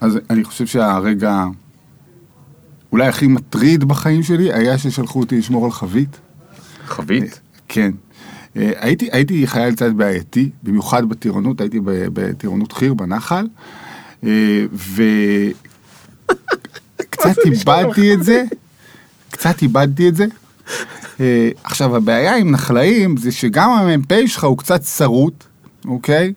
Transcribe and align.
אז 0.00 0.18
אני 0.30 0.44
חושב 0.44 0.66
שהרגע 0.66 1.44
אולי 2.92 3.06
הכי 3.08 3.26
מטריד 3.26 3.84
בחיים 3.84 4.22
שלי 4.22 4.52
היה 4.52 4.78
ששלחו 4.78 5.20
אותי 5.20 5.38
לשמור 5.38 5.64
על 5.64 5.70
חבית. 5.70 6.16
חבית? 6.84 7.40
כן. 7.68 7.90
אה, 8.56 8.70
הייתי, 8.76 9.08
הייתי 9.12 9.46
חייל 9.46 9.74
קצת 9.74 9.92
בעייתי, 9.92 10.50
במיוחד 10.62 11.08
בטירונות, 11.08 11.60
הייתי 11.60 11.80
בטירונות 11.84 12.72
חי"ר 12.72 12.94
בנחל, 12.94 13.46
אה, 14.24 14.64
וקצת 16.96 17.38
איבדתי 17.46 18.14
את 18.14 18.24
זה, 18.24 18.44
קצת 19.30 19.62
איבדתי 19.62 20.08
את 20.08 20.16
זה. 20.16 20.26
אה, 21.20 21.50
עכשיו 21.64 21.96
הבעיה 21.96 22.36
עם 22.36 22.50
נחלאים 22.50 23.16
זה 23.16 23.32
שגם 23.32 23.70
המ"פ 23.70 24.12
שלך 24.26 24.44
הוא 24.44 24.58
קצת 24.58 24.84
שרוט, 24.84 25.44
אוקיי? 25.84 26.26
אה, 26.26 26.32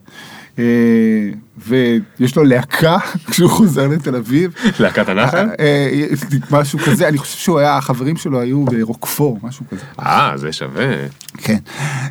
ויש 1.58 2.36
לו 2.36 2.44
להקה 2.44 2.98
כשהוא 3.30 3.50
חוזר 3.50 3.88
לתל 3.88 4.16
אביב. 4.16 4.54
להקת 4.80 5.10
הנחל? 5.10 5.38
אה, 5.38 5.56
אה, 5.60 6.08
משהו 6.52 6.80
כזה, 6.80 7.08
אני 7.08 7.18
חושב 7.18 7.38
שהוא 7.38 7.60
היה, 7.60 7.78
החברים 7.78 8.18
שלו 8.18 8.40
היו 8.40 8.66
ברוקפור, 8.66 9.40
משהו 9.44 9.66
כזה. 9.72 9.82
אה, 10.00 10.32
זה 10.36 10.52
שווה. 10.52 10.96
כן. 11.38 11.58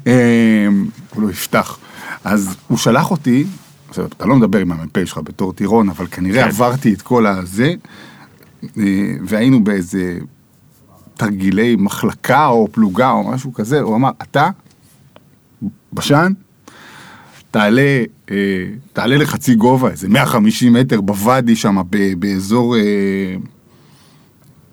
אה, 0.06 0.66
הוא 1.14 1.22
לא 1.22 1.30
יפתח. 1.30 1.78
אז 2.24 2.56
הוא 2.68 2.78
שלח 2.78 3.10
אותי, 3.10 3.46
עכשיו, 3.88 4.06
אתה 4.06 4.26
לא 4.26 4.36
מדבר 4.36 4.58
עם 4.58 4.72
המ"פ 4.72 5.04
שלך 5.04 5.20
בתור 5.24 5.52
טירון, 5.52 5.88
אבל 5.88 6.06
כנראה 6.10 6.42
כן. 6.42 6.48
עברתי 6.48 6.94
את 6.94 7.02
כל 7.02 7.26
הזה, 7.26 7.74
אה, 8.78 8.82
והיינו 9.24 9.64
באיזה 9.64 10.18
תרגילי 11.14 11.76
מחלקה 11.78 12.46
או 12.46 12.68
פלוגה 12.72 13.10
או 13.10 13.30
משהו 13.30 13.52
כזה, 13.52 13.80
הוא 13.80 13.96
אמר, 13.96 14.10
אתה, 14.22 14.48
בשן, 15.92 16.32
תעלה, 17.50 18.02
אה, 18.30 18.36
תעלה 18.92 19.16
לחצי 19.16 19.54
גובה, 19.54 19.90
איזה 19.90 20.08
150 20.08 20.72
מטר 20.72 21.00
בוואדי 21.00 21.56
שם, 21.56 21.76
באזור 22.18 22.76
אה, 22.76 22.82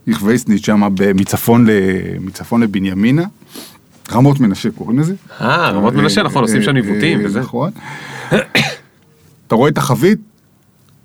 יכוויסניץ' 0.07 0.65
שם, 0.65 0.81
מצפון, 1.15 1.67
מצפון 2.19 2.61
לבנימינה. 2.61 3.25
רמות 4.11 4.39
מנשה 4.39 4.71
קוראים 4.71 4.99
לזה. 4.99 5.13
אה, 5.41 5.69
רמות 5.69 5.93
מנשה, 5.93 6.23
נכון, 6.23 6.41
עושים 6.43 6.61
שם 6.61 6.77
אה, 6.77 6.81
אה, 7.03 7.15
וזה. 7.25 7.39
נכון. 7.39 7.71
אתה 9.47 9.55
רואה 9.55 9.69
את 9.69 9.77
החבית, 9.77 10.19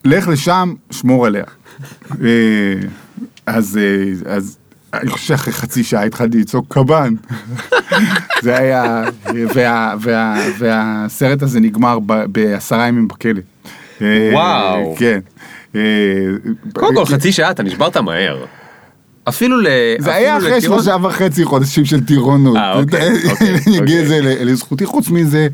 לך 0.05 0.29
לשם, 0.29 0.75
שמור 0.91 1.27
עליה. 1.27 1.45
אה, 2.25 2.75
אז, 3.47 3.79
אה, 3.79 4.35
אז 4.35 4.59
אני 4.95 5.11
חושב 5.11 5.27
שאחרי 5.27 5.53
חצי 5.53 5.85
שעה 5.85 6.05
התחלתי 6.05 6.39
לצעוק 6.39 6.67
קב"ן. 6.75 7.15
זה 8.43 8.59
היה, 8.59 9.05
וה, 9.55 9.95
וה, 10.01 10.37
והסרט 10.59 11.43
הזה 11.43 11.61
נגמר 11.61 11.99
בעשרה 12.27 12.89
ימים 12.89 13.09
בכלא. 13.09 13.41
אה, 14.03 14.31
וואו. 14.33 14.95
כן. 14.99 15.21
אה, 15.75 15.81
קודם 16.73 16.95
כל, 16.95 17.05
חצי 17.05 17.33
שעה, 17.33 17.51
אתה 17.51 17.63
נשברת 17.63 17.97
מהר. 17.97 18.45
אפילו 19.29 19.61
ל... 19.61 19.67
זה 19.99 20.15
היה 20.15 20.39
אחרי 20.39 20.61
שלושה 20.61 20.97
וחצי 21.03 21.45
חודשים 21.45 21.85
של 21.85 22.05
טירונות. 22.05 22.57
אה, 22.57 22.79
אוקיי, 22.79 23.09
אני 23.67 23.79
אגיד. 23.79 23.99
את 24.01 24.09
זה 24.09 24.21
לזכותי, 24.23 24.87
חוץ 24.87 25.09
מזה. 25.09 25.49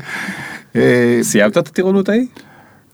סיימת 1.21 1.57
את 1.57 1.67
הטירונות 1.67 2.09
ההיא? 2.09 2.25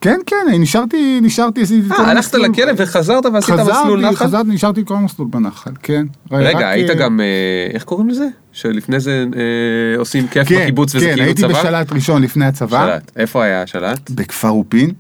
כן, 0.02 0.19
כן, 0.25 0.35
אני 0.47 0.59
נשארתי, 0.59 1.19
נשארתי, 1.21 1.61
עשיתי 1.61 1.88
את 1.88 1.94
כל 1.97 2.03
אה, 2.03 2.11
הלכת 2.11 2.33
המסלול. 2.33 2.52
לכלא 2.52 2.71
וחזרת 2.77 3.25
ועשית 3.33 3.55
מסלול 3.55 4.02
נחל? 4.02 4.16
חזרתי, 4.16 4.49
נשארתי 4.49 4.81
כל 4.85 4.95
המסלול 4.95 5.27
בנחל, 5.31 5.71
כן. 5.83 6.05
רק, 6.31 6.41
רגע, 6.44 6.69
היית 6.69 6.89
אה, 6.89 6.95
גם, 6.95 7.19
אה, 7.19 7.73
איך 7.73 7.83
קוראים 7.83 8.09
לזה? 8.09 8.27
שלפני 8.52 8.99
זה 8.99 9.25
אה, 9.35 9.99
עושים 9.99 10.27
כיף 10.27 10.47
כן, 10.47 10.61
בקיבוץ 10.61 10.95
וזה 10.95 11.05
כן, 11.05 11.11
כאילו 11.11 11.25
הייתי 11.25 11.41
צבא? 11.41 11.59
בשלט 11.59 11.91
ראשון 11.91 12.22
לפני 12.22 12.45
הצבא, 12.45 12.85
שלט. 12.85 13.11
איפה 13.16 13.44
היה 13.44 13.61
השלט? 13.61 14.09
בכפר 14.09 14.49
אופין. 14.49 14.91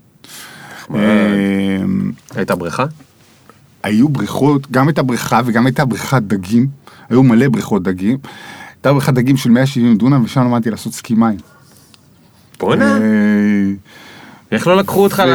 הייתה 2.35 2.55
בריכה? 2.55 2.85
היו 3.83 4.09
בריכות, 4.09 4.71
גם 4.71 4.87
הייתה 4.87 5.03
בריכה 5.03 5.41
וגם 5.45 5.65
הייתה 5.65 5.85
בריכת 5.85 6.21
דגים, 6.21 6.67
היו 7.09 7.23
מלא 7.23 7.49
בריכות 7.49 7.83
דגים. 7.83 8.17
הייתה 8.75 8.93
בריכת 8.93 9.13
דגים 9.13 9.37
של 9.37 9.49
170 9.49 9.97
דונם 9.97 10.23
ושם 10.23 10.41
למדתי 10.41 10.71
לעשות 10.71 10.93
סקי 10.93 11.13
מים. 11.13 11.37
בואנה, 12.59 12.99
איך 14.51 14.67
לא 14.67 14.77
לקחו 14.77 15.03
אותך 15.03 15.23
ל... 15.27 15.31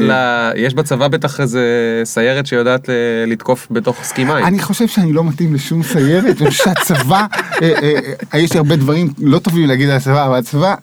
ל- 0.00 0.52
יש 0.56 0.74
בצבא 0.74 1.08
בטח 1.08 1.40
איזה 1.40 1.62
סיירת 2.04 2.46
שיודעת 2.46 2.88
לתקוף 3.26 3.66
בתוך 3.70 3.96
סקי 4.02 4.24
מים. 4.24 4.44
אני 4.44 4.58
חושב 4.58 4.88
שאני 4.88 5.12
לא 5.12 5.24
מתאים 5.24 5.54
לשום 5.54 5.82
סיירת, 5.82 6.40
ואני 6.40 6.50
חושב 6.50 6.64
שהצבא, 6.64 7.26
אה, 7.62 7.72
אה, 7.82 7.92
אה, 8.34 8.38
יש 8.38 8.52
הרבה 8.56 8.76
דברים 8.76 9.12
לא 9.18 9.38
טובים 9.38 9.66
להגיד 9.66 9.88
על 9.88 9.96
הצבא, 9.96 10.26
אבל 10.26 10.38
הצבא 10.38 10.74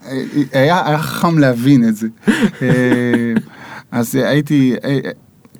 היה 0.53 0.97
חכם 0.99 1.37
להבין 1.39 1.87
את 1.87 1.95
זה. 1.95 2.07
אז 3.91 4.15
הייתי, 4.15 4.75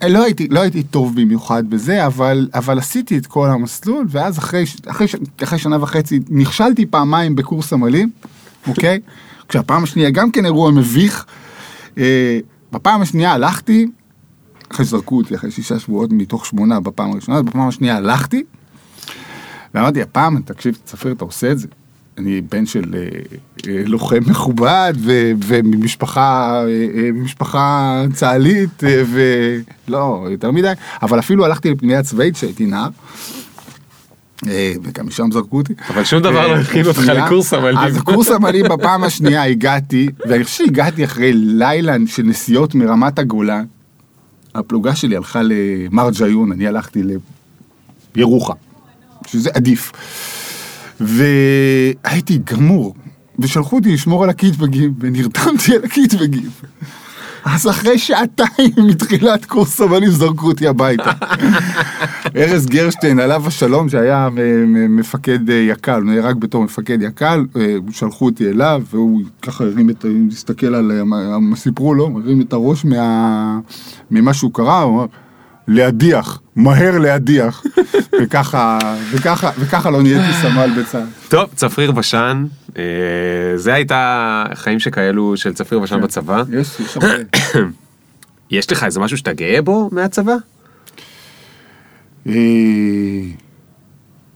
לא 0.10 0.24
הייתי, 0.24 0.48
לא 0.52 0.60
הייתי 0.62 0.84
טוב 0.84 1.16
במיוחד 1.22 1.70
בזה, 1.70 2.06
אבל, 2.06 2.48
אבל 2.54 2.78
עשיתי 2.80 3.18
את 3.18 3.28
כל 3.28 3.50
המסלול, 3.50 4.06
ואז 4.10 4.38
אחרי, 4.40 4.64
אחרי, 4.88 5.08
ש- 5.08 5.16
אחרי 5.44 5.60
שנה 5.60 5.78
וחצי 5.84 6.20
נכשלתי 6.30 6.86
פעמיים 6.86 7.36
בקורס 7.36 7.74
עמלים, 7.74 8.10
אוקיי? 8.68 9.00
כשהפעם 9.50 9.84
השנייה 9.84 10.10
גם 10.10 10.32
כן 10.32 10.46
אירוע 10.46 10.72
מביך. 10.72 11.26
אה, 11.98 12.40
בפעם 12.72 13.02
השנייה 13.02 13.34
הלכתי, 13.34 13.88
אחרי 14.72 14.86
שזרקו 14.86 15.18
אותי 15.18 15.36
אחרי 15.36 15.52
שישה 15.52 15.80
שבועות 15.80 16.12
מתוך 16.14 16.46
שמונה 16.46 16.80
בפעם 16.80 17.12
הראשונה, 17.12 17.38
אז 17.38 17.44
בפעם 17.44 17.68
השנייה 17.68 17.98
הלכתי, 17.98 18.44
ואמרתי, 19.74 20.02
הפעם, 20.02 20.42
תקשיב, 20.42 20.78
צפיר, 20.86 21.12
אתה 21.12 21.26
עושה 21.26 21.52
את 21.52 21.60
זה. 21.60 21.68
אני 22.18 22.42
בן 22.42 22.66
של 22.66 22.96
אה, 22.96 23.00
אה, 23.68 23.84
לוחם 23.86 24.20
מכובד 24.28 24.94
ו- 24.98 25.32
וממשפחה 25.46 26.64
אה, 27.56 28.04
אה, 28.04 28.06
צה"לית 28.14 28.84
אה, 28.84 29.04
ולא 29.88 30.28
יותר 30.30 30.52
מדי, 30.52 30.72
אבל 31.02 31.20
אפילו 31.20 31.46
הלכתי 31.46 31.72
לפנימייה 31.72 32.04
צבאית 32.04 32.34
כשהייתי 32.34 32.66
נער. 32.66 32.90
אה, 34.48 34.74
וגם 34.84 35.08
משם 35.08 35.32
זרקו 35.32 35.58
אותי. 35.58 35.74
אבל 35.90 36.04
שום 36.04 36.20
דבר 36.20 36.48
לא 36.48 36.54
אה, 36.54 36.60
הכין 36.60 36.86
אותך. 36.86 37.00
לקורס 37.00 37.54
עמלים. 37.54 37.78
אז 37.78 37.98
קורס 37.98 38.32
עמלים 38.32 38.66
בפעם 38.66 39.04
השנייה 39.04 39.44
הגעתי, 39.44 40.10
ואני 40.30 40.44
חושב 40.44 40.66
שהגעתי 40.66 41.06
אחרי 41.06 41.34
לילה 41.34 41.96
של 42.08 42.24
נסיעות 42.24 42.76
מרמת 42.76 43.20
הגולן. 43.20 43.66
הפלוגה 44.56 44.96
שלי 44.96 45.16
הלכה 45.16 45.42
למרג'יון, 45.44 46.52
אני 46.52 46.68
הלכתי 46.68 47.02
לירוחם, 48.16 48.54
שזה 49.28 49.50
עדיף. 49.54 49.92
והייתי 51.00 52.40
גמור, 52.44 52.96
ושלחו 53.40 53.76
אותי 53.76 53.94
לשמור 53.94 54.24
על 54.24 54.30
הקיטבגים, 54.30 54.94
ונרתמתי 55.00 55.76
על 55.76 55.84
הקיטבגים. 55.84 56.50
אז 57.46 57.70
אחרי 57.70 58.00
שעתיים 58.00 58.74
מתחילת 58.78 59.46
קורס 59.46 59.82
עמלים 59.82 60.10
זרקו 60.10 60.48
אותי 60.48 60.68
הביתה. 60.68 61.12
ארז 62.36 62.66
גרשטיין, 62.66 63.20
עליו 63.20 63.48
השלום, 63.48 63.90
שהיה 63.90 64.30
מפקד 64.90 65.50
אה, 65.50 65.56
יק"ל, 65.56 65.92
הוא 65.92 66.12
נהרג 66.12 66.36
בתור 66.40 66.64
מפקד 66.64 67.02
יק"ל, 67.02 67.46
אה, 67.56 67.76
שלחו 67.92 68.26
אותי 68.26 68.50
אליו, 68.50 68.82
והוא 68.90 69.22
ככה 69.42 69.64
הרים 69.64 69.90
את, 69.90 70.06
ה- 70.06 70.08
הסתכל 70.32 70.76
על, 70.76 70.92
אה, 71.14 71.56
סיפרו 71.56 71.94
לו, 71.94 72.20
הרים 72.24 72.42
את 72.42 72.54
הראש 72.54 72.86
מה, 72.86 73.60
ממה 74.12 74.34
שהוא 74.34 74.54
קרא, 74.54 74.80
הוא 74.80 74.96
אמר, 74.96 75.06
להדיח, 75.68 76.42
מהר 76.56 76.98
להדיח. 76.98 77.64
וככה, 78.22 78.80
וככה, 79.12 79.52
וככה 79.60 79.90
לא 79.92 80.02
נהייתי 80.02 80.34
סמל 80.42 80.70
בצה"ל. 80.80 81.30
טוב, 81.30 81.50
צפריר 81.56 81.92
בשן, 81.92 82.46
אה, 82.78 82.84
זה 83.56 83.74
הייתה 83.74 84.46
חיים 84.54 84.80
שכאלו 84.80 85.38
של 85.38 85.54
צפריר 85.54 85.82
בשן 85.82 86.02
בצבא. 86.02 86.44
יש, 86.52 86.80
יש 86.80 86.98
הרבה. 86.98 87.08
יש 88.52 88.72
לך 88.72 88.84
איזה 88.84 89.00
משהו 89.00 89.18
שאתה 89.18 89.34
גאה 89.34 89.62
בו 89.62 89.90
מהצבא? 89.92 90.36
אה, 92.28 93.22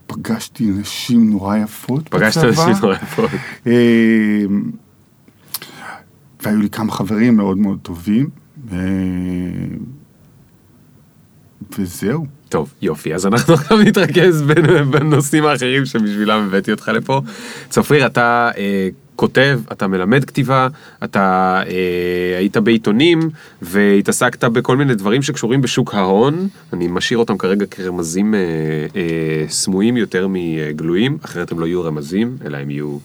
פגשתי 0.06 0.64
נשים 0.64 1.30
נורא 1.30 1.56
יפות 1.56 2.08
פגשת 2.08 2.44
בצבא. 2.44 2.64
אנשים 2.64 2.82
נורא 2.82 2.94
יפות. 2.94 3.30
אה, 3.66 4.44
והיו 6.42 6.58
לי 6.58 6.70
כמה 6.70 6.92
חברים 6.92 7.36
מאוד 7.36 7.58
מאוד 7.58 7.78
טובים. 7.82 8.28
אה, 8.72 8.78
וזהו. 11.78 12.26
טוב, 12.48 12.74
יופי, 12.82 13.14
אז 13.14 13.26
אנחנו 13.26 13.54
עכשיו 13.54 13.78
נתרכז 13.78 14.42
בנושאים 14.90 15.44
האחרים 15.44 15.86
שבשבילם 15.86 16.44
הבאתי 16.46 16.72
אותך 16.72 16.88
לפה. 16.94 17.20
צפריר, 17.68 18.06
אתה 18.06 18.50
כותב, 19.18 19.60
אתה 19.72 19.86
מלמד 19.86 20.24
כתיבה, 20.24 20.68
אתה 21.04 21.22
אה, 21.66 22.38
היית 22.38 22.56
בעיתונים 22.56 23.20
והתעסקת 23.62 24.44
בכל 24.44 24.76
מיני 24.76 24.94
דברים 24.94 25.22
שקשורים 25.22 25.60
בשוק 25.60 25.94
ההון. 25.94 26.48
אני 26.72 26.88
משאיר 26.88 27.18
אותם 27.18 27.38
כרגע 27.38 27.66
כרמזים 27.66 28.34
אה, 28.34 28.40
אה, 28.96 29.48
סמויים 29.48 29.96
יותר 29.96 30.26
מגלויים, 30.30 31.18
אחרת 31.24 31.52
הם 31.52 31.60
לא 31.60 31.66
יהיו 31.66 31.84
רמזים, 31.84 32.36
אלא 32.44 32.56
הם 32.56 32.70
יהיו 32.70 32.98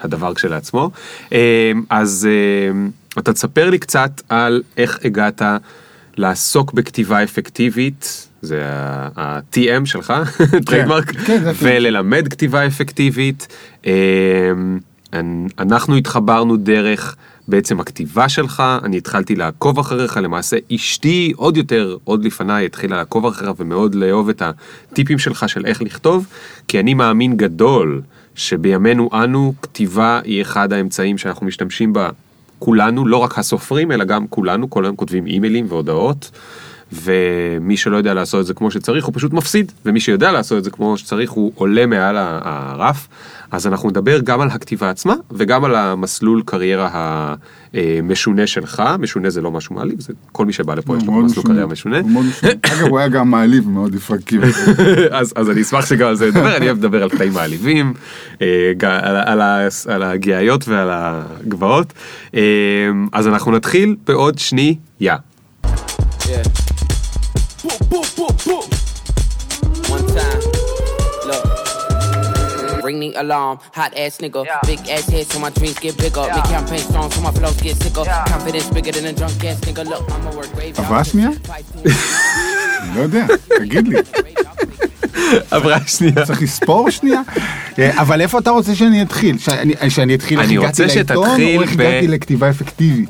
הדבר 0.00 0.34
כשלעצמו. 0.34 0.90
אה, 1.32 1.72
אז 1.90 2.28
אה, 2.30 2.88
אתה 3.18 3.32
תספר 3.32 3.70
לי 3.70 3.78
קצת 3.78 4.22
על 4.28 4.62
איך 4.76 4.98
הגעת 5.04 5.42
לעסוק 6.16 6.72
בכתיבה 6.72 7.22
אפקטיבית, 7.22 8.28
זה 8.42 8.62
ה-TM 9.16 9.86
שלך, 9.86 10.12
trademark, 10.66 11.10
כן, 11.10 11.42
זה 11.42 11.50
ה-TM. 11.50 11.56
וללמד 11.62 12.28
כתיבה 12.28 12.66
אפקטיבית. 12.66 13.48
אנ- 15.14 15.46
אנחנו 15.58 15.96
התחברנו 15.96 16.56
דרך 16.56 17.16
בעצם 17.48 17.80
הכתיבה 17.80 18.28
שלך, 18.28 18.62
אני 18.84 18.96
התחלתי 18.96 19.36
לעקוב 19.36 19.78
אחריך, 19.78 20.16
למעשה 20.16 20.56
אשתי 20.74 21.32
עוד 21.36 21.56
יותר, 21.56 21.96
עוד 22.04 22.24
לפניי, 22.24 22.66
התחילה 22.66 22.96
לעקוב 22.96 23.26
אחריך 23.26 23.50
ומאוד 23.58 23.94
לאהוב 23.94 24.28
את 24.28 24.42
הטיפים 24.92 25.18
שלך 25.18 25.48
של 25.48 25.66
איך 25.66 25.82
לכתוב, 25.82 26.26
כי 26.68 26.80
אני 26.80 26.94
מאמין 26.94 27.36
גדול 27.36 28.02
שבימינו 28.34 29.10
אנו, 29.12 29.54
כתיבה 29.62 30.20
היא 30.24 30.42
אחד 30.42 30.72
האמצעים 30.72 31.18
שאנחנו 31.18 31.46
משתמשים 31.46 31.92
בה 31.92 32.10
כולנו, 32.58 33.06
לא 33.06 33.16
רק 33.16 33.38
הסופרים, 33.38 33.92
אלא 33.92 34.04
גם 34.04 34.26
כולנו, 34.26 34.70
כל 34.70 34.84
היום 34.84 34.96
כותבים 34.96 35.26
אימיילים 35.26 35.66
והודעות. 35.68 36.30
ומי 37.02 37.76
שלא 37.76 37.96
יודע 37.96 38.14
לעשות 38.14 38.40
את 38.40 38.46
זה 38.46 38.54
כמו 38.54 38.70
שצריך 38.70 39.04
הוא 39.04 39.14
פשוט 39.14 39.32
מפסיד, 39.32 39.72
ומי 39.84 40.00
שיודע 40.00 40.32
לעשות 40.32 40.58
את 40.58 40.64
זה 40.64 40.70
כמו 40.70 40.98
שצריך 40.98 41.30
הוא 41.30 41.52
עולה 41.54 41.86
מעל 41.86 42.16
הרף. 42.18 43.08
אז 43.50 43.66
אנחנו 43.66 43.90
נדבר 43.90 44.20
גם 44.24 44.40
על 44.40 44.48
הכתיבה 44.48 44.90
עצמה 44.90 45.14
וגם 45.30 45.64
על 45.64 45.74
המסלול 45.74 46.42
קריירה 46.46 47.34
המשונה 47.74 48.46
שלך, 48.46 48.82
משונה 48.98 49.30
זה 49.30 49.40
לא 49.40 49.50
משהו 49.50 49.74
מעליב, 49.74 50.00
זה 50.00 50.12
כל 50.32 50.46
מי 50.46 50.52
שבא 50.52 50.74
לפה 50.74 50.96
יש 50.96 51.06
לו 51.06 51.12
מסלול 51.12 51.46
קריירה 51.46 51.66
משונה. 51.66 52.00
אגב 52.72 52.88
הוא 52.88 52.98
היה 52.98 53.08
גם 53.08 53.30
מעליב 53.30 53.68
מאוד 53.68 53.94
יפרקים. 53.94 54.40
אז 55.36 55.50
אני 55.50 55.62
אשמח 55.62 55.86
שגם 55.86 56.08
על 56.08 56.16
זה 56.16 56.26
נדבר, 56.26 56.56
אני 56.56 56.66
אוהב 56.66 56.78
לדבר 56.78 57.02
על 57.02 57.08
קטעים 57.08 57.32
מעליבים, 57.32 57.94
אה, 58.42 58.72
על 59.88 60.02
הגיאיות 60.02 60.68
ועל 60.68 60.88
הגבעות. 60.92 61.92
אה, 62.34 62.40
אז 63.12 63.28
אנחנו 63.28 63.52
נתחיל 63.52 63.96
בעוד 64.06 64.38
שנייה. 64.38 65.16
Ring 72.86 72.98
the 73.04 73.10
alarm. 73.22 73.56
Hot 73.78 73.92
ass 74.02 74.14
nigga, 74.22 74.40
yeah. 74.44 74.60
big 74.70 74.80
ass 74.94 75.06
head, 75.14 75.26
so 75.32 75.36
my 75.46 75.50
dreams 75.58 75.78
get 75.84 75.94
bigger. 76.04 76.24
Yeah. 76.26 76.36
Make 76.36 76.48
campaign 76.56 76.82
strong, 76.90 77.08
so 77.14 77.20
my 77.26 77.32
flows 77.38 77.58
get 77.66 77.76
sicker. 77.82 78.04
Yeah. 78.04 78.32
Confidence 78.34 78.68
bigger 78.76 78.92
than 78.96 79.06
a 79.12 79.14
drunk 79.20 79.44
ass 79.50 79.58
nigga. 79.66 79.82
Look, 79.92 80.04
I'ma 80.14 80.30
work 80.38 80.50
grave. 80.56 80.74
עברה 80.78 81.04
שנייה? 81.04 81.28
לא 82.94 83.00
יודע, 83.00 83.26
תגיד 83.58 83.88
לי. 83.88 83.96
עברה 85.50 85.78
שנייה. 85.86 86.26
צריך 86.26 86.42
לספור 86.42 86.90
שנייה? 86.90 87.20
אבל 87.78 88.20
איפה 88.20 88.38
אתה 88.38 88.50
רוצה 88.50 88.74
שאני 88.74 89.02
אתחיל? 89.02 89.36
שאני 89.88 90.14
אתחיל 90.14 90.40
איך 90.40 90.50
הגעתי 90.50 90.82
לעיתון 90.86 91.40
או 91.40 91.62
איך 91.62 91.72
הגעתי 91.72 92.08
לכתיבה 92.08 92.50
אפקטיבית? 92.50 93.08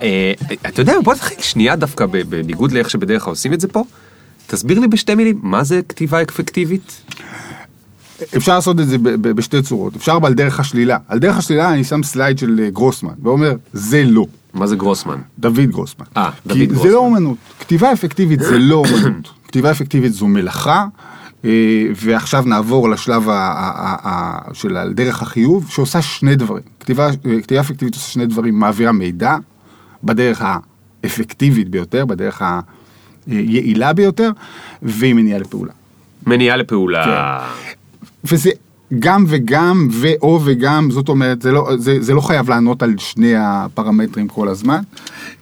אתה 0.69 0.81
יודע, 0.81 0.95
בוא 1.05 1.15
נתחיל 1.15 1.37
שנייה 1.41 1.77
דווקא 1.77 2.07
בניגוד 2.07 2.73
לאיך 2.73 2.91
שבדרך 2.91 3.23
כלל 3.23 3.31
עושים 3.31 3.53
את 3.53 3.61
זה 3.61 3.69
פה. 3.69 3.85
תסביר 4.47 4.79
לי 4.79 4.89
בשתי 4.89 5.15
מילים, 5.15 5.39
מה 5.43 5.65
זה 5.65 5.81
כתיבה 5.89 6.23
אפקטיבית? 6.23 7.03
אפשר 8.37 8.55
לעשות 8.55 8.81
את 8.81 8.89
זה 8.89 8.97
בשתי 9.21 9.63
צורות, 9.63 9.97
אפשר 9.97 10.17
אבל 10.17 10.35
דרך 10.35 10.61
השלילה. 10.61 10.99
על 11.09 11.19
דרך 11.19 11.37
השלילה 11.37 11.73
אני 11.73 11.85
שם 11.85 12.03
slide 12.03 12.39
של 12.39 12.61
אה, 12.63 12.71
גרוסמן, 12.71 13.15
ואומר, 13.23 13.55
זה 13.73 14.05
לא. 14.07 14.27
מה 14.55 14.67
זה 14.67 14.77
גרוסמן? 14.77 15.19
דוד 15.39 15.71
גרוסמן. 15.71 16.07
אה, 16.17 16.31
דוד 16.47 16.59
גרוסמן. 16.59 16.83
זה 16.83 16.89
לא 16.89 16.99
אומנות. 16.99 17.37
כתיבה 17.61 17.93
אפקטיבית 17.93 18.41
זה 18.41 18.59
לא 18.59 18.75
אומנות. 18.75 19.29
כתיבה 19.49 19.71
אפקטיבית 19.71 20.13
זו 20.13 20.27
מלאכה, 20.27 20.87
אה, 21.45 21.51
ועכשיו 21.97 22.43
נעבור 22.47 22.89
לשלב 22.89 23.29
של 24.53 24.77
על 24.77 24.93
דרך 24.93 25.23
החיוב, 25.23 25.67
שעושה 25.71 26.03
שני 26.03 26.37
דברים. 26.37 26.63
כתיבה, 26.81 27.07
אה, 27.27 27.43
כתיבה 27.43 27.61
אפקטיבית 27.61 27.95
עושה 27.95 28.13
שני 28.13 28.27
דברים, 28.27 28.59
מעבירה 28.59 28.93
מידע 28.93 29.37
בדרך 30.05 30.43
האפקטיבית 31.05 31.69
ביותר, 31.69 32.07
בדרך 32.07 32.43
היעילה 33.27 33.93
ביותר, 33.93 34.31
והיא 34.83 35.15
מניעה 35.15 35.39
לפעולה. 35.39 35.73
מניעה 36.27 36.57
לפעולה. 36.57 37.05
כן. 37.05 37.84
וזה 38.25 38.51
גם 38.99 39.25
וגם 39.29 39.89
ואו 39.91 40.41
וגם, 40.45 40.91
זאת 40.91 41.09
אומרת, 41.09 41.43
זה 41.43 41.53
לא, 41.53 41.69
זה, 41.77 42.03
זה 42.03 42.15
לא 42.15 42.21
חייב 42.21 42.51
לענות 42.51 42.83
על 42.83 42.95
שני 42.99 43.33
הפרמטרים 43.37 44.29
כל 44.29 44.49
הזמן. 44.49 44.81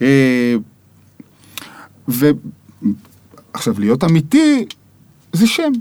אה, 0.02 0.54
ועכשיו, 2.08 3.74
להיות 3.78 4.04
אמיתי, 4.04 4.64
זה 5.32 5.46
שם. 5.46 5.72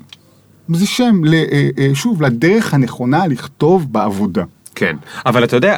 זה 0.73 0.87
שם, 0.87 1.21
אה, 1.33 1.69
אה, 1.77 1.89
שוב, 1.93 2.21
לדרך 2.21 2.73
הנכונה 2.73 3.27
לכתוב 3.27 3.93
בעבודה. 3.93 4.43
כן, 4.75 4.95
אבל 5.25 5.43
אתה 5.43 5.55
יודע, 5.55 5.77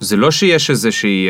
זה 0.00 0.16
לא 0.16 0.30
שיש 0.30 0.70
איזושהי... 0.70 1.28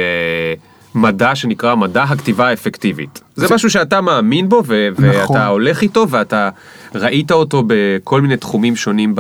מדע 0.94 1.34
שנקרא 1.34 1.74
מדע 1.74 2.02
הכתיבה 2.02 2.48
האפקטיבית. 2.48 3.20
זה, 3.36 3.46
זה 3.46 3.54
משהו 3.54 3.70
שאתה 3.70 4.00
מאמין 4.00 4.48
בו 4.48 4.62
ו- 4.66 4.88
נכון. 4.92 5.04
ואתה 5.08 5.46
הולך 5.46 5.82
איתו 5.82 6.06
ואתה 6.10 6.48
ראית 6.94 7.32
אותו 7.32 7.62
בכל 7.66 8.20
מיני 8.20 8.36
תחומים 8.36 8.76
שונים 8.76 9.14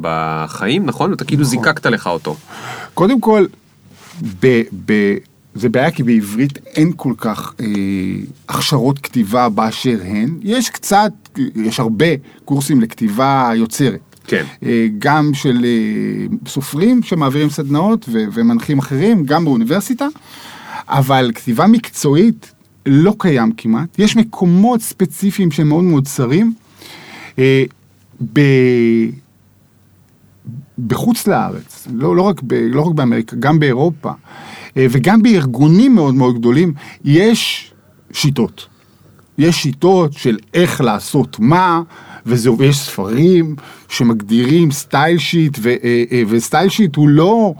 בחיים, 0.00 0.86
נכון? 0.86 1.12
אתה 1.12 1.24
כאילו 1.24 1.42
נכון. 1.42 1.50
זיקקת 1.50 1.86
לך 1.86 2.06
אותו. 2.06 2.36
קודם 2.94 3.20
כל, 3.20 3.46
ב- 4.42 4.62
ב- 4.86 5.16
זה 5.54 5.68
בעיה 5.68 5.90
כי 5.90 6.02
בעברית 6.02 6.58
אין 6.66 6.92
כל 6.96 7.12
כך 7.18 7.54
אה, 7.60 7.66
הכשרות 8.48 8.98
כתיבה 8.98 9.48
באשר 9.48 9.98
הן. 10.04 10.38
יש 10.42 10.70
קצת, 10.70 11.12
יש 11.54 11.80
הרבה 11.80 12.06
קורסים 12.44 12.80
לכתיבה 12.80 13.50
יוצרת. 13.54 14.00
כן. 14.26 14.44
אה, 14.66 14.86
גם 14.98 15.30
של 15.34 15.64
אה, 15.64 16.36
סופרים 16.48 17.02
שמעבירים 17.02 17.50
סדנאות 17.50 18.08
ומנחים 18.12 18.78
אחרים, 18.78 19.24
גם 19.24 19.44
באוניברסיטה. 19.44 20.06
אבל 20.90 21.30
כתיבה 21.34 21.66
מקצועית 21.66 22.54
לא 22.86 23.14
קיים 23.18 23.52
כמעט. 23.56 23.98
יש 23.98 24.16
מקומות 24.16 24.80
ספציפיים 24.80 25.50
שהם 25.50 25.68
מאוד 25.68 25.84
מאוד 25.84 26.06
צרים. 26.06 26.54
אה, 27.38 27.64
ב... 28.32 28.40
בחוץ 30.86 31.26
לארץ, 31.26 31.88
לא, 31.92 32.16
לא, 32.16 32.22
רק 32.22 32.42
ב, 32.42 32.54
לא 32.54 32.82
רק 32.82 32.94
באמריקה, 32.94 33.36
גם 33.36 33.60
באירופה, 33.60 34.10
אה, 34.76 34.86
וגם 34.90 35.22
בארגונים 35.22 35.94
מאוד 35.94 36.14
מאוד 36.14 36.38
גדולים, 36.38 36.72
יש 37.04 37.72
שיטות. 38.12 38.66
יש 39.38 39.62
שיטות 39.62 40.12
של 40.12 40.38
איך 40.54 40.80
לעשות 40.80 41.36
מה, 41.38 41.82
וזה, 42.26 42.52
ויש 42.52 42.78
ספרים 42.78 43.56
שמגדירים 43.88 44.70
style 44.70 45.18
sheet, 45.18 45.58
ו 46.28 46.35
style 46.35 46.68
sheet 46.68 46.96
הוא 46.96 47.08
לא 47.08 47.54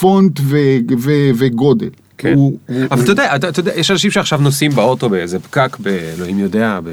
פונט 0.00 0.40
ו, 0.42 0.58
ו, 0.98 1.10
וגודל. 1.34 1.88
כן. 2.20 2.34
הוא, 2.34 2.58
אבל 2.90 3.02
אתה 3.02 3.12
יודע, 3.12 3.36
אתה 3.36 3.60
יודע, 3.60 3.72
יש 3.74 3.90
אנשים 3.90 4.10
שעכשיו 4.10 4.38
נוסעים 4.38 4.70
באוטו 4.70 5.08
באיזה 5.08 5.38
פקק, 5.38 5.76
באלוהים 5.78 6.38
יודע, 6.38 6.80
ב... 6.84 6.88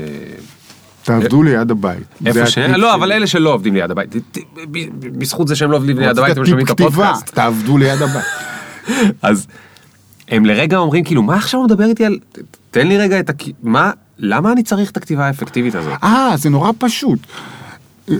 תעבדו 1.04 1.44
ליד 1.44 1.72
הבית. 1.72 2.04
איפה 2.26 2.48
ש... 2.48 2.58
לא, 2.58 2.96
אבל 2.96 3.12
אלה 3.12 3.28
שלא 3.28 3.54
עובדים 3.54 3.74
ליד 3.74 3.92
הבית, 3.92 4.16
בזכות 5.02 5.48
זה 5.48 5.56
שהם 5.56 5.72
לא 5.72 5.78
עובדים 5.78 6.00
ליד 6.00 6.18
הבית, 6.18 6.38
הם 6.38 6.46
שומעים 6.46 6.66
את 6.66 6.72
הפודקאסט. 6.72 7.30
תעבדו 7.30 7.78
ליד 7.78 8.02
הבית. 8.02 8.26
אז 9.22 9.48
הם 10.30 10.46
לרגע 10.46 10.78
אומרים, 10.78 11.04
כאילו, 11.04 11.24
מה 11.24 11.36
עכשיו 11.36 11.60
הוא 11.60 11.68
מדבר 11.68 11.86
איתי 11.86 12.06
על... 12.06 12.20
תן 12.72 12.88
לי 12.88 12.98
רגע 12.98 13.20
את 13.20 13.30
ה... 13.30 13.34
מה... 13.64 13.92
למה 14.20 14.52
אני 14.52 14.64
צריך 14.64 14.92
את 14.92 14.98
הכתיבה 14.98 15.26
האפקטיבית 15.26 15.76
הזאת? 15.76 15.94
אה, 16.04 16.34
זה 16.38 16.50
נורא 16.50 16.72
פשוט. 16.78 17.20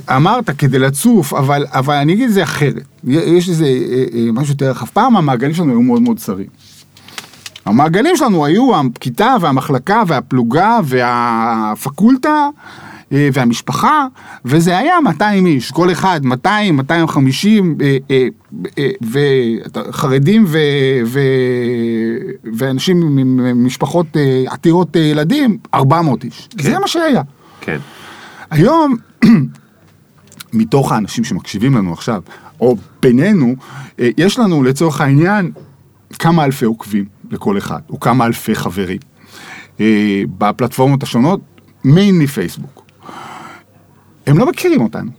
אמרת 0.10 0.50
כדי 0.50 0.80
לצוף, 0.80 1.34
אבל, 1.34 1.66
אבל 1.70 1.96
אני 1.96 2.14
אגיד 2.14 2.28
את 2.28 2.34
זה 2.34 2.44
אחרת. 2.44 2.84
יש 3.08 3.50
איזה 3.50 3.66
אה, 3.66 4.04
אה, 4.14 4.32
משהו 4.32 4.54
יותר 4.54 4.70
רחב. 4.70 4.86
פעם 4.86 5.18
המעגלים 5.18 5.54
שלנו 5.54 5.72
היו 5.72 5.82
מאוד 5.82 6.02
מאוד 6.02 6.18
צרים. 6.18 6.48
המעגלים 7.68 8.18
שלנו 8.18 8.46
היו 8.46 8.72
הכיתה 8.76 9.36
והמחלקה 9.42 10.04
והפלוגה 10.08 10.80
והפקולטה 10.84 12.50
אה, 13.12 13.30
והמשפחה, 13.34 14.08
וזה 14.46 14.78
היה 14.78 15.00
200 15.04 15.46
איש, 15.46 15.72
כל 15.72 15.92
אחד 15.92 16.20
200, 16.24 16.78
250, 16.78 17.78
וחרדים 19.02 20.46
ו, 20.48 20.58
ו, 21.06 21.20
ואנשים 22.54 23.16
ממשפחות 23.16 24.18
אה, 24.18 24.44
עתירות 24.48 24.98
אה, 24.98 25.02
ילדים, 25.02 25.58
400 25.74 26.24
איש. 26.24 26.50
כן. 26.58 26.64
זה 26.64 26.80
מה 26.80 26.88
שהיה. 26.88 27.22
כן. 27.62 27.78
היום, 28.50 28.96
מתוך 30.54 30.92
האנשים 30.92 31.24
שמקשיבים 31.24 31.76
לנו 31.78 31.94
עכשיו, 31.94 32.22
או 32.62 32.76
בינינו, 33.02 33.56
יש 33.98 34.40
לנו 34.40 34.64
לצורך 34.64 35.02
העניין 35.02 35.52
כמה 36.20 36.46
אלפי 36.46 36.66
עוקבים 36.66 37.17
לכל 37.32 37.58
אחד, 37.58 37.80
או 37.90 38.00
כמה 38.00 38.26
אלפי 38.26 38.56
חברים. 38.56 38.98
אה, 39.80 40.24
בפלטפורמות 40.38 41.04
השונות, 41.04 41.40
מייני 41.84 42.28
פייסבוק. 42.28 42.86
הם 44.28 44.38
לא 44.38 44.50
מכירים 44.50 44.82
אותנו. 44.82 45.12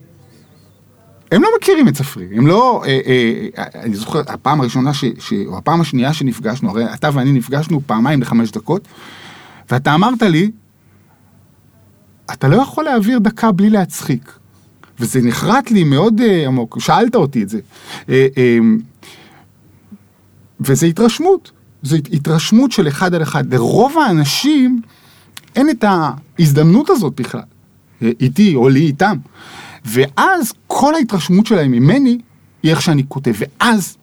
הם 1.33 1.43
לא 1.43 1.49
מכירים 1.59 1.89
את 1.89 1.97
ספרי, 1.97 2.27
הם 2.37 2.47
לא, 2.47 2.83
אה, 2.87 3.01
אה, 3.07 3.65
אני 3.75 3.97
זוכר, 3.97 4.21
הפעם 4.27 4.61
הראשונה, 4.61 4.95
ש, 4.95 5.05
ש, 5.19 5.33
או 5.47 5.59
הפעם 5.59 5.81
השנייה 5.81 6.13
שנפגשנו, 6.13 6.71
הרי 6.71 6.95
אתה 6.95 7.09
ואני 7.13 7.33
נפגשנו 7.33 7.81
פעמיים 7.87 8.21
לחמש 8.21 8.51
דקות, 8.51 8.89
ואתה 9.71 9.95
אמרת 9.95 10.23
לי, 10.23 10.51
אתה 12.33 12.49
לא 12.49 12.57
יכול 12.57 12.85
להעביר 12.85 13.19
דקה 13.19 13.53
בלי 13.53 13.71
להצחיק. 13.71 14.39
וזה 15.01 15.21
נחרט 15.23 15.71
לי 15.71 15.85
מאוד 15.85 16.21
אה, 16.21 16.47
עמוק, 16.47 16.81
שאלת 16.81 17.15
אותי 17.15 17.43
את 17.43 17.49
זה. 17.49 17.61
אה, 18.09 18.27
אה, 18.37 18.59
וזה 20.61 20.87
התרשמות, 20.87 21.51
זו 21.83 21.97
התרשמות 22.13 22.73
של 22.73 22.89
אחד 22.89 23.15
על 23.15 23.23
אחד. 23.23 23.55
לרוב 23.55 23.99
האנשים 23.99 24.81
אין 25.57 25.71
את 25.71 25.85
ההזדמנות 25.89 26.91
הזאת 26.91 27.21
בכלל, 27.21 27.41
איתי 28.03 28.55
או 28.55 28.69
לי 28.69 28.81
איתם. 28.81 29.17
ואז 29.85 30.53
כל 30.67 30.95
ההתרשמות 30.95 31.47
שלהם 31.47 31.71
ממני 31.71 32.19
היא 32.63 32.71
איך 32.71 32.83
שאני 32.83 33.03
כותב, 33.09 33.33
ואז 33.39 33.97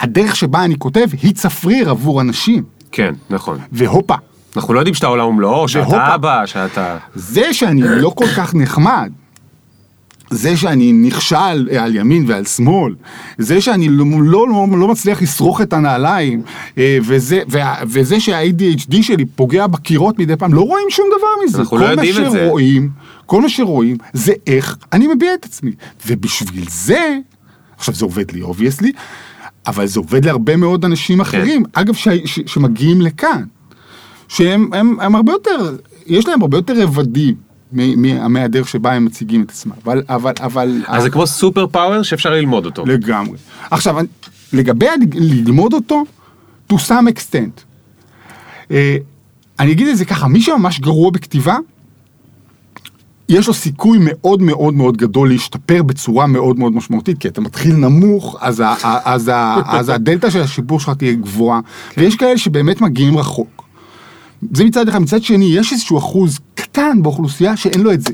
הדרך 0.00 0.36
שבה 0.36 0.64
אני 0.64 0.78
כותב 0.78 1.06
היא 1.22 1.34
צפריר 1.34 1.90
עבור 1.90 2.20
אנשים, 2.20 2.64
כן, 2.92 3.14
נכון. 3.30 3.58
והופה, 3.72 4.14
אנחנו 4.56 4.74
לא 4.74 4.78
יודעים 4.78 4.94
שאתה 4.94 5.06
עולם 5.06 5.26
ומלואו, 5.26 5.68
שאתה. 5.68 6.14
אבא, 6.14 6.46
שאתה... 6.46 6.98
זה 7.14 7.54
שאני 7.54 7.82
לא 7.82 8.12
כל 8.14 8.26
כך 8.36 8.54
נחמד, 8.54 9.12
זה 10.30 10.56
שאני 10.56 10.92
נכשל 10.92 11.68
על 11.80 11.96
ימין 11.96 12.24
ועל 12.26 12.44
שמאל, 12.44 12.94
זה 13.38 13.60
שאני 13.60 13.88
לא, 13.88 14.04
לא, 14.20 14.48
לא, 14.48 14.66
לא 14.78 14.88
מצליח 14.88 15.22
לשרוך 15.22 15.60
את 15.60 15.72
הנעליים, 15.72 16.42
אה, 16.78 16.98
וזה, 17.02 17.42
וזה 17.86 18.20
שה-ADHD 18.20 19.02
שלי 19.02 19.24
פוגע 19.24 19.66
בקירות 19.66 20.18
מדי 20.18 20.36
פעם, 20.36 20.54
לא 20.54 20.60
רואים 20.60 20.86
שום 20.90 21.06
דבר 21.18 21.44
מזה. 21.44 21.58
אנחנו 21.58 21.78
לא 21.78 21.84
יודעים 21.84 22.14
כל 22.14 22.20
את 22.20 22.24
מה 22.26 22.30
זה. 22.30 22.46
שרואים, 22.46 22.90
כל 23.26 23.42
מה 23.42 23.48
שרואים 23.48 23.96
זה 24.12 24.32
איך 24.46 24.76
אני 24.92 25.06
מביע 25.14 25.34
את 25.34 25.44
עצמי. 25.44 25.72
ובשביל 26.06 26.64
זה, 26.70 27.18
עכשיו 27.76 27.94
זה 27.94 28.04
עובד 28.04 28.30
לי 28.32 28.42
obviously, 28.42 28.92
אבל 29.66 29.86
זה 29.86 30.00
עובד 30.00 30.24
להרבה 30.24 30.56
מאוד 30.56 30.84
אנשים 30.84 31.20
אחרים, 31.20 31.62
אגב, 31.72 31.94
ש, 31.94 32.08
ש, 32.24 32.40
שמגיעים 32.46 33.00
לכאן. 33.00 33.42
שהם 34.28 34.72
הם, 34.72 35.00
הם 35.00 35.14
הרבה 35.14 35.32
יותר, 35.32 35.76
יש 36.06 36.26
להם 36.28 36.42
הרבה 36.42 36.58
יותר 36.58 36.82
רבדים 36.82 37.45
מהדרך 37.72 38.68
שבה 38.68 38.92
הם 38.92 39.04
מציגים 39.04 39.42
את 39.42 39.50
עצמם, 39.50 39.72
אבל, 39.84 40.02
אבל, 40.08 40.32
אבל, 40.40 40.82
אז 40.86 41.02
זה 41.02 41.10
כמו 41.10 41.26
superpower 41.26 42.02
שאפשר 42.02 42.30
ללמוד 42.30 42.66
אותו. 42.66 42.86
לגמרי. 42.86 43.38
עכשיו, 43.70 43.96
לגבי 44.52 44.86
ללמוד 45.14 45.72
אותו, 45.72 46.04
to 46.72 46.76
some 46.76 47.08
extent. 47.14 47.60
אה, 48.70 48.96
אני 49.60 49.72
אגיד 49.72 49.88
את 49.88 49.96
זה 49.96 50.04
ככה, 50.04 50.28
מי 50.28 50.40
שממש 50.40 50.80
גרוע 50.80 51.10
בכתיבה, 51.10 51.56
יש 53.28 53.46
לו 53.46 53.54
סיכוי 53.54 53.98
מאוד 54.00 54.42
מאוד 54.42 54.74
מאוד 54.74 54.96
גדול 54.96 55.28
להשתפר 55.28 55.82
בצורה 55.82 56.26
מאוד 56.26 56.58
מאוד 56.58 56.72
משמעותית, 56.72 57.18
כי 57.18 57.28
אתה 57.28 57.40
מתחיל 57.40 57.76
נמוך, 57.76 58.36
אז, 58.40 58.60
ה, 58.60 58.74
אז, 59.04 59.28
ה, 59.28 59.56
אז 59.78 59.88
הדלתא 59.88 60.30
של 60.30 60.40
השיפור 60.40 60.80
שלך 60.80 60.90
תהיה 60.98 61.12
גבוהה, 61.12 61.60
ויש 61.96 62.16
כאלה 62.16 62.38
שבאמת 62.38 62.80
מגיעים 62.80 63.18
רחוק. 63.18 63.55
זה 64.54 64.64
מצד 64.64 64.88
אחד, 64.88 64.98
מצד 64.98 65.22
שני, 65.22 65.44
יש 65.44 65.72
איזשהו 65.72 65.98
אחוז 65.98 66.38
קטן 66.54 67.02
באוכלוסייה 67.02 67.56
שאין 67.56 67.80
לו 67.80 67.92
את 67.92 68.02
זה. 68.02 68.12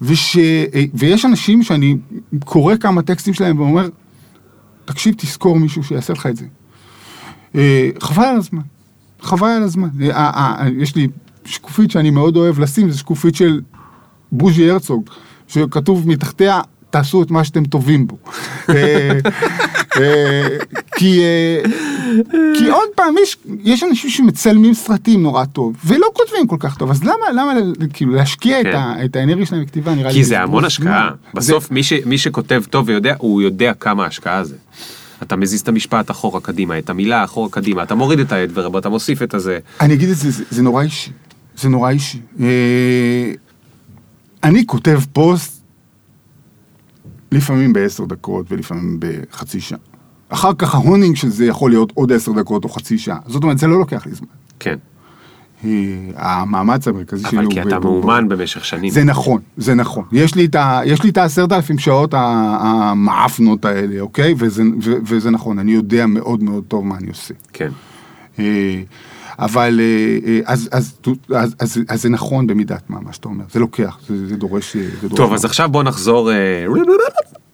וש, 0.00 0.36
אה, 0.38 0.84
ויש 0.94 1.24
אנשים 1.24 1.62
שאני 1.62 1.96
קורא 2.44 2.76
כמה 2.76 3.02
טקסטים 3.02 3.34
שלהם 3.34 3.58
ואומר, 3.58 3.88
תקשיב, 4.84 5.14
תזכור 5.18 5.58
מישהו 5.58 5.84
שיעשה 5.84 6.12
לך 6.12 6.26
את 6.26 6.36
זה. 6.36 6.44
אה, 7.54 7.90
חבל 8.00 8.24
על 8.24 8.36
הזמן, 8.36 8.60
חבל 9.20 9.48
על 9.48 9.62
הזמן. 9.62 9.88
אה, 10.10 10.66
יש 10.78 10.96
לי 10.96 11.08
שקופית 11.44 11.90
שאני 11.90 12.10
מאוד 12.10 12.36
אוהב 12.36 12.60
לשים, 12.60 12.90
זו 12.90 12.98
שקופית 12.98 13.34
של 13.34 13.60
בוז'י 14.32 14.70
הרצוג, 14.70 15.10
שכתוב 15.48 16.08
מתחתיה, 16.08 16.60
תעשו 16.90 17.22
את 17.22 17.30
מה 17.30 17.44
שאתם 17.44 17.64
טובים 17.64 18.06
בו. 18.06 18.18
כי, 21.00 21.20
אה, 21.20 21.62
כי 22.58 22.68
עוד 22.68 22.88
פעם, 22.94 23.14
יש, 23.22 23.36
יש 23.62 23.82
אנשים 23.82 24.10
שמצלמים 24.10 24.74
סרטים 24.74 25.22
נורא 25.22 25.44
טוב, 25.44 25.76
ולא 25.84 26.06
כותבים 26.12 26.46
כל 26.46 26.56
כך 26.58 26.76
טוב, 26.76 26.90
אז 26.90 27.04
למה, 27.04 27.32
למה 27.34 27.52
כאילו 27.92 28.12
להשקיע 28.12 28.60
את, 28.60 28.66
כן. 28.66 28.74
ה, 28.76 29.04
את 29.04 29.16
האנרגיה 29.16 29.46
שלהם 29.46 29.62
בכתיבה, 29.62 29.94
נראה 29.94 30.08
לי... 30.08 30.14
כי 30.14 30.24
זה 30.24 30.40
המון 30.40 30.64
השקעה. 30.64 31.10
בסוף 31.34 31.70
מי 31.70 31.82
ש- 31.82 31.92
מי 32.06 32.18
שכותב 32.18 32.62
טוב 32.70 32.88
ויודע, 32.88 33.14
הוא 33.18 33.42
יודע 33.42 33.74
כמה 33.74 34.06
השקעה 34.06 34.44
זה. 34.44 34.56
אתה 35.22 35.36
מזיז 35.36 35.60
את 35.60 35.68
המשפט 35.68 36.10
אחורה 36.10 36.40
קדימה, 36.40 36.78
את 36.78 36.90
המילה 36.90 37.24
אחורה 37.24 37.48
קדימה, 37.50 37.82
אתה 37.82 37.94
מוריד 37.94 38.18
את 38.18 38.32
ה 38.32 38.38
adverb, 38.38 38.76
אתה 38.76 38.88
מוסיף 38.88 39.22
את 39.22 39.34
הזה. 39.34 39.58
אני 39.80 39.94
אגיד 39.94 40.08
את 40.08 40.16
זה, 40.16 40.30
זה, 40.30 40.44
זה 40.50 40.62
נורא 40.62 40.82
אישי. 40.82 41.10
זה 41.56 41.68
נורא 41.68 41.90
אישי. 41.90 42.20
אה, 42.40 43.32
אני 44.44 44.66
כותב 44.66 45.00
פוסט 45.12 45.60
לפעמים 47.32 47.72
בעשר 47.72 48.04
דקות 48.04 48.46
ולפעמים 48.52 49.00
בחצי 49.00 49.60
שעה. 49.60 49.78
אחר 50.30 50.54
כך 50.58 50.74
ה 50.74 50.80
honing 50.80 51.16
של 51.16 51.28
זה 51.28 51.44
יכול 51.46 51.70
להיות 51.70 51.92
עוד 51.94 52.12
עשר 52.12 52.32
דקות 52.32 52.64
או 52.64 52.68
חצי 52.68 52.98
שעה. 52.98 53.18
זאת 53.26 53.42
אומרת, 53.42 53.58
זה 53.58 53.66
לא 53.66 53.78
לוקח 53.78 54.06
לי 54.06 54.12
זמן. 54.14 54.28
כן. 54.60 54.76
אה, 55.64 55.70
המאמץ 56.16 56.88
המרכזי 56.88 57.22
שלי 57.28 57.36
אבל 57.38 57.44
הוא... 57.44 57.52
כי 57.52 57.60
ב- 57.60 57.66
אתה 57.66 57.78
מאומן 57.78 58.28
במשך 58.28 58.64
שנים. 58.64 58.90
זה 58.90 59.04
נכון, 59.04 59.40
זה 59.56 59.74
נכון. 59.74 60.04
יש 60.12 60.34
לי 60.34 60.44
את 60.44 60.54
ה- 60.54 60.80
יש 60.84 61.02
לי 61.02 61.10
את 61.10 61.18
העשרת 61.18 61.52
אלפים 61.52 61.78
שעות 61.78 62.14
ה- 62.14 62.58
המעפנות 62.60 63.64
האלה, 63.64 64.00
אוקיי? 64.00 64.34
וזה, 64.38 64.62
ו, 64.82 64.92
וזה 65.06 65.30
נכון, 65.30 65.58
אני 65.58 65.72
יודע 65.72 66.06
מאוד 66.06 66.42
מאוד 66.42 66.64
טוב 66.68 66.86
מה 66.86 66.96
אני 66.96 67.08
עושה. 67.08 67.34
כן. 67.52 67.68
אה, 68.38 68.82
אבל 69.38 69.80
אה, 69.82 70.18
אה, 70.30 70.40
אז, 70.44 70.68
אז, 70.72 70.92
אז, 71.34 71.54
אז, 71.58 71.78
אז 71.88 72.02
זה 72.02 72.08
נכון 72.08 72.46
במידת 72.46 72.82
מה, 72.90 73.00
מה 73.00 73.12
שאתה 73.12 73.28
אומר, 73.28 73.44
זה 73.52 73.60
לוקח, 73.60 73.98
זה, 74.08 74.26
זה 74.28 74.36
דורש... 74.36 74.76
אה, 74.76 74.82
זה 75.00 75.08
דורש 75.08 75.16
טוב, 75.18 75.32
אז 75.32 75.40
מאוד. 75.40 75.44
עכשיו 75.44 75.68
בוא 75.68 75.82
נחזור 75.82 76.32
אה, 76.32 76.64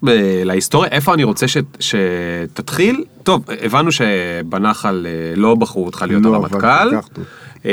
להיסטוריה. 0.03 0.91
איפה 0.91 1.15
אני 1.15 1.25
רוצה 1.25 1.47
ש- 1.49 1.57
שתתחיל? 1.81 3.05
טוב, 3.23 3.45
הבנו 3.63 3.93
שבנחל 3.93 5.07
אה, 5.09 5.37
לא 5.37 5.55
בחרו 5.55 5.87
אותך 5.87 6.05
להיות 6.09 6.23
לא 6.23 6.35
הרמטכ"ל. 6.35 6.91
אה, 7.67 7.73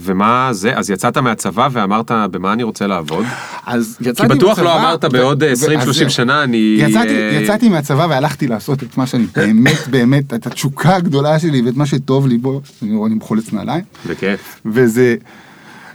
ומה 0.00 0.48
זה? 0.52 0.76
אז 0.78 0.90
יצאת 0.90 1.18
מהצבא 1.18 1.68
ואמרת 1.72 2.10
במה 2.30 2.52
אני 2.52 2.62
רוצה 2.62 2.86
לעבוד? 2.86 3.24
אז 3.66 3.96
כי 4.02 4.08
יצאתי 4.08 4.34
בטוח 4.34 4.58
לא 4.58 4.64
מהצבא, 4.64 4.88
אמרת 4.88 5.04
בעוד 5.04 5.42
ו- 5.42 5.52
20-30 5.52 5.78
אז 5.78 5.94
זהו. 5.96 6.10
שנה 6.10 6.42
אני... 6.42 6.76
יצאתי, 6.80 7.08
אה, 7.16 7.38
יצאתי 7.42 7.68
מהצבא 7.68 8.06
והלכתי 8.10 8.46
לעשות 8.46 8.82
את 8.82 8.96
מה 8.98 9.06
שאני 9.06 9.26
באמת 9.36 9.88
באמת, 9.90 10.34
את 10.34 10.46
התשוקה 10.46 10.96
הגדולה 10.96 11.38
שלי 11.38 11.62
ואת 11.62 11.76
מה 11.76 11.86
שטוב 11.86 12.26
לי 12.26 12.38
בו, 12.38 12.60
אני 12.82 12.94
רואה 12.96 13.06
אני 13.08 13.14
מחולץ 13.14 13.52
נעליים, 13.52 13.84
בכיף. 14.08 14.60
וזה 14.66 15.16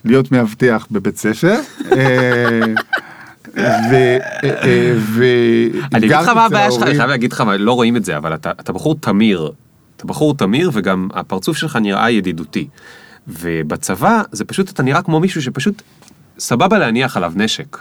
להיות 0.05 0.31
מאבטח 0.31 0.87
בבית 0.91 1.17
ספר. 1.17 1.55
אה. 3.57 4.17
אה. 4.43 4.93
אני 5.93 6.05
אגיד 6.05 6.11
לך 6.11 6.27
מה 6.27 6.45
הבעיה 6.45 6.71
שלך, 6.71 6.83
אני. 6.83 6.95
חייב 6.95 7.09
להגיד 7.09 7.33
לך, 7.33 7.43
לא 7.59 7.73
רואים 7.73 7.97
את 7.97 8.05
זה, 8.05 8.17
אבל 8.17 8.33
אתה 8.33 8.73
בחור 8.73 8.95
תמיר. 8.95 9.51
אתה 9.97 10.07
בחור 10.07 10.35
תמיר 10.35 10.71
וגם 10.73 11.09
הפרצוף 11.13 11.57
שלך 11.57 11.75
נראה 11.75 12.09
ידידותי. 12.09 12.67
ובצבא 13.27 14.21
זה 14.31 14.45
פשוט, 14.45 14.69
אתה 14.69 14.83
נראה 14.83 15.01
כמו 15.01 15.19
מישהו 15.19 15.41
שפשוט 15.41 15.81
סבבה 16.39 16.77
להניח 16.77 17.17
עליו 17.17 17.33
נשק. 17.35 17.77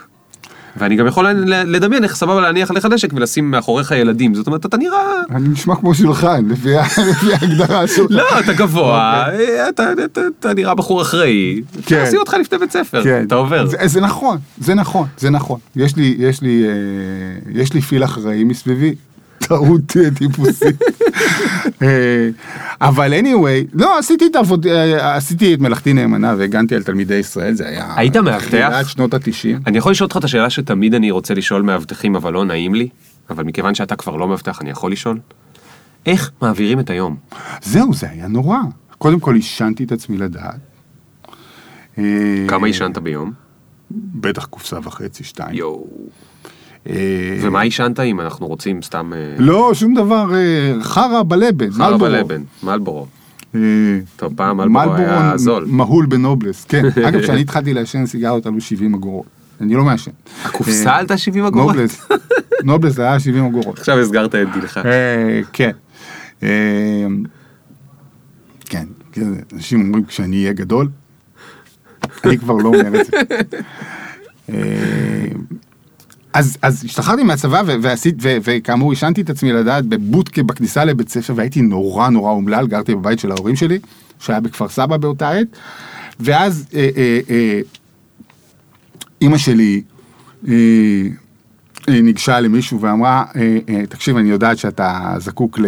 ואני 0.77 0.95
גם 0.95 1.07
יכול 1.07 1.27
לדמיין 1.47 2.03
איך 2.03 2.15
סבבה 2.15 2.41
להניח 2.41 2.71
עליך 2.71 2.85
נשק 2.85 3.09
ולשים 3.13 3.51
מאחוריך 3.51 3.91
ילדים, 3.91 4.35
זאת 4.35 4.47
אומרת, 4.47 4.65
אתה 4.65 4.77
נראה... 4.77 4.99
אני 5.31 5.49
נשמע 5.49 5.75
כמו 5.75 5.95
שולחן, 5.95 6.45
לפי 6.49 6.75
ההגדרה 7.41 7.87
שלך. 7.87 8.11
לא, 8.11 8.39
אתה 8.39 8.53
גבוה, 8.53 9.25
אוקיי. 9.25 9.69
אתה, 9.69 9.91
אתה, 10.39 10.53
נראה 10.53 10.75
בחור 10.75 11.01
אחראי, 11.01 11.61
כן. 11.85 12.03
תעשי 12.03 12.17
אותך 12.17 12.35
לפני 12.39 12.57
בית 12.57 12.71
ספר, 12.71 13.03
כן. 13.03 13.23
אתה 13.27 13.35
עובר. 13.35 13.65
זה, 13.85 14.01
נכון, 14.01 14.37
זה 14.57 14.73
נכון, 14.73 15.07
זה 15.17 15.29
נכון. 15.29 15.59
יש 15.75 15.97
לי, 15.97 16.17
אה, 16.19 16.31
יש 17.51 17.73
לי 17.73 17.81
פיל 17.81 18.03
אחראי 18.03 18.43
מסביבי, 18.43 18.95
טעות 19.51 19.97
אה, 19.97 20.11
טיפוסית. 20.11 20.81
אה, 21.81 22.29
אבל 22.81 23.13
anyway, 23.19 23.69
לא, 23.73 23.99
עשיתי 23.99 24.27
את 24.27 24.35
העבוד, 24.35 24.67
אה, 24.67 25.15
עשיתי 25.15 25.53
את 25.53 25.59
מלאכתי 25.59 25.93
נאמנה 25.93 26.35
והגנתי 26.37 26.75
על 26.75 26.83
תלמידי 26.83 27.15
ישראל, 27.15 27.53
זה 27.53 27.67
היה... 27.67 27.93
היית 27.95 28.17
מאבטח? 28.17 28.47
תחילת 28.47 28.85
שנות 28.85 29.13
התשעים. 29.13 29.59
אני 29.67 29.77
יכול 29.77 29.91
לשאול 29.91 30.05
אותך 30.05 30.17
את 30.17 30.23
השאלה 30.23 30.49
שתמיד 30.49 30.93
אני 30.93 31.11
רוצה 31.11 31.33
לשאול 31.33 31.61
מאבטחים, 31.61 32.15
אבל 32.15 32.33
לא 32.33 32.45
נעים 32.45 32.75
לי, 32.75 32.89
אבל 33.29 33.43
מכיוון 33.43 33.75
שאתה 33.75 33.95
כבר 33.95 34.15
לא 34.15 34.27
מאבטח, 34.27 34.61
אני 34.61 34.69
יכול 34.69 34.91
לשאול? 34.91 35.19
איך 36.05 36.31
מעבירים 36.41 36.79
את 36.79 36.89
היום? 36.89 37.15
זהו, 37.61 37.93
זה 37.93 38.09
היה 38.09 38.27
נורא. 38.27 38.57
קודם 38.97 39.19
כל 39.19 39.35
עישנתי 39.35 39.83
את 39.83 39.91
עצמי 39.91 40.17
לדעת. 40.17 40.59
כמה 42.47 42.67
עישנת 42.67 42.97
ביום? 42.97 43.31
בטח 43.91 44.45
קופסה 44.45 44.77
וחצי, 44.83 45.23
שתיים. 45.23 45.55
יואו. 45.55 45.87
אה, 46.89 47.37
ומה 47.41 47.61
עישנת 47.61 47.99
אם 47.99 48.21
אנחנו 48.21 48.47
רוצים 48.47 48.81
סתם... 48.81 49.11
אה, 49.15 49.35
לא, 49.37 49.73
שום 49.73 49.93
דבר, 49.93 50.33
אה, 50.35 50.83
חרא 50.83 51.23
בלבן, 51.23 51.71
חרא 51.71 51.89
מלבורו. 51.89 52.11
בלבן, 52.11 52.41
מלבורו. 52.63 53.07
טוב, 54.15 54.33
פעם 54.35 54.57
מלבורו 54.57 54.95
היה 54.95 55.33
זול. 55.35 55.65
מהול 55.67 56.05
בנובלס, 56.05 56.65
כן. 56.65 56.83
אגב, 57.07 57.21
כשאני 57.21 57.41
התחלתי 57.41 57.73
לעשן 57.73 58.05
סיגרות 58.05 58.45
עלו 58.45 58.61
70 58.61 58.93
אגורות. 58.93 59.25
אני 59.61 59.73
לא 59.73 59.83
מעשן. 59.83 60.11
הקופסה 60.43 60.95
עלתה 60.95 61.17
70 61.17 61.45
אגורות? 61.45 61.75
נובלס, 61.75 62.07
נובלס 62.63 62.99
היה 62.99 63.19
70 63.19 63.45
אגורות. 63.45 63.79
עכשיו 63.79 63.99
הסגרת 63.99 64.35
את 64.35 64.47
דילך. 64.53 64.79
כן. 65.53 65.71
כן, 68.65 68.85
כן, 69.11 69.27
אנשים 69.53 69.81
אומרים 69.81 70.05
כשאני 70.05 70.41
אהיה 70.41 70.53
גדול, 70.53 70.89
אני 72.25 72.37
כבר 72.37 72.53
לא 72.53 72.67
אומר 72.67 73.01
את 73.01 73.05
זה. 73.05 73.11
אז, 76.33 76.57
אז 76.61 76.83
השתחררתי 76.85 77.23
מהצבא 77.23 77.61
ועשית, 77.81 78.15
וכאמור 78.21 78.91
עישנתי 78.91 79.21
את 79.21 79.29
עצמי 79.29 79.53
לדעת 79.53 79.85
בבודקה 79.85 80.43
בכניסה 80.43 80.85
לבית 80.85 81.09
ספר 81.09 81.33
והייתי 81.35 81.61
נורא 81.61 82.09
נורא 82.09 82.31
אומלל, 82.31 82.67
גרתי 82.67 82.95
בבית 82.95 83.19
של 83.19 83.31
ההורים 83.31 83.55
שלי, 83.55 83.79
שהיה 84.19 84.39
בכפר 84.39 84.69
סבא 84.69 84.97
באותה 84.97 85.29
עת, 85.29 85.47
ואז 86.19 86.65
אה, 86.73 86.89
אה, 86.97 87.19
אה, 87.29 87.59
אימא 89.21 89.37
שלי 89.37 89.81
אה, 90.47 90.53
אה, 91.89 92.01
ניגשה 92.01 92.39
למישהו 92.39 92.81
ואמרה, 92.81 93.25
תקשיב, 93.89 94.17
אני 94.17 94.29
יודעת 94.29 94.57
שאתה 94.57 95.15
זקוק 95.17 95.59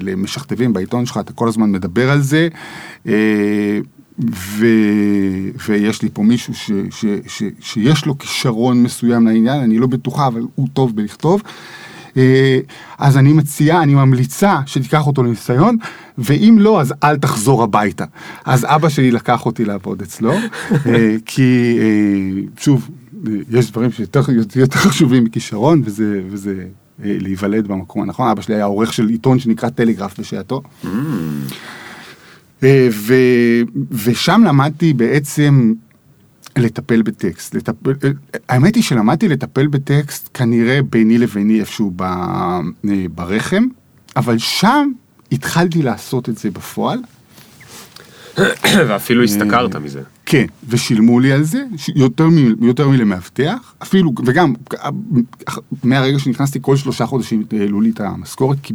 למשכתבים 0.00 0.72
בעיתון 0.72 1.06
שלך, 1.06 1.18
אתה 1.18 1.32
כל 1.32 1.48
הזמן 1.48 1.72
מדבר 1.72 2.10
על 2.10 2.20
זה, 2.20 2.48
אה, 3.06 3.78
ו... 4.34 4.66
ויש 5.68 6.02
לי 6.02 6.08
פה 6.12 6.22
מישהו 6.22 6.54
ש... 6.54 6.70
ש... 6.90 7.04
ש... 7.26 7.42
שיש 7.60 8.06
לו 8.06 8.18
כישרון 8.18 8.82
מסוים 8.82 9.26
לעניין, 9.26 9.60
אני 9.60 9.78
לא 9.78 9.86
בטוחה, 9.86 10.26
אבל 10.26 10.42
הוא 10.54 10.68
טוב 10.72 10.96
בלכתוב. 10.96 11.42
אה, 12.16 12.58
אז 12.98 13.16
אני 13.16 13.32
מציעה, 13.32 13.82
אני 13.82 13.94
ממליצה 13.94 14.56
שתיקח 14.66 15.06
אותו 15.06 15.22
לניסיון, 15.22 15.76
ואם 16.18 16.56
לא, 16.60 16.80
אז 16.80 16.94
אל 17.04 17.16
תחזור 17.16 17.62
הביתה. 17.62 18.04
אז 18.44 18.64
אבא 18.68 18.88
שלי 18.88 19.10
לקח 19.10 19.46
אותי 19.46 19.64
לעבוד 19.64 20.02
אצלו, 20.02 20.32
אה, 20.86 21.16
כי 21.26 21.78
אה, 21.80 22.42
שוב, 22.58 22.90
יש 23.50 23.70
דברים 23.70 23.92
שיותר 23.92 24.20
יותר 24.56 24.78
חשובים 24.78 25.24
מכישרון, 25.24 25.82
וזה, 25.84 26.20
וזה 26.30 26.64
להיוולד 26.98 27.66
במקום 27.66 28.02
הנכון. 28.02 28.28
אבא 28.28 28.42
שלי 28.42 28.54
היה 28.54 28.64
עורך 28.64 28.92
של 28.92 29.08
עיתון 29.08 29.38
שנקרא 29.38 29.68
טלגרף 29.68 30.20
בשעתו. 30.20 30.62
אה, 32.62 32.88
ו, 32.92 33.14
ושם 33.90 34.42
למדתי 34.46 34.92
בעצם 34.92 35.72
לטפל 36.58 37.02
בטקסט. 37.02 37.54
לטפל, 37.54 37.90
אה, 38.04 38.10
האמת 38.48 38.74
היא 38.74 38.82
שלמדתי 38.82 39.28
לטפל 39.28 39.66
בטקסט 39.66 40.28
כנראה 40.34 40.82
ביני 40.82 41.18
לביני 41.18 41.60
איפשהו 41.60 41.92
ב, 41.96 42.02
אה, 42.02 42.60
ברחם, 43.14 43.66
אבל 44.16 44.38
שם 44.38 44.90
התחלתי 45.32 45.82
לעשות 45.82 46.28
את 46.28 46.38
זה 46.38 46.50
בפועל. 46.50 46.98
ואפילו 48.88 49.24
השתכרת 49.24 49.76
מזה. 49.76 50.02
כן, 50.26 50.46
ושילמו 50.68 51.20
לי 51.20 51.32
על 51.32 51.42
זה, 51.42 51.62
יותר, 51.94 52.28
מ, 52.28 52.64
יותר 52.64 52.88
מלמאבטח, 52.88 53.74
אפילו, 53.82 54.12
וגם 54.26 54.54
מהרגע 55.84 56.18
שנכנסתי 56.18 56.58
כל 56.62 56.76
שלושה 56.76 57.06
חודשים 57.06 57.44
העלו 57.52 57.80
לי 57.80 57.90
את 57.90 58.00
המשכורת, 58.00 58.58
כי, 58.62 58.74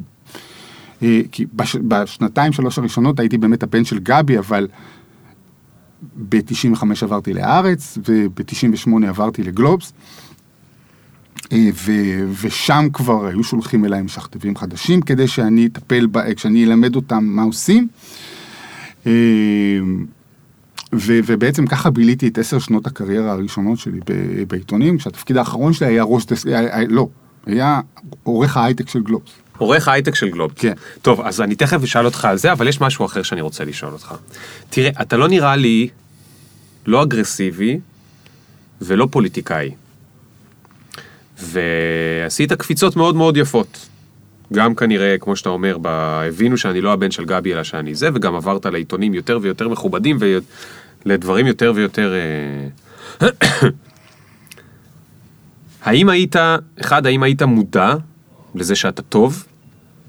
כי 1.32 1.46
בש, 1.54 1.76
בשנתיים 1.88 2.54
שלוש 2.54 2.78
הראשונות 2.78 3.20
הייתי 3.20 3.38
באמת 3.38 3.64
הבן 3.64 3.86
של 3.86 4.00
גבי, 4.00 4.38
אבל 4.38 4.68
ב-95 6.30 6.84
עברתי 7.02 7.34
לארץ, 7.34 7.98
וב-98 8.08 9.08
עברתי 9.08 9.44
לגלובס, 9.44 9.94
אה, 11.52 11.70
ו, 11.74 11.92
ושם 12.42 12.88
כבר 12.94 13.26
היו 13.26 13.44
שולחים 13.44 13.86
אליי 13.86 14.02
משכתבים 14.02 14.56
חדשים, 14.56 15.02
כדי 15.02 15.28
שאני 15.28 15.66
אטפל, 15.66 16.08
ב, 16.12 16.34
כשאני 16.34 16.66
אלמד 16.66 16.96
אותם 16.96 17.24
מה 17.24 17.42
עושים. 17.44 17.88
אה, 19.08 19.12
ו- 20.96 21.20
ובעצם 21.26 21.68
ככה 21.68 21.90
ביליתי 21.90 22.28
את 22.28 22.38
עשר 22.38 22.60
שנות 22.60 22.88
הקריירה 22.88 23.32
הראשונות 23.32 23.80
שלי 23.80 24.00
בעיתונים, 24.48 24.98
כשהתפקיד 24.98 25.38
האחרון 25.38 25.74
שלי 25.74 25.88
היה 25.88 26.04
ראש, 26.04 26.26
דס- 26.26 26.46
היה- 26.48 26.60
היה- 26.78 26.88
לא, 26.90 27.08
היה 27.46 27.82
עורך 28.24 28.58
ההייטק 28.58 28.90
של 28.90 29.04
גלובס. 29.04 29.32
עורך 29.62 29.88
הייטק 29.88 30.16
של 30.16 30.30
גלובס. 30.30 30.54
כן. 30.56 30.74
טוב, 31.02 31.22
אז 31.22 31.42
אני 31.42 31.56
תכף 31.56 31.84
אשאל 31.84 32.06
אותך 32.06 32.26
על 32.26 32.38
זה, 32.38 32.52
אבל 32.52 32.68
יש 32.68 32.82
משהו 32.82 33.06
אחר 33.06 33.24
שאני 33.24 33.42
רוצה 33.42 33.66
לשאול 33.66 33.94
אותך. 33.94 34.16
תראה, 34.70 34.90
אתה 35.02 35.18
לא 35.18 35.28
נראה 35.28 35.56
לי 35.56 35.88
לא 36.86 37.04
אגרסיבי 37.04 37.80
ולא 38.82 39.08
פוליטיקאי. 39.12 39.72
ועשית 41.40 42.54
קפיצות 42.54 42.96
מאוד 42.96 43.16
מאוד 43.16 43.38
יפות. 43.38 43.88
גם 44.54 44.76
כנראה, 44.76 45.16
כמו 45.20 45.36
שאתה 45.36 45.50
אומר, 45.50 45.78
ב... 45.82 45.88
הבינו 46.28 46.58
שאני 46.58 46.82
לא 46.82 46.94
הבן 46.94 47.12
של 47.12 47.26
גבי, 47.26 47.54
אלא 47.54 47.64
שאני 47.64 47.96
זה, 47.96 48.10
וגם 48.14 48.36
עברת 48.36 48.66
לעיתונים 48.66 49.14
יותר 49.14 49.40
ויותר 49.42 49.68
מכובדים 49.68 50.18
ולדברים 51.06 51.48
יותר 51.48 51.72
ויותר... 51.76 52.14
אה, 53.22 53.28
האם 55.84 56.10
היית, 56.10 56.36
אחד, 56.82 57.06
האם 57.06 57.24
היית 57.24 57.42
מודע 57.42 57.96
לזה 58.56 58.76
שאתה 58.76 59.02
טוב? 59.02 59.46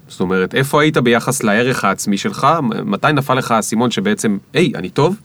זאת 0.07 0.19
אומרת, 0.21 0.55
איפה 0.55 0.81
היית 0.81 0.97
ביחס 0.97 1.43
לערך 1.43 1.83
העצמי 1.83 2.17
שלך? 2.17 2.47
מתי 2.85 3.07
נפל 3.13 3.33
לך 3.33 3.51
האסימון 3.51 3.91
שבעצם, 3.91 4.37
היי, 4.53 4.71
אני 4.75 4.89
טוב? 4.89 5.15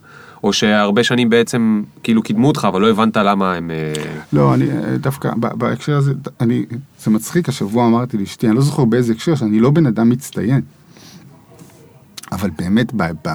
או 0.44 0.52
שהרבה 0.52 1.04
שנים 1.04 1.30
בעצם 1.30 1.82
כאילו 2.02 2.22
קידמו 2.22 2.48
אותך, 2.48 2.66
אבל 2.70 2.80
לא 2.80 2.90
הבנת 2.90 3.16
למה 3.16 3.54
הם... 3.54 3.70
אה, 3.70 4.16
לא, 4.32 4.54
אני 4.54 4.70
אה, 4.70 4.96
דווקא, 4.96 5.30
בהקשר 5.36 5.96
הזה, 5.96 6.12
אני, 6.40 6.64
זה 7.00 7.10
מצחיק, 7.10 7.48
השבוע 7.48 7.86
אמרתי 7.86 8.18
לאשתי, 8.18 8.46
אני 8.46 8.56
לא 8.56 8.62
זוכר 8.62 8.84
באיזה 8.84 9.12
הקשר, 9.12 9.34
שאני 9.34 9.60
לא 9.60 9.70
בן 9.70 9.86
אדם 9.86 10.08
מצטיין. 10.08 10.60
אבל 12.32 12.50
באמת, 12.58 12.92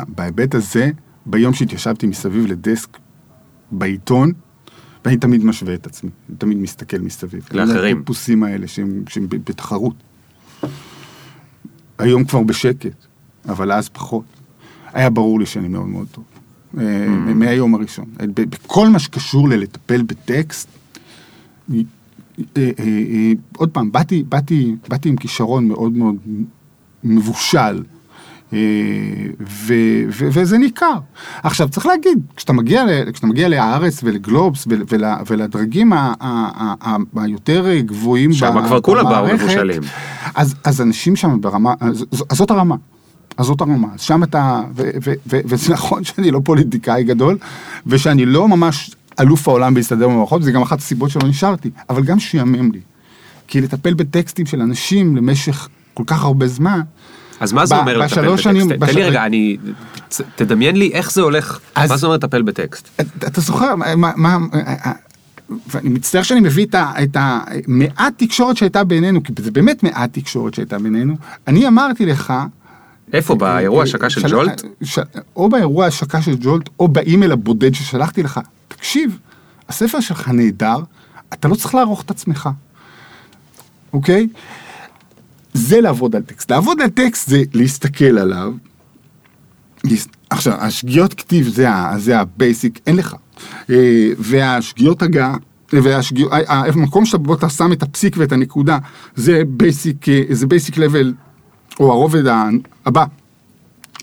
בהיבט 0.07 0.55
הזה, 0.55 0.91
ביום 1.25 1.53
שהתיישבתי 1.53 2.07
מסביב 2.07 2.45
לדסק 2.45 2.97
בעיתון, 3.71 4.31
ואני 5.05 5.17
תמיד 5.17 5.45
משווה 5.45 5.73
את 5.73 5.85
עצמי, 5.85 6.09
אני 6.29 6.37
תמיד 6.37 6.57
מסתכל 6.57 6.97
מסביב. 6.97 7.47
לאחרים. 7.51 7.97
הטיפוסים 7.97 8.43
האלה 8.43 8.67
שהם, 8.67 9.03
שהם 9.09 9.27
בתחרות. 9.29 9.95
היום 11.97 12.23
כבר 12.23 12.43
בשקט, 12.43 12.95
אבל 13.49 13.71
אז 13.71 13.89
פחות. 13.89 14.23
היה 14.93 15.09
ברור 15.09 15.39
לי 15.39 15.45
שאני 15.45 15.67
מאוד 15.67 15.87
מאוד 15.87 16.07
טוב. 16.11 16.23
אה, 16.77 17.07
מהיום 17.35 17.75
הראשון. 17.75 18.05
בכל 18.35 18.89
מה 18.89 18.99
שקשור 18.99 19.49
ללטפל 19.49 20.01
בטקסט, 20.01 20.67
אה, 21.71 21.81
אה, 22.57 23.31
עוד 23.57 23.69
פעם, 23.69 23.91
באתי, 23.91 24.23
באתי, 24.23 24.75
באתי 24.87 25.09
עם 25.09 25.15
כישרון 25.15 25.67
מאוד 25.67 25.91
מאוד 25.91 26.15
מבושל, 27.03 27.83
ו, 29.39 29.73
ו, 30.11 30.27
וזה 30.31 30.57
ניכר. 30.57 30.93
עכשיו, 31.43 31.69
צריך 31.69 31.85
להגיד, 31.85 32.19
כשאתה 32.35 32.53
מגיע, 32.53 32.83
ל- 32.85 33.11
כשאתה 33.11 33.27
מגיע 33.27 33.49
להארץ 33.49 33.99
ולגלובס 34.03 34.65
ול, 34.67 34.83
ול, 34.89 35.03
ולדרגים 35.29 35.93
ה- 35.93 36.13
ה- 36.21 36.73
ה- 36.89 36.95
היותר 37.21 37.79
גבוהים 37.79 38.33
שמה 38.33 38.65
כבר 38.67 38.81
כולם 38.81 39.03
באו 39.03 39.25
מבושלים. 39.33 39.81
אז, 40.35 40.55
אז 40.63 40.81
אנשים 40.81 41.15
שם 41.15 41.41
ברמה, 41.41 41.73
אז, 41.79 42.05
אז 42.29 42.37
זאת 42.37 42.51
הרמה. 42.51 42.75
אז 43.37 43.45
זאת 43.45 43.61
הרמה, 43.61 43.87
אז 43.93 44.01
שם 44.01 44.23
אתה, 44.23 44.61
ו, 44.75 44.89
ו, 45.05 45.13
ו, 45.27 45.39
וזה 45.45 45.73
נכון 45.73 46.03
שאני 46.03 46.31
לא 46.31 46.41
פוליטיקאי 46.43 47.03
גדול, 47.03 47.37
ושאני 47.87 48.25
לא 48.25 48.47
ממש 48.47 48.91
אלוף 49.19 49.47
העולם 49.47 49.73
בהסתדר 49.73 50.07
במערכות, 50.09 50.43
זה 50.43 50.51
גם 50.51 50.61
אחת 50.61 50.79
הסיבות 50.79 51.09
שלא 51.09 51.27
נשארתי, 51.27 51.69
אבל 51.89 52.03
גם 52.03 52.19
שיאמם 52.19 52.71
לי. 52.71 52.79
כי 53.47 53.61
לטפל 53.61 53.93
בטקסטים 53.93 54.45
של 54.45 54.61
אנשים 54.61 55.15
למשך 55.15 55.67
כל 55.93 56.03
כך 56.07 56.23
הרבה 56.23 56.47
זמן, 56.47 56.81
אז 57.43 57.53
מה 57.53 57.65
זה 57.65 57.75
אומר 57.75 57.97
לטפל 57.97 58.33
בטקסט? 58.33 58.69
תן 58.79 58.95
לי 58.95 59.03
רגע, 59.03 59.25
אני... 59.25 59.57
תדמיין 60.35 60.75
לי 60.75 60.91
איך 60.93 61.11
זה 61.11 61.21
הולך, 61.21 61.59
מה 61.77 61.97
זה 61.97 62.05
אומר 62.05 62.15
לטפל 62.15 62.41
בטקסט? 62.41 63.01
אתה 63.17 63.41
זוכר, 63.41 63.75
מה, 63.95 64.37
ואני 65.67 65.89
מצטער 65.89 66.23
שאני 66.23 66.39
מביא 66.39 66.65
את 66.75 67.17
המעט 67.19 68.13
תקשורת 68.17 68.57
שהייתה 68.57 68.83
בינינו, 68.83 69.23
כי 69.23 69.33
זה 69.37 69.51
באמת 69.51 69.83
מעט 69.83 70.13
תקשורת 70.13 70.53
שהייתה 70.53 70.79
בינינו, 70.79 71.15
אני 71.47 71.67
אמרתי 71.67 72.05
לך, 72.05 72.33
איפה, 73.13 73.35
באירוע 73.35 73.83
השקה 73.83 74.09
של 74.09 74.21
ג'ולט? 74.29 74.61
או 75.35 75.49
באירוע 75.49 75.85
השקה 75.85 76.21
של 76.21 76.35
ג'ולט, 76.41 76.69
או 76.79 76.87
באימייל 76.87 77.31
הבודד 77.31 77.73
ששלחתי 77.73 78.23
לך. 78.23 78.39
תקשיב, 78.67 79.17
הספר 79.69 79.99
שלך 79.99 80.29
נהדר, 80.29 80.77
אתה 81.33 81.47
לא 81.47 81.55
צריך 81.55 81.75
לערוך 81.75 82.01
את 82.01 82.11
עצמך, 82.11 82.49
אוקיי? 83.93 84.27
זה 85.53 85.81
לעבוד 85.81 86.15
על 86.15 86.21
טקסט. 86.21 86.51
לעבוד 86.51 86.81
על 86.81 86.89
טקסט 86.89 87.29
זה 87.29 87.43
להסתכל 87.53 88.17
עליו. 88.17 88.53
עכשיו, 90.29 90.53
השגיאות 90.53 91.13
כתיב 91.13 91.47
זה, 91.47 91.67
זה 91.97 92.19
ה 92.19 92.28
basic, 92.28 92.79
אין 92.87 92.95
לך. 92.95 93.15
אה, 93.69 93.75
והשגיאות 94.17 95.01
הגהה, 95.01 95.35
והשגיאות, 95.73 96.31
המקום 96.47 97.05
שבו 97.05 97.33
אתה 97.33 97.49
שם 97.49 97.71
את 97.71 97.83
הפסיק 97.83 98.15
ואת 98.17 98.31
הנקודה, 98.31 98.77
זה 99.15 99.41
basic, 99.47 100.09
אה, 100.09 100.21
זה 100.29 100.47
basic 100.47 100.77
level, 100.77 101.13
או 101.79 101.91
הרובד 101.91 102.23
הבא 102.85 103.05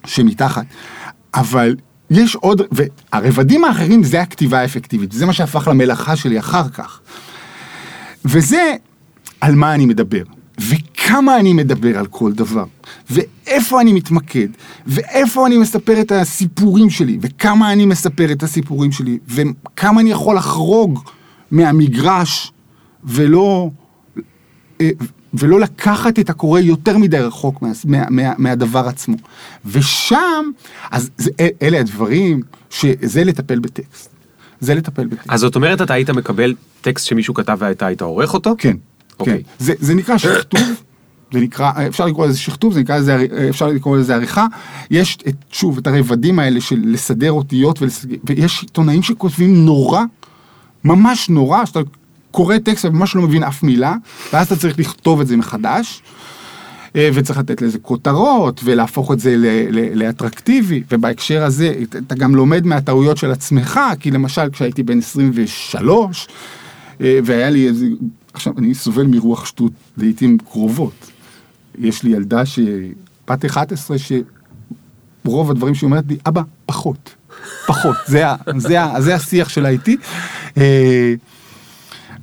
שמתחת. 0.07 0.67
אבל 1.35 1.77
יש 2.11 2.35
עוד, 2.35 2.63
והרבדים 2.73 3.65
האחרים 3.65 4.03
זה 4.03 4.21
הכתיבה 4.21 4.59
האפקטיבית, 4.59 5.13
זה 5.13 5.27
מה 5.27 5.33
שהפך 5.33 5.69
למלאכה 5.69 6.17
שלי 6.17 6.39
אחר 6.39 6.69
כך. 6.69 7.01
וזה 8.25 8.75
על 9.41 9.55
מה 9.55 9.75
אני 9.75 9.87
מדבר, 9.87 10.23
וכמה 10.69 11.37
אני 11.37 11.53
מדבר 11.53 11.99
על 11.99 12.07
כל 12.07 12.33
דבר, 12.33 12.65
ואיפה 13.11 13.81
אני 13.81 13.93
מתמקד, 13.93 14.49
ואיפה 14.87 15.47
אני 15.47 15.59
מספר 15.59 16.01
את 16.01 16.13
הסיפורים 16.13 16.91
שלי, 16.91 17.19
וכמה 17.21 17.73
אני 17.73 17.87
מספר 17.87 18.33
את 18.33 18.43
הסיפורים 18.43 18.93
שלי, 18.93 19.19
וכמה 19.29 20.01
אני 20.01 20.11
יכול 20.11 20.37
לחרוג 20.37 21.01
מהמגרש, 21.51 22.53
ולא, 23.05 23.71
אה, 24.81 24.91
ולא 25.35 25.61
לקחת 25.61 26.19
את 26.19 26.31
הקורא 26.31 26.61
יותר 26.61 26.99
מדי 26.99 27.19
רחוק 27.19 27.63
מה, 27.63 27.71
מה, 27.85 28.05
מה, 28.11 28.33
מהדבר 28.39 28.89
עצמו. 28.89 29.17
ושם, 29.65 30.51
אז 30.91 31.11
זה, 31.17 31.31
אלה 31.63 31.81
הדברים, 31.81 32.43
שזה 32.71 33.25
לטפל 33.25 33.59
בטקסט. 33.59 34.11
זה 34.61 34.75
לטפל 34.75 35.07
בטקסט. 35.07 35.31
אז 35.31 35.41
זאת 35.41 35.57
אומרת, 35.57 35.83
אתה 35.83 35.95
היית 35.95 36.11
מקבל 36.11 36.55
טקסט 36.81 37.07
שמישהו 37.07 37.35
כתב 37.35 37.57
ואתה 37.61 37.87
היית 37.87 38.03
עורך 38.03 38.35
אותו? 38.35 38.55
כן. 38.59 38.77
כן. 39.25 39.37
זה, 39.59 39.73
זה 39.79 39.95
נקרא 39.95 40.19
שכתוב, 40.19 40.63
זה 41.33 41.41
נקרא, 41.41 41.73
אפשר 41.89 42.07
לקרוא 42.07 42.27
לזה 42.27 42.39
שכתוב, 42.39 42.73
זה 42.73 42.81
נקרא 42.81 42.99
לזה, 42.99 43.27
אפשר 43.51 43.67
לקרוא 43.67 43.97
לזה 43.97 44.15
עריכה. 44.15 44.47
יש 44.91 45.19
את, 45.29 45.35
שוב 45.53 45.79
את 45.79 45.87
הרבדים 45.87 46.39
האלה 46.39 46.61
של 46.61 46.81
לסדר 46.85 47.33
אותיות, 47.33 47.83
ולסדר, 47.83 48.17
ויש 48.25 48.63
עיתונאים 48.63 49.03
שכותבים 49.03 49.65
נורא, 49.65 50.03
ממש 50.85 51.29
נורא, 51.29 51.65
שאתה 51.65 51.81
קורא 52.31 52.59
טקסט 52.59 52.85
וממש 52.85 53.15
לא 53.15 53.23
מבין 53.23 53.43
אף 53.43 53.63
מילה, 53.63 53.95
ואז 54.33 54.47
אתה 54.47 54.57
צריך 54.57 54.79
לכתוב 54.79 55.21
את 55.21 55.27
זה 55.27 55.37
מחדש. 55.37 56.03
אה, 56.97 57.11
וצריך 57.15 57.39
לתת 57.39 57.63
לזה 57.63 57.79
כותרות 57.79 58.61
ולהפוך 58.65 59.13
את 59.13 59.21
זה 59.21 59.37
ל- 59.37 59.67
ל- 59.71 60.03
לאטרקטיבי 60.03 60.83
ובהקשר 60.91 61.45
הזה 61.45 61.75
אתה 62.07 62.15
גם 62.15 62.35
לומד 62.35 62.67
מהטעויות 62.67 63.17
של 63.17 63.31
עצמך 63.31 63.81
כי 64.01 64.11
למשל 64.11 64.51
כשהייתי 64.53 64.83
בן 64.83 64.99
23 64.99 66.29
אה, 67.01 67.19
והיה 67.25 67.51
לי 67.51 67.69
איזה 67.69 67.87
עכשיו, 68.33 68.53
אני 68.59 68.75
סובל 68.75 69.07
מרוח 69.07 69.47
שטות 69.47 69.73
לעיתים 69.97 70.39
קרובות. 70.39 71.11
יש 71.79 72.03
לי 72.03 72.11
ילדה 72.11 72.47
ש... 72.47 72.59
בת 73.29 73.45
11 73.45 73.97
שרוב 73.99 75.51
הדברים 75.51 75.75
שהיא 75.75 75.87
אומרת 75.87 76.05
לי, 76.09 76.19
אבא, 76.27 76.43
פחות. 76.67 77.15
פחות, 77.67 77.97
זה, 78.07 78.29
ה, 78.29 78.37
זה, 78.57 78.83
ה, 78.83 79.01
זה 79.01 79.15
השיח 79.15 79.49
שלה 79.49 79.69
איתי. 79.69 79.97
אה, 80.57 81.15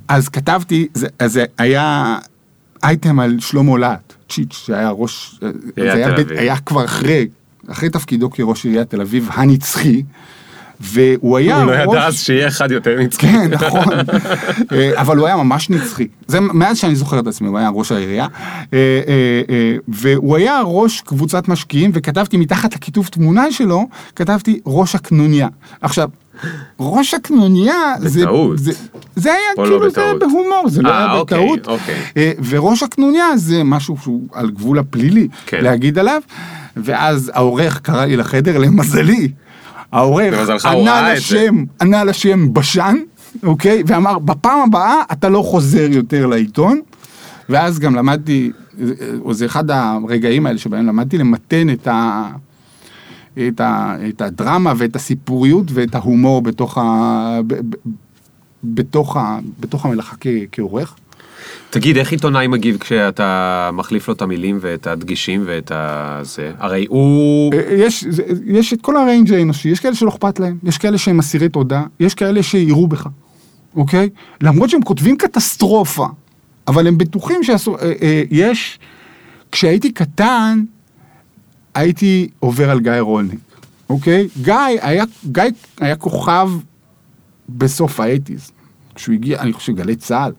אז 0.08 0.28
כתבתי, 0.28 0.88
זה, 0.94 1.06
זה 1.26 1.44
היה 1.58 2.18
אייטם 2.82 3.20
על 3.20 3.40
שלמה 3.40 3.78
להט, 3.78 4.12
צ'יץ', 4.28 4.52
שהיה 4.52 4.90
ראש, 4.90 5.40
זה 5.76 5.92
היה, 5.92 6.12
בית, 6.12 6.30
היה 6.30 6.56
כבר 6.56 6.84
אחרי, 6.84 7.26
אחרי 7.68 7.90
תפקידו 7.90 8.30
כראש 8.30 8.64
עיריית 8.64 8.90
תל 8.90 9.00
אביב 9.00 9.28
הנצחי. 9.32 10.02
והוא 10.80 11.38
היה 11.38 11.56
הוא 11.56 11.64
לא 11.64 11.72
ידע 11.72 12.06
אז 12.06 12.18
שיהיה 12.18 12.48
אחד 12.48 12.70
יותר 12.70 12.98
נצחי. 12.98 13.26
כן, 13.26 13.50
נכון. 13.50 13.92
אה, 14.72 15.00
אבל 15.00 15.16
הוא 15.16 15.26
היה 15.26 15.36
ממש 15.36 15.70
נצחי. 15.70 16.06
זה 16.26 16.40
מאז 16.40 16.78
שאני 16.78 16.96
זוכר 16.96 17.18
את 17.18 17.26
עצמי, 17.26 17.48
הוא 17.48 17.58
היה 17.58 17.68
ראש 17.68 17.92
העירייה. 17.92 18.26
אה, 18.72 19.00
אה, 19.08 19.76
והוא 19.88 20.36
היה 20.36 20.60
ראש 20.64 21.00
קבוצת 21.00 21.48
משקיעים, 21.48 21.90
וכתבתי 21.94 22.36
מתחת 22.36 22.74
לכיתוב 22.74 23.06
תמונה 23.06 23.52
שלו, 23.52 23.88
כתבתי 24.16 24.60
ראש 24.66 24.94
הקנוניה. 24.94 25.48
עכשיו, 25.80 26.08
ראש 26.80 27.14
הקנוניה, 27.14 27.94
זה. 27.98 28.24
זה, 28.54 28.72
זה 29.16 29.32
היה 29.32 29.40
לא 29.58 29.62
כאילו, 29.62 29.78
לא 29.80 29.90
זה 29.90 30.02
היה 30.02 30.14
בהומור, 30.14 30.64
זה 30.66 30.82
לא 30.82 30.88
아, 30.88 30.92
היה 30.92 31.12
אוקיי, 31.12 31.38
בטעות. 31.38 31.68
אוקיי. 31.68 32.34
וראש 32.48 32.82
הקנוניה 32.82 33.36
זה 33.36 33.64
משהו 33.64 33.96
שהוא 34.02 34.22
על 34.32 34.50
גבול 34.50 34.78
הפלילי, 34.78 35.28
כן. 35.46 35.64
להגיד 35.64 35.98
עליו. 35.98 36.22
ואז 36.76 37.30
העורך 37.34 37.80
קרא 37.80 38.04
לי 38.04 38.16
לחדר, 38.16 38.58
למזלי. 38.58 39.28
העורך 39.92 40.64
ענה. 40.64 41.12
לשם, 41.14 41.64
ענה 41.82 42.04
לשם 42.04 42.52
בשן, 42.52 42.96
אוקיי? 43.42 43.82
ואמר, 43.86 44.18
בפעם 44.18 44.60
הבאה 44.60 45.02
אתה 45.12 45.28
לא 45.28 45.42
חוזר 45.42 45.88
יותר 45.90 46.26
לעיתון. 46.26 46.80
ואז 47.48 47.78
גם 47.78 47.94
למדתי, 47.94 48.52
או 49.20 49.34
זה 49.34 49.46
אחד 49.46 49.70
הרגעים 49.70 50.46
האלה 50.46 50.58
שבהם 50.58 50.86
למדתי 50.86 51.18
למתן 51.18 51.70
את, 51.70 51.86
ה, 51.86 52.28
את, 53.48 53.60
ה, 53.60 53.96
את 54.08 54.20
הדרמה 54.20 54.72
ואת 54.76 54.96
הסיפוריות 54.96 55.64
ואת 55.72 55.94
ההומור 55.94 56.42
בתוך, 56.42 56.78
ה, 56.78 57.40
ב, 57.46 57.54
ב, 57.54 57.76
בתוך, 58.64 59.16
ה, 59.16 59.38
בתוך 59.60 59.86
המלאכה 59.86 60.16
כ, 60.20 60.26
כעורך. 60.52 60.96
תגיד, 61.70 61.96
איך 61.96 62.12
עיתונאי 62.12 62.46
מגיב 62.46 62.76
כשאתה 62.78 63.70
מחליף 63.72 64.08
לו 64.08 64.14
את 64.14 64.22
המילים 64.22 64.58
ואת 64.60 64.86
הדגישים 64.86 65.42
ואת 65.46 65.72
הזה? 65.74 66.52
הרי 66.58 66.86
הוא... 66.88 67.52
יש, 67.70 68.04
זה- 68.04 68.22
יש 68.46 68.72
את 68.72 68.82
כל 68.82 68.96
הריינג' 68.96 69.32
האנושי, 69.32 69.68
יש 69.68 69.80
כאלה 69.80 69.94
שלא 69.94 70.08
אכפת 70.08 70.40
להם, 70.40 70.58
יש 70.62 70.78
כאלה 70.78 70.98
שהם 70.98 71.18
אסירי 71.18 71.48
תודה, 71.48 71.82
יש 72.00 72.14
כאלה 72.14 72.42
שיראו 72.42 72.86
בך, 72.88 73.06
אוקיי? 73.76 74.08
למרות 74.40 74.70
שהם 74.70 74.82
כותבים 74.82 75.16
קטסטרופה, 75.16 76.06
אבל 76.68 76.86
הם 76.86 76.98
בטוחים 76.98 77.42
שאסור... 77.42 77.78
אה, 77.78 77.92
אה, 78.02 78.22
יש... 78.30 78.78
כשהייתי 79.52 79.92
קטן, 79.92 80.64
הייתי 81.74 82.28
עובר 82.40 82.70
על 82.70 82.80
גיא 82.80 82.92
רולניק, 83.00 83.38
אוקיי? 83.88 84.28
גיא 84.42 84.54
היה, 84.82 85.04
גיא 85.32 85.42
היה 85.80 85.96
כוכב 85.96 86.50
בסוף 87.48 88.00
האייטיז, 88.00 88.50
כשהוא 88.94 89.14
הגיע, 89.14 89.40
אני 89.40 89.52
חושב, 89.52 89.74
גלי 89.76 89.96
צה"ל. 89.96 90.32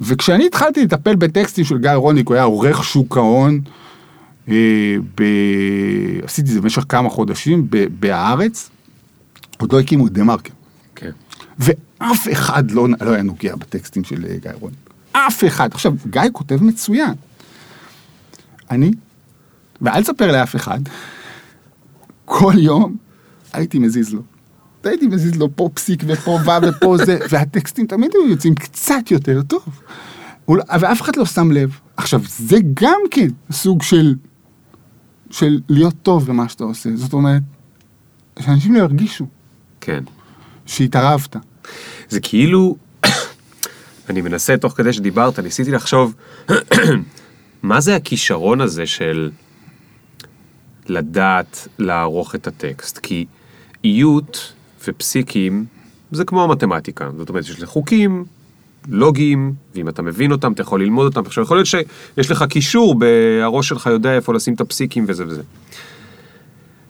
וכשאני 0.00 0.46
התחלתי 0.46 0.84
לטפל 0.84 1.16
בטקסטים 1.16 1.64
של 1.64 1.78
גיא 1.78 1.90
רולניק, 1.90 2.28
הוא 2.28 2.34
היה 2.34 2.44
עורך 2.44 2.84
שוק 2.84 3.16
ההון, 3.16 3.60
אה, 4.48 4.96
ב... 5.14 5.22
עשיתי 6.24 6.48
את 6.48 6.54
זה 6.54 6.60
במשך 6.60 6.84
כמה 6.88 7.10
חודשים 7.10 7.66
ב... 7.70 7.86
בהארץ, 8.00 8.70
עוד 9.58 9.72
לא 9.72 9.80
הקימו 9.80 10.06
את 10.06 10.12
דה 10.12 10.24
מרקר. 10.24 10.52
כן. 10.94 11.10
ואף 11.58 12.28
אחד 12.32 12.70
לא, 12.70 12.86
לא 13.00 13.10
היה 13.10 13.22
נוגע 13.22 13.56
בטקסטים 13.56 14.04
של 14.04 14.24
אה, 14.28 14.36
גיא 14.42 14.50
רולניק. 14.60 14.90
אף 15.12 15.44
אחד. 15.44 15.72
עכשיו, 15.72 15.92
גיא 16.10 16.22
כותב 16.32 16.62
מצוין. 16.62 17.14
אני, 18.70 18.90
ואל 19.80 20.02
תספר 20.02 20.32
לאף 20.32 20.56
אחד, 20.56 20.80
כל 22.24 22.52
יום 22.56 22.96
הייתי 23.52 23.78
מזיז 23.78 24.14
לו. 24.14 24.22
הייתי 24.86 25.06
מזיז 25.06 25.36
לו 25.36 25.56
פה 25.56 25.70
פסיק 25.74 26.02
ופה 26.06 26.30
ו' 26.30 26.68
ופה 26.68 26.96
זה, 27.04 27.18
והטקסטים 27.30 27.86
תמיד 27.86 28.10
היו 28.14 28.28
יוצאים 28.28 28.54
קצת 28.54 29.10
יותר 29.10 29.42
טוב. 29.42 29.80
ואף 30.48 31.02
אחד 31.02 31.16
לא 31.16 31.24
שם 31.24 31.50
לב. 31.50 31.78
עכשיו, 31.96 32.20
זה 32.26 32.56
גם 32.74 33.00
כן 33.10 33.28
סוג 33.50 33.82
של, 33.82 34.14
של 35.30 35.60
להיות 35.68 35.94
טוב 36.02 36.26
במה 36.26 36.48
שאתה 36.48 36.64
עושה. 36.64 36.90
זאת 36.94 37.12
אומרת, 37.12 37.42
שאנשים 38.38 38.74
לא 38.74 38.78
ירגישו 38.78 39.26
כן. 39.80 40.04
שהתערבת. 40.66 41.36
זה 42.08 42.20
כאילו, 42.20 42.76
אני 44.10 44.20
מנסה 44.20 44.56
תוך 44.56 44.72
כדי 44.72 44.92
שדיברת, 44.92 45.38
ניסיתי 45.38 45.70
לחשוב, 45.70 46.14
מה 47.62 47.80
זה 47.80 47.96
הכישרון 47.96 48.60
הזה 48.60 48.86
של 48.86 49.30
לדעת 50.86 51.68
לערוך 51.78 52.34
את 52.34 52.46
הטקסט? 52.46 52.98
כי 52.98 53.26
איות 53.84 54.52
ופסיקים 54.88 55.64
זה 56.12 56.24
כמו 56.24 56.48
מתמטיקה, 56.48 57.10
זאת 57.18 57.28
אומרת, 57.28 57.44
יש 57.44 57.62
לך 57.62 57.68
חוקים 57.68 58.24
לוגיים, 58.88 59.52
ואם 59.74 59.88
אתה 59.88 60.02
מבין 60.02 60.32
אותם, 60.32 60.52
אתה 60.52 60.62
יכול 60.62 60.82
ללמוד 60.82 61.06
אותם. 61.06 61.26
עכשיו, 61.26 61.44
יכול 61.44 61.56
להיות 61.56 61.66
שיש 61.66 62.30
לך 62.30 62.44
קישור, 62.48 62.94
הראש 63.42 63.68
שלך 63.68 63.86
יודע 63.86 64.14
איפה 64.14 64.34
לשים 64.34 64.54
את 64.54 64.60
הפסיקים 64.60 65.04
וזה 65.08 65.24
וזה. 65.26 65.42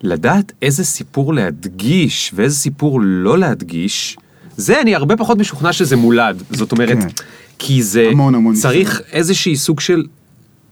לדעת 0.03 0.53
איזה 0.63 0.85
סיפור 0.85 1.35
להדגיש 1.35 2.33
ואיזה 2.35 2.57
סיפור 2.57 3.01
לא 3.03 3.39
להדגיש, 3.39 4.17
זה 4.57 4.81
אני 4.81 4.95
הרבה 4.95 5.17
פחות 5.17 5.39
משוכנע 5.39 5.73
שזה 5.73 5.97
מולד. 5.97 6.43
זאת 6.51 6.73
אומרת, 6.73 6.99
כן. 6.99 7.09
כי 7.59 7.83
זה 7.83 8.09
המון, 8.13 8.35
המון 8.35 8.55
צריך 8.55 8.91
ניסיון. 8.91 9.09
איזושהי 9.13 9.57
סוג 9.57 9.81
של 9.81 10.05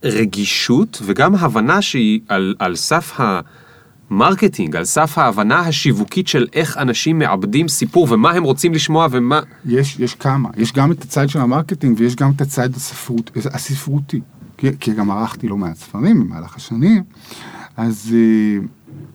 רגישות 0.05 1.03
וגם 1.05 1.35
הבנה 1.35 1.83
שהיא 1.83 2.21
על, 2.29 2.55
על 2.59 2.77
סף 2.77 3.13
ה 4.15 4.20
marketing, 4.20 4.77
על 4.77 4.85
סף 4.85 5.19
ההבנה 5.19 5.61
השיווקית 5.61 6.29
של 6.29 6.47
איך 6.53 6.79
אנשים 6.79 7.19
מעבדים 7.19 7.69
סיפור 7.69 8.09
ומה 8.11 8.31
הם 8.31 8.43
רוצים 8.43 8.75
לשמוע 8.75 9.07
ומה... 9.11 9.41
יש, 9.67 10.01
יש 10.01 10.15
כמה, 10.15 10.49
יש 10.57 10.73
גם 10.73 10.93
את 10.93 11.03
הצד 11.03 11.29
של 11.29 11.39
ה 11.39 11.45
marketing 11.45 12.01
ויש 12.01 12.17
גם 12.17 12.31
את 12.37 12.41
הצד 12.41 12.69
הספרות, 12.77 13.31
הספרותי, 13.37 14.21
כי, 14.59 14.67
כי 14.81 14.93
גם 14.93 15.11
ערכתי 15.11 15.49
לא 15.49 15.57
מעט 15.57 15.77
ספרים 15.77 16.21
במהלך 16.21 16.57
השנים, 16.57 17.03
אז 17.77 18.15
אה, 18.15 18.67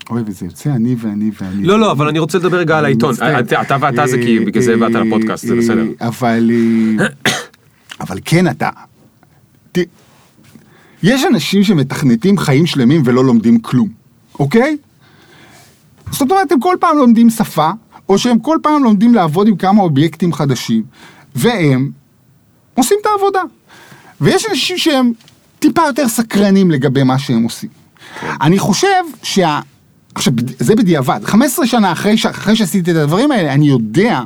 אוי, 0.09 0.21
וזה 0.25 0.45
יוצא 0.45 0.69
אני 0.69 0.95
ואני 0.99 1.31
ואני. 1.41 1.63
לא, 1.63 1.79
לא, 1.79 1.91
אבל 1.91 2.07
אני 2.07 2.19
רוצה 2.19 2.37
לדבר 2.37 2.57
רגע 2.57 2.77
על 2.77 2.85
העיתון. 2.85 3.15
אתה 3.39 3.61
אתה 3.61 3.77
ואתה 3.81 4.07
זה 4.07 4.17
כי 4.17 4.39
אה, 4.39 4.45
בגלל 4.45 4.63
זה 4.63 4.77
באת 4.77 4.95
אה, 4.95 5.03
לפודקאסט, 5.03 5.47
זה 5.47 5.55
בסדר. 5.55 5.83
אבל, 6.01 6.51
אבל 7.99 8.19
כן 8.25 8.47
אתה, 8.47 8.69
יש 11.03 11.25
אנשים 11.25 11.63
שמתכנתים 11.63 12.37
חיים 12.37 12.65
שלמים 12.65 13.01
ולא 13.05 13.25
לומדים 13.25 13.59
כלום, 13.59 13.89
אוקיי? 14.39 14.77
זאת 16.11 16.31
אומרת, 16.31 16.51
הם 16.51 16.59
כל 16.59 16.75
פעם 16.79 16.97
לומדים 16.97 17.29
שפה, 17.29 17.71
או 18.09 18.17
שהם 18.17 18.39
כל 18.39 18.57
פעם 18.61 18.83
לומדים 18.83 19.13
לעבוד 19.13 19.47
עם 19.47 19.55
כמה 19.55 19.81
אובייקטים 19.81 20.33
חדשים, 20.33 20.83
והם 21.35 21.91
עושים 22.73 22.97
את 23.01 23.05
העבודה. 23.05 23.41
ויש 24.21 24.45
אנשים 24.49 24.77
שהם 24.77 25.11
טיפה 25.59 25.81
יותר 25.87 26.07
סקרנים 26.07 26.71
לגבי 26.71 27.03
מה 27.03 27.19
שהם 27.19 27.43
עושים. 27.43 27.69
אני 28.41 28.59
חושב 28.59 29.03
שה... 29.23 29.59
עכשיו, 30.15 30.33
זה 30.59 30.75
בדיעבד. 30.75 31.19
15 31.23 31.67
שנה 31.67 31.91
אחרי, 31.91 32.17
ש... 32.17 32.25
אחרי 32.25 32.55
שעשיתי 32.55 32.91
את 32.91 32.95
הדברים 32.95 33.31
האלה, 33.31 33.53
אני 33.53 33.67
יודע 33.67 34.21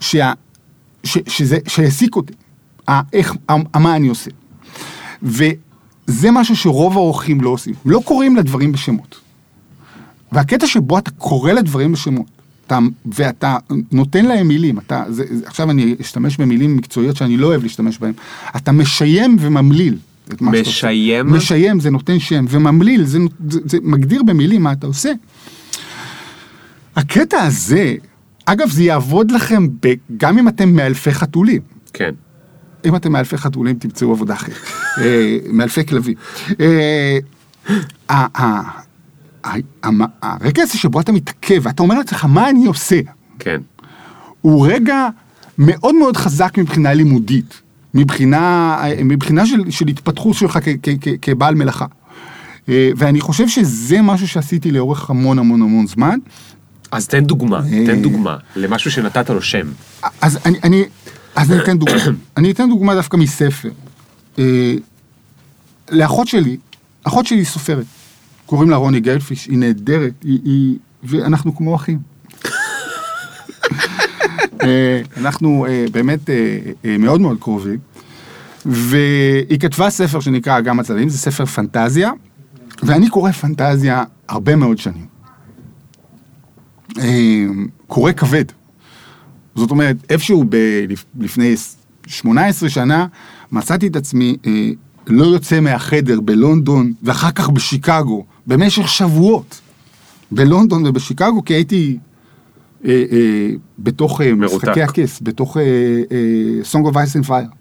שה... 0.00 0.32
ש... 1.04 1.18
שזה... 1.28 1.58
שהעסיק 1.68 2.16
אותי. 2.16 2.32
ה... 2.88 3.00
איך... 3.12 3.34
ה... 3.48 3.78
מה 3.78 3.96
אני 3.96 4.08
עושה. 4.08 4.30
וזה 5.22 6.30
משהו 6.30 6.56
שרוב 6.56 6.96
האורחים 6.96 7.40
לא 7.40 7.50
עושים. 7.50 7.74
לא 7.86 8.00
קוראים 8.04 8.36
לדברים 8.36 8.72
בשמות. 8.72 9.25
והקטע 10.32 10.66
שבו 10.66 10.98
אתה 10.98 11.10
קורא 11.10 11.52
לדברים 11.52 11.92
בשמות, 11.92 12.26
אתה, 12.66 12.78
ואתה 13.06 13.56
נותן 13.92 14.24
להם 14.24 14.48
מילים, 14.48 14.78
אתה, 14.78 15.04
זה, 15.08 15.24
זה, 15.30 15.46
עכשיו 15.46 15.70
אני 15.70 15.96
אשתמש 16.00 16.36
במילים 16.36 16.76
מקצועיות 16.76 17.16
שאני 17.16 17.36
לא 17.36 17.46
אוהב 17.46 17.62
להשתמש 17.62 17.98
בהן, 17.98 18.12
אתה 18.56 18.72
משיים 18.72 19.36
וממליל. 19.40 19.96
את 20.32 20.42
מה. 20.42 20.50
משיים? 20.50 21.32
משיים, 21.32 21.80
זה 21.80 21.90
נותן 21.90 22.18
שם, 22.18 22.44
וממליל, 22.48 23.04
זה, 23.04 23.18
זה, 23.50 23.60
זה 23.64 23.78
מגדיר 23.82 24.22
במילים 24.22 24.62
מה 24.62 24.72
אתה 24.72 24.86
עושה. 24.86 25.12
הקטע 26.96 27.42
הזה, 27.42 27.94
אגב, 28.46 28.70
זה 28.70 28.82
יעבוד 28.82 29.30
לכם 29.30 29.68
ב, 29.82 29.94
גם 30.16 30.38
אם 30.38 30.48
אתם 30.48 30.68
מאלפי 30.68 31.12
חתולים. 31.12 31.62
כן. 31.92 32.14
אם 32.84 32.96
אתם 32.96 33.12
מאלפי 33.12 33.36
חתולים, 33.36 33.76
תמצאו 33.78 34.12
עבודה 34.12 34.34
אחרת. 34.34 34.56
אה, 34.98 35.38
מאלפי 35.52 35.86
כלבים. 35.86 36.14
הרגע 40.22 40.62
הזה 40.62 40.78
שבו 40.78 41.00
אתה 41.00 41.12
מתעכב, 41.12 41.60
ואתה 41.62 41.82
אומר 41.82 41.98
לעצמך, 41.98 42.24
מה 42.24 42.50
אני 42.50 42.66
עושה? 42.66 43.00
כן. 43.38 43.60
הוא 44.40 44.66
רגע 44.68 45.08
מאוד 45.58 45.94
מאוד 45.94 46.16
חזק 46.16 46.58
מבחינה 46.58 46.94
לימודית, 46.94 47.62
מבחינה, 47.94 48.78
מבחינה 49.04 49.46
של, 49.46 49.70
של 49.70 49.88
התפתחות 49.88 50.34
שלך 50.34 50.58
כ, 50.62 50.68
כ, 50.82 50.88
כ, 51.00 51.08
כבעל 51.22 51.54
מלאכה. 51.54 51.86
אה, 52.68 52.90
ואני 52.96 53.20
חושב 53.20 53.48
שזה 53.48 54.02
משהו 54.02 54.28
שעשיתי 54.28 54.70
לאורך 54.70 55.10
המון 55.10 55.38
המון 55.38 55.62
המון 55.62 55.86
זמן. 55.86 56.18
אז 56.90 57.08
תן 57.08 57.24
דוגמה, 57.24 57.58
אה. 57.58 57.86
תן 57.86 58.02
דוגמה 58.02 58.36
למשהו 58.56 58.90
שנתת 58.90 59.30
לו 59.30 59.42
שם. 59.42 59.66
אז 60.20 60.38
אני, 60.46 60.58
אני 60.64 60.84
אז 61.36 61.52
אני 61.52 61.62
אתן 61.62 61.78
דוגמה. 61.78 61.94
אני 62.36 62.50
אתן 62.50 62.68
דוגמה 62.68 62.94
דווקא 62.94 63.16
מספר. 63.16 63.68
אה, 64.38 64.74
לאחות 65.90 66.28
שלי, 66.28 66.56
אחות 67.04 67.26
שלי 67.26 67.44
סופרת. 67.44 67.84
קוראים 68.46 68.70
לה 68.70 68.76
רוני 68.76 69.00
גלפיש, 69.00 69.46
היא 69.46 69.58
נהדרת, 69.58 70.12
היא, 70.22 70.40
היא, 70.44 70.76
ואנחנו 71.04 71.56
כמו 71.56 71.74
אחים. 71.76 71.98
אה, 74.62 75.02
אנחנו 75.16 75.66
אה, 75.68 75.84
באמת 75.92 76.30
אה, 76.30 76.36
מאוד 76.98 77.20
מאוד 77.20 77.36
קרובים. 77.40 77.78
והיא 78.66 79.58
כתבה 79.60 79.90
ספר 79.90 80.20
שנקרא 80.20 80.58
אגם 80.58 80.80
הצללים, 80.80 81.08
זה 81.08 81.18
ספר 81.18 81.46
פנטזיה, 81.46 82.10
ואני 82.82 83.08
קורא 83.10 83.32
פנטזיה 83.32 84.04
הרבה 84.28 84.56
מאוד 84.56 84.78
שנים. 84.78 85.06
קורא 87.86 88.12
כבד. 88.12 88.44
זאת 89.54 89.70
אומרת, 89.70 89.96
איפשהו 90.10 90.44
ב- 90.48 90.56
לפ- 90.88 91.04
לפני 91.20 91.54
18 92.06 92.68
שנה, 92.68 93.06
מצאתי 93.52 93.86
את 93.86 93.96
עצמי 93.96 94.36
אה, 94.46 94.70
לא 95.06 95.24
יוצא 95.24 95.60
מהחדר 95.60 96.20
בלונדון, 96.20 96.92
ואחר 97.02 97.30
כך 97.30 97.48
בשיקגו, 97.50 98.24
במשך 98.46 98.88
שבועות. 98.88 99.60
בלונדון 100.30 100.86
ובשיקגו, 100.86 101.44
כי 101.44 101.54
הייתי 101.54 101.98
אה, 102.84 102.90
אה, 103.12 103.48
בתוך 103.78 104.20
אה, 104.20 104.34
מרותק. 104.34 104.54
משחקי 104.64 104.82
הכס, 104.82 105.18
בתוך 105.22 105.56
אה, 105.56 105.62
אה, 105.62 106.18
Song 106.72 106.86
of 106.86 106.94
Ice 106.94 107.22
and 107.24 107.28
Fire. 107.28 107.54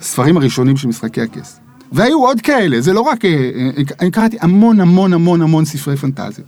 הספרים 0.00 0.36
הראשונים 0.36 0.76
של 0.76 0.88
משחקי 0.88 1.20
הכס. 1.20 1.60
והיו 1.92 2.24
עוד 2.24 2.40
כאלה, 2.40 2.80
זה 2.80 2.92
לא 2.92 3.00
רק... 3.00 3.24
אה, 3.24 3.30
אה, 3.30 3.70
אני 4.00 4.10
קראתי 4.10 4.36
המון 4.40 4.80
המון 4.80 5.12
המון 5.12 5.42
המון 5.42 5.64
ספרי 5.64 5.96
פנטזיה. 5.96 6.44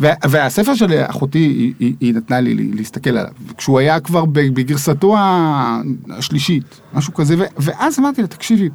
וה- 0.00 0.14
והספר 0.30 0.74
של 0.74 1.02
אחותי, 1.06 1.38
היא, 1.38 1.72
היא, 1.78 1.94
היא 2.00 2.14
נתנה 2.14 2.40
לי 2.40 2.54
להסתכל 2.54 3.10
עליו, 3.10 3.32
כשהוא 3.56 3.78
היה 3.78 4.00
כבר 4.00 4.24
בגרסתו 4.24 5.16
השלישית, 6.10 6.80
משהו 6.94 7.14
כזה, 7.14 7.34
ואז 7.56 7.98
אמרתי 7.98 8.20
לה, 8.22 8.26
תקשיבי, 8.26 8.68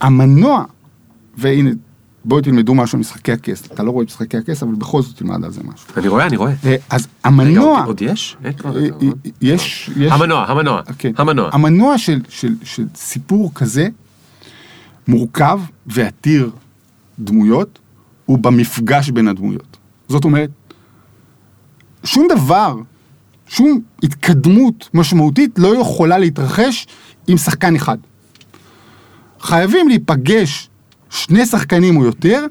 המנוע, 0.00 0.64
והנה, 1.38 1.70
בואי 2.24 2.42
תלמדו 2.42 2.74
משהו 2.74 2.98
משחקי 2.98 3.32
הכס, 3.32 3.66
אתה 3.66 3.82
לא 3.82 3.90
רואה 3.90 4.02
את 4.04 4.08
משחקי 4.08 4.36
הכס, 4.36 4.62
אבל 4.62 4.74
בכל 4.74 5.02
זאת 5.02 5.16
תלמד 5.16 5.44
על 5.44 5.50
זה 5.50 5.60
משהו. 5.64 5.88
אני 5.96 6.08
רואה, 6.08 6.26
אני 6.26 6.36
רואה. 6.36 6.52
אה, 6.64 6.76
אז 6.90 7.00
רגע, 7.02 7.10
המנוע, 7.24 7.78
עוד- 7.78 7.86
עוד 7.86 8.02
יש? 8.02 8.36
אה, 8.44 8.50
אה, 8.64 8.70
יש, 9.40 9.90
יש, 9.96 10.12
המנוע, 10.12 10.44
המנוע, 10.44 10.80
כן. 10.98 11.12
המנוע. 11.16 11.50
המנוע 11.52 11.98
של, 11.98 12.20
של, 12.28 12.54
של 12.62 12.84
סיפור 12.94 13.50
כזה 13.54 13.88
מורכב 15.08 15.60
ועתיר 15.86 16.50
דמויות, 17.18 17.78
הוא 18.26 18.38
במפגש 18.38 19.10
בין 19.10 19.28
הדמויות. 19.28 19.76
זאת 20.08 20.24
אומרת, 20.24 20.50
שום 22.04 22.28
דבר, 22.36 22.76
שום 23.46 23.80
התקדמות 24.02 24.88
משמעותית 24.94 25.58
לא 25.58 25.80
יכולה 25.80 26.18
להתרחש 26.18 26.86
עם 27.28 27.36
שחקן 27.36 27.76
אחד. 27.76 27.98
חייבים 29.40 29.88
להיפגש 29.88 30.70
שני 31.14 31.46
שחקנים 31.46 31.96
או 31.96 32.04
יותר, 32.04 32.46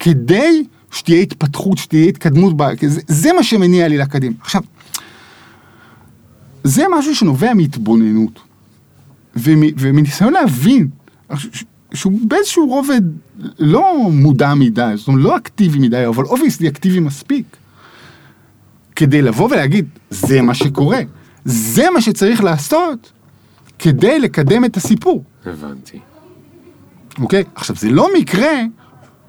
כדי 0.00 0.64
שתהיה 0.90 1.22
התפתחות, 1.22 1.78
שתהיה 1.78 2.08
התקדמות, 2.08 2.56
ב... 2.56 2.74
כי 2.74 2.88
זה, 2.88 3.00
זה 3.08 3.32
מה 3.32 3.42
שמניע 3.42 3.88
לי 3.88 3.98
לקדימה. 3.98 4.34
עכשיו, 4.40 4.62
זה 6.64 6.84
משהו 6.98 7.14
שנובע 7.14 7.54
מהתבוננות, 7.54 8.40
ומ, 9.36 9.62
ומניסיון 9.78 10.32
להבין, 10.32 10.88
שהוא 11.94 12.12
באיזשהו 12.28 12.66
רובד 12.66 13.02
לא 13.58 14.10
מודע 14.12 14.54
מדי, 14.54 14.92
זאת 14.96 15.08
אומרת 15.08 15.22
לא 15.22 15.36
אקטיבי 15.36 15.78
מדי, 15.78 16.06
אבל 16.06 16.24
obviously 16.24 16.68
אקטיבי 16.68 17.00
מספיק, 17.00 17.56
כדי 18.96 19.22
לבוא 19.22 19.48
ולהגיד, 19.50 19.86
זה 20.10 20.42
מה 20.42 20.54
שקורה, 20.54 21.00
זה 21.44 21.90
מה 21.94 22.00
שצריך 22.00 22.44
לעשות, 22.44 23.12
כדי 23.78 24.18
לקדם 24.18 24.64
את 24.64 24.76
הסיפור. 24.76 25.24
הבנתי. 25.46 25.98
אוקיי? 27.20 27.44
עכשיו, 27.54 27.76
זה 27.76 27.90
לא 27.90 28.08
מקרה 28.18 28.62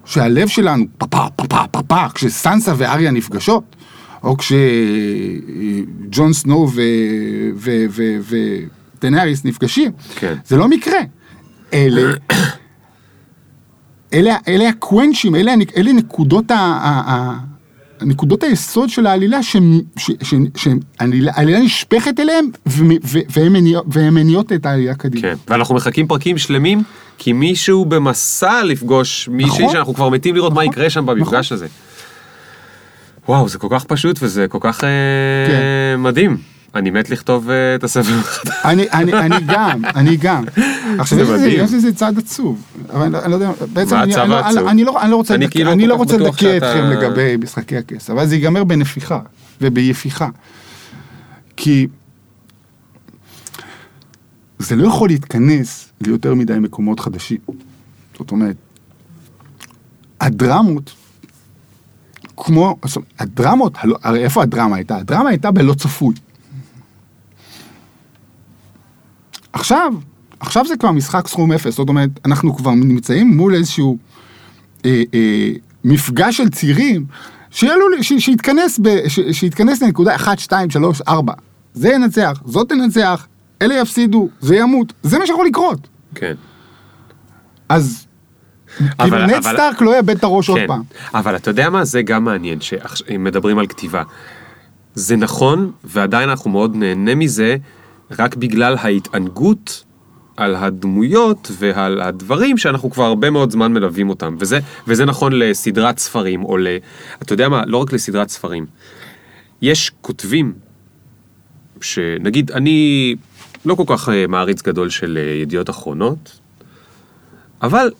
שהלב 0.05 0.47
שלנו 0.47 0.85
פפה, 0.97 1.25
פפה, 1.35 1.67
פפה, 1.71 2.09
כשסנסה 2.13 2.73
ואריה 2.77 3.11
נפגשות, 3.11 3.75
או 4.23 4.37
כשג'ון 4.37 6.33
סנואו 6.33 6.67
וטנאריס 8.95 9.45
נפגשים. 9.45 9.91
כן. 10.15 10.35
זה 10.45 10.57
לא 10.57 10.67
מקרה. 10.67 10.99
אלה, 11.73 12.13
אלה, 14.13 14.37
אלה 14.47 14.69
הקוונצ'ים, 14.69 15.35
אלה, 15.35 15.53
אלה 15.77 15.93
נקודות, 15.93 16.51
ה, 16.51 16.55
ה, 16.55 17.11
ה, 17.11 17.37
נקודות 18.01 18.43
היסוד 18.43 18.89
של 18.89 19.05
העלילה, 19.08 19.39
שהעלילה 20.55 21.60
נשפכת 21.60 22.19
אליהם, 22.19 22.45
והן 22.65 23.51
מניע- 23.53 23.79
והן 23.88 24.13
מניעות 24.13 24.51
את 24.51 24.65
העלילה 24.65 24.95
קדימה. 24.95 25.21
כן, 25.21 25.36
ואנחנו 25.47 25.75
מחכים 25.75 26.08
פרקים 26.08 26.38
שלמים, 26.38 26.84
כי 27.17 27.34
מישהו 27.34 27.86
במסע 27.86 28.63
לפגוש 28.63 29.29
מישהי 29.31 29.60
נכון. 29.60 29.73
שאנחנו 29.73 29.93
כבר 29.93 30.10
מתים 30.10 30.36
לראות 30.36 30.53
מה 30.53 30.62
נכון. 30.62 30.73
יקרה 30.73 30.89
שם 30.89 31.05
במפגש 31.05 31.51
הזה. 31.51 31.67
וואו, 33.29 33.49
זה 33.49 33.58
כל 33.58 33.67
כך 33.71 33.84
פשוט 33.84 34.19
וזה 34.21 34.47
כל 34.47 34.58
כך 34.62 34.84
אה, 34.84 34.89
כן. 35.47 36.01
מדהים. 36.01 36.38
אני 36.75 36.91
מת 36.91 37.09
לכתוב 37.09 37.49
אה, 37.49 37.75
את 37.75 37.83
הספר 37.83 38.19
מחדש. 38.19 38.53
אני, 38.65 38.85
גם, 39.47 39.81
אני 39.95 40.15
גם. 40.17 40.43
עכשיו, 40.99 41.19
יש 41.47 41.73
לזה, 41.73 41.93
צד 41.93 42.17
עצוב. 42.17 42.61
אבל 42.93 43.01
אני, 43.15 43.31
לא- 43.31 43.35
יודע, 43.35 43.51
בעצם 43.73 43.95
אני, 43.95 44.11
לא- 44.15 44.25
לא, 44.55 44.69
אני 45.01 45.11
לא 45.11 45.15
רוצה, 45.15 45.33
לדכא- 45.45 45.51
כאילו 45.51 45.69
לא 45.88 45.95
אתכם 46.57 46.83
לגבי 46.91 47.38
משחקי 47.38 47.77
הכס, 47.77 48.09
אבל 48.09 48.25
זה 48.27 48.35
ייגמר 48.35 48.63
בנפיחה 48.63 49.19
וביפיחה. 49.61 50.29
כי 51.57 51.88
זה 54.59 54.75
לא 54.75 54.88
יכול 54.88 55.09
להתכנס 55.09 55.89
ליותר 56.01 56.33
מדי 56.33 56.59
מקומות 56.59 56.99
חדשים. 56.99 57.38
זאת 58.17 58.31
אומרת, 58.31 58.55
הדרמות, 60.21 60.93
כמו, 62.38 62.77
הדרמות, 63.19 63.73
הרי 64.03 64.23
איפה 64.23 64.43
הדרמה 64.43 64.75
הייתה? 64.75 64.97
הדרמה 64.97 65.29
הייתה 65.29 65.51
בלא 65.51 65.73
צפוי. 65.73 66.15
עכשיו, 69.55 69.93
עכשיו 70.39 70.65
זה 70.67 70.77
כבר 70.77 70.91
משחק 70.91 71.27
סכום 71.27 71.51
אפס, 71.51 71.75
זאת 71.75 71.89
אומרת, 71.89 72.09
אנחנו 72.25 72.55
כבר 72.55 72.71
נמצאים 72.71 73.27
מול 73.37 73.55
איזשהו 73.55 73.97
אה, 74.85 75.03
אה, 75.13 75.49
מפגש 75.83 76.37
של 76.37 76.49
צירים, 76.49 77.05
שיעלו, 77.51 77.85
ש, 78.01 78.13
שיתכנס, 78.19 78.79
ב, 78.83 79.07
ש, 79.07 79.19
שיתכנס 79.31 79.81
לנקודה 79.83 80.15
1, 80.15 80.39
2, 80.39 80.69
3, 80.69 81.01
4. 81.07 81.33
זה 81.73 81.89
ינצח, 81.89 82.41
זאת 82.45 82.69
תנצח, 82.69 83.27
אלה 83.61 83.73
יפסידו, 83.73 84.29
זה 84.41 84.55
ימות, 84.55 84.93
זה 85.03 85.19
מה 85.19 85.25
שיכול 85.27 85.45
לקרות. 85.45 85.87
כן. 86.15 86.33
אז 87.69 88.05
אבל- 88.99 89.09
כאילו 89.09 89.25
נט 89.27 89.33
אבל- 89.45 89.53
סטארק 89.53 89.81
לא 89.81 89.95
יאבד 89.95 90.17
את 90.17 90.23
הראש 90.23 90.49
עוד 90.49 90.57
כן, 90.59 90.67
פעם. 90.67 90.81
אבל 91.13 91.35
אתה 91.35 91.49
יודע 91.51 91.69
מה? 91.69 91.83
זה 91.85 92.01
גם 92.01 92.23
מעניין 92.23 92.61
שאם 92.61 93.23
מדברים 93.23 93.59
על 93.59 93.67
כתיבה. 93.67 94.03
זה 94.95 95.15
נכון, 95.15 95.71
ועדיין 95.83 96.29
אנחנו 96.29 96.49
מאוד 96.51 96.75
נהנה 96.75 97.15
מזה, 97.15 97.55
רק 98.11 98.35
בגלל 98.35 98.75
ההתענגות 98.79 99.83
על 100.37 100.55
הדמויות 100.55 101.51
ועל 101.59 102.01
הדברים 102.01 102.57
שאנחנו 102.57 102.91
כבר 102.91 103.03
הרבה 103.03 103.29
מאוד 103.29 103.51
זמן 103.51 103.73
מלווים 103.73 104.09
אותם. 104.09 104.35
וזה, 104.39 104.59
וזה 104.87 105.05
נכון 105.05 105.39
לסדרת 105.39 105.99
ספרים, 105.99 106.45
או 106.45 106.57
ל... 106.57 106.67
אתה 107.21 107.33
יודע 107.33 107.49
מה? 107.49 107.63
לא 107.65 107.77
רק 107.77 107.93
לסדרת 107.93 108.29
ספרים. 108.29 108.65
יש 109.61 109.91
כותבים, 110.01 110.53
שנגיד, 111.81 112.51
אני 112.51 113.15
לא 113.65 113.75
כל 113.75 113.83
כך 113.87 114.09
אה, 114.09 114.27
מעריץ 114.27 114.61
גדול 114.61 114.89
של 114.89 115.17
אה, 115.21 115.33
ידיעות 115.33 115.69
אחרונות, 115.69 116.39
אבל 117.61 117.91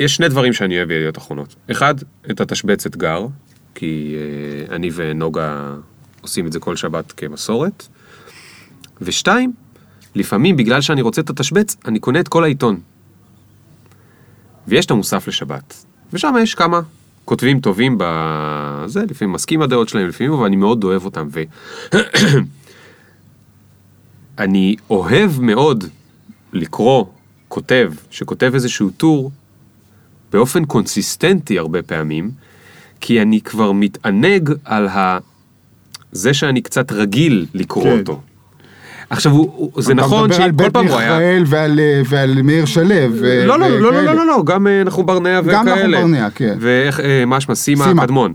יש 0.00 0.14
שני 0.14 0.28
דברים 0.28 0.52
שאני 0.52 0.76
אוהב 0.76 0.88
בידיעות 0.88 1.18
אחרונות. 1.18 1.54
אחד, 1.70 1.94
את 2.30 2.40
התשבצת 2.40 2.96
גר, 2.96 3.26
כי 3.74 4.16
אה, 4.16 4.74
אני 4.76 4.90
ונוגה 4.94 5.74
עושים 6.20 6.46
את 6.46 6.52
זה 6.52 6.60
כל 6.60 6.76
שבת 6.76 7.12
כמסורת. 7.12 7.88
ושתיים, 9.04 9.52
לפעמים 10.14 10.56
בגלל 10.56 10.80
שאני 10.80 11.02
רוצה 11.02 11.20
את 11.20 11.30
התשבץ, 11.30 11.76
אני 11.84 11.98
קונה 11.98 12.20
את 12.20 12.28
כל 12.28 12.44
העיתון. 12.44 12.80
ויש 14.68 14.86
את 14.86 14.90
המוסף 14.90 15.28
לשבת, 15.28 15.84
ושם 16.12 16.34
יש 16.42 16.54
כמה 16.54 16.80
כותבים 17.24 17.60
טובים 17.60 17.96
בזה, 18.00 19.04
לפעמים 19.10 19.32
מסכים 19.32 19.62
הדעות 19.62 19.88
שלהם, 19.88 20.08
לפעמים, 20.08 20.32
אבל 20.32 20.46
אני 20.46 20.56
מאוד 20.56 20.84
אוהב 20.84 21.04
אותם. 21.04 21.28
ו... 21.32 21.42
אני 24.38 24.76
אוהב 24.90 25.40
מאוד 25.40 25.84
לקרוא 26.52 27.04
כותב 27.48 27.92
שכותב 28.10 28.50
איזשהו 28.54 28.90
טור 28.90 29.30
באופן 30.32 30.64
קונסיסטנטי 30.64 31.58
הרבה 31.58 31.82
פעמים, 31.82 32.30
כי 33.00 33.22
אני 33.22 33.40
כבר 33.40 33.72
מתענג 33.72 34.50
על 34.64 34.88
ה... 34.88 35.18
זה 36.12 36.34
שאני 36.34 36.62
קצת 36.62 36.92
רגיל 36.92 37.46
לקרוא 37.54 37.84
כן. 37.84 37.98
אותו. 37.98 38.20
עכשיו, 39.12 39.32
הוא, 39.32 39.52
הוא, 39.56 39.82
זה 39.82 39.92
אתה 39.92 40.00
נכון 40.00 40.24
מדבר 40.24 40.42
על 40.42 40.42
שכל 40.42 40.50
בית 40.50 40.72
פעם 40.72 40.86
הוא 40.86 40.98
היה... 40.98 41.12
מיכאל 41.12 41.44
ועל, 41.46 41.80
אה, 41.80 42.02
ועל 42.08 42.42
מאיר 42.42 42.64
שלו. 42.64 42.84
לא, 42.84 43.58
לא, 43.58 43.68
לא, 43.68 43.80
לא, 43.80 43.88
וכאלה. 43.88 44.02
לא, 44.02 44.14
לא, 44.14 44.26
לא, 44.26 44.42
גם 44.44 44.66
אה, 44.66 44.84
נחום 44.84 45.06
ברנע 45.06 45.40
וכאלה. 45.44 45.58
גם 45.58 45.68
נחום 45.68 45.92
ברנע, 45.92 46.28
כן. 46.34 46.56
ואיך, 46.60 47.00
אה, 47.00 47.24
מה 47.24 47.40
שמה, 47.40 47.54
סימה. 47.54 47.84
הקדמון. 47.84 48.34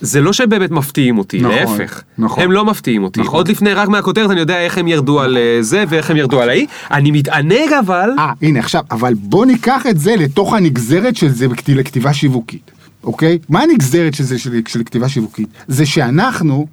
זה 0.00 0.20
לא 0.20 0.32
שהם 0.32 0.48
באמת 0.48 0.70
מפתיעים 0.70 1.18
אותי, 1.18 1.40
נכון, 1.40 1.78
להפך. 1.78 2.02
נכון. 2.18 2.44
הם 2.44 2.52
לא 2.52 2.64
מפתיעים 2.64 3.04
אותי. 3.04 3.20
נכון. 3.20 3.34
עוד 3.34 3.48
לפני, 3.48 3.74
רק 3.74 3.88
מהכותרת, 3.88 4.30
אני 4.30 4.40
יודע 4.40 4.60
איך 4.60 4.78
הם 4.78 4.88
ירדו 4.88 5.20
על 5.20 5.36
אה, 5.36 5.58
זה 5.60 5.84
ואיך 5.88 6.10
הם 6.10 6.16
ירדו 6.16 6.40
על 6.40 6.48
ההיא. 6.48 6.66
אני 6.90 7.10
מתענג 7.10 7.72
אבל... 7.80 8.10
אה, 8.18 8.32
הנה 8.42 8.58
עכשיו, 8.58 8.82
אבל 8.90 9.14
בוא 9.14 9.46
ניקח 9.46 9.86
את 9.90 9.98
זה 9.98 10.16
לתוך 10.16 10.54
הנגזרת 10.54 11.16
של 11.16 11.28
זה 11.28 11.46
לכתיבה 11.68 12.12
שיווקית, 12.12 12.70
אוקיי? 13.04 13.38
מה 13.48 13.62
הנגזרת 13.62 14.14
של 14.14 14.24
זה 14.24 14.38
של, 14.38 14.60
של 14.68 14.82
כתיבה 14.84 15.08
שיווקית? 15.08 15.48
זה 15.68 15.86
שאנחנו 15.86 16.66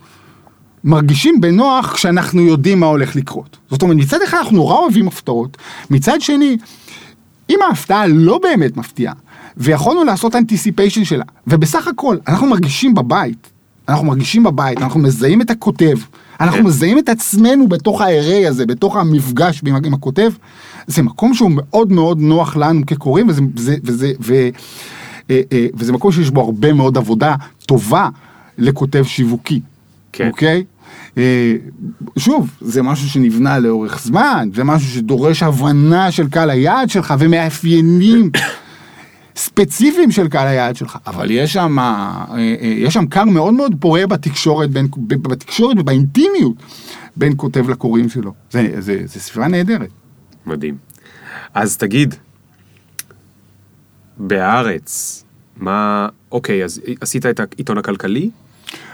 מרגישים 0.84 1.42
בנוח 1.42 1.94
כשאנחנו 1.94 2.42
יודעים 2.42 2.80
מה 2.80 2.86
הולך 2.86 3.16
לקרות. 3.16 3.58
זאת 3.70 3.82
אומרת, 3.82 3.98
מצד 3.98 4.18
אחד 4.26 4.38
אנחנו 4.38 4.58
נורא 4.58 4.76
אוהבים 4.76 5.08
הפתעות, 5.08 5.58
מצד 5.90 6.22
שני, 6.22 6.58
אם 7.50 7.60
ההפתעה 7.70 8.08
לא 8.08 8.40
באמת 8.44 8.78
מפתיעה, 8.78 9.14
ויכולנו 9.58 10.04
לעשות 10.04 10.36
אנטיסיפיישן 10.36 11.06
שלה, 11.06 11.24
ובסך 11.48 11.88
הכל, 11.88 12.18
אנחנו 12.28 12.48
מרגישים 12.48 12.94
בבית, 12.94 13.50
אנחנו 13.90 14.08
מרגישים 14.08 14.44
בבית, 14.44 14.78
אנחנו 14.78 15.00
מזהים 15.00 15.42
את 15.42 15.50
הכותב, 15.50 15.98
אנחנו. 16.42 16.64
מזהים 16.64 17.00
את 17.00 17.10
עצמנו 17.10 17.68
בתוך 17.68 18.02
ה-array 18.02 18.48
הזה, 18.48 18.66
בתוך 18.66 18.96
המפגש 18.96 19.62
עם 19.66 19.76
עם 19.86 19.94
הכותב, 19.94 20.32
זה 20.88 21.04
מקום 21.04 21.34
שהוא 21.34 21.52
מאוד 21.54 21.92
מאוד 21.92 22.20
נוח 22.20 22.56
לנו 22.56 22.86
כקוראים, 22.86 23.30
וזה, 23.30 23.42
וזה, 23.56 23.76
וזה, 23.84 24.12
ו, 24.22 24.34
אה, 25.30 25.42
אה, 25.52 25.68
וזה 25.74 25.94
מקום 25.94 26.12
שיש 26.12 26.30
בו 26.30 26.42
הרבה 26.42 26.74
מאוד 26.74 26.98
עבודה 26.98 27.36
טובה 27.66 28.10
לכותב 28.58 29.04
שיווקי, 29.04 29.62
כן. 30.14 30.28
אוקיי? 30.28 30.64
אה, 31.18 31.56
שוב, 32.18 32.50
זה 32.62 32.82
משהו 32.82 33.10
שנבנה 33.10 33.60
לאורך 33.60 34.02
זמן, 34.04 34.50
זה 34.54 34.64
משהו 34.64 34.90
שדורש 34.90 35.44
הבנה 35.44 36.12
של 36.12 36.30
קהל 36.30 36.50
היעד 36.50 36.90
שלך 36.90 37.14
ומאפיינים 37.20 38.32
ספציפיים 39.36 40.12
של 40.12 40.28
קהל 40.28 40.48
היעד 40.48 40.76
שלך, 40.76 40.98
אבל 41.08 41.32
יש 41.32 41.54
שם, 41.54 41.80
אה, 41.80 42.26
אה, 42.38 42.56
יש 42.62 42.94
שם 42.94 43.08
כר 43.08 43.24
מאוד 43.24 43.54
מאוד 43.54 43.76
פורה 43.80 44.08
בתקשורת, 44.08 44.72
בין, 44.72 44.88
בתקשורת 45.08 45.78
ובאינטימיות 45.80 46.56
בין 47.16 47.34
כותב 47.38 47.70
לקוראים 47.70 48.10
שלו. 48.10 48.34
זה, 48.52 48.72
זה, 48.80 49.02
זה 49.06 49.20
ספרה 49.20 49.48
נהדרת. 49.48 49.90
מדהים. 50.46 50.78
אז 51.54 51.78
תגיד, 51.78 52.16
בהארץ, 54.18 55.24
מה... 55.58 56.08
אוקיי, 56.32 56.64
אז 56.64 56.82
עשית 57.02 57.26
את 57.26 57.40
העיתון 57.40 57.78
הכלכלי? 57.78 58.30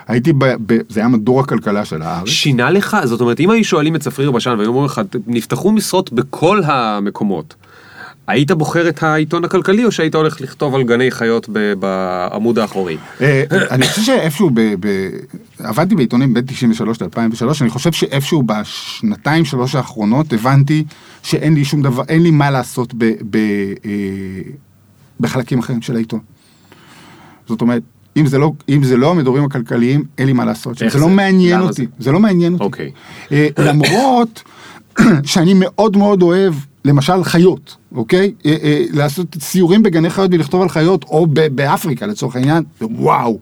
הייתי, 0.07 0.33
ב, 0.33 0.45
ב, 0.65 0.77
זה 0.89 0.99
היה 0.99 1.09
מדור 1.09 1.39
הכלכלה 1.39 1.85
של 1.85 2.01
הארץ. 2.01 2.27
שינה 2.27 2.71
לך? 2.71 2.97
זאת 3.03 3.21
אומרת, 3.21 3.39
אם 3.39 3.49
היו 3.49 3.63
שואלים 3.63 3.95
את 3.95 4.01
צפריר 4.01 4.31
בשן 4.31 4.55
והיו 4.57 4.69
אומרים 4.69 4.85
לך, 4.85 5.01
נפתחו 5.27 5.71
משרות 5.71 6.13
בכל 6.13 6.61
המקומות, 6.65 7.55
היית 8.27 8.51
בוחר 8.51 8.89
את 8.89 9.03
העיתון 9.03 9.45
הכלכלי 9.45 9.85
או 9.85 9.91
שהיית 9.91 10.15
הולך 10.15 10.41
לכתוב 10.41 10.75
על 10.75 10.83
גני 10.83 11.11
חיות 11.11 11.49
ב- 11.51 11.73
בעמוד 11.73 12.59
האחורי? 12.59 12.97
אה, 13.21 13.43
אני 13.51 13.87
חושב 13.87 14.01
שאיפשהו, 14.01 14.49
ב, 14.53 14.61
ב, 14.79 15.09
עבדתי 15.59 15.95
בעיתונים 15.95 16.33
בין 16.33 16.43
93 16.47 17.01
ל-2003, 17.01 17.45
אני 17.61 17.69
חושב 17.69 17.91
שאיפשהו 17.91 18.43
בשנתיים 18.43 19.45
שלוש 19.45 19.75
האחרונות 19.75 20.33
הבנתי 20.33 20.83
שאין 21.23 21.53
לי 21.53 21.65
שום 21.65 21.81
דבר, 21.81 22.03
אין 22.09 22.23
לי 22.23 22.31
מה 22.31 22.51
לעשות 22.51 22.93
ב, 22.93 23.05
ב, 23.29 23.37
אה, 23.85 23.91
בחלקים 25.19 25.59
אחרים 25.59 25.81
של 25.81 25.95
העיתון. 25.95 26.19
זאת 27.47 27.61
אומרת, 27.61 27.83
אם 28.17 28.25
זה 28.25 28.37
לא, 28.37 28.51
אם 28.69 28.83
זה 28.83 28.97
לא 28.97 29.11
המדורים 29.11 29.43
הכלכליים, 29.43 30.03
אין 30.17 30.27
לי 30.27 30.33
מה 30.33 30.45
לעשות. 30.45 30.81
איך 30.81 30.93
זה 30.93 30.99
לא 30.99 31.07
זה? 31.07 31.11
מעניין 31.11 31.61
אותי, 31.61 31.73
זה? 31.73 32.03
זה 32.03 32.11
לא 32.11 32.19
מעניין 32.19 32.53
אותי. 32.53 32.63
אוקיי. 32.63 32.91
אה, 33.31 33.47
למרות 33.57 34.43
שאני 35.23 35.53
מאוד 35.55 35.97
מאוד 35.97 36.21
אוהב, 36.21 36.53
למשל 36.85 37.23
חיות, 37.23 37.75
אוקיי? 37.95 38.33
אה, 38.45 38.55
אה, 38.63 38.83
לעשות 38.93 39.37
סיורים 39.39 39.83
בגני 39.83 40.09
חיות 40.09 40.31
ולכתוב 40.33 40.61
על 40.61 40.69
חיות, 40.69 41.03
או 41.03 41.27
ב- 41.27 41.47
באפריקה 41.47 42.05
לצורך 42.05 42.35
העניין, 42.35 42.63
וואו. 42.81 43.39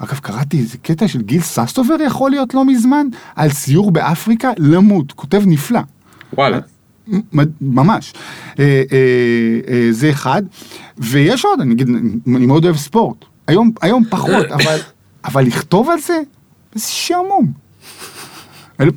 אגב, 0.00 0.18
קראתי 0.18 0.58
איזה 0.58 0.78
קטע 0.78 1.08
של 1.08 1.22
גיל 1.22 1.40
ססטובר 1.40 1.94
יכול 2.06 2.30
להיות 2.30 2.54
לא 2.54 2.64
מזמן, 2.64 3.06
על 3.36 3.50
סיור 3.50 3.90
באפריקה, 3.90 4.50
למות, 4.58 5.12
כותב 5.12 5.42
נפלא. 5.46 5.80
וואלה. 6.32 6.58
ממש. 7.60 8.12
אה, 8.58 8.82
זה 9.90 10.10
אחד. 10.10 10.42
ויש 10.98 11.44
עוד, 11.44 11.60
אני 11.60 11.74
אני 12.36 12.46
מאוד 12.46 12.64
אוהב 12.64 12.76
ספורט. 12.76 13.24
היום, 13.46 13.70
היום 13.82 14.04
פחות, 14.10 14.46
אבל, 14.56 14.78
אבל 15.24 15.44
לכתוב 15.46 15.88
על 15.90 15.98
זה, 16.00 16.20
זה 16.74 16.86
שעמום. 16.88 17.52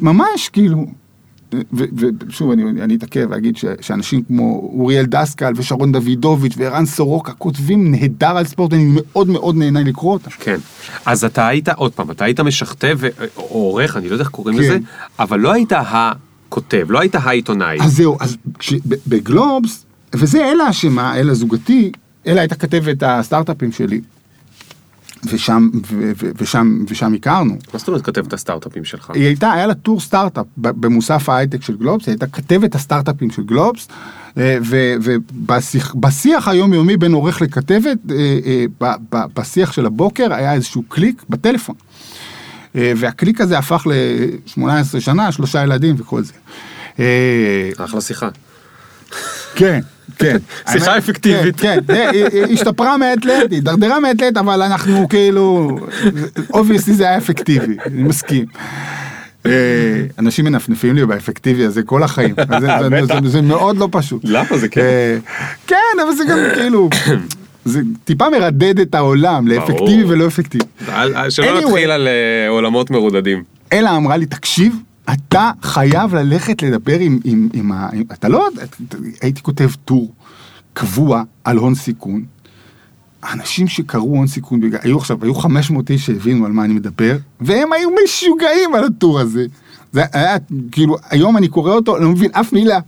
ממש, 0.02 0.50
כאילו. 0.50 0.86
ושוב, 1.74 2.52
אני, 2.52 2.82
אני 2.82 2.96
אתעכב 2.96 3.28
ואגיד 3.30 3.58
ש- 3.58 3.66
שאנשים 3.82 4.24
כמו 4.24 4.70
אוריאל 4.74 5.06
דסקל 5.06 5.54
ושרון 5.56 5.92
דוידוביץ' 5.92 6.54
וערן 6.58 6.86
סורוקה 6.86 7.32
כותבים 7.34 7.92
נהדר 7.92 8.38
על 8.38 8.46
ספורט, 8.46 8.74
אני 8.74 8.88
מאוד 8.94 9.30
מאוד 9.30 9.56
נהנה 9.56 9.84
לקרוא 9.84 10.14
אותם. 10.14 10.30
כן. 10.40 10.58
אז 11.06 11.24
אתה 11.26 11.48
היית, 11.48 11.70
עוד 11.70 11.92
פעם, 11.94 12.12
אתה 12.12 12.26
היית 12.26 12.40
משכתב 12.40 13.00
או 13.38 13.42
עורך, 13.50 13.98
אני 13.98 14.08
לא 14.10 14.14
יודע 14.14 14.24
איך 14.24 14.30
קוראים 14.32 14.58
כן. 14.58 14.64
לזה, 14.64 14.78
אבל 15.20 15.40
לא 15.40 15.54
היית 15.54 15.72
הכותב, 15.78 16.86
לא 16.90 17.00
היית 17.00 17.16
העיתונאי. 17.16 17.78
אז 17.82 17.96
זהו, 17.96 18.18
אז 18.20 18.38
כש- 18.60 18.74
ב- 18.74 18.96
בגלובס, 19.08 19.86
וזה 20.16 20.46
אלה 20.52 20.70
אשמה, 20.70 21.16
אלה 21.20 21.34
זוגתי, 21.34 21.92
אלה 22.28 22.42
הייתה 22.42 22.56
כתבת 22.56 23.04
הסטארט-אפים 23.06 23.72
שלי. 23.72 24.02
ושם, 25.26 25.70
ו- 25.74 26.12
ו- 26.22 26.32
ושם, 26.38 26.84
ושם 26.90 27.14
הכרנו. 27.14 27.54
מה 27.74 27.80
זאת 27.80 27.88
אומרת 27.88 28.06
כתבת 28.06 28.34
הסטארט-אפים 28.34 28.86
שלך? 28.86 29.12
היא 29.14 29.26
הייתה, 29.26 29.52
היה 29.52 29.68
לה 29.68 29.74
טור 29.74 30.00
סטארט-אפ 30.00 30.46
במוסף 30.58 31.30
ההייטק 31.30 31.62
של 31.62 31.78
גלובס, 31.78 32.06
היא 32.06 32.14
הייתה 32.14 32.28
כתבת 32.28 32.76
הסטארט-אפים 32.76 33.32
של 33.32 33.44
גלובס, 33.44 33.88
אה, 34.38 34.58
ובשיח 35.02 35.96
בשיח 35.96 36.48
היומיומי 36.48 36.98
בין 36.98 37.14
עורך 37.14 37.42
לכתבת, 37.42 37.98
אה, 38.12 38.66
אה, 38.84 39.26
בשיח 39.36 39.72
של 39.72 39.86
הבוקר 39.86 40.34
היה 40.34 40.54
איזשהו 40.54 40.84
קליק 40.84 41.24
בטלפון. 41.30 41.76
והקליק 42.76 43.42
הזה 43.42 43.58
הפך 43.58 43.88
ל-18 43.88 45.00
שנה, 45.00 45.32
שלושה 45.32 45.64
ילדים 45.64 45.96
וכל 45.98 46.22
זה. 46.24 46.34
אחלה 47.78 48.02
שיחה. 48.02 48.30
כן, 49.56 49.80
כן. 50.20 50.38
שיחה 50.72 50.98
אפקטיבית. 50.98 51.60
כן, 51.60 51.80
כן, 51.88 52.10
היא- 52.14 52.26
היא 52.46 52.54
השתפרה 52.54 52.98
מעת 52.98 53.26
לעת, 53.26 53.52
הידרדרה 53.52 54.00
מעת 54.00 54.22
לעת, 54.22 54.38
אבל 54.38 54.62
אנחנו 54.62 55.10
כאילו, 55.10 55.78
obviously 56.54 56.94
זה 56.94 57.04
היה 57.04 57.18
אפקטיבי, 57.18 57.76
אני 57.86 58.04
מסכים. 58.04 58.46
אה, 59.46 59.52
אנשים 60.20 60.46
מנפנפים 60.46 60.96
לי 60.96 61.06
באפקטיבי 61.06 61.66
הזה 61.66 61.84
כל 61.84 62.04
החיים, 62.04 62.36
זה- 63.28 63.42
מאוד 63.42 63.78
לא 63.78 63.88
פשוט. 63.92 64.22
למה 64.24 64.58
זה 64.58 64.68
כן? 64.68 64.82
אה, 64.82 65.18
כן, 65.68 65.76
אבל 66.04 66.16
זה 66.16 66.24
גם 66.30 66.38
כאילו, 66.54 66.90
זה 67.66 67.80
טיפה 68.06 68.30
מרדד 68.30 68.80
את 68.80 68.96
העולם 68.96 69.48
לאפקטיבי. 69.48 70.04
ולא 70.08 70.28
אפקטיבי. 70.28 70.64
שלא. 71.30 71.60
נתחיל 71.62 71.92
על 71.92 72.08
אה, 72.08 72.50
עולמות 72.50 72.92
מרודדים. 72.92 73.44
אלה 73.74 73.96
אמרה 73.96 74.18
לי, 74.18 74.26
תקשיב, 74.26 74.76
אתה 75.14 75.52
חייב 75.62 76.16
ללכת 76.16 76.62
לדבר 76.62 77.00
עם, 77.00 77.20
עם, 77.24 77.50
עם 77.54 77.72
ה... 77.72 77.90
עם, 77.94 78.04
אתה 78.14 78.30
לא... 78.30 78.48
הייתי 79.22 79.42
כותב 79.44 79.70
טור 79.86 80.14
קבוע 80.74 81.24
על 81.44 81.58
הון 81.58 81.76
סיכון. 81.76 82.26
האנשים 83.24 83.68
שקראו 83.68 84.04
הון 84.04 84.28
סיכון, 84.28 84.62
היו 84.82 84.98
עכשיו, 84.98 85.18
היו 85.22 85.36
500 85.36 85.92
איש 85.92 86.06
שהבינו 86.06 86.46
על 86.46 86.52
מה 86.52 86.66
אני 86.66 86.74
מדבר, 86.74 87.18
והם 87.42 87.74
היו 87.74 87.90
משוגעים 88.04 88.76
על 88.76 88.84
הטור 88.84 89.20
הזה. 89.20 89.46
זה 89.92 90.04
היה, 90.14 90.38
כאילו, 90.72 90.96
היום 91.10 91.38
אני 91.38 91.48
קורא 91.48 91.74
אותו, 91.74 91.96
אני 91.98 92.04
לא 92.04 92.10
מבין 92.10 92.32
אף 92.34 92.54
מילה. 92.54 92.80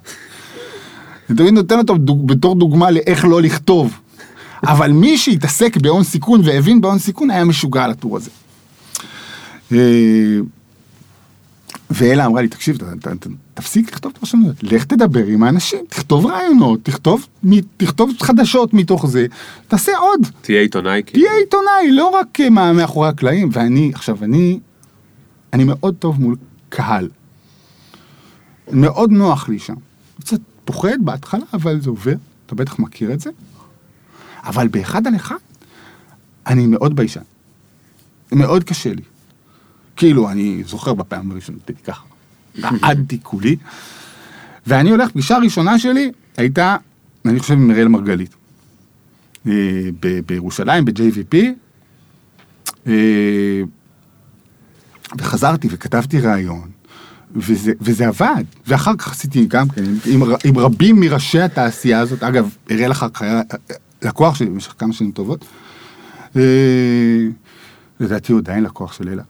אני 1.29 1.37
תמיד 1.37 1.53
נותן 1.53 1.77
אותו 1.77 1.97
דוג, 1.97 2.27
בתור 2.27 2.55
דוגמה 2.55 2.91
לאיך 2.91 3.25
לא 3.25 3.41
לכתוב. 3.41 3.99
אבל 4.63 4.91
מי 4.91 5.17
שהתעסק 5.17 5.77
בהון 5.77 6.03
סיכון 6.03 6.41
והבין 6.43 6.81
בהון 6.81 6.99
סיכון 6.99 7.31
היה 7.31 7.45
משוגע 7.45 7.83
על 7.83 7.91
הטור 7.91 8.17
הזה. 8.17 8.29
ואלה 11.89 12.25
אמרה 12.25 12.41
לי, 12.41 12.47
תקשיב, 12.47 12.77
ת, 12.77 12.83
ת, 12.83 13.07
ת, 13.07 13.27
תפסיק 13.53 13.91
לכתוב 13.91 14.13
פרשנויות, 14.19 14.63
לך 14.63 14.83
תדבר 14.85 15.25
עם 15.25 15.43
האנשים, 15.43 15.79
תכתוב 15.89 16.25
רעיונות, 16.25 16.79
תכתוב, 16.83 17.27
תכתוב 17.77 18.11
חדשות 18.21 18.73
מתוך 18.73 19.05
זה, 19.07 19.25
תעשה 19.67 19.91
עוד, 19.97 20.19
תהיה 20.41 20.61
עיתונאי. 20.61 21.01
כאילו. 21.05 21.25
תהיה 21.27 21.39
עיתונאי, 21.39 21.91
לא 21.91 22.09
רק 22.09 22.39
אה, 22.41 22.49
מה- 22.49 22.73
מאחורי 22.73 23.07
הקלעים. 23.09 23.49
ואני, 23.51 23.91
עכשיו, 23.93 24.17
אני, 24.23 24.59
אני 25.53 25.63
מאוד 25.63 25.95
טוב 25.99 26.21
מול 26.21 26.35
קהל. 26.69 27.09
מאוד 28.71 29.11
נוח 29.11 29.49
לי 29.49 29.59
שם. 29.59 29.73
קצת 30.19 30.39
פוחד 30.65 30.97
בהתחלה, 31.01 31.45
אבל 31.53 31.81
זה 31.81 31.89
עובר, 31.89 32.13
אתה 32.45 32.55
בטח 32.55 32.79
מכיר 32.79 33.13
את 33.13 33.19
זה. 33.19 33.29
אבל 34.43 34.67
באחד 34.67 35.07
על 35.07 35.15
אחד, 35.15 35.35
אני 36.47 36.67
מאוד 36.67 36.95
ביישן. 36.95 37.21
מאוד 38.31 38.63
קשה 38.63 38.93
לי. 38.93 39.01
כאילו, 39.99 40.29
אני 40.29 40.63
זוכר 40.65 40.93
בפעם 40.93 41.31
הראשונה, 41.31 41.57
תראי 41.65 41.79
ככה, 41.83 42.03
רעדתי 42.83 43.19
כולי. 43.23 43.55
ואני 44.67 44.89
הולך, 44.89 45.11
פגישה 45.11 45.35
הראשונה 45.35 45.79
שלי 45.79 46.11
הייתה, 46.37 46.77
אני 47.25 47.39
חושב, 47.39 47.53
עם 47.53 47.71
אראל 47.71 47.87
מרגלית. 47.87 48.35
אה, 49.47 49.51
ב- 49.99 50.19
בירושלים, 50.19 50.85
ב-JVP. 50.85 51.35
אה, 52.87 53.61
וחזרתי 55.17 55.67
וכתבתי 55.71 56.19
ראיון, 56.19 56.69
וזה, 57.35 57.71
וזה 57.81 58.07
עבד. 58.07 58.43
ואחר 58.67 58.95
כך 58.97 59.11
עשיתי 59.11 59.45
גם 59.45 59.69
כן, 59.69 59.83
עם, 60.05 60.23
עם, 60.43 60.57
רבים 60.57 60.99
מראשי 60.99 61.41
התעשייה 61.41 61.99
הזאת, 61.99 62.23
אגב, 62.23 62.55
אראל 62.71 62.91
אחר 62.91 63.09
כך 63.09 63.21
היה 63.21 63.41
לקוח 64.01 64.35
שלי 64.35 64.49
במשך 64.49 64.73
כמה 64.77 64.93
שנים 64.93 65.11
טובות. 65.11 65.45
אה, 66.35 66.41
לדעתי 67.99 68.31
הוא 68.31 68.39
עדיין 68.39 68.63
לקוח 68.63 68.93
של 68.93 69.09
אלה. 69.09 69.23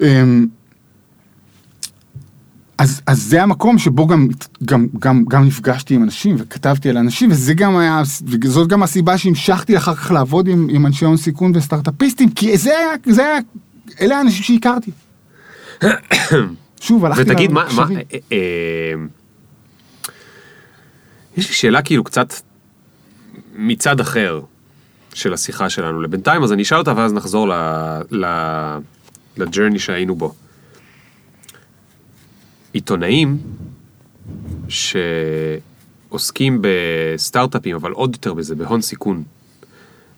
אמ, 0.00 0.46
אז, 2.78 3.02
אז 3.06 3.22
זה 3.22 3.42
המקום 3.42 3.78
שבו 3.78 4.06
גם, 4.06 4.28
גם, 4.64 4.86
גם, 4.98 5.24
גם 5.28 5.46
נפגשתי 5.46 5.94
עם 5.94 6.02
אנשים 6.02 6.36
וכתבתי 6.38 6.90
על 6.90 6.96
אנשים 6.96 7.30
וזה 7.30 7.54
גם 7.54 7.76
היה, 7.76 8.02
וזאת 8.26 8.68
גם 8.68 8.82
הסיבה 8.82 9.18
שהמשכתי 9.18 9.76
אחר 9.76 9.94
כך 9.94 10.10
לעבוד 10.10 10.48
עם, 10.48 10.66
עם 10.70 10.86
אנשי 10.86 11.04
הון 11.04 11.16
סיכון 11.16 11.52
וסטארט-אפיסטים, 11.54 12.30
כי 12.30 12.56
זה 12.56 12.78
היה, 12.78 12.88
זה 13.06 13.26
היה, 13.26 13.38
אלה 14.00 14.18
האנשים 14.18 14.42
שהכרתי. 14.42 14.90
שוב, 16.80 17.04
הלכתי 17.04 17.22
ותגיד, 17.22 17.52
מה, 17.52 17.60
מה, 17.60 17.68
למחשבים. 17.68 17.96
אה, 17.96 18.18
אה, 18.32 18.94
יש 21.36 21.48
לי 21.48 21.54
שאלה 21.54 21.82
כאילו 21.82 22.04
קצת 22.04 22.34
מצד 23.56 24.00
אחר 24.00 24.40
של 25.14 25.32
השיחה 25.32 25.70
שלנו 25.70 26.00
לבינתיים, 26.00 26.42
אז 26.42 26.52
אני 26.52 26.62
אשאל 26.62 26.78
אותה 26.78 26.92
ואז 26.96 27.12
נחזור 27.12 27.48
ל, 27.48 27.52
ל, 28.10 28.26
לג'רני 29.36 29.78
שהיינו 29.78 30.16
בו. 30.16 30.34
עיתונאים 32.72 33.38
שעוסקים 34.68 36.58
בסטארט-אפים, 36.60 37.76
אבל 37.76 37.92
עוד 37.92 38.10
יותר 38.12 38.34
בזה, 38.34 38.54
בהון 38.54 38.80
סיכון, 38.80 39.24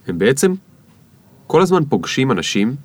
הם 0.06 0.18
בעצם 0.18 0.54
כל 1.46 1.62
הזמן 1.62 1.84
פוגשים 1.88 2.30
אנשים 2.30 2.76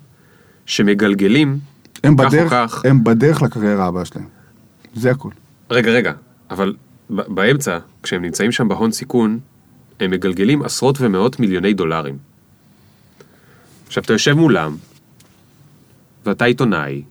שמגלגלים 0.66 1.58
הם 2.04 2.16
כך 2.16 2.24
או 2.24 2.28
בדרך, 2.28 2.50
כך. 2.50 2.82
הם 2.84 3.04
בדרך 3.04 3.42
לקריירה 3.42 3.86
הבאה 3.86 4.04
שלהם. 4.04 4.26
זה 4.94 5.10
הכל. 5.10 5.30
רגע, 5.70 5.90
רגע, 5.90 6.12
אבל 6.50 6.74
באמצע, 7.10 7.78
כשהם 8.02 8.22
נמצאים 8.22 8.52
שם 8.52 8.68
בהון 8.68 8.92
סיכון, 8.92 9.38
הם 10.00 10.10
מגלגלים 10.10 10.62
עשרות 10.62 11.00
ומאות 11.00 11.40
מיליוני 11.40 11.72
דולרים. 11.72 12.18
עכשיו, 13.86 14.02
אתה 14.04 14.12
יושב 14.12 14.32
מולם, 14.32 14.76
ואתה 16.26 16.44
עיתונאי, 16.44 17.02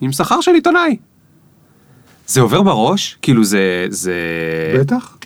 עם 0.00 0.12
שכר 0.12 0.40
של 0.40 0.54
עיתונאי. 0.54 0.96
זה 2.26 2.40
עובר 2.40 2.62
בראש? 2.62 3.18
כאילו 3.22 3.44
זה... 3.44 3.86
זה... 3.88 4.14
בטח. 4.80 5.16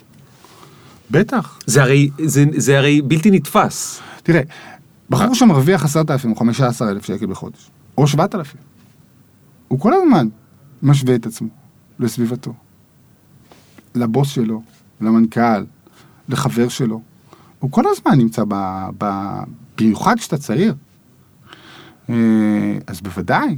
בטח. 1.11 1.59
זה 1.65 1.81
הרי, 1.81 2.09
זה, 2.25 2.43
זה 2.57 2.77
הרי 2.77 3.01
בלתי 3.01 3.31
נתפס. 3.31 4.01
תראה, 4.23 4.41
בחור 5.09 5.35
שמרוויח 5.35 5.85
עשרת 5.85 6.11
אלפים 6.11 6.31
או 6.31 6.35
חמישה 6.35 6.67
עשר 6.67 6.89
אלף 6.89 7.05
שקל 7.05 7.25
בחודש, 7.25 7.69
או 7.97 8.07
שבעת 8.07 8.35
אלפים, 8.35 8.61
הוא 9.67 9.79
כל 9.79 9.93
הזמן 9.93 10.27
משווה 10.83 11.15
את 11.15 11.25
עצמו 11.25 11.47
לסביבתו, 11.99 12.53
לבוס 13.95 14.29
שלו, 14.29 14.61
למנכ"ל, 15.01 15.63
לחבר 16.29 16.69
שלו. 16.69 17.01
הוא 17.59 17.71
כל 17.71 17.83
הזמן 17.87 18.17
נמצא 18.17 18.43
ב... 18.47 18.85
ב 18.97 19.05
במיוחד 19.77 20.15
כשאתה 20.19 20.37
צעיר. 20.37 20.75
אה, 22.09 22.15
אז 22.87 23.01
בוודאי, 23.01 23.55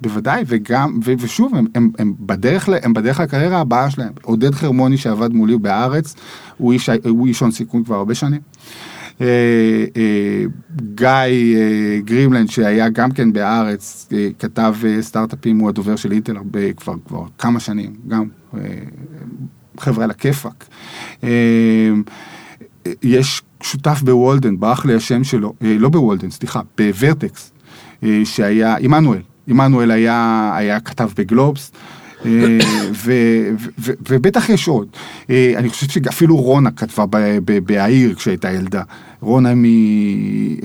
בוודאי, 0.00 0.44
וגם, 0.46 1.00
ו, 1.04 1.12
ושוב, 1.18 1.54
הם, 1.54 1.66
הם, 1.74 1.90
הם, 1.98 2.14
בדרך, 2.20 2.68
הם 2.82 2.92
בדרך 2.94 3.20
לקריירה 3.20 3.60
הבאה 3.60 3.90
שלהם. 3.90 4.12
עודד 4.22 4.54
חרמוני 4.54 4.96
שעבד 4.96 5.32
מולי 5.32 5.58
בהארץ, 5.58 6.14
הוא 6.56 6.72
איש, 6.72 7.40
הון 7.40 7.50
סיכון 7.50 7.84
כבר 7.84 7.96
הרבה 7.96 8.14
שנים. 8.14 8.40
אה, 9.20 9.26
אה, 9.96 10.44
גיא 10.94 11.06
אה, 11.08 11.98
גרימלנד 12.04 12.50
שהיה 12.50 12.88
גם 12.88 13.10
כן 13.10 13.32
בהארץ, 13.32 14.08
אה, 14.12 14.28
כתב 14.38 14.74
אה, 14.84 15.02
סטארט-אפים, 15.02 15.58
הוא 15.58 15.68
הדובר 15.68 15.96
של 15.96 16.12
אינטל 16.12 16.36
הרבה, 16.36 16.72
כבר, 16.72 16.94
כבר 17.06 17.24
כמה 17.38 17.60
שנים, 17.60 17.94
גם 18.08 18.24
אה, 18.54 18.60
חבר'ה 19.78 20.04
על 20.04 20.10
הכיפאק. 20.10 20.64
אה, 21.24 21.28
יש 23.02 23.42
שותף 23.62 24.02
בוולדן, 24.02 24.60
ברח 24.60 24.84
לי 24.84 24.94
השם 24.94 25.24
שלו, 25.24 25.54
אה, 25.62 25.76
לא 25.78 25.88
בוולדן, 25.88 26.30
סליחה, 26.30 26.60
בוורטקס, 26.78 27.52
אה, 27.56 27.61
שהיה, 28.24 28.76
עמנואל, 28.80 29.20
עמנואל 29.46 29.90
היה, 29.90 30.52
היה 30.56 30.80
כתב 30.80 31.10
בגלובס. 31.16 31.72
אה, 32.24 32.58
ו- 32.92 33.50
ו- 33.60 33.70
ו- 33.78 33.92
ובטח 34.08 34.48
יש 34.48 34.68
עוד. 34.68 34.88
אה, 35.30 35.52
אני 35.56 35.68
חושב 35.68 35.88
שאפילו 35.88 36.36
רונה 36.36 36.70
כתבה 36.70 37.04
בהעיר 37.64 38.14
כשהייתה 38.14 38.52
ילדה. 38.52 38.82
רונה, 39.20 39.54
מ... 39.54 39.64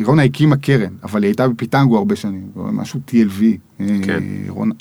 רונה 0.04 0.24
הקימה 0.24 0.58
קרן, 0.58 0.94
אבל 1.04 1.24
היא 1.24 1.30
הייתה 1.30 1.48
בפיטנגו 1.48 1.98
הרבה 1.98 2.16
שנים, 2.16 2.48
משהו 2.56 3.00
TLV. 3.10 3.44
אה, 3.80 3.86
כן. 4.04 4.24
רונה, 4.48 4.74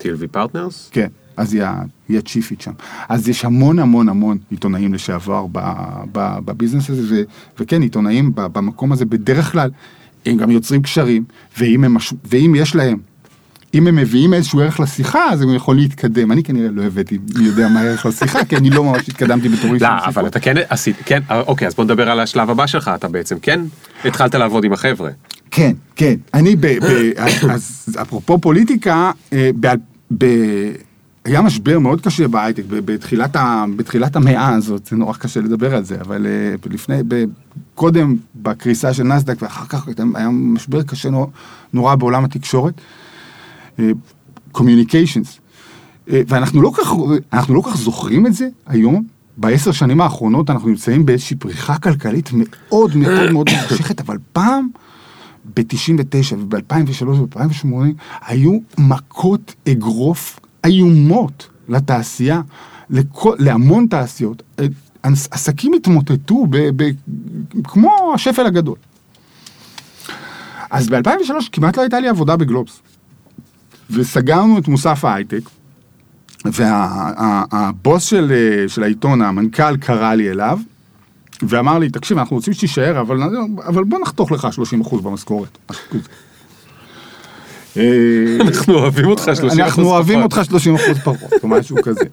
TLV 0.00 0.26
Partners? 0.30 0.90
כן, 0.92 1.08
אז 1.36 1.54
היא 2.08 2.18
הצ'יפית 2.18 2.60
שם. 2.60 2.72
אז 3.08 3.28
יש 3.28 3.44
המון 3.44 3.78
המון 3.78 4.08
המון 4.08 4.38
עיתונאים 4.50 4.94
לשעבר 4.94 5.46
בביזנס 6.12 6.90
הזה, 6.90 7.22
וכן, 7.58 7.82
עיתונאים 7.82 8.32
במקום 8.34 8.92
הזה 8.92 9.04
בדרך 9.04 9.52
כלל, 9.52 9.70
הם 10.26 10.36
גם 10.36 10.50
יוצרים 10.50 10.82
קשרים, 10.82 11.24
ואם, 11.58 11.84
הם, 11.84 11.96
ואם 12.24 12.54
יש 12.56 12.74
להם, 12.74 12.98
אם 13.74 13.86
הם 13.86 13.96
מביאים 13.96 14.34
איזשהו 14.34 14.60
ערך 14.60 14.80
לשיחה, 14.80 15.30
אז 15.30 15.42
הם 15.42 15.54
יכולים 15.54 15.82
להתקדם. 15.82 16.32
אני 16.32 16.42
כנראה 16.42 16.68
לא 16.70 16.82
הבאתי 16.82 17.18
מי 17.38 17.44
יודע 17.44 17.68
מה 17.68 17.80
הערך 17.80 18.06
לשיחה, 18.06 18.44
כי 18.44 18.56
אני 18.56 18.70
לא 18.70 18.84
ממש 18.84 19.08
התקדמתי 19.08 19.48
בתור 19.48 19.74
איש 19.74 19.82
לא, 19.82 19.88
אבל. 19.88 20.26
אתה 20.26 20.40
כן 20.40 20.54
עשית, 20.68 20.96
כן, 21.04 21.22
אוקיי, 21.30 21.68
אז 21.68 21.74
בוא 21.74 21.84
נדבר 21.84 22.10
על 22.10 22.20
השלב 22.20 22.50
הבא 22.50 22.66
שלך, 22.66 22.90
אתה 22.94 23.08
בעצם 23.08 23.38
כן 23.38 23.60
התחלת 24.04 24.34
לעבוד 24.34 24.64
עם 24.64 24.72
החבר'ה. 24.72 25.10
כן, 25.50 25.72
כן. 25.96 26.14
אני, 26.34 26.56
ב, 26.56 26.66
ב, 26.66 27.10
אז 27.54 27.96
אפרופו 28.02 28.38
פוליטיקה, 28.38 29.10
אה, 29.32 29.50
ב, 29.60 29.66
ב, 30.18 30.26
היה 31.24 31.42
משבר 31.42 31.78
מאוד 31.78 32.00
קשה 32.00 32.28
בהייטק, 32.28 32.62
בתחילת, 32.68 33.36
ה, 33.36 33.64
בתחילת 33.76 34.16
המאה 34.16 34.54
הזאת, 34.54 34.86
זה 34.86 34.96
נורא 34.96 35.14
קשה 35.14 35.40
לדבר 35.40 35.74
על 35.74 35.84
זה, 35.84 36.00
אבל 36.00 36.26
אה, 36.26 36.54
לפני, 36.70 36.94
קודם 37.74 38.16
בקריסה 38.34 38.94
של 38.94 39.02
נסדק 39.02 39.42
ואחר 39.42 39.66
כך 39.66 39.88
היה 40.14 40.28
משבר 40.30 40.82
קשה 40.82 41.10
נורא, 41.10 41.26
נורא 41.72 41.94
בעולם 41.94 42.24
התקשורת. 42.24 42.80
קומיוניקיישנס. 44.52 45.38
ואנחנו 46.06 46.62
לא 46.62 46.72
כך, 46.76 46.92
אנחנו 47.32 47.54
לא 47.54 47.62
כך 47.66 47.76
זוכרים 47.76 48.26
את 48.26 48.34
זה 48.34 48.48
היום. 48.66 49.04
בעשר 49.36 49.72
שנים 49.72 50.00
האחרונות 50.00 50.50
אנחנו 50.50 50.68
נמצאים 50.68 51.06
באיזושהי 51.06 51.36
פריחה 51.36 51.78
כלכלית 51.78 52.30
מאוד 52.32 52.96
מאוד 52.96 53.32
מאוד 53.32 53.48
ממשכת, 53.50 54.00
אבל 54.00 54.18
פעם, 54.32 54.68
ב-99 55.56 56.34
וב-2003 56.38 57.04
וב-2008, 57.04 57.66
היו 58.26 58.58
מכות 58.78 59.54
אגרוף 59.68 60.40
איומות 60.64 61.48
לתעשייה, 61.68 62.40
לכל, 62.90 63.34
להמון 63.38 63.86
תעשיות. 63.86 64.42
עסקים 65.30 65.74
התמוטטו 65.74 66.46
ב, 66.50 66.56
ב, 66.76 66.90
כמו 67.64 68.12
השפל 68.14 68.46
הגדול. 68.46 68.76
אז 70.70 70.88
ב-2003 70.88 71.32
כמעט 71.52 71.76
לא 71.76 71.82
הייתה 71.82 72.00
לי 72.00 72.08
עבודה 72.08 72.36
בגלובס. 72.36 72.80
וסגרנו 73.90 74.58
את 74.58 74.68
מוסף 74.68 75.04
ההייטק, 75.04 75.40
והבוס 76.44 78.04
של, 78.04 78.32
של 78.68 78.82
העיתון, 78.82 79.22
המנכ"ל, 79.22 79.76
קרא 79.76 80.14
לי 80.14 80.30
אליו, 80.30 80.58
ואמר 81.42 81.78
לי, 81.78 81.90
תקשיב, 81.90 82.18
אנחנו 82.18 82.36
רוצים 82.36 82.52
שתישאר, 82.52 83.00
אבל, 83.00 83.22
אבל 83.66 83.84
בוא 83.84 83.98
נחתוך 84.02 84.32
לך 84.32 84.48
30% 84.82 84.96
במשכורת. 85.02 85.58
אנחנו 88.40 88.74
אוהבים 88.74 89.06
אותך 89.06 89.22
30% 89.22 89.36
פחות. 89.36 89.58
אנחנו 89.58 89.84
אוהבים 89.84 90.22
אותך 90.22 90.40
30% 90.92 90.94
פחות, 91.04 91.32
או 91.42 91.48
משהו 91.48 91.76
כזה. 91.82 92.04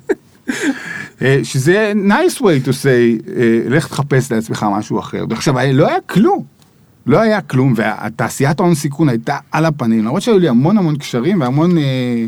שזה 1.43 1.93
nice 2.07 2.39
way 2.39 2.67
to 2.67 2.69
say, 2.69 3.29
לך 3.69 3.87
תחפש 3.87 4.31
לעצמך 4.31 4.65
משהו 4.71 4.99
אחר. 4.99 5.25
ועכשיו, 5.29 5.55
לא 5.73 5.87
היה 5.87 6.01
כלום. 6.05 6.43
לא 7.05 7.19
היה 7.19 7.41
כלום, 7.41 7.73
והתעשיית 7.75 8.59
ההון 8.59 8.75
סיכון 8.75 9.09
הייתה 9.09 9.37
על 9.51 9.65
הפנים, 9.65 9.99
למרות 10.05 10.21
שהיו 10.21 10.39
לי 10.39 10.49
המון 10.49 10.77
המון 10.77 10.97
קשרים 10.97 11.41
והמון 11.41 11.77
אה, 11.77 12.25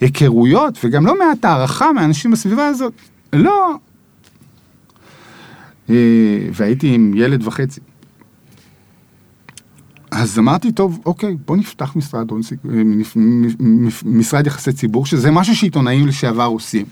היכרויות, 0.00 0.78
וגם 0.84 1.06
לא 1.06 1.18
מעט 1.18 1.44
הערכה 1.44 1.92
מהאנשים 1.92 2.30
בסביבה 2.30 2.66
הזאת. 2.66 2.92
לא. 3.32 3.74
אה, 5.90 5.94
והייתי 6.52 6.94
עם 6.94 7.12
ילד 7.16 7.46
וחצי. 7.46 7.80
אז 10.10 10.38
אמרתי, 10.38 10.72
טוב, 10.72 11.00
אוקיי, 11.06 11.36
בוא 11.46 11.56
נפתח 11.56 11.96
משרד, 11.96 12.26
משרד 14.04 14.46
יחסי 14.46 14.72
ציבור, 14.72 15.06
שזה 15.06 15.30
משהו 15.30 15.56
שעיתונאים 15.56 16.06
לשעבר 16.06 16.44
עושים. 16.44 16.86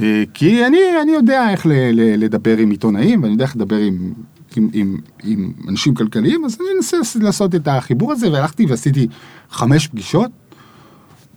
אה, 0.00 0.24
כי 0.34 0.66
אני, 0.66 0.78
אני 1.02 1.12
יודע 1.12 1.50
איך 1.50 1.66
ל, 1.66 1.72
ל, 1.72 2.24
לדבר 2.24 2.56
עם 2.58 2.70
עיתונאים, 2.70 3.22
ואני 3.22 3.32
יודע 3.32 3.44
איך 3.44 3.56
לדבר 3.56 3.76
עם... 3.76 4.12
עם, 4.56 4.68
עם, 4.72 4.96
עם 5.24 5.52
אנשים 5.68 5.94
כלכליים, 5.94 6.44
אז 6.44 6.58
אני 6.60 6.68
אנסה 6.76 6.96
לעשות 7.20 7.54
את 7.54 7.68
החיבור 7.68 8.12
הזה, 8.12 8.32
והלכתי 8.32 8.66
ועשיתי 8.66 9.06
חמש 9.50 9.88
פגישות 9.88 10.30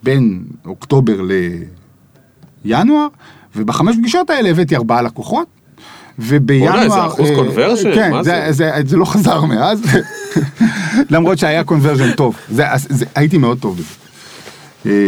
בין 0.04 0.44
אוקטובר 0.66 1.22
לינואר, 2.66 3.08
ובחמש 3.56 3.96
פגישות 3.98 4.30
האלה 4.30 4.50
הבאתי 4.50 4.76
ארבעה 4.76 5.02
לקוחות, 5.02 5.48
ובינואר... 6.20 6.70
וואלה, 6.70 6.84
איזה 6.84 7.06
אחוז 7.06 7.30
קונברשן, 7.36 7.96
כן, 7.96 8.12
מה 8.12 8.24
זה, 8.24 8.44
זה? 8.48 8.52
זה, 8.52 8.72
זה 8.86 8.98
לא 8.98 9.06
חזר 9.06 9.42
מאז, 9.46 9.82
למרות 11.12 11.38
שהיה 11.38 11.64
קונברשן 11.64 12.12
טוב, 12.12 12.36
זה, 12.50 12.64
זה, 12.90 13.06
הייתי 13.16 13.38
מאוד 13.38 13.60
טוב 13.60 13.78
בזה. 13.78 13.94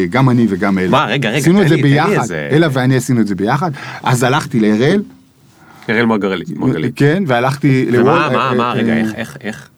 גם 0.09 0.29
אני 0.29 0.45
וגם 0.49 0.77
אלה. 0.79 0.89
מה, 0.89 1.05
רגע, 1.05 1.29
רגע, 1.29 1.37
עשינו 1.37 1.61
את 1.61 1.67
זה 1.69 1.75
ביחד, 1.77 2.31
אלה 2.51 2.67
ואני 2.71 2.95
עשינו 2.95 3.21
את 3.21 3.27
זה 3.27 3.35
ביחד, 3.35 3.71
אז 4.03 4.23
הלכתי 4.23 4.59
להראל, 4.59 5.03
אראל 5.89 6.05
מרגלית. 6.05 6.91
כן, 6.95 7.23
והלכתי 7.27 7.85
לוול- 7.91 8.03
מה, 8.03 8.27
אה, 8.35 8.53
מה, 8.55 8.63
אה, 8.63 8.73
רגע, 8.73 8.93
אה, 8.93 8.99
איך, 8.99 9.13
איך, 9.15 9.37
איך? 9.41 9.69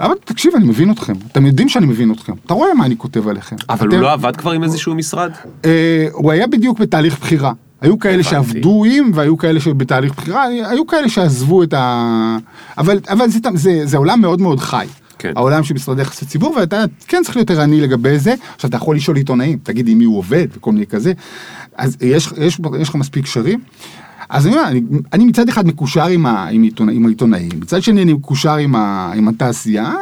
אבל 0.00 0.14
תקשיב, 0.24 0.52
אני 0.56 0.64
מבין 0.64 0.90
אתכם. 0.90 1.12
אתם 1.32 1.46
יודעים 1.46 1.68
שאני 1.68 1.86
מבין 1.86 2.12
אתכם. 2.12 2.32
אתה 2.46 2.54
רואה 2.54 2.74
מה 2.74 2.86
אני 2.86 2.96
כותב 2.98 3.28
עליכם. 3.28 3.56
אבל 3.68 3.88
אתם- 3.88 3.96
הוא 3.96 4.02
לא 4.02 4.12
עבד 4.12 4.36
כבר 4.36 4.50
עם 4.50 4.62
איזשהו 4.64 4.94
משרד? 4.94 5.30
אה, 5.64 6.06
הוא 6.12 6.32
היה 6.32 6.46
בדיוק 6.46 6.78
בתהליך 6.78 7.18
בחירה. 7.20 7.52
היו 7.80 7.98
כאלה. 7.98 8.22
שעבדו 8.22 8.84
עם 8.84 9.10
והיו 9.14 9.38
כאלה 9.38 9.60
שבתהליך 9.60 10.14
בחירה, 10.16 10.44
היו 10.44 10.86
כאלה 10.86 11.08
שעזבו 11.08 11.62
את 11.62 11.74
ה... 11.74 12.36
אבל, 12.78 12.98
אבל 13.08 13.28
זה, 13.28 13.38
זה, 13.54 13.80
זה 13.84 13.96
עולם 13.96 14.20
מאוד 14.20 14.40
מאוד 14.40 14.60
חי. 14.60 14.86
כן. 15.18 15.32
העולם 15.36 15.64
של 15.64 15.74
משרדי 15.74 16.02
יחסי 16.02 16.26
ציבור, 16.26 16.56
ואתה 16.56 16.84
כן 17.08 17.22
צריך 17.24 17.36
להיות 17.36 17.50
ערני 17.50 17.80
לגבי 17.80 18.18
זה. 18.18 18.34
עכשיו, 18.54 18.68
אתה 18.68 18.76
יכול 18.76 18.96
לשאול 18.96 19.16
עיתונאים, 19.16 19.58
תגיד 19.62 19.88
עם 19.88 19.98
מי 19.98 20.04
הוא 20.04 20.18
עובד 20.18 20.46
וכל 20.56 20.72
מיני 20.72 20.86
כזה. 20.86 21.12
אז 21.76 21.96
יש, 22.00 22.28
יש, 22.38 22.60
יש 22.80 22.88
לך 22.88 22.94
מספיק 22.94 23.24
קשרים. 23.24 23.60
אז 24.28 24.46
אני 24.46 24.56
אני, 24.66 24.80
אני 25.12 25.24
מצד 25.24 25.48
אחד 25.48 25.66
מקושר 25.66 26.06
עם, 26.06 26.26
ה, 26.26 26.48
עם, 26.48 26.62
עיתונא, 26.62 26.92
עם 26.92 27.06
העיתונאים, 27.06 27.50
מצד 27.60 27.82
שני 27.82 28.02
אני 28.02 28.12
מקושר 28.12 28.54
עם, 28.54 28.74
ה, 28.74 29.12
עם 29.16 29.28
התעשייה, 29.28 29.94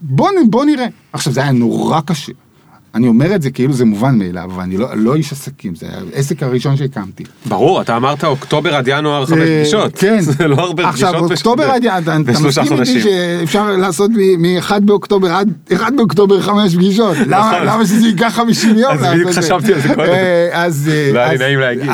בוא, 0.00 0.30
בוא 0.50 0.64
נראה. 0.64 0.86
עכשיו, 1.12 1.32
זה 1.32 1.42
היה 1.42 1.52
נורא 1.52 2.00
קשה. 2.00 2.32
אני 2.94 3.08
אומר 3.08 3.34
את 3.34 3.42
זה 3.42 3.50
כאילו 3.50 3.72
זה 3.72 3.84
מובן 3.84 4.18
מאליו, 4.18 4.50
אבל 4.54 4.62
אני 4.62 4.76
לא, 4.76 4.88
לא 4.96 5.14
איש 5.14 5.32
עסקים, 5.32 5.74
זה 5.74 5.86
העסק 6.14 6.42
הראשון 6.42 6.76
שהקמתי. 6.76 7.24
ברור, 7.46 7.80
אתה 7.80 7.96
אמרת 7.96 8.24
אוקטובר 8.24 8.74
עד 8.74 8.88
ינואר 8.88 9.26
חמש 9.26 9.38
אה, 9.38 9.60
פגישות. 9.60 9.98
כן. 9.98 10.20
זה 10.38 10.48
לא 10.48 10.56
הרבה 10.56 10.90
פגישות. 10.90 11.08
עכשיו, 11.08 11.24
אוקטובר 11.24 11.64
עד 11.64 11.84
יעד, 11.84 12.08
אתה 12.08 12.18
מסכים 12.40 12.72
איתי. 12.72 13.00
שאפשר 13.00 13.76
לעשות 13.76 14.10
מ-1 14.38 14.80
באוקטובר 14.80 15.32
עד 15.32 15.52
1 15.74 15.92
באוקטובר 15.96 16.40
חמש 16.40 16.74
פגישות. 16.74 17.16
למה 17.26 17.64
למה 17.64 17.86
שזה 17.86 18.06
ייקח 18.06 18.32
50 18.36 18.78
יום? 18.78 18.92
אז 18.92 19.00
בדיוק? 19.00 19.30
חשבתי 19.30 19.74
על 19.74 19.80
זה 19.80 19.88
קודם. 19.88 20.08
אה. 20.08 20.64
אה, 20.64 21.10
לא 21.12 21.20
היה 21.20 21.32
לי 21.32 21.38
נעים 21.38 21.58
להגיד. 21.58 21.90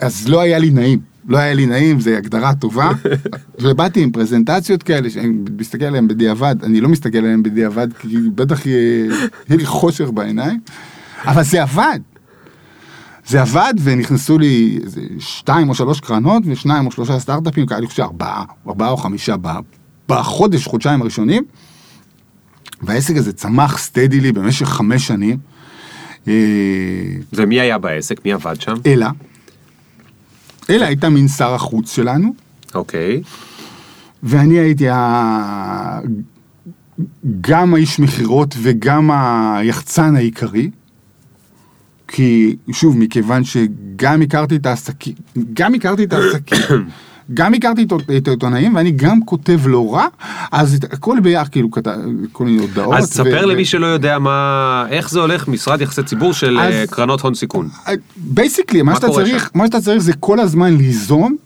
אז 0.00 0.28
לא 0.28 0.40
היה 0.40 0.58
לי 0.58 0.70
נעים. 0.70 1.15
לא 1.28 1.38
היה 1.38 1.54
לי 1.54 1.66
נעים, 1.66 2.00
זו 2.00 2.10
הגדרה 2.10 2.54
טובה. 2.54 2.90
ובאתי 3.62 4.02
עם 4.02 4.10
פרזנטציות 4.10 4.82
כאלה, 4.82 5.10
שאני 5.10 5.32
מסתכל 5.58 5.84
עליהן 5.84 6.08
בדיעבד, 6.08 6.56
אני 6.62 6.80
לא 6.80 6.88
מסתכל 6.88 7.18
עליהן 7.18 7.42
בדיעבד, 7.42 7.92
כי 7.92 8.16
בטח 8.34 8.66
יהיה 8.66 9.08
לי 9.50 9.66
חושך 9.66 10.08
בעיניים, 10.14 10.60
אבל 11.24 11.42
זה 11.42 11.62
עבד. 11.62 11.98
זה 13.26 13.40
עבד 13.40 13.74
ונכנסו 13.82 14.38
לי 14.38 14.78
שתיים 15.18 15.68
או 15.68 15.74
שלוש 15.74 16.00
קרנות 16.00 16.42
ושניים 16.46 16.86
או 16.86 16.92
שלושה 16.92 17.18
סטארט-אפים, 17.18 17.66
אני 17.70 17.86
חושב 17.86 18.02
ארבעה, 18.02 18.44
ארבעה 18.68 18.90
או 18.90 18.96
חמישה 18.96 19.34
בחודש, 20.08 20.66
חודשיים 20.66 21.02
הראשונים. 21.02 21.44
והעסק 22.82 23.16
הזה 23.16 23.32
צמח 23.32 23.78
סטדילי 23.78 24.32
במשך 24.32 24.66
חמש 24.66 25.06
שנים. 25.06 25.38
אה, 26.28 26.32
ומי 27.32 27.60
היה 27.60 27.78
בעסק? 27.78 28.24
מי 28.24 28.32
עבד 28.32 28.60
שם? 28.60 28.74
אלה, 28.86 29.10
אלה 30.70 30.86
הייתה 30.86 31.08
מין 31.08 31.28
שר 31.28 31.54
החוץ 31.54 31.94
שלנו, 31.94 32.34
אוקיי. 32.74 33.22
ואני 34.22 34.58
הייתי 34.58 34.88
ה... 34.88 36.00
גם 37.40 37.74
האיש 37.74 37.98
מכירות 37.98 38.54
וגם 38.62 39.10
היחצן 39.10 40.16
העיקרי. 40.16 40.70
כי 42.08 42.56
שוב, 42.72 42.98
מכיוון 42.98 43.44
שגם 43.44 44.22
הכרתי 44.22 44.56
את 44.56 44.66
העסקים, 44.66 45.14
גם 45.52 45.74
הכרתי 45.74 46.04
את 46.04 46.12
העסקים, 46.12 46.58
גם 47.34 47.54
הכרתי 47.54 47.86
את 48.16 48.28
העיתונאים, 48.28 48.74
ואני 48.74 48.90
גם 48.90 49.20
כותב 49.24 49.60
לא 49.66 49.94
רע, 49.94 50.06
אז 50.52 50.78
הכל 50.92 51.18
ביחד, 51.22 51.48
כאילו, 51.48 51.70
כתב, 51.70 51.90
כל 52.32 52.44
מיני 52.44 52.62
הודעות. 52.62 52.94
אז 52.96 53.10
תספר 53.10 53.40
ו- 53.44 53.46
למי 53.46 53.64
שלא 53.64 53.86
יודע 53.86 54.18
מה, 54.18 54.84
איך 54.90 55.10
זה 55.10 55.20
הולך, 55.20 55.48
משרד 55.48 55.80
יחסי 55.80 56.02
ציבור 56.02 56.32
של 56.32 56.58
אז- 56.58 56.72
אה, 56.74 56.84
קרנות 56.90 57.20
הון 57.20 57.34
סיכון. 57.34 57.68
basically, 58.16 58.82
מה 58.82 58.90
מה 58.92 58.96
שאתה 58.96 59.08
צריך? 59.08 59.50
מה 59.54 59.66
שאתה 59.66 59.80
צריך 59.80 59.98
זה 59.98 60.12
כל 60.20 60.40
הזמן 60.40 60.76
ליזום 60.76 61.36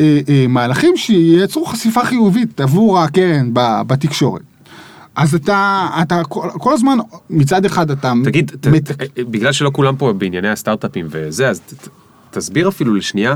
אה, 0.00 0.20
אה, 0.28 0.44
מהלכים 0.48 0.96
שייצרו 0.96 1.64
חשיפה 1.66 2.04
חיובית 2.04 2.60
עבור 2.60 2.98
הקרן 3.00 3.50
בתקשורת. 3.86 4.42
אז 5.16 5.34
אתה, 5.34 5.86
אתה 6.02 6.22
כל, 6.28 6.48
כל 6.52 6.72
הזמן, 6.72 6.98
מצד 7.30 7.64
אחד 7.64 7.90
אתה... 7.90 8.12
תגיד, 8.24 8.52
מת- 8.72 8.90
ת- 8.92 9.18
בגלל 9.30 9.52
שלא 9.52 9.70
כולם 9.74 9.96
פה 9.96 10.12
בענייני 10.12 10.48
הסטארט-אפים 10.48 11.06
וזה, 11.10 11.48
אז 11.48 11.60
ת- 11.60 11.88
תסביר 12.30 12.68
אפילו 12.68 12.94
לשנייה, 12.94 13.34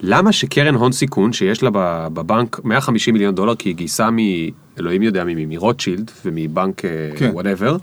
למה 0.00 0.32
שקרן 0.32 0.74
הון 0.74 0.92
סיכון 0.92 1.32
שיש 1.32 1.62
לה 1.62 1.70
בבנק 2.12 2.60
150 2.64 3.14
מיליון 3.14 3.34
דולר, 3.34 3.54
כי 3.54 3.68
היא 3.68 3.76
גייסה 3.76 4.08
מאלוהים 4.10 5.02
יודע 5.02 5.24
ממי, 5.24 5.46
מרוטשילד 5.46 6.10
ומבנק 6.24 6.82
כן. 7.16 7.30
whatever, 7.32 7.76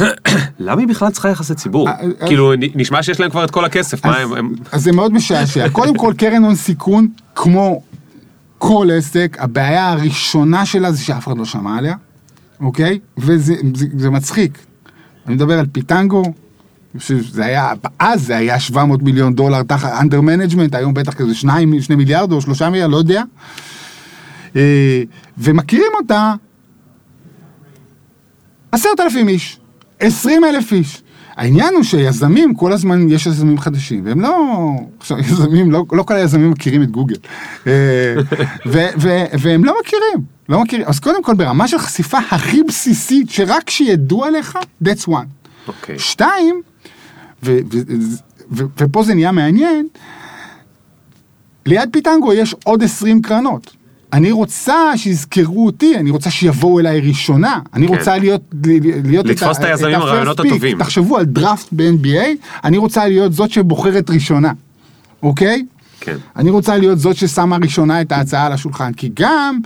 למה 0.58 0.80
היא 0.80 0.88
בכלל 0.88 1.10
צריכה 1.10 1.28
יחסי 1.28 1.54
ציבור? 1.54 1.88
אה, 1.88 1.94
אה, 2.20 2.26
כאילו, 2.26 2.52
נשמע 2.74 3.02
שיש 3.02 3.20
להם 3.20 3.30
כבר 3.30 3.44
את 3.44 3.50
כל 3.50 3.64
הכסף, 3.64 4.06
מה 4.06 4.16
הם... 4.16 4.54
אז 4.72 4.82
זה 4.82 4.92
מאוד 4.92 5.12
משעשע. 5.12 5.68
קודם 5.78 5.96
כל, 5.96 6.14
קרן 6.16 6.44
הון 6.44 6.54
סיכון, 6.54 7.08
כמו 7.34 7.82
כל 8.58 8.88
עסק, 8.92 9.36
הבעיה 9.40 9.92
הראשונה 9.92 10.66
שלה 10.66 10.92
זה 10.92 11.04
שאף 11.04 11.26
אחד 11.26 11.38
לא 11.38 11.44
שמע 11.44 11.78
עליה, 11.78 11.94
אוקיי? 12.60 12.98
וזה 13.18 13.54
זה, 13.74 13.86
זה 13.96 14.10
מצחיק. 14.10 14.58
אני 15.26 15.34
מדבר 15.34 15.58
על 15.58 15.66
פיטנגו, 15.72 16.22
שזה 16.98 17.44
היה, 17.44 17.72
אז 17.98 18.26
זה 18.26 18.36
היה 18.36 18.60
700 18.60 19.02
מיליון 19.02 19.34
דולר 19.34 19.62
תחת 19.62 19.92
under 20.00 20.20
management, 20.20 20.74
היום 20.74 20.94
בטח 20.94 21.14
כזה 21.14 21.34
2 21.34 21.80
שני 21.80 21.96
מיליארד 21.96 22.32
או 22.32 22.40
3 22.40 22.62
מיליארד, 22.62 22.90
לא 22.90 22.96
יודע. 22.96 23.22
אה, 24.56 25.02
ומכירים 25.38 25.92
אותה 25.94 26.34
עשרת 28.72 29.00
אלפים 29.00 29.28
איש, 29.28 29.60
עשרים 30.00 30.44
אלף 30.44 30.72
איש. 30.72 31.02
העניין 31.36 31.74
הוא 31.74 31.82
שיזמים, 31.82 32.54
כל 32.54 32.72
הזמן 32.72 33.08
יש 33.10 33.26
יזמים 33.26 33.58
חדשים, 33.58 34.06
והם 34.06 34.20
לא, 34.20 34.56
עכשיו 35.00 35.18
יזמים, 35.18 35.70
לא, 35.70 35.84
לא 35.92 36.02
כל 36.02 36.14
היזמים 36.14 36.50
מכירים 36.50 36.82
את 36.82 36.90
גוגל. 36.90 37.16
אה, 37.66 37.72
ו, 38.66 38.78
ו, 38.98 39.08
והם 39.40 39.64
לא 39.64 39.74
מכירים, 39.80 40.24
לא 40.48 40.62
מכירים. 40.62 40.86
אז 40.86 41.00
קודם 41.00 41.22
כל, 41.22 41.34
ברמה 41.34 41.68
של 41.68 41.78
חשיפה 41.78 42.18
הכי 42.30 42.62
בסיסית, 42.62 43.30
שרק 43.30 43.62
כשידעו 43.66 44.24
עליך, 44.24 44.58
that's 44.84 45.08
one. 45.08 45.26
אוקיי. 45.68 45.98
שתיים, 45.98 46.62
ו, 47.44 47.58
ו, 47.72 47.78
ו, 48.52 48.64
ופה 48.78 49.02
זה 49.02 49.14
נהיה 49.14 49.32
מעניין, 49.32 49.86
ליד 51.66 51.88
פיטנגו 51.92 52.32
יש 52.32 52.54
עוד 52.64 52.82
20 52.82 53.22
קרנות. 53.22 53.76
אני 54.12 54.30
רוצה 54.30 54.92
שיזכרו 54.96 55.66
אותי, 55.66 55.96
אני 55.96 56.10
רוצה 56.10 56.30
שיבואו 56.30 56.80
אליי 56.80 57.00
ראשונה. 57.00 57.58
אני 57.74 57.88
כן. 57.88 57.94
רוצה 57.94 58.18
להיות... 58.18 58.42
להיות 59.04 59.26
לתפוס 59.26 59.58
את 59.58 59.64
היזמים, 59.64 59.94
ה-first 59.94 60.02
הרעיונות. 60.02 60.40
הטובים. 60.40 60.78
תחשבו 60.78 61.16
על 61.16 61.24
דראפט 61.24 61.68
ב-NBA, 61.72 62.46
אני 62.64 62.78
רוצה 62.78 63.08
להיות 63.08 63.32
זאת 63.32 63.50
שבוחרת 63.50 64.10
ראשונה, 64.10 64.52
אוקיי? 65.22 65.66
כן. 66.00 66.16
אני 66.36 66.50
רוצה 66.50 66.76
להיות 66.76 66.98
זאת 66.98 67.16
ששמה 67.16 67.56
ראשונה 67.56 68.00
את 68.00 68.12
ההצעה 68.12 68.46
על 68.46 68.52
השולחן, 68.52 68.92
כי 68.92 69.10
גם, 69.14 69.58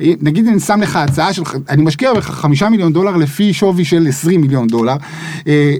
נגיד 0.00 0.46
אני 0.46 0.60
שם 0.60 0.80
לך 0.80 0.96
הצעה 0.96 1.32
של, 1.32 1.42
אני 1.68 1.82
משקיע 1.82 2.14
בך 2.14 2.30
חמישה 2.30 2.68
מיליון 2.68 2.92
דולר 2.92 3.16
לפי 3.16 3.54
שווי 3.54 3.84
של 3.84 4.06
20 4.08 4.40
מיליון 4.40 4.66
דולר, 4.66 4.96
אה, 5.46 5.74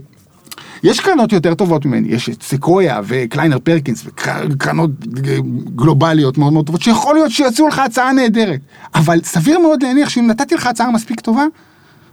יש 0.83 1.01
קרנות 1.01 1.33
יותר 1.33 1.55
טובות 1.55 1.87
ממני, 1.87 2.09
יש 2.09 2.29
את 2.29 2.43
סקויה 2.43 3.01
וקליינר 3.05 3.59
פרקינס 3.59 4.07
וקרנות 4.07 4.91
גלובליות 5.77 6.39
מאוד 6.39 6.53
מאוד 6.53 6.67
טובות, 6.67 6.83
שיכול 6.83 7.15
להיות 7.15 7.31
שיציעו 7.31 7.69
לך 7.69 7.79
הצעה 7.79 8.13
נהדרת, 8.13 8.61
אבל 8.95 9.21
סביר 9.23 9.59
מאוד 9.59 9.83
להניח 9.83 10.09
שאם 10.09 10.27
נתתי 10.27 10.55
לך 10.55 10.67
הצעה 10.67 10.91
מספיק 10.91 11.21
טובה, 11.21 11.45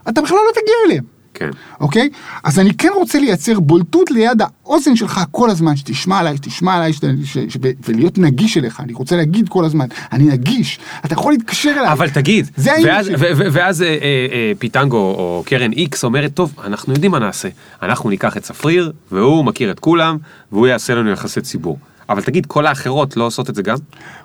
אתה 0.10 0.22
בכלל 0.22 0.38
לא 0.38 0.62
תגיע 0.62 0.74
אליהם. 0.86 1.19
כן. 1.40 1.50
אוקיי? 1.80 2.10
אז 2.44 2.60
אני 2.60 2.74
כן 2.74 2.90
רוצה 2.96 3.20
לייצר 3.20 3.60
בולטות 3.60 4.12
ליד 4.12 4.42
האוזן 4.42 4.96
שלך 4.96 5.22
כל 5.32 5.50
הזמן, 5.50 5.76
שתשמע 5.76 6.20
עליי, 6.20 6.38
שתשמע 6.38 6.76
עליי, 6.76 6.94
שת, 6.94 7.04
ש, 7.24 7.38
ש, 7.38 7.58
ולהיות 7.88 8.18
נגיש 8.18 8.58
אליך, 8.58 8.80
אני 8.80 8.94
רוצה 8.94 9.16
להגיד 9.16 9.50
כל 9.50 9.66
הזמן, 9.66 9.88
אני 10.12 10.24
נגיש, 10.24 10.80
אתה 11.06 11.14
יכול 11.14 11.34
להתקשר 11.34 11.70
אליי. 11.80 11.92
אבל 11.92 12.10
תגיד, 12.10 12.50
זה 12.58 12.72
ואז. 12.86 13.08
ו- 13.08 13.14
ו- 13.36 13.48
ואז 13.52 13.82
אה, 13.82 13.88
אה, 13.88 13.94
אה, 14.32 14.52
פיטנגו 14.60 14.98
או 14.98 15.44
קרן 15.46 15.72
איקס 15.72 16.04
אומרת, 16.04 16.34
טוב, 16.34 16.54
אנחנו 16.64 16.94
יודעים 16.94 17.12
מה 17.12 17.20
נעשה. 17.20 17.50
אנחנו 17.84 18.10
ניקח 18.10 18.38
את 18.38 18.44
צפריר, 18.44 18.92
והוא 19.12 19.46
מכיר 19.46 19.72
את 19.72 19.80
כולם, 19.80 20.18
והוא 20.52 20.68
יעשה 20.68 20.96
לנו 20.96 21.10
יחסי 21.10 21.42
ציבור. 21.42 21.78
אבל 22.10 22.22
תגיד, 22.22 22.46
כל 22.46 22.66
האחרות 22.66 23.18
לא 23.18 23.24
עושות 23.24 23.50
את 23.50 23.56
זה 23.56 23.62
גם? 23.62 23.78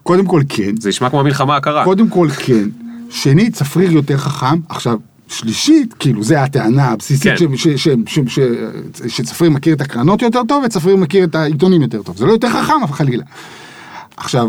קודם 0.03 0.27
כל 0.27 0.43
כן, 0.49 0.77
זה 0.81 0.89
נשמע 0.89 1.11
כמו 1.11 1.21
המלחמה 1.21 1.57
הקרה. 1.57 1.85
קודם 1.85 2.09
כל 2.09 2.29
כן. 2.31 2.69
שנית, 3.11 3.55
צפריר 3.55 3.93
יותר 3.93 4.17
חכם, 4.17 4.61
עכשיו, 4.69 4.99
שלישית, 5.29 5.95
כאילו, 5.95 6.23
זה 6.23 6.43
הטענה 6.43 6.85
הבסיסית, 6.85 7.33
כן. 7.39 7.57
ש, 7.57 7.69
ש, 7.69 7.89
ש, 7.89 7.89
ש, 8.07 8.19
ש, 8.27 8.41
שצפריר 9.09 9.51
מכיר 9.51 9.75
את 9.75 9.81
הקרנות 9.81 10.23
יותר 10.23 10.41
טוב, 10.49 10.65
וצפריר 10.67 10.97
מכיר 10.97 11.25
את 11.25 11.35
העיתונים 11.35 11.83
יותר 11.83 12.03
טוב. 12.03 12.17
זה 12.17 12.27
לא 12.27 12.33
יותר 12.33 12.49
חכם, 12.51 12.87
חלילה. 12.93 13.25
עכשיו, 14.17 14.49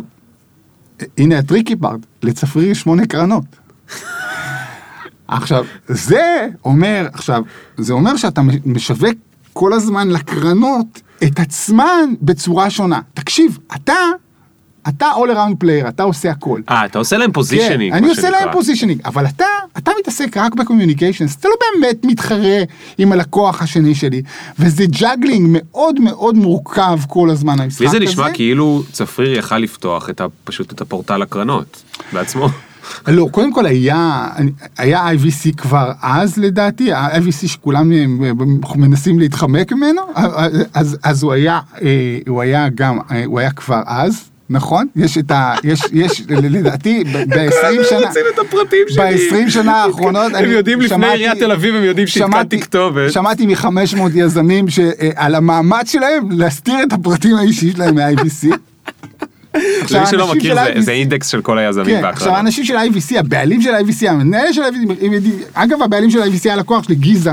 הנה 1.17 1.39
ה 1.39 1.44
tricky 1.44 1.75
part, 1.75 1.99
לצפריר 2.23 2.71
יש 2.71 2.79
שמונה 2.79 3.05
קרנות. 3.05 3.43
עכשיו, 5.27 5.65
זה 5.87 6.47
אומר, 6.65 7.07
עכשיו, 7.13 7.43
זה 7.77 7.93
אומר 7.93 8.15
שאתה 8.15 8.41
משווק 8.65 9.15
כל 9.53 9.73
הזמן 9.73 10.09
לקרנות 10.09 11.01
את 11.23 11.39
עצמן 11.39 12.13
בצורה 12.21 12.69
שונה. 12.69 12.99
תקשיב, 13.13 13.57
אתה, 13.75 13.93
אתה 14.87 15.11
all 15.11 15.35
around 15.35 15.63
player, 15.63 15.89
אתה 15.89 16.03
עושה 16.03 16.31
הכל. 16.31 16.61
אה, 16.69 16.85
אתה 16.85 16.99
עושה 16.99 17.17
להם 17.17 17.31
positioning, 17.31 17.91
כן, 17.91 17.97
אני 17.97 18.09
עושה 18.09 18.29
להם 18.29 18.49
positioning, 18.51 19.01
אבל 19.05 19.25
אתה 19.25 19.45
אתה 19.77 19.91
מתעסק 19.99 20.37
רק 20.37 20.55
ב 20.55 20.60
communications, 20.60 21.35
אתה 21.35 21.47
לא 21.47 21.55
באמת 21.59 22.05
מתחרה 22.05 22.57
עם 22.97 23.11
הלקוח 23.11 23.61
השני 23.61 23.95
שלי, 23.95 24.21
וזה 24.59 24.85
juggling 24.85 25.49
מאוד 25.51 25.99
מאוד 25.99 26.35
מורכב 26.35 26.99
כל 27.07 27.29
הזמן 27.29 27.59
המשחק 27.59 27.81
לי 27.81 27.87
הזה. 27.87 27.99
זה 27.99 28.05
נשמע 28.05 28.31
כאילו 28.33 28.83
צפריר 28.91 29.37
יכל 29.37 29.57
לפתוח 29.57 30.09
את 30.09 30.21
ה, 30.21 30.25
פשוט 30.43 30.73
את 30.73 30.81
הפורטל 30.81 31.21
הקרנות 31.21 31.83
בעצמו. 32.13 32.49
לא, 33.07 33.27
קודם 33.31 33.53
כל 33.53 33.65
היה, 33.65 34.27
היה 34.77 35.11
IVC 35.11 35.55
כבר 35.57 35.91
אז 36.01 36.37
לדעתי, 36.37 36.93
ה-IVC 36.93 37.47
שכולם 37.47 37.91
אה, 37.91 38.33
מנסים 38.75 39.19
להתחמק 39.19 39.71
ממנו, 39.71 40.01
אז, 40.73 40.97
אז 41.03 41.23
הוא 41.23 41.33
היה, 41.33 41.59
אה, 41.81 42.19
הוא 42.27 42.41
היה 42.41 42.69
גם, 42.75 42.99
אה, 43.11 43.25
הוא 43.25 43.39
היה 43.39 43.51
כבר 43.51 43.81
אז. 43.85 44.29
נכון? 44.49 44.87
יש 44.95 45.17
את 45.17 45.31
ה... 45.31 45.53
יש, 45.63 45.81
יש, 45.93 46.23
לדעתי, 46.29 47.03
ב-20 47.03 47.83
שנה... 47.89 48.07
רוצים 48.07 48.23
את 48.33 48.39
הפרטים 48.39 48.85
שלי. 48.87 49.05
ב-20 49.05 49.49
שנה 49.49 49.83
האחרונות... 49.83 50.31
הם 50.35 50.49
יודעים 50.51 50.81
לפני 50.81 51.07
עיריית 51.07 51.39
תל 51.39 51.51
אביב, 51.51 51.75
הם 51.75 51.83
יודעים 51.83 52.07
שהתקלתי 52.07 52.61
כתובת. 52.61 53.11
שמעתי 53.11 53.45
מ-500 53.45 53.99
יזמים 54.15 54.65
על 55.15 55.35
המאמץ 55.35 55.91
שלהם 55.91 56.31
להסתיר 56.31 56.83
את 56.83 56.93
הפרטים 56.93 57.35
האישיים 57.35 57.73
שלהם 57.73 57.97
מ-IVC. 59.65 59.93
למי 59.95 60.05
שלא 60.05 60.35
מכיר 60.35 60.55
זה, 60.55 60.81
זה 60.81 60.91
אינדקס 60.91 61.27
של 61.27 61.41
כל 61.41 61.57
היזמים 61.57 62.01
כן. 62.01 62.05
עכשיו 62.05 62.35
האנשים 62.35 62.65
של 62.65 62.75
IVC, 62.77 63.19
הבעלים 63.19 63.61
של 63.61 63.69
IVC, 63.75 64.09
המנהל 64.09 64.53
של 64.53 64.61
IVC, 64.61 65.03
אגב 65.53 65.81
הבעלים 65.81 66.11
של 66.11 66.23
IVC 66.23 66.49
הלקוח 66.49 66.83
שלי, 66.83 66.95
גיזה, 66.95 67.31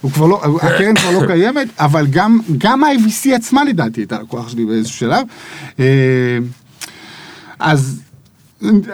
הוא 0.00 0.10
כבר 0.10 0.26
לא, 0.26 0.42
הקרן 0.62 0.94
כבר 0.94 1.10
לא 1.10 1.26
קיימת, 1.32 1.68
אבל 1.78 2.06
גם, 2.10 2.40
גם 2.58 2.84
ה-IVC 2.84 3.34
עצמה 3.34 3.64
לדעתי 3.64 4.00
הייתה 4.00 4.18
לקוח 4.18 4.48
שלי 4.48 4.64
באיזשהו 4.64 4.98
שלב. 4.98 5.26
אה, 5.80 6.38
אז, 7.58 8.00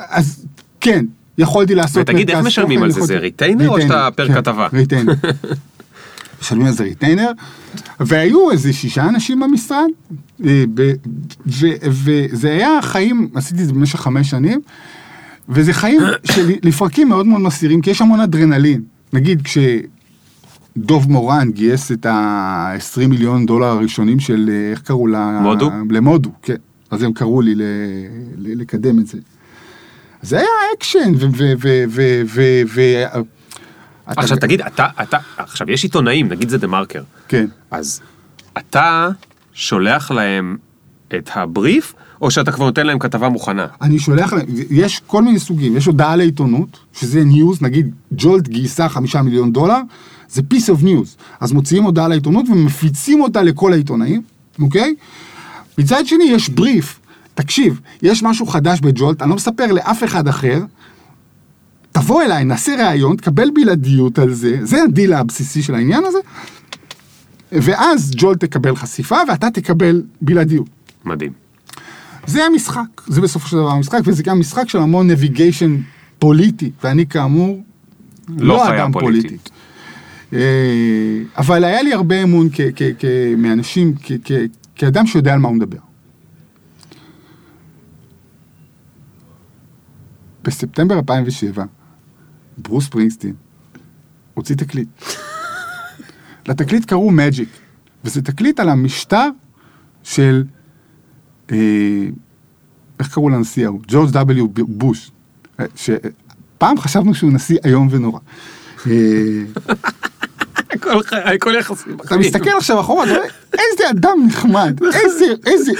אז 0.08 0.44
כן, 0.80 1.04
יכולתי 1.38 1.74
לעשות... 1.74 2.02
ותגיד, 2.02 2.30
איך 2.30 2.38
משלמים 2.38 2.82
על 2.82 2.90
זה? 2.90 3.00
זה 3.00 3.18
retainer 3.18 3.68
או 3.68 3.80
שאתה 3.80 4.08
פר 4.16 4.28
כן, 4.28 4.34
כתבה? 4.34 4.68
retainer. 4.72 5.12
משלמים 6.40 6.66
על 6.66 6.72
זה 6.72 6.84
retainer, 6.84 7.30
והיו 8.00 8.50
איזה 8.50 8.72
שישה 8.72 9.08
אנשים 9.08 9.40
במשרד, 9.40 9.86
אה, 10.44 10.64
וזה 11.86 12.50
היה 12.50 12.82
חיים, 12.82 13.28
עשיתי 13.34 13.62
את 13.62 13.66
זה 13.66 13.72
במשך 13.72 14.00
חמש 14.00 14.30
שנים, 14.30 14.60
וזה 15.48 15.72
חיים 15.72 16.00
שלפרקים 16.24 17.08
מאוד 17.08 17.26
מאוד 17.26 17.40
מסעירים, 17.40 17.80
כי 17.80 17.90
יש 17.90 18.00
המון 18.00 18.20
אדרנלין. 18.20 18.82
נגיד 19.12 19.42
כשדוב 19.42 21.10
מורן 21.10 21.50
גייס 21.50 21.92
את 21.92 22.06
ה-20 22.06 23.06
מיליון 23.06 23.46
דולר 23.46 23.66
הראשונים 23.66 24.20
של, 24.20 24.50
אה, 24.52 24.70
איך 24.70 24.80
קראו 24.82 25.06
לה? 25.06 25.40
מודו? 25.42 25.70
למודו, 25.90 26.30
כן. 26.42 26.56
אז 26.90 27.02
הם 27.02 27.12
קראו 27.12 27.40
לי 27.40 27.54
ל- 27.54 27.62
ל- 28.38 28.60
לקדם 28.60 28.98
את 28.98 29.06
זה. 29.06 29.18
זה 30.22 30.36
היה 30.38 30.46
אקשן, 30.76 31.12
ו 34.16 34.20
עכשיו 34.20 34.36
תגיד, 34.36 34.60
אתה, 34.60 34.86
אתה, 35.02 35.18
עכשיו 35.36 35.70
יש 35.70 35.82
עיתונאים, 35.82 36.28
נגיד 36.28 36.48
זה 36.48 36.58
דה 36.58 36.66
מרקר. 36.66 37.02
כן. 37.28 37.46
אז 37.70 38.00
אתה 38.58 39.08
שולח 39.52 40.10
להם 40.10 40.56
את 41.14 41.30
הבריף, 41.34 41.94
או 42.22 42.30
שאתה 42.30 42.52
כבר 42.52 42.64
נותן 42.64 42.86
להם 42.86 42.98
כתבה 42.98 43.28
מוכנה? 43.28 43.66
אני 43.82 43.98
שולח 43.98 44.32
להם, 44.32 44.46
יש 44.70 45.00
כל 45.06 45.22
מיני 45.22 45.38
סוגים, 45.38 45.76
יש 45.76 45.86
הודעה 45.86 46.16
לעיתונות, 46.16 46.78
שזה 46.92 47.24
news, 47.24 47.62
נגיד 47.62 47.94
ג'ולט 48.12 48.48
גייסה 48.48 48.88
חמישה 48.88 49.22
מיליון 49.22 49.52
דולר, 49.52 49.78
זה 50.28 50.42
piece 50.54 50.78
of 50.78 50.84
news. 50.84 51.22
אז 51.40 51.52
מוציאים 51.52 51.84
הודעה 51.84 52.08
לעיתונות 52.08 52.48
ומפיצים 52.48 53.20
אותה 53.20 53.42
לכל 53.42 53.72
העיתונאים, 53.72 54.22
אוקיי? 54.60 54.94
מצד 55.78 56.06
שני 56.06 56.24
יש 56.24 56.48
בריף, 56.48 57.00
תקשיב, 57.34 57.80
יש 58.02 58.22
משהו 58.22 58.46
חדש 58.46 58.80
בג'ולט, 58.80 59.22
אני 59.22 59.30
לא 59.30 59.36
מספר 59.36 59.72
לאף 59.72 60.04
אחד 60.04 60.28
אחר, 60.28 60.60
תבוא 61.92 62.22
אליי, 62.22 62.44
נעשה 62.44 62.88
ראיון, 62.88 63.16
תקבל 63.16 63.50
בלעדיות 63.54 64.18
על 64.18 64.32
זה, 64.32 64.58
זה 64.62 64.82
הדיל 64.82 65.12
הבסיסי 65.12 65.62
של 65.62 65.74
העניין 65.74 66.02
הזה, 66.06 66.18
ואז 67.52 68.12
ג'ולט 68.16 68.40
תקבל 68.44 68.76
חשיפה 68.76 69.16
ואתה 69.28 69.50
תקבל 69.50 70.02
בלעדיות. 70.22 70.68
מדהים. 71.04 71.32
זה 72.26 72.44
המשחק, 72.44 72.80
זה 73.06 73.20
בסופו 73.20 73.48
של 73.48 73.56
דבר 73.56 73.70
המשחק, 73.70 74.00
וזה 74.04 74.22
גם 74.22 74.40
משחק 74.40 74.68
של 74.68 74.78
המון 74.78 75.10
navigation 75.10 75.76
פוליטי, 76.18 76.70
ואני 76.84 77.06
כאמור 77.06 77.62
לא 78.28 78.46
לא 78.46 78.68
אדם 78.68 78.92
פוליטית. 78.92 79.26
פוליטי. 79.30 79.50
אה, 80.32 81.22
אבל 81.38 81.64
היה 81.64 81.82
לי 81.82 81.92
הרבה 81.92 82.22
אמון 82.22 82.48
כ- 82.52 82.60
כ- 82.76 82.92
כ- 82.98 83.04
מאנשים, 83.36 83.94
כאדם 84.74 85.06
שיודע 85.06 85.32
על 85.32 85.38
מה 85.38 85.48
הוא 85.48 85.56
מדבר. 85.56 85.78
בספטמבר 90.44 90.94
2007, 90.98 91.64
ברוס 92.62 92.88
פרינגסטין 92.88 93.34
הוציא 94.34 94.56
תקליט. 94.56 94.88
לתקליט 96.46 96.84
קראו 96.84 97.10
מג'יק, 97.10 97.48
וזה 98.04 98.22
תקליט 98.22 98.60
על 98.60 98.68
המשטר 98.68 99.28
של, 100.02 100.44
אה, 101.52 101.56
איך 102.98 103.14
קראו 103.14 103.28
לנשיא 103.28 103.66
ההוא? 103.66 103.80
ג'ורג' 103.88 104.16
W. 104.16 104.62
בוש, 104.68 105.10
אה, 105.60 105.64
שפעם 105.76 106.78
חשבנו 106.78 107.14
שהוא 107.14 107.32
נשיא 107.32 107.58
איום 107.64 107.88
ונורא. 107.90 108.20
הכל 110.72 111.02
חי- 111.02 111.16
הכל 111.16 111.54
יחסי 111.58 111.90
אתה. 112.06 112.16
מסתכל 112.16 112.50
עכשיו 112.56 112.80
אחורה, 112.80 113.04
איזה 113.52 113.90
אדם 113.90 114.18
נחמד, 114.26 114.80
איזה, 114.94 115.24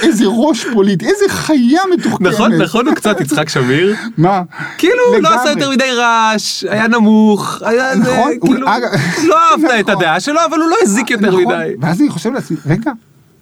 איזה, 0.03 0.23
ראש 0.27 0.65
פוליטי, 0.73 1.05
איזה 1.05 1.25
חיה 1.29 1.81
מתוחכמת. 1.93 2.27
נכון, 2.27 2.53
נכון, 2.53 2.87
הוא 2.87 2.95
קצת 2.95 3.21
יצחק 3.21 3.49
שמיר. 3.49 3.95
מה? 4.17 4.41
כאילו, 4.77 4.93
לא. 5.21 5.29
עשה 5.41 5.49
יותר 5.49 5.69
מדי 5.71 5.91
רעש, 5.91 6.63
היה 6.63 6.87
נמוך, 6.87 7.57
היה 7.65 7.95
זה, 7.95 8.01
נכון, 8.01 8.31
כאילו, 8.41 8.59
לא 9.27 9.37
אהבת 9.51 9.63
את 9.79 9.89
נכון. 9.89 9.95
הדעה 10.01 10.19
שלו, 10.19 10.39
אבל 10.49 10.59
הוא 10.59 10.69
לא 10.69 10.75
הזיק 10.81 11.09
יותר 11.11 11.27
נכון, 11.27 11.45
מדי. 11.45 11.73
ואז 11.81 12.01
אני 12.01 12.09
חושב 12.09 12.33
לעצמי, 12.33 12.57
רגע, 12.65 12.91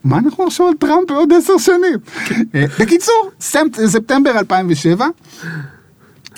מה 0.04 0.18
אנחנו 0.18 0.46
נחשוב 0.46 0.68
על 0.68 0.74
טראמפ 0.80 1.08
בעוד 1.12 1.34
עשר 1.34 1.58
שנים? 1.58 1.98
אה, 2.56 2.66
בקיצור, 2.80 3.32
ספט- 3.42 3.86
ספטמבר 3.88 4.32
2007, 4.40 5.08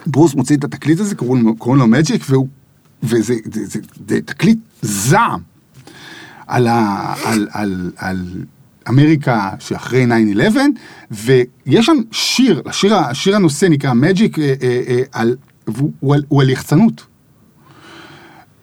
ברוס 0.05 0.33
מוציא 0.35 0.57
את 0.57 0.63
התקליט 0.63 0.99
הזה, 0.99 1.15
קוראים 1.15 1.55
לו- 1.79 1.87
מג'יק, 1.87 2.23
וזה 3.03 3.33
זה, 3.53 3.65
זה, 3.65 3.79
זה 4.09 4.19
תקליט 4.25 4.57
זעם 4.81 5.39
על, 6.47 6.67
ה, 6.67 7.13
על, 7.25 7.47
על, 7.51 7.91
על 7.97 8.27
אמריקה 8.89 9.49
שאחרי 9.59 10.05
9-11, 10.05 10.55
ויש 11.11 11.85
שם 11.85 11.97
שיר, 12.11 12.61
השיר, 12.65 12.95
השיר 12.95 13.35
הנושא 13.35 13.65
נקרא 13.65 13.93
מג'יק, 13.93 14.39
אה, 14.39 14.53
אה, 14.61 14.81
אה, 14.87 15.01
על- 15.11 15.35
הוא 15.65 16.15
הוא 16.27 16.41
על 16.41 16.49
יחצנות. 16.49 17.05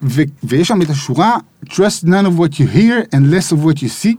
ו- 0.02 0.22
ויש 0.44 0.68
שם 0.68 0.82
את 0.82 0.90
השורה 0.90 1.36
Trust 1.66 2.04
none 2.04 2.26
of 2.26 2.38
what 2.38 2.54
you 2.54 2.66
hear 2.76 3.14
and 3.14 3.34
less 3.34 3.52
of 3.52 3.64
what 3.64 3.78
you 3.82 4.04
see. 4.04 4.16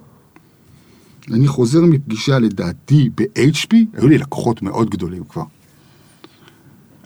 אני 1.34 1.48
חוזר 1.48 1.82
מפגישה 1.82 2.40
לדעתי 2.40 3.10
ב-HP, 3.16 3.76
היו 3.94 4.08
לי 4.08 4.18
לקוחות 4.18 4.62
מאוד 4.62 4.90
גדולים 4.90 5.24
כבר. 5.30 5.44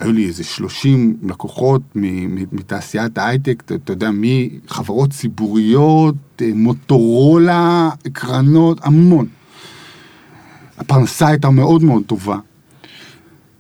היו 0.03 0.11
לי 0.11 0.27
איזה 0.27 0.43
30 0.43 1.17
לקוחות 1.23 1.81
מתעשיית 2.51 3.17
ההייטק, 3.17 3.63
אתה, 3.65 3.93
יודע, 3.93 4.09
מחברות 4.13 5.09
ציבוריות, 5.09 6.15
אה, 6.41 6.51
מוטורולה, 6.55 7.89
קרנות, 8.13 8.79
המון. 8.83 9.27
הפרנסה 10.77 11.27
הייתה 11.27 11.49
מאוד 11.49 11.83
מאוד 11.83 12.03
טובה. 12.07 12.37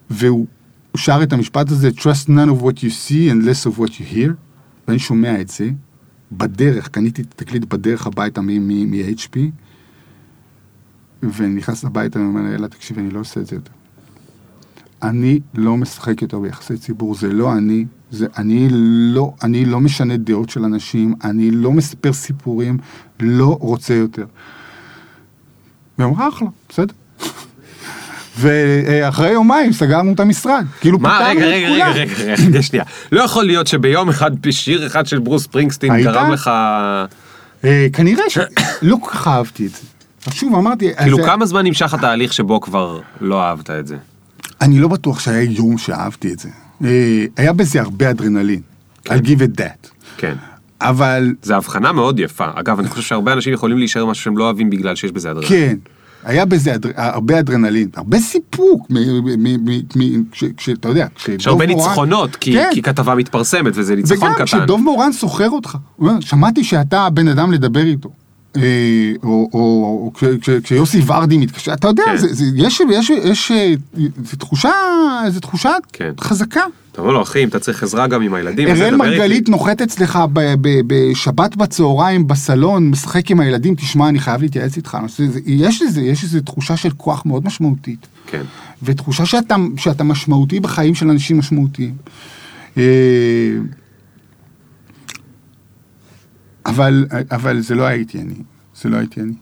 והוא 0.09 0.47
הוא 0.91 0.99
שר 0.99 1.19
את 1.23 1.33
המשפט 1.33 1.71
הזה, 1.71 1.89
Trust 1.89 2.27
none 2.27 2.49
of 2.49 2.63
what 2.63 2.77
you 2.77 2.89
see 3.07 3.31
and 3.31 3.45
less 3.45 3.71
of 3.71 3.79
what 3.79 3.89
you 3.89 4.13
hear, 4.15 4.31
ואני 4.87 4.99
שומע 4.99 5.41
את 5.41 5.49
זה, 5.49 5.69
בדרך, 6.31 6.87
קניתי 6.87 7.21
את 7.21 7.33
התקליט 7.33 7.65
בדרך 7.65 8.07
הביתה 8.07 8.41
מ-HP, 8.41 9.37
ואני 11.23 11.55
נכנס 11.55 11.85
הביתה 11.85 12.19
ואומר 12.19 12.41
לה, 12.41 12.51
יאללה, 12.51 12.67
תקשיב, 12.67 12.99
אני 12.99 13.09
לא 13.09 13.19
עושה 13.19 13.39
את 13.39 13.47
זה 13.47 13.55
יותר. 13.55 13.71
אני 15.03 15.39
לא 15.53 15.77
משחק 15.77 16.21
יותר 16.21 16.39
ביחסי 16.39 16.77
ציבור, 16.77 17.15
זה 17.15 17.27
לא 17.27 17.53
אני, 17.53 17.85
זה 18.11 18.27
אני 18.37 18.67
לא, 18.71 19.33
אני 19.43 19.65
לא 19.65 19.79
משנה 19.79 20.17
דעות 20.17 20.49
של 20.49 20.63
אנשים, 20.63 21.15
אני 21.23 21.51
לא 21.51 21.71
מספר 21.71 22.13
סיפורים, 22.13 22.77
לא 23.19 23.57
רוצה 23.61 23.93
יותר. 23.93 24.25
והיא 25.97 26.09
אמרה 26.09 26.29
אחלה, 26.29 26.47
בסדר. 26.69 26.93
ואחרי 28.39 29.31
יומיים 29.31 29.73
סגרנו 29.73 30.13
את 30.13 30.19
המשרד, 30.19 30.65
כאילו 30.81 30.99
מה, 30.99 31.19
פתרנו 31.19 31.39
רגע, 31.39 31.47
את 31.47 31.53
רגע, 31.53 31.67
כולם. 31.69 31.91
רגע, 31.95 32.13
רגע, 32.13 32.35
רגע, 32.47 32.61
שנייה. 32.61 32.85
לא 33.11 33.21
יכול 33.21 33.43
להיות 33.43 33.67
שביום 33.67 34.09
אחד 34.09 34.31
שיר 34.51 34.87
אחד 34.87 35.05
של 35.05 35.19
ברוס 35.19 35.47
פרינגסטין? 35.47 36.03
גרם 36.03 36.31
לך... 36.31 36.51
אה, 37.63 37.87
כנראה 37.93 38.23
שלא 38.29 38.97
כל 39.01 39.11
כך 39.11 39.27
אהבתי 39.27 39.65
את 39.65 39.71
זה. 39.71 39.81
שוב 40.31 40.55
אמרתי, 40.55 40.95
כאילו 40.95 41.17
כמה 41.23 41.45
זמן 41.45 41.65
נמשך 41.65 41.93
התהליך 41.93 42.33
שבו 42.33 42.61
כבר 42.61 42.99
לא 43.21 43.43
אהבת 43.43 43.69
את 43.69 43.87
זה? 43.87 43.97
אני 44.63 44.79
לא 44.79 44.87
בטוח 44.87 45.19
שהיה 45.19 45.43
יום 45.43 45.77
שאהבתי 45.77 46.33
את 46.33 46.39
זה. 46.39 46.49
אה, 46.83 47.25
היה 47.37 47.53
בזה 47.53 47.81
הרבה 47.81 48.09
אדרנלין. 48.09 48.61
I'll 49.07 49.11
give 49.11 49.39
it 49.41 49.59
that. 49.59 49.87
כן. 50.17 50.33
אבל 50.81 51.33
זו 51.43 51.55
הבחנה 51.55 51.91
מאוד 51.91 52.19
יפה. 52.19 52.45
אגב, 52.55 52.79
אני 52.79 52.87
חושב 52.87 53.01
שהרבה 53.01 53.33
אנשים 53.33 53.53
יכולים 53.53 53.77
להישאר 53.77 54.05
משהו 54.05 54.23
שהם 54.23 54.37
לא 54.37 54.43
אוהבים 54.43 54.69
בגלל 54.69 54.95
שיש 54.95 55.11
בזה 55.11 55.31
הדרכה. 55.31 55.47
כן, 55.47 55.75
היה 56.23 56.45
בזה 56.45 56.75
אדר, 56.75 56.89
הרבה 56.95 57.39
אדרנלין, 57.39 57.87
הרבה 57.95 58.19
סיפוק, 58.19 58.87
כשאתה 60.57 60.87
יודע, 60.89 61.07
יש 61.39 61.47
הרבה 61.47 61.67
מורן- 61.67 61.77
ניצחונות, 61.87 62.35
כי, 62.35 62.53
כן. 62.53 62.69
כי 62.73 62.81
כתבה 62.81 63.15
מתפרסמת 63.15 63.71
וזה 63.75 63.95
ניצחון 63.95 64.17
וגם 64.17 64.33
קטן. 64.33 64.45
כשדוב 64.45 64.81
מורן 64.81 65.11
סוחר 65.11 65.49
אותך, 65.49 65.77
שמעתי 66.19 66.63
שאתה 66.63 67.01
הבן 67.01 67.27
אדם 67.27 67.51
לדבר 67.51 67.83
איתו. 67.83 68.09
אה, 68.57 68.61
או, 69.23 69.49
או, 69.53 69.59
או 70.05 70.11
כש- 70.13 70.23
כש- 70.41 70.49
כשיוסי 70.63 71.01
ורדי 71.05 71.37
מתקשר, 71.37 71.73
אתה 71.73 71.87
יודע. 71.87 72.03
זה, 72.17 72.33
זה, 72.33 72.45
יש, 72.55 72.81
יש, 72.91 73.09
יש, 73.09 73.51
אה, 73.51 73.73
זו 74.23 74.37
תחושה. 74.37 74.69
חזקה. 76.21 76.61
אתה 76.91 77.01
אומר 77.01 77.13
לו, 77.13 77.21
אחי, 77.21 77.43
אם 77.43 77.47
אתה 77.47 77.59
צריך 77.59 77.83
עזרה 77.83 78.07
גם 78.07 78.21
עם 78.21 78.33
הילדים, 78.33 78.67
אראל 78.67 78.77
דבר 78.95 79.05
איתי." 79.05 79.17
מרגלית 79.17 79.49
נוחת 79.49 79.81
אצלך 79.81 80.19
ב- 80.33 80.53
ב- 80.61 80.81
בשבת 80.87 81.55
בצהריים 81.55 82.27
בסלון, 82.27 82.89
משחק 82.89 83.31
עם 83.31 83.39
הילדים, 83.39 83.75
תשמע, 83.75 84.09
אני 84.09 84.19
חייב 84.19 84.41
להתייעץ 84.41 84.77
איתך. 84.77 84.97
יש 85.45 85.81
לזה, 85.81 86.01
יש 86.01 86.23
איזו 86.23 86.39
תחושה 86.41 86.77
של 86.77 86.89
כוח 86.97 87.25
מאוד 87.25 87.45
משמעותית. 87.45 88.07
כן. 88.27 88.41
ותחושה 88.83 89.25
שאתה, 89.25 89.55
שאתה 89.77 90.03
משמעותי 90.03 90.59
בחיים 90.59 90.95
של 90.95 91.09
אנשים 91.09 91.37
משמעותיים. 91.39 91.93
אבל, 96.65 97.05
אבל 97.31 97.59
זה 97.61 97.75
לא 97.75 97.83
הייתי 97.83 98.21
אני, 98.21 98.33
זה 98.81 98.89
לא 98.89 98.97
הייתי 98.97 99.21
אני. 99.21 99.33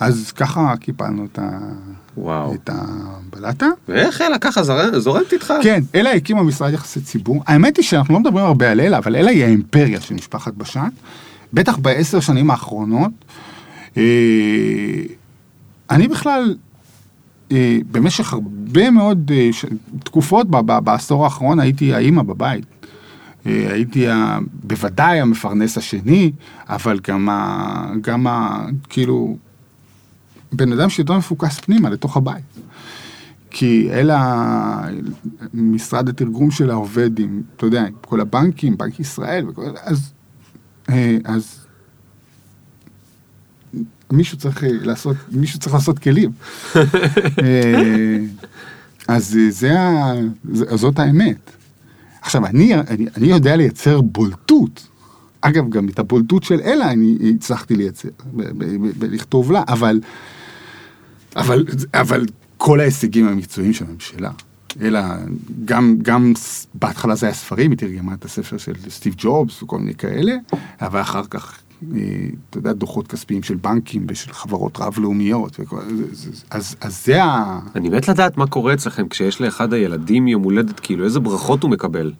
אז 0.00 0.32
ככה 0.32 0.74
קיפלנו 0.80 1.24
את, 1.24 1.38
ה, 1.38 1.58
וואו. 2.16 2.54
את 2.54 2.70
הבלטה. 2.72 3.66
ואיך 3.88 4.20
אלה 4.20 4.38
ככה 4.38 4.62
זר- 4.62 4.98
זורמת 4.98 5.32
איתך? 5.32 5.52
כן, 5.62 5.82
אלה 5.94 6.12
הקימה 6.12 6.42
משרד 6.42 6.72
יחסי 6.72 7.00
ציבור. 7.00 7.42
האמת 7.46 7.76
היא 7.76 7.84
שאנחנו 7.84 8.14
לא 8.14 8.20
מדברים 8.20 8.44
הרבה 8.44 8.70
על 8.70 8.80
אלה, 8.80 8.98
אבל 8.98 9.16
אלה 9.16 9.30
היא 9.30 9.44
האימפריה 9.44 10.00
של 10.00 10.14
משפחת 10.14 10.54
בשן. 10.54 10.88
בטח 11.52 11.76
בעשר 11.76 12.20
שנים 12.20 12.50
האחרונות. 12.50 13.10
אה, 13.96 14.02
אני 15.90 16.08
בכלל, 16.08 16.56
אה, 17.52 17.78
במשך 17.92 18.32
הרבה 18.32 18.90
מאוד 18.90 19.30
אה, 19.34 19.48
ש- 19.52 19.64
תקופות 20.04 20.50
ב- 20.50 20.56
ב- 20.72 20.78
בעשור 20.84 21.24
האחרון 21.24 21.60
הייתי 21.60 21.94
האימא 21.94 22.22
בבית. 22.22 22.64
אה, 23.46 23.72
הייתי 23.72 24.08
ה- 24.08 24.38
בוודאי 24.64 25.20
המפרנס 25.20 25.78
השני, 25.78 26.32
אבל 26.68 27.00
גם, 27.08 27.28
ה, 27.28 27.92
גם 28.00 28.26
ה, 28.26 28.66
כאילו, 28.88 29.36
בן 30.52 30.72
אדם 30.72 30.90
שיותר 30.90 31.18
מפוקס 31.18 31.58
פנימה 31.60 31.90
לתוך 31.90 32.16
הבית. 32.16 32.44
כי 33.50 33.88
אלה, 33.92 34.88
משרד 35.54 36.08
התרגום 36.08 36.50
שלה 36.50 36.74
עובד 36.74 37.18
עם, 37.18 37.42
אתה 37.56 37.66
יודע, 37.66 37.82
עם 37.86 37.92
כל 38.00 38.20
הבנקים, 38.20 38.76
בנק 38.78 39.00
ישראל, 39.00 39.48
וכל, 39.48 39.62
אז, 39.82 40.12
אה, 40.90 41.16
אז 41.24 41.66
מישהו 44.12 44.38
צריך 44.38 44.64
אה, 44.64 44.68
לעשות, 44.72 45.16
מישהו 45.32 45.58
צריך 45.60 45.74
לעשות 45.74 45.98
כלים. 45.98 46.30
אז 49.08 49.38
זה 49.50 49.80
ה, 49.80 50.12
זה- 50.52 50.76
זאת 50.76 50.98
האמת. 50.98 51.50
עכשיו, 52.24 52.46
אני, 52.46 52.74
אני, 52.74 53.06
אני 53.16 53.26
יודע 53.26 53.56
לייצר 53.56 54.00
בולטות. 54.00 54.88
אגב, 55.40 55.70
גם 55.70 55.88
את 55.88 55.98
הבולטות 55.98 56.42
של 56.42 56.60
אלה 56.60 56.90
אני 56.90 57.18
הצלחתי 57.36 57.76
לייצר, 57.76 58.08
ב- 58.36 58.42
ב- 58.42 58.86
ב- 58.86 58.98
בלכתוב 58.98 59.52
לה, 59.52 59.62
אבל, 59.68 60.00
אבל, 61.36 61.64
אבל 61.94 62.26
כל 62.56 62.80
ההישגים 62.80 63.28
המקצועיים 63.28 63.72
של 63.72 63.84
הממשלה, 63.84 64.30
אלא 64.80 65.00
גם, 65.64 65.96
גם 66.02 66.32
בהתחלה 66.74 67.14
זה 67.14 67.26
היה 67.26 67.34
ספרים, 67.34 67.70
היא 67.70 67.78
תרגמה 67.78 68.14
את 68.14 68.24
הספר 68.24 68.58
של 68.58 68.72
סטיב 68.88 69.14
ג'ובס 69.18 69.62
וכל 69.62 69.78
מיני 69.78 69.94
כאלה, 69.94 70.36
אבל 70.80 71.00
אחר 71.00 71.24
כך, 71.30 71.58
אתה 72.50 72.58
יודע, 72.58 72.72
דוחות 72.72 73.08
כספיים 73.08 73.42
של 73.42 73.54
בנקים 73.54 74.06
ושל 74.08 74.32
חברות 74.32 74.78
רב-לאומיות, 74.78 75.56
וכל, 75.60 75.80
אז, 76.50 76.76
אז 76.80 77.04
זה 77.04 77.24
ה... 77.24 77.60
אני 77.74 77.88
מת 77.88 78.08
לדעת 78.08 78.36
מה 78.36 78.46
קורה 78.46 78.74
אצלכם 78.74 79.08
כשיש 79.08 79.40
לאחד 79.40 79.72
הילדים 79.72 80.28
יום 80.28 80.42
הולדת, 80.42 80.80
כאילו 80.80 81.04
איזה 81.04 81.20
ברכות 81.20 81.62
הוא 81.62 81.70
מקבל. 81.70 82.12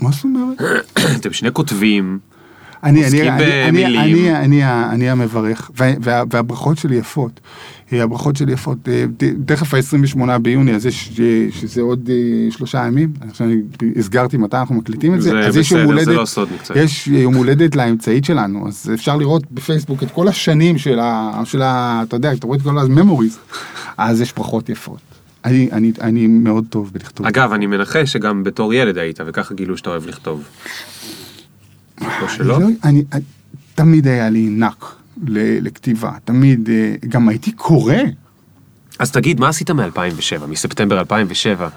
מה 0.00 0.10
זאת 0.10 0.24
אומרת? 0.24 0.60
אתם 1.20 1.32
שני 1.32 1.52
כותבים, 1.52 2.18
אני, 2.84 3.04
עוסקים 3.04 3.32
אני, 3.32 3.68
אני, 3.68 3.86
אני. 3.86 3.98
אני, 3.98 4.36
אני, 4.36 4.64
אני 4.90 5.10
המברך, 5.10 5.70
וה, 5.76 5.90
וה, 6.02 6.22
והברכות 6.30 6.78
שלי 6.78 6.96
יפות. 6.96 7.40
אה, 7.92 8.02
הברכות 8.02 8.36
שלי 8.36 8.52
יפות. 8.52 8.88
אה, 8.88 9.04
תכף 9.46 9.74
ה-28 9.74 10.38
ביוני, 10.38 10.74
אז 10.74 10.86
יש, 10.86 11.20
אה, 11.20 11.46
שזה 11.52 11.80
עוד 11.80 12.10
שלושה 12.50 12.86
ימים. 12.86 13.12
עכשיו 13.28 13.46
אני 13.46 13.56
הסגרתי 13.96 14.36
מתי 14.36 14.56
אנחנו 14.56 14.74
מקליטים 14.74 15.14
את 15.14 15.22
זה. 15.22 15.30
זה 15.30 15.38
אז 15.38 15.56
יש 15.56 15.72
יום 15.72 15.80
בסדר, 15.80 15.94
זה 15.94 16.10
הולדת, 16.10 16.20
לא 16.20 16.26
סוד 16.26 16.48
מקצועי. 16.54 16.82
יש 16.82 17.06
יום 17.06 17.34
הולדת 17.34 17.76
לאמצעית 17.76 18.24
שלנו, 18.24 18.68
אז 18.68 18.90
אפשר 18.94 19.16
לראות 19.16 19.42
בפייסבוק 19.50 20.02
את 20.02 20.10
כל 20.10 20.28
השנים 20.28 20.78
של 20.78 20.98
ה... 20.98 21.40
של 21.44 21.62
ה 21.62 22.02
אתה 22.08 22.16
יודע, 22.16 22.32
אתה 22.32 22.46
רואה 22.46 22.58
את 22.58 22.62
כל 22.62 22.78
הממוריז, 22.78 23.38
אז 23.98 24.20
יש 24.20 24.32
ברכות 24.32 24.68
יפות. 24.68 25.00
אני, 25.44 25.68
אני, 25.72 25.92
אני 26.00 26.26
מאוד 26.26 26.64
טוב 26.70 26.90
בלכתוב. 26.92 27.26
אגב, 27.26 27.52
אני 27.52 27.66
מנחש 27.66 28.12
שגם 28.12 28.44
בתור 28.44 28.74
ילד 28.74 28.98
היית, 28.98 29.20
וככה 29.26 29.54
גילו 29.54 29.76
שאתה 29.76 29.90
אוהב 29.90 30.06
לכתוב. 30.06 30.44
או 32.22 32.28
שלא? 32.28 32.56
אני, 32.56 32.64
לא- 32.64 32.70
אני, 32.84 33.04
תמיד 33.74 34.06
היה 34.08 34.30
לי 34.30 34.46
נק 34.50 34.84
לכתיבה, 35.62 36.12
תמיד, 36.24 36.68
אה, 36.72 36.94
גם 37.08 37.28
הייתי 37.28 37.52
קורא. 37.52 37.94
אז 38.98 39.10
תגיד, 39.10 39.40
מה 39.40 39.48
עשית 39.48 39.70
מ-2007, 39.70 40.46
מספטמבר 40.48 40.98
2007? 41.00 41.68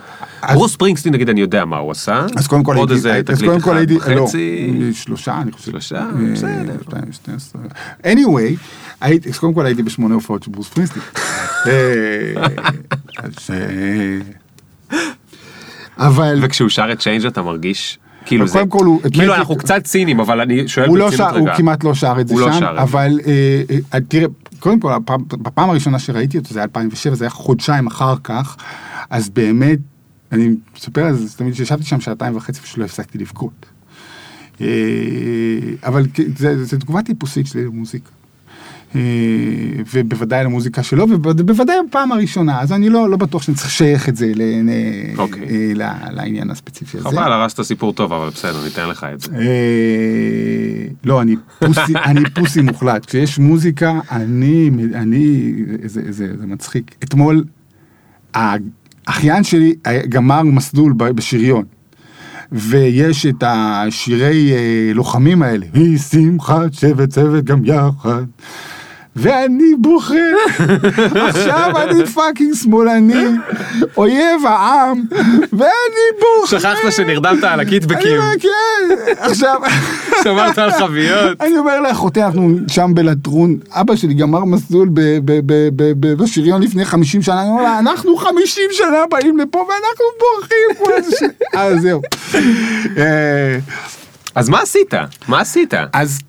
אז- 0.42 0.56
ברוס 0.56 0.74
ספרינגסטין, 0.74 1.14
נגיד, 1.14 1.30
אני 1.30 1.42
יודע 1.42 1.66
מה 1.66 1.78
הוא 1.78 1.92
עשה. 1.92 2.26
אז 2.36 2.48
קודם 2.48 2.64
כל 2.64 2.76
עוד 2.76 2.92
הייתי, 2.92 2.96
איזה 3.10 3.16
אז 3.18 3.24
תקליט 3.38 3.50
קודם 3.52 3.62
כל 3.62 3.70
אחד 3.72 3.78
הייתי, 3.78 4.16
לא, 4.16 4.22
וחצי. 4.22 4.70
שלושה 4.94 5.42
אני 5.42 5.52
חושב. 5.52 5.72
שלושה? 5.72 6.00
אה, 6.00 6.32
בסדר. 6.34 6.74
2012. 6.88 7.62
anyway, 8.04 8.58
הייתי, 9.02 9.30
אז 9.30 9.38
קודם 9.40 9.54
כל 9.54 9.66
הייתי 9.66 9.84
בשמונה 9.84 10.16
הופעות 10.16 10.44
של 10.44 10.52
ברוס 10.52 10.70
פרינסטין. 10.70 11.02
אז, 13.18 13.34
אה, 13.50 14.18
אבל 15.98 16.40
וכשהוא 16.42 16.70
שר 16.70 16.92
את 16.92 17.00
Change 17.00 17.26
אתה 17.26 17.42
מרגיש, 17.42 18.00
כאילו 18.26 18.48
זה, 18.48 18.60
כל 18.70 18.86
הוא- 18.86 19.02
כאילו 19.12 19.34
מי- 19.34 19.40
אנחנו 19.40 19.56
קצת 19.56 19.84
ציניים, 19.84 20.20
אבל 20.20 20.42
אני 20.42 20.68
שואל 20.68 20.88
הוא 20.88 20.98
לא 20.98 21.06
ברצינות 21.10 21.30
שר, 21.32 21.38
הוא 21.40 21.48
רגע. 21.48 21.58
כמעט 21.58 21.84
לא 21.84 21.94
שר 21.96 22.16
את 22.22 22.28
זה 22.28 22.36
לא 22.36 22.52
שם, 22.54 22.60
זה. 22.60 22.82
אבל 22.82 23.20
אה, 23.26 23.62
אה, 23.94 24.00
תראה, 24.08 24.28
קודם 24.60 24.80
כל, 24.80 24.92
בפעם 25.32 25.70
הראשונה 25.70 26.00
שראיתי 26.00 26.38
אותו, 26.38 26.54
זה 26.54 26.60
היה 26.60 26.64
2007, 26.64 27.16
זה 27.16 27.24
היה 27.26 27.30
חודשיים 27.30 27.88
אחר 27.88 28.16
כך, 28.24 28.58
אז 29.10 29.30
באמת, 29.30 29.80
אני 30.32 30.50
מספר 30.78 31.06
על 31.06 31.16
זה, 31.16 31.38
תמיד 31.38 31.54
שישבתי 31.54 31.84
שם 31.86 32.00
שעתיים 32.02 32.36
וחצי 32.36 32.62
פשוט 32.62 32.78
לא 32.78 32.86
הפסקתי 32.86 33.18
לבכות. 33.18 33.66
אה, 34.62 34.68
אבל 35.84 36.04
זה, 36.38 36.66
זה 36.66 36.80
תגובה 36.80 37.02
טיפוסית 37.04 37.48
שלי 37.48 37.66
למוזיקה. 37.66 38.10
אה, 38.96 39.02
ובוודאי 39.94 40.44
למוזיקה 40.44 40.84
שלו, 40.84 41.06
ובוודאי 41.10 41.76
בפעם 41.90 42.12
הראשונה, 42.12 42.62
אז 42.62 42.72
אני 42.72 42.90
לא, 42.90 43.10
לא 43.10 43.18
בטוח 43.18 43.42
שאני 43.42 43.56
צריך 43.58 43.68
לשייך 43.68 44.10
את 44.10 44.16
זה 44.16 44.32
ל, 44.36 44.42
אוקיי. 45.18 45.44
אה, 45.44 45.72
ל- 45.76 46.16
לעניין 46.16 46.50
הספציפי 46.50 46.98
הזה. 46.98 47.10
חבל, 47.10 47.32
הרסת 47.32 47.62
סיפור 47.62 47.94
טוב, 47.94 48.14
אבל 48.14 48.30
בסדר, 48.30 48.64
ניתן 48.64 48.90
לך 48.90 49.06
את 49.14 49.22
זה. 49.22 49.32
אה, 49.36 50.88
לא, 51.04 51.22
אני 51.22 51.36
פוסי, 51.60 51.94
אני 52.10 52.30
פוסי 52.30 52.62
מוחלט. 52.62 53.06
כשיש 53.06 53.40
מוזיקה, 53.40 54.00
אני, 54.12 54.72
אני, 54.94 55.54
זה, 55.86 56.02
זה, 56.10 56.28
זה 56.38 56.46
מצחיק. 56.46 56.96
אתמול, 57.04 57.44
האחיין 58.34 59.44
שלי 59.44 59.76
גמר 60.10 60.44
מסלול 60.44 60.94
בשריון. 60.94 61.64
ויש 62.56 63.26
את 63.26 63.44
השירי 63.48 64.52
אה, 64.54 64.92
לוחמים 64.94 65.42
האלה, 65.42 65.66
היא 65.74 65.98
שמחת 65.98 66.74
שבט 66.74 67.10
צוות 67.10 67.44
גם 67.44 67.66
יחד. 67.66 68.24
ואני 69.16 69.74
בוכה, 69.78 70.16
עכשיו 71.14 71.72
אני 71.76 72.06
fucking 72.06 72.56
שמאלני, 72.56 73.26
אויב 73.98 74.46
העם, 74.46 75.04
ואני 75.54 76.06
בוכה. 76.20 76.60
שכחת 76.60 76.92
שנרדמת 76.92 77.44
על 77.44 77.60
הקיטבקים, 77.60 78.22
כן, 78.40 79.14
עכשיו, 79.18 79.62
שמרת 80.24 80.58
על 80.58 80.72
חביות. 80.72 81.42
אני 81.42 81.58
אומר 81.58 81.80
לאחותי, 81.80 82.24
אנחנו 82.24 82.58
שם 82.68 82.92
בלטרון, 82.94 83.58
אבא 83.72 83.96
שלי 83.96 84.14
גמר 84.14 84.46
מסלול 84.46 84.90
בשריון 86.00 86.62
לפני 86.62 86.86
50 86.86 87.22
שנה, 87.22 87.42
אני 87.42 87.50
אומר 87.50 87.64
לה, 87.64 87.80
אנחנו 87.80 88.18
50 88.18 88.64
שנה 88.72 88.98
באים 89.12 89.38
לפה 89.38 89.60
ואנחנו 89.60 90.06
בורחים. 90.20 90.98
אז 91.54 91.82
זהו. 91.82 92.02
אה, 92.98 93.58
אז 94.36 94.50
מה 94.50 94.62
עשית? 94.62 94.94
מה 95.28 95.40
עשית? 95.40 95.74
אז 95.94 96.20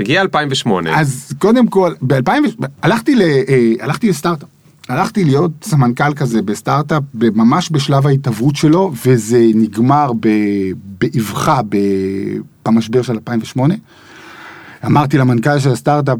הגיע 0.00 0.22
2008. 0.22 1.00
אז 1.00 1.32
קודם 1.38 1.66
כל, 1.68 1.92
ב-2000, 2.02 2.30
הלכתי, 2.82 3.14
ל, 3.14 3.22
אה, 3.22 3.72
הלכתי 3.80 4.08
לסטארט-אפ. 4.08 4.48
הלכתי 4.88 5.24
להיות 5.24 5.52
סמנכ"ל 5.62 6.14
כזה 6.14 6.42
בסטארט-אפ, 6.42 7.02
ממש 7.14 7.68
בשלב 7.72 8.06
ההתהוות 8.06 8.56
שלו, 8.56 8.92
וזה 9.06 9.46
נגמר 9.54 10.12
ב- 10.20 10.72
באבחה 11.00 11.60
ב- 11.68 11.76
במשבר 12.66 13.02
של 13.02 13.12
2008. 13.12 13.74
אמרתי 14.86 15.18
למנכ"ל 15.18 15.58
של 15.58 15.70
הסטארט-אפ, 15.70 16.18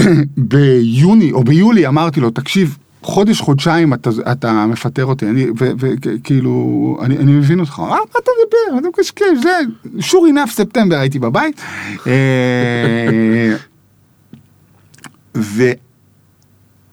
ביוני 0.36 1.32
או 1.32 1.44
ביולי 1.44 1.86
אמרתי 1.86 2.20
לו, 2.20 2.30
תקשיב, 2.30 2.78
חודש, 3.06 3.40
חודשיים 3.40 3.94
אתה, 3.94 4.10
אתה 4.32 4.66
מפטר 4.66 5.04
אותי, 5.04 5.26
אני, 5.26 5.46
וכאילו, 5.56 6.98
אני, 7.02 7.18
אני 7.18 7.32
מבין 7.32 7.60
אותך, 7.60 7.78
אה, 7.78 7.88
מה 7.88 7.96
אתה 8.10 8.30
מדבר, 8.44 8.78
אתה 8.78 8.88
מקשקש, 8.88 9.22
זה, 9.42 9.58
sure 9.98 10.32
enough, 10.32 10.50
ספטמבר 10.50 10.96
הייתי 10.96 11.18
בבית. 11.18 11.60
אה, 12.06 13.56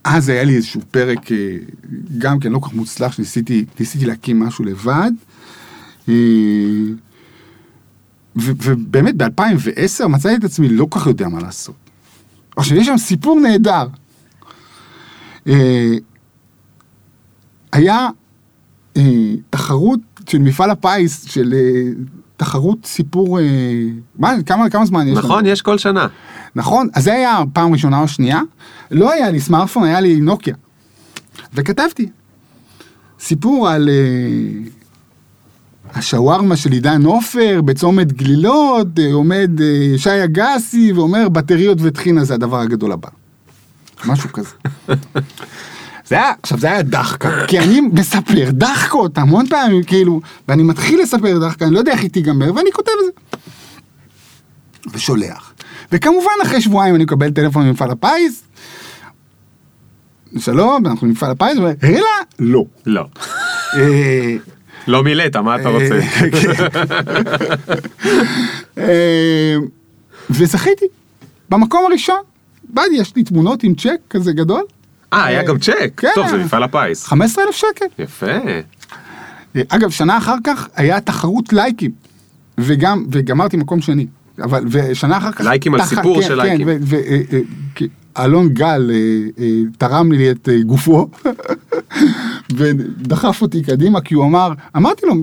אז 0.04 0.28
היה 0.28 0.44
לי 0.44 0.56
איזשהו 0.56 0.80
פרק, 0.90 1.32
אה, 1.32 1.56
גם 2.18 2.40
כן 2.40 2.52
לא 2.52 2.58
כל 2.58 2.68
כך 2.68 2.74
מוצלח, 2.74 3.12
שניסיתי 3.12 3.64
ניסיתי 3.80 4.06
להקים 4.06 4.40
משהו 4.40 4.64
לבד. 4.64 5.10
אה, 6.08 6.14
ובאמת 8.36 9.16
ב-2010 9.16 10.08
מצאתי 10.08 10.34
את 10.34 10.44
עצמי 10.44 10.68
לא 10.68 10.86
כך 10.90 11.06
יודע 11.06 11.28
מה 11.28 11.40
לעשות. 11.40 11.74
עכשיו, 12.56 12.76
יש 12.76 12.86
שם 12.86 12.98
סיפור 12.98 13.40
נהדר. 13.40 13.86
אה, 15.48 15.94
היה 17.72 18.08
אה, 18.96 19.34
תחרות 19.50 20.00
של 20.28 20.38
מפעל 20.38 20.70
הפיס, 20.70 21.24
של 21.24 21.54
אה, 21.54 21.90
תחרות 22.36 22.78
סיפור, 22.84 23.38
מה, 24.18 24.32
כמה, 24.46 24.70
כמה 24.70 24.86
זמן 24.86 25.08
יש 25.08 25.18
לנו? 25.18 25.28
נכון, 25.28 25.46
יש 25.46 25.62
כל 25.62 25.78
שנה. 25.78 26.06
נכון? 26.54 26.88
אז 26.94 27.04
זה 27.04 27.12
היה 27.12 27.40
פעם 27.52 27.72
ראשונה 27.72 28.00
או 28.00 28.08
שנייה. 28.08 28.40
לא 28.90 29.12
היה 29.12 29.30
לי 29.30 29.40
סמארטפון, 29.40 29.84
היה 29.84 30.00
לי 30.00 30.20
נוקיה. 30.20 30.54
וכתבתי 31.54 32.08
סיפור 33.20 33.68
על 33.68 33.88
השווארמה 35.94 36.56
של 36.56 36.72
עידן 36.72 37.04
עופר 37.04 37.60
בצומת 37.64 38.12
גלילות, 38.12 38.86
עומד 39.12 39.50
שי 39.96 40.24
אגסי 40.24 40.92
ואומר 40.92 41.28
בטריות 41.28 41.78
וטחינה 41.80 42.24
זה 42.24 42.34
הדבר 42.34 42.60
הגדול 42.60 42.92
הבא. 42.92 43.08
משהו 44.06 44.32
כזה. 44.32 44.50
זה 46.06 46.14
היה, 46.14 46.32
עכשיו 46.42 46.58
זה 46.58 46.66
היה 46.66 46.82
דחקה, 46.82 47.46
כי 47.46 47.58
אני 47.58 47.80
מספר 47.80 48.50
דחקות 48.50 49.18
המון 49.18 49.46
פעמים, 49.46 49.82
כאילו, 49.82 50.20
ואני 50.48 50.62
מתחיל 50.62 51.02
לספר 51.02 51.38
דחקה, 51.38 51.64
אני 51.64 51.74
לא 51.74 51.78
יודע 51.78 51.92
איך 51.92 52.02
היא 52.02 52.10
תיגמר, 52.10 52.54
ואני 52.54 52.72
כותב 52.72 52.92
את 53.00 53.04
זה. 53.04 53.38
ושולח. 54.92 55.52
וכמובן 55.92 56.30
אחרי 56.42 56.60
שבועיים 56.60 56.94
אני 56.94 57.04
מקבל 57.04 57.30
טלפון 57.30 57.66
ממפעל 57.66 57.90
הפיס, 57.90 58.42
שלום, 60.38 60.86
אנחנו 60.86 61.06
ממפעל 61.06 61.30
הפיס, 61.30 61.58
אלא, 61.84 62.08
לא. 62.38 62.64
לא. 62.86 63.04
אה, 63.76 64.36
לא 64.86 65.04
מילאת, 65.04 65.36
מה 65.36 65.56
אתה 65.56 65.68
רוצה? 65.68 66.00
אה, 68.78 69.56
וזכיתי, 70.30 70.84
במקום 71.48 71.86
הראשון, 71.86 72.20
באתי, 72.68 72.94
יש 72.94 73.16
לי 73.16 73.24
תמונות 73.24 73.62
עם 73.62 73.74
צ'ק 73.74 73.98
כזה 74.10 74.32
גדול, 74.32 74.62
אה, 75.12 75.24
היה 75.24 75.42
גם 75.42 75.58
צ'ק. 75.58 75.92
כן. 75.96 76.08
טוב, 76.14 76.28
זה 76.28 76.36
מפעל 76.36 76.62
הפיס. 76.62 77.06
15 77.06 77.44
אלף 77.44 77.54
שקל. 77.54 77.86
יפה. 77.98 78.26
אה, 78.26 78.60
אגב, 79.68 79.90
שנה 79.90 80.18
אחר 80.18 80.36
כך 80.44 80.68
היה 80.76 81.00
תחרות 81.00 81.52
לייקים, 81.52 81.90
וגם, 82.58 83.06
וגמרתי 83.10 83.56
מקום 83.56 83.80
שני. 83.80 84.06
אבל, 84.42 84.64
ושנה 84.70 85.16
אחר 85.16 85.32
כך... 85.32 85.40
לייקים 85.40 85.74
על 85.74 85.84
סיפור 85.84 86.20
כן, 86.20 86.28
של 86.28 86.40
כן, 86.42 86.46
לייקים. 86.46 86.68
אה, 86.68 86.76
אה, 87.32 87.40
כי 87.74 87.88
אלון 88.18 88.48
גל 88.48 88.90
אה, 88.90 89.44
אה, 89.44 89.60
תרם 89.78 90.12
לי 90.12 90.30
את 90.30 90.48
אה, 90.48 90.62
גופו, 90.62 91.08
ודחף 92.56 93.42
אותי 93.42 93.62
קדימה, 93.62 94.00
כי 94.00 94.14
הוא 94.14 94.24
אמר, 94.24 94.52
אמרתי 94.76 95.06
לו, 95.06 95.14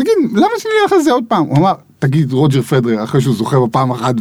תגיד, 0.00 0.14
למה 0.32 0.50
שאני 0.58 0.72
אלך 0.82 0.92
על 0.92 1.02
זה 1.02 1.12
עוד 1.12 1.24
פעם? 1.28 1.44
הוא 1.44 1.56
אמר, 1.58 1.72
תגיד 1.98 2.32
רוג'ר 2.32 2.62
פדרר, 2.62 3.04
אחרי 3.04 3.20
שהוא 3.20 3.34
זוכה 3.34 3.60
בפעם 3.60 3.90
אחת 3.90 4.14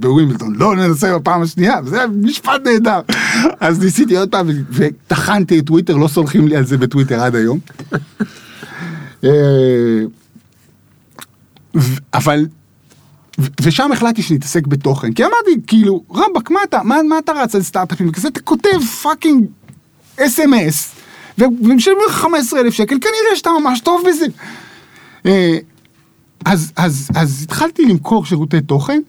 בווימבלדון, 0.00 0.54
לא 0.56 0.76
ננסה 0.76 1.18
בפעם 1.18 1.42
השנייה, 1.42 1.80
היה 1.92 2.06
משפט 2.06 2.60
נהדר. 2.64 3.00
אז 3.60 3.84
ניסיתי 3.84 4.16
עוד 4.16 4.28
פעם, 4.28 4.48
וטחנתי 4.70 5.58
את 5.58 5.66
טוויטר, 5.66 5.96
לא 5.96 6.08
סולחים 6.08 6.48
לי 6.48 6.56
על 6.56 6.66
זה 6.66 6.78
בטוויטר 6.78 7.20
עד 7.20 7.34
היום. 7.34 7.58
אה, 9.24 9.30
אבל, 12.14 12.46
ושם 13.62 13.92
החלטתי 13.92 14.22
שנתעסק 14.22 14.66
בתוכן, 14.66 15.12
כי 15.12 15.24
אמרתי, 15.24 15.50
כאילו, 15.66 16.02
רבאק, 16.10 16.50
מה 16.50 16.60
אתה, 16.68 16.80
מה, 16.84 17.02
מה 17.08 17.18
אתה 17.18 17.32
רץ 17.32 17.54
על 17.54 17.62
סטארט-אפים 17.62 18.08
וכזה, 18.08 18.28
אתה 18.28 18.40
כותב 18.40 18.78
fucking 19.02 19.44
אס.אם.אס, 20.20 20.94
ומשלמים 21.38 21.98
לך 22.08 22.14
15 22.14 22.60
אלף 22.60 22.74
שקל, 22.74 22.96
כנראה 23.00 23.36
שאתה 23.36 23.50
ממש 23.60 23.80
טוב 23.80 24.02
בזה. 24.08 24.26
אה, 25.26 25.58
אז, 26.44 26.72
אז, 26.76 27.08
אז 27.14 27.42
התחלתי 27.42 27.86
למכור 27.86 28.24
שירותי 28.24 28.60
תוכן, 28.60 29.02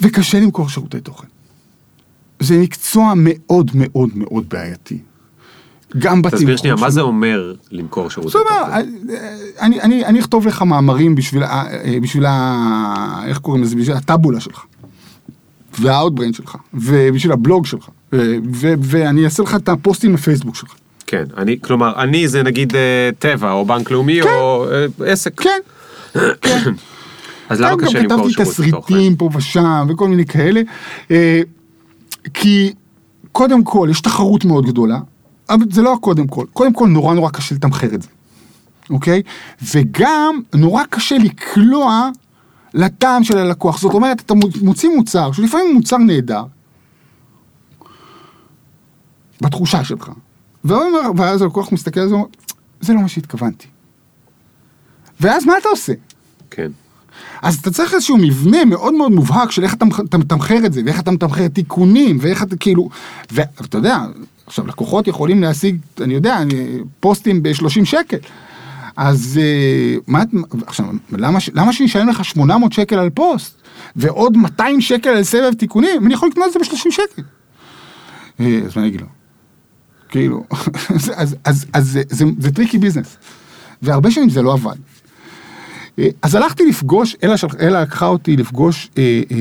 וקשה 0.00 0.40
למכור 0.40 0.68
שירותי 0.68 1.00
תוכן. 1.00 1.26
זה 2.40 2.58
מקצוע 2.58 3.12
מאוד 3.16 3.70
מאוד 3.74 4.10
מאוד 4.14 4.48
בעייתי. 4.48 4.98
גם 5.98 6.22
בתמחור 6.22 6.38
תסביר 6.38 6.56
שנייה, 6.56 6.76
מה. 6.76 6.90
זה 6.90 7.00
אומר 7.00 7.54
למכור 7.70 8.10
שירותי 8.10 8.32
זאת 8.32 8.46
אומרת, 8.50 8.66
תוכן? 8.66 9.14
אני, 9.60 9.80
אני, 9.80 10.04
אני 10.04 10.20
אכתוב 10.20 10.46
לך 10.46 10.62
מאמרים 10.62 11.14
בשביל, 11.14 11.42
אה, 11.44 11.98
בשביל 12.02 12.26
ה... 12.26 13.22
איך 13.26 13.38
קוראים 13.38 13.62
לזה? 13.62 13.76
בשביל 13.76 13.96
הטאבולה 13.96 14.40
שלך. 14.40 14.64
והאוטבריין 15.80 16.32
שלך. 16.32 16.56
ובשביל 16.74 17.32
הבלוג 17.32 17.66
שלך. 17.66 17.88
ו- 18.12 18.36
ו- 18.54 18.74
ואני 18.80 19.24
אעשה 19.24 19.42
לך 19.42 19.54
את 19.54 19.68
הפוסטים 19.68 20.12
בפייסבוק 20.12 20.54
שלך. 20.54 20.74
כן, 21.10 21.24
אני, 21.36 21.60
כלומר, 21.60 22.02
אני 22.02 22.28
זה 22.28 22.42
נגיד 22.42 22.76
אה, 22.76 23.10
טבע, 23.18 23.52
או 23.52 23.64
בנק 23.64 23.90
לאומי, 23.90 24.22
או 24.22 24.66
אה, 24.70 24.86
עסק. 25.06 25.40
כן. 25.40 25.60
כן. 26.40 26.72
אז 27.48 27.60
למה 27.60 27.70
גם 27.70 27.78
קשה 27.78 28.02
גם 28.02 28.04
למכור 28.04 28.30
כתבתי 28.30 28.34
שירותי 28.34 28.70
תוכן? 28.70 28.94
תסריטים 28.94 29.16
פה 29.16 29.30
ושם 29.34 29.86
וכל 29.88 30.08
מיני 30.08 30.26
כאלה. 30.26 30.60
אה, 31.10 31.40
כי 32.34 32.72
קודם 33.32 33.64
כל 33.64 33.88
יש 33.90 34.00
תחרות 34.00 34.44
מאוד 34.44 34.66
גדולה, 34.66 34.98
אבל 35.48 35.64
זה 35.70 35.82
לא 35.82 35.92
הקודם 35.92 36.26
כל. 36.26 36.44
קודם 36.52 36.72
כל 36.72 36.88
נורא 36.88 37.14
נורא 37.14 37.30
קשה 37.30 37.54
לתמחר 37.54 37.94
את 37.94 38.02
זה, 38.02 38.08
אוקיי? 38.90 39.22
וגם 39.74 40.40
נורא 40.54 40.82
קשה 40.90 41.18
לקלוע 41.18 42.08
לטעם 42.74 43.24
של 43.24 43.38
הלקוח. 43.38 43.78
זאת 43.80 43.94
אומרת, 43.94 44.20
אתה 44.20 44.34
מוציא 44.62 44.88
מוצר, 44.96 45.32
שלפעמים 45.32 45.66
הוא 45.66 45.74
מוצר 45.74 45.96
נהדר, 45.96 46.42
בתחושה 49.40 49.84
שלך. 49.84 50.10
ואז 50.64 51.42
הלקוח 51.42 51.72
מסתכל 51.72 52.00
על 52.00 52.08
זה 52.08 52.14
זה 52.80 52.92
לא 52.92 53.00
מה 53.00 53.08
שהתכוונתי. 53.08 53.66
ואז 55.20 55.44
מה 55.46 55.52
אתה 55.60 55.68
עושה? 55.68 55.92
כן. 56.50 56.70
אז 57.42 57.54
אתה 57.56 57.70
צריך 57.70 57.94
איזשהו 57.94 58.16
מבנה 58.16 58.64
מאוד 58.64 58.94
מאוד 58.94 59.12
מובהק 59.12 59.50
של 59.50 59.64
איך 59.64 59.74
אתה 59.74 59.84
מח- 59.84 60.00
אתה 60.00 60.18
מתמחר 60.18 60.66
את 60.66 60.72
זה, 60.72 60.82
ואיך 60.86 61.00
אתה 61.00 61.10
מתמחר 61.10 61.48
תיקונים, 61.48 62.18
ואיך 62.20 62.42
אתה 62.42 62.56
כאילו, 62.56 62.88
ואתה 63.32 63.78
יודע, 63.78 63.98
עכשיו 64.46 64.66
לקוחות 64.66 65.08
יכולים 65.08 65.42
להשיג, 65.42 65.76
אני 66.00 66.14
יודע, 66.14 66.38
פוסטים 67.00 67.42
ב-30 67.42 67.84
שקל. 67.84 68.16
אז 68.96 69.40
אה, 69.42 69.96
מה, 70.06 70.22
עכשיו, 70.66 70.86
למה, 71.12 71.38
למה 71.54 71.72
שאני 71.72 71.86
אשלם 71.88 72.08
לך 72.08 72.24
800 72.24 72.72
שקל 72.72 72.98
על 72.98 73.10
פוסט, 73.10 73.54
ועוד 73.96 74.36
200 74.36 74.80
שקל 74.80 75.08
על 75.08 75.24
סבב 75.24 75.52
תיקונים, 75.54 76.06
אני 76.06 76.14
יכול 76.14 76.28
לקנות 76.28 76.46
את 76.46 76.52
זה 76.52 76.58
ב-30 76.58 76.90
שקל. 76.90 77.22
אה, 78.40 78.60
אז 78.66 78.76
מה 78.76 78.82
אני 78.82 78.88
אגיד 78.88 79.00
לו? 79.00 79.06
כאילו, 80.08 80.44
אז, 80.50 81.12
אז, 81.16 81.36
אז, 81.44 81.66
אז 81.72 81.88
זה, 81.88 82.02
זה, 82.08 82.24
זה 82.38 82.50
tricky 82.50 82.78
business. 82.78 83.16
והרבה 83.82 84.10
שנים 84.10 84.30
זה 84.30 84.42
לא 84.42 84.52
עבד. 84.52 84.76
אה, 85.98 86.08
אז 86.22 86.34
הלכתי 86.34 86.66
לפגוש, 86.66 87.16
אלה, 87.60 87.82
לקחה 87.82 88.06
אותי 88.06 88.36
לפגוש 88.36 88.90
אה, 88.98 89.22
אה, 89.30 89.36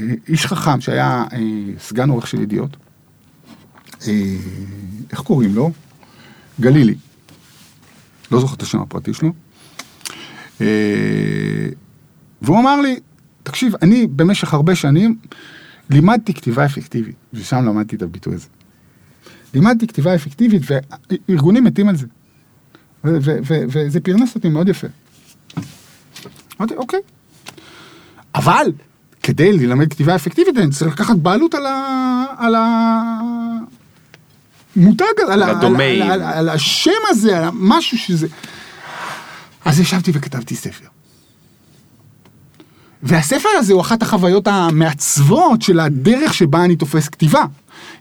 אה, 0.00 0.14
איש 0.28 0.46
חכם 0.46 0.80
שהיה 0.80 1.24
אה, 1.32 1.38
סגן 1.78 2.10
עורך 2.10 2.26
של 2.26 2.40
ידיעות. 2.40 2.76
אה, 4.08 4.36
איך 5.12 5.20
קוראים 5.20 5.54
לו? 5.54 5.70
גלילי. 6.60 6.94
לא 8.30 8.40
זוכר 8.40 8.54
את 8.54 8.62
השם 8.62 8.80
הפרטי 8.80 9.14
שלו. 9.14 9.32
אה, 10.60 10.66
והוא 12.42 12.58
אמר 12.58 12.80
לי, 12.80 12.96
תקשיב, 13.42 13.74
אני 13.82 14.06
במשך 14.06 14.54
הרבה 14.54 14.74
שנים 14.74 15.16
לימדתי 15.90 16.34
כתיבה 16.34 16.64
אפקטיבית, 16.64 17.16
ושם 17.32 17.64
למדתי 17.64 17.96
את 17.96 18.02
הביטוי 18.02 18.34
הזה. 18.34 18.46
לימדתי 19.54 19.86
כתיבה 19.86 20.14
אפקטיבית, 20.14 20.62
וארגונים 21.28 21.64
מתים 21.64 21.88
על 21.88 21.96
זה. 21.96 22.06
וזה 23.04 24.00
פרנס 24.00 24.34
אותי 24.34 24.48
מאוד 24.48 24.68
יפה. 24.68 24.86
אמרתי, 26.60 26.74
אוקיי. 26.74 27.00
אבל 28.34 28.72
כדי 29.22 29.52
ללמד 29.52 29.90
כתיבה 29.90 30.14
אפקטיבית 30.14 30.56
אני 30.58 30.70
צריך 30.70 30.92
לקחת 30.92 31.16
בעלות 31.16 31.54
על 31.54 31.66
ה... 31.66 32.24
על 32.38 32.54
המותג, 34.76 35.04
על, 35.28 35.42
ה- 35.42 35.50
הדומיין. 35.50 36.02
על, 36.02 36.10
על, 36.10 36.22
על, 36.22 36.32
על 36.32 36.48
השם 36.48 36.90
הזה, 37.10 37.38
על 37.38 37.48
משהו 37.54 37.98
שזה... 37.98 38.26
אז 39.64 39.80
ישבתי 39.80 40.10
וכתבתי 40.14 40.56
ספר. 40.56 40.86
והספר 43.02 43.48
הזה 43.58 43.72
הוא 43.72 43.80
אחת 43.80 44.02
החוויות 44.02 44.48
המעצבות 44.48 45.62
של 45.62 45.80
הדרך 45.80 46.34
שבה 46.34 46.64
אני 46.64 46.76
תופס 46.76 47.08
כתיבה. 47.08 47.44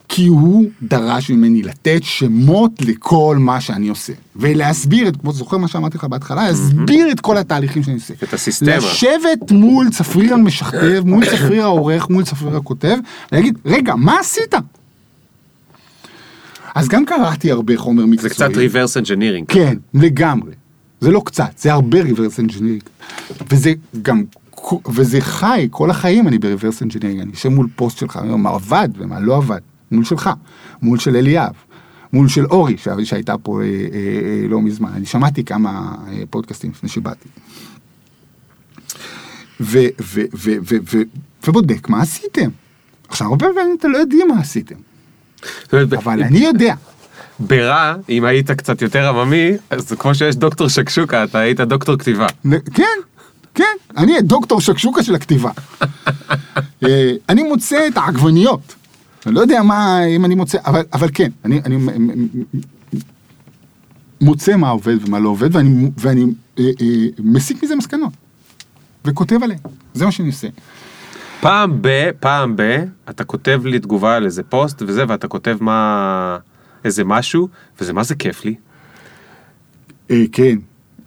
כי 0.09 0.27
הוא 0.27 0.65
דרש 0.81 1.29
ממני 1.29 1.63
לתת 1.63 2.03
שמות 2.03 2.71
לכל 2.81 3.37
מה 3.39 3.61
שאני 3.61 3.87
עושה. 3.89 4.13
ולהסביר, 4.35 5.07
את, 5.07 5.17
כמו 5.17 5.31
זוכר 5.31 5.57
מה 5.57 5.67
שאמרתי 5.67 5.97
לך 5.97 6.03
בהתחלה, 6.03 6.47
להסביר 6.47 7.11
את 7.11 7.19
כל 7.19 7.37
התהליכים 7.37 7.83
שאני 7.83 7.95
עושה. 7.95 8.13
את 8.23 8.33
הסיסטמה. 8.33 8.77
לשבת 8.77 9.51
מול 9.51 9.89
צפריר 9.89 10.33
המשכתב, 10.33 11.03
מול 11.05 11.25
צפריר 11.25 11.63
העורך, 11.63 12.09
מול 12.09 12.23
צפריר 12.23 12.57
הכותב, 12.57 12.97
ולהגיד, 13.31 13.57
רגע, 13.65 13.95
מה 13.95 14.19
עשית? 14.19 14.53
אז 16.75 16.87
גם 16.87 17.05
קראתי 17.05 17.51
הרבה 17.51 17.77
חומר 17.77 18.03
זה 18.03 18.07
מקצועי. 18.07 18.29
קצת 18.29 18.49
reverse 18.49 19.05
engineering. 19.05 19.45
כן, 19.47 19.77
לגמרי. 19.93 20.51
זה 21.01 21.11
לא 21.11 21.21
קצת, 21.25 21.57
זה 21.57 21.73
הרבה 21.73 22.01
reverse 22.01 22.39
engineering. 22.39 22.83
וזה 23.51 23.73
גם, 24.01 24.23
וזה 24.89 25.21
חי, 25.21 25.67
כל 25.71 25.89
החיים 25.89 26.27
אני 26.27 26.37
ב 26.37 26.43
reverse 26.43 26.81
engineering. 26.81 27.21
אני 27.21 27.31
יושב 27.31 27.49
מול 27.49 27.67
פוסט 27.75 27.97
שלך, 27.97 28.17
אני 28.17 28.27
אומר, 28.27 28.35
מה 28.35 28.49
עבד 28.49 28.89
ומה 28.97 29.19
לא 29.19 29.37
עבד. 29.37 29.59
מול 29.91 30.03
שלך, 30.05 30.29
מול 30.81 30.99
של 30.99 31.15
אליאב, 31.15 31.53
מול 32.13 32.27
של 32.29 32.45
אורי 32.45 32.77
שה- 32.77 33.05
שהייתה 33.05 33.37
פה 33.37 33.61
אה, 33.61 33.65
אה, 33.67 33.71
אה, 34.43 34.47
לא 34.47 34.61
מזמן, 34.61 34.89
אני 34.95 35.05
שמעתי 35.05 35.43
כמה 35.43 35.69
אה, 36.07 36.23
פודקאסטים 36.29 36.71
לפני 36.71 36.89
שבאתי. 36.89 37.29
ו- 39.61 39.79
ו- 40.01 40.21
ו- 40.33 40.57
ו- 40.71 40.77
ו- 40.93 41.01
ובודק 41.47 41.89
מה 41.89 42.01
עשיתם. 42.01 42.49
עכשיו 43.07 43.27
הרבה 43.27 43.45
פעמים 43.55 43.75
אתה 43.79 43.87
לא 43.87 43.97
יודעים 43.97 44.27
מה 44.27 44.39
עשיתם, 44.39 44.75
אבל 45.97 46.23
אני 46.23 46.37
יודע. 46.39 46.75
ברע, 47.39 47.95
אם 48.09 48.25
היית 48.25 48.51
קצת 48.51 48.81
יותר 48.81 49.09
עממי, 49.09 49.51
אז 49.69 49.93
כמו 49.99 50.15
שיש 50.15 50.35
דוקטור 50.35 50.67
שקשוקה, 50.69 51.23
אתה 51.23 51.39
היית 51.39 51.59
דוקטור 51.61 51.97
כתיבה. 51.97 52.27
כן, 52.73 52.83
כן, 53.53 53.63
אני 53.97 54.21
דוקטור 54.21 54.61
שקשוקה 54.61 55.03
של 55.03 55.15
הכתיבה. 55.15 55.51
אה, 56.85 57.11
אני 57.29 57.43
מוצא 57.43 57.87
את 57.87 57.97
העגבניות. 57.97 58.75
אני 59.25 59.35
לא 59.35 59.39
יודע 59.39 59.63
מה, 59.63 60.05
אם 60.05 60.25
אני 60.25 60.35
מוצא, 60.35 60.57
אבל, 60.65 60.81
אבל 60.93 61.07
כן, 61.13 61.31
אני, 61.45 61.61
אני 61.65 61.77
מוצא 64.21 64.55
מה 64.55 64.69
עובד 64.69 65.07
ומה 65.07 65.19
לא 65.19 65.29
עובד, 65.29 65.55
ואני, 65.55 65.91
ואני 65.97 66.25
אה, 66.59 66.63
אה, 66.81 67.05
מסיק 67.19 67.63
מזה 67.63 67.75
מסקנות. 67.75 68.13
וכותב 69.05 69.43
עליהן, 69.43 69.59
זה 69.93 70.05
מה 70.05 70.11
שאני 70.11 70.27
עושה. 70.27 70.47
פעם 71.39 71.77
ב, 71.81 72.11
פעם 72.19 72.55
ב, 72.55 72.61
אתה 73.09 73.23
כותב 73.23 73.61
לי 73.65 73.79
תגובה 73.79 74.15
על 74.15 74.25
איזה 74.25 74.43
פוסט 74.43 74.81
וזה, 74.81 75.03
ואתה 75.07 75.27
כותב 75.27 75.57
מה, 75.61 76.37
איזה 76.85 77.03
משהו, 77.03 77.47
וזה 77.81 77.93
מה 77.93 78.03
זה 78.03 78.15
כיף 78.15 78.45
לי. 78.45 78.55
אה, 80.11 80.23
כן. 80.31 80.57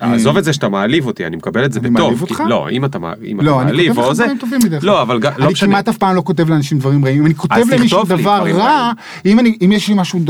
עזוב 0.01 0.37
את 0.37 0.45
זה 0.45 0.53
שאתה 0.53 0.69
מעליב 0.69 1.07
אותי, 1.07 1.27
אני 1.27 1.37
מקבל 1.37 1.65
את 1.65 1.73
זה 1.73 1.81
אני 1.81 1.91
בטוב. 1.91 2.03
מעליב 2.03 2.19
כי- 2.19 2.23
אותך? 2.25 2.43
לא, 2.49 2.69
אם 2.71 2.85
אתה 2.85 2.99
מע- 2.99 3.13
אם 3.25 3.37
אתה 3.41 3.47
לא, 3.47 3.61
אני 3.63 3.71
מעליב 3.73 3.89
כותב 3.95 4.05
או 4.05 4.11
לך 4.11 4.17
זה, 4.17 4.23
דברים 4.25 4.39
טובים 4.39 4.61
בדרך 4.65 4.81
כלל. 4.81 4.91
לא, 4.91 5.03
אבל 5.03 5.21
לא 5.23 5.45
אני 5.45 5.53
משנה. 5.53 5.69
כמעט 5.69 5.89
אף 5.89 5.97
פעם 5.99 6.17
לא 6.17 6.23
כותב 6.23 6.51
לאנשים 6.51 6.79
דברים 6.79 7.05
רעים. 7.05 7.19
אם 7.21 7.27
אני 7.27 7.35
כותב 7.35 7.55
למישהו 7.79 8.05
דבר 8.05 8.43
רע. 8.55 8.93
אם 9.27 9.39
אני- 9.39 9.57
יש 9.61 9.89
לי 9.89 9.95
משהו, 9.95 10.21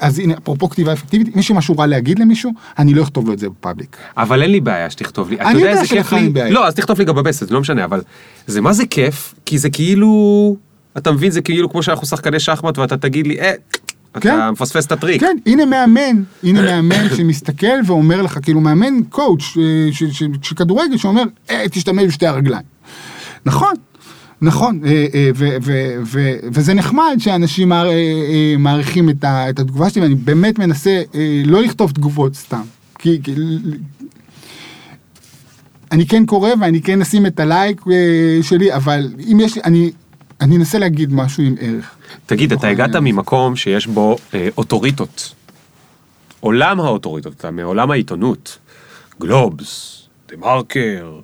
אז 0.00 0.18
הנה, 0.18 0.34
אפרופו 0.42 0.68
כתיבה 0.68 0.92
אפקטיבית, 0.92 1.34
אם 1.34 1.40
יש 1.40 1.48
לי 1.48 1.56
משהו 1.58 1.74
רע 1.78 1.86
להגיד 1.86 2.18
למישהו, 2.18 2.50
אני 2.78 2.94
לא 2.94 3.02
אכתוב 3.02 3.26
לו 3.26 3.32
את 3.32 3.38
זה 3.38 3.48
ב 3.48 3.54
public. 3.54 3.96
אבל 4.16 4.42
אין 4.42 4.50
לי 4.50 4.60
בעיה 4.60 4.90
שתכתוב 4.90 5.30
לי. 5.30 5.40
אני 5.40 5.60
יודע 5.62 5.84
שלך? 5.84 6.14
אין 6.14 6.32
בעיה. 6.32 6.50
לא, 6.50 6.66
אז 6.66 6.74
תכתוב 6.74 6.98
לי 6.98 7.04
גם 7.04 7.14
בפוסט, 7.16 7.48
זה 7.48 7.54
לא 7.54 7.60
משנה, 7.60 7.84
אבל 7.84 8.00
זה 8.46 8.60
מה 8.60 8.72
זה 8.72 8.86
כיף, 8.86 9.34
כי 9.46 9.58
זה 9.58 9.70
כאילו, 9.70 10.56
אתה 10.98 11.12
מבין, 11.12 11.30
זה 11.30 11.40
כאילו 11.40 11.70
כמו 11.70 11.82
שאנחנו 11.82 12.06
שחקני 12.06 12.40
שחמט 12.40 12.78
ואתה 12.78 12.96
תגיד 12.96 13.26
לי, 13.26 13.40
אה, 13.40 13.52
כן. 14.20 14.34
אתה 14.34 14.50
מפספס 14.50 14.86
את 14.86 14.92
הטריק. 14.92 15.20
כן, 15.20 15.36
הנה 15.46 15.64
מאמן, 15.66 16.22
הנה 16.42 16.62
מאמן 16.62 17.08
שמסתכל 17.16 17.66
ואומר 17.86 18.22
לך, 18.22 18.38
כאילו 18.42 18.60
מאמן 18.60 18.94
coach 19.08 19.42
אה, 19.58 19.88
של- 19.92 20.28
כדורגל 20.56 20.96
שאומר, 20.96 21.22
אה, 21.50 21.64
תשתמש 21.70 22.04
בשתי 22.04 22.26
הרגליים. 22.26 22.62
נכון, 23.46 23.72
נכון, 24.42 24.80
אה, 24.84 25.06
אה, 25.14 25.30
ו- 25.36 25.56
ו- 25.62 25.94
ו- 26.04 26.36
וזה 26.52 26.74
נחמד 26.74 27.16
שאנשים 27.18 27.68
מער- 27.68 27.88
מעריכים 28.58 29.10
את 29.10 29.24
התגובה 29.58 29.90
שלי, 29.90 30.02
ואני 30.02 30.14
באמת 30.14 30.58
מנסה 30.58 31.02
לא 31.44 31.62
לכתוב 31.62 31.90
תגובות 31.90 32.34
סתם. 32.34 32.62
כי... 32.98 33.20
כי- 33.22 33.34
אני 35.92 36.06
כן 36.06 36.26
קורא 36.26 36.50
ואני 36.60 36.82
כן 36.82 37.00
אשים 37.00 37.26
את 37.26 37.40
הלייק 37.40 37.80
שלי, 38.42 38.74
אבל 38.74 39.08
אם 39.32 39.40
יש 39.40 39.54
לי, 39.56 39.62
אני, 39.64 39.90
אני 40.40 40.56
אנסה 40.56 40.78
להגיד 40.78 41.12
משהו 41.12 41.42
עם 41.44 41.54
ערך. 41.60 41.94
תגיד, 42.26 42.52
אתה 42.52 42.68
הגעת 42.68 42.96
ממקום 42.96 43.56
שיש 43.56 43.86
בו 43.86 44.16
אה, 44.34 44.48
אוטוריטות. 44.56 45.34
עולם 46.40 46.80
האוטוריטות, 46.80 47.32
אתה 47.36 47.50
מעולם 47.50 47.90
העיתונות. 47.90 48.58
גלובס, 49.20 50.02
דה 50.28 50.36
מרקר, 50.36 51.20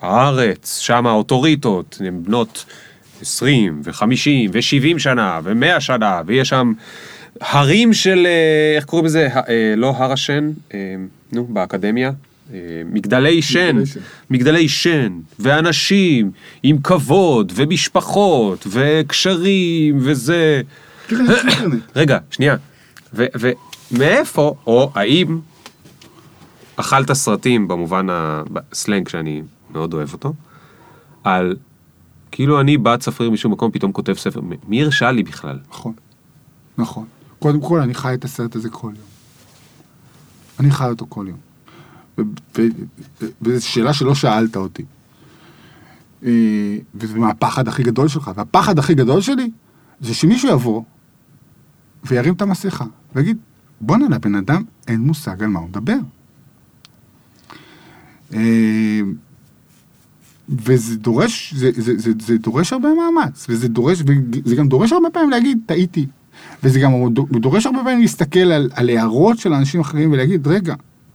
הארץ, 0.00 0.78
שם 0.78 1.06
האוטוריטות, 1.06 2.00
הן 2.06 2.22
בנות 2.24 2.64
20 3.22 3.82
ו-50 3.84 4.50
ו-70 4.52 4.98
שנה 4.98 5.40
ו-100 5.44 5.80
שנה, 5.80 6.22
ויש 6.26 6.48
שם 6.48 6.72
הרים 7.40 7.92
של, 7.92 8.26
אה, 8.26 8.76
איך 8.76 8.84
קוראים 8.84 9.06
לזה? 9.06 9.28
אה, 9.48 9.74
לא 9.76 9.94
הר 9.96 10.12
השן, 10.12 10.50
נו, 11.32 11.46
באקדמיה. 11.46 12.12
מגדלי 12.84 13.42
שן, 13.42 13.76
מגדלי 14.30 14.68
שן. 14.68 15.20
ואנשים 15.38 16.30
עם 16.62 16.78
כבוד, 16.82 17.52
ומשפחות, 17.54 18.66
וקשרים, 18.70 19.98
וזה. 20.00 20.62
רגע, 21.96 22.18
שנייה. 22.30 22.56
ומאיפה, 23.12 24.54
או 24.66 24.90
האם 24.94 25.40
אכלת 26.76 27.12
סרטים 27.12 27.68
במובן 27.68 28.06
הסלנג 28.10 29.08
שאני 29.08 29.42
מאוד 29.70 29.94
אוהב 29.94 30.12
אותו, 30.12 30.34
על 31.24 31.56
כאילו 32.30 32.60
אני 32.60 32.78
בת 32.78 33.00
צפריר 33.00 33.30
משום 33.30 33.52
מקום 33.52 33.70
פתאום 33.70 33.92
כותב 33.92 34.14
ספר, 34.14 34.40
מי 34.68 34.82
הרשה 34.82 35.10
לי 35.10 35.22
בכלל? 35.22 35.58
נכון, 35.70 35.92
נכון. 36.78 37.04
קודם 37.38 37.60
כל, 37.60 37.80
אני 37.80 37.94
חי 37.94 38.14
את 38.14 38.24
הסרט 38.24 38.56
הזה 38.56 38.70
כל 38.70 38.92
יום. 38.96 39.06
אני 40.60 40.70
חי 40.70 40.84
אותו 40.84 41.06
כל 41.08 41.26
יום. 41.28 41.49
וזו 43.42 43.66
שאלה 43.66 43.92
שלא 43.92 44.14
שאלת 44.14 44.56
אותי. 44.56 44.84
אה, 46.24 46.76
וזה 46.94 47.18
מהפחד 47.18 47.68
הכי 47.68 47.82
גדול 47.82 48.08
שלך. 48.08 48.30
והפחד 48.36 48.78
הכי 48.78 48.94
גדול 48.94 49.20
שלי 49.20 49.50
זה 50.00 50.14
שמישהו 50.14 50.48
יבוא 50.48 50.82
וירים 52.04 52.34
את 52.34 52.42
המסכה 52.42 52.84
ויגיד, 53.14 53.36
בואנה, 53.80 54.08
לבן 54.08 54.34
אדם 54.34 54.62
אין 54.88 55.00
מושג 55.00 55.42
על 55.42 55.48
מה 55.48 55.58
הוא 55.58 55.68
מדבר. 55.68 55.98
אה, 58.34 59.00
וזה 60.48 60.96
דורש, 60.96 61.54
זה, 61.54 61.70
זה, 61.76 61.98
זה, 61.98 62.12
זה 62.20 62.38
דורש 62.38 62.72
הרבה 62.72 62.88
מאמץ, 62.94 63.46
וזה 63.48 63.68
דורש, 63.68 64.02
וזה 64.44 64.56
גם 64.56 64.68
דורש 64.68 64.92
הרבה 64.92 65.10
פעמים 65.10 65.30
להגיד, 65.30 65.58
טעיתי. 65.66 66.06
וזה 66.62 66.80
גם 66.80 66.92
דורש 67.14 67.66
הרבה 67.66 67.78
פעמים 67.78 68.00
להסתכל 68.00 68.38
על, 68.38 68.70
על 68.74 68.88
הערות 68.88 69.38
של 69.38 69.52
אנשים 69.52 69.80
אחרים 69.80 70.12
ולהגיד, 70.12 70.46
רגע, 70.46 70.74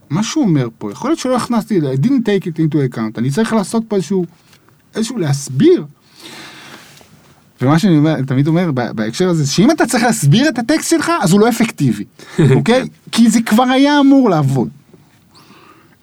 מה 0.09 0.23
שהוא 0.23 0.43
אומר 0.43 0.67
פה, 0.77 0.91
יכול 0.91 1.09
להיות 1.09 1.19
שלא 1.19 1.35
הכנסתי, 1.35 1.79
I 1.79 2.05
didn't 2.05 2.25
take 2.25 2.45
it 2.45 2.57
into 2.59 2.95
account, 2.95 3.17
אני 3.17 3.31
צריך 3.31 3.53
לעשות 3.53 3.83
פה 3.87 3.95
איזשהו, 3.95 4.25
איזשהו 4.95 5.17
להסביר. 5.17 5.85
ומה 7.61 7.79
שאני 7.79 7.97
אומר, 7.97 8.21
תמיד 8.21 8.47
אומר 8.47 8.71
בהקשר 8.71 9.29
הזה, 9.29 9.47
שאם 9.47 9.71
אתה 9.71 9.85
צריך 9.85 10.03
להסביר 10.03 10.49
את 10.49 10.59
הטקסט 10.59 10.89
שלך, 10.89 11.11
אז 11.21 11.31
הוא 11.31 11.39
לא 11.39 11.49
אפקטיבי, 11.49 12.03
אוקיי? 12.55 12.87
כי 13.11 13.29
זה 13.29 13.41
כבר 13.41 13.63
היה 13.63 13.99
אמור 13.99 14.29
לעבוד. 14.29 14.69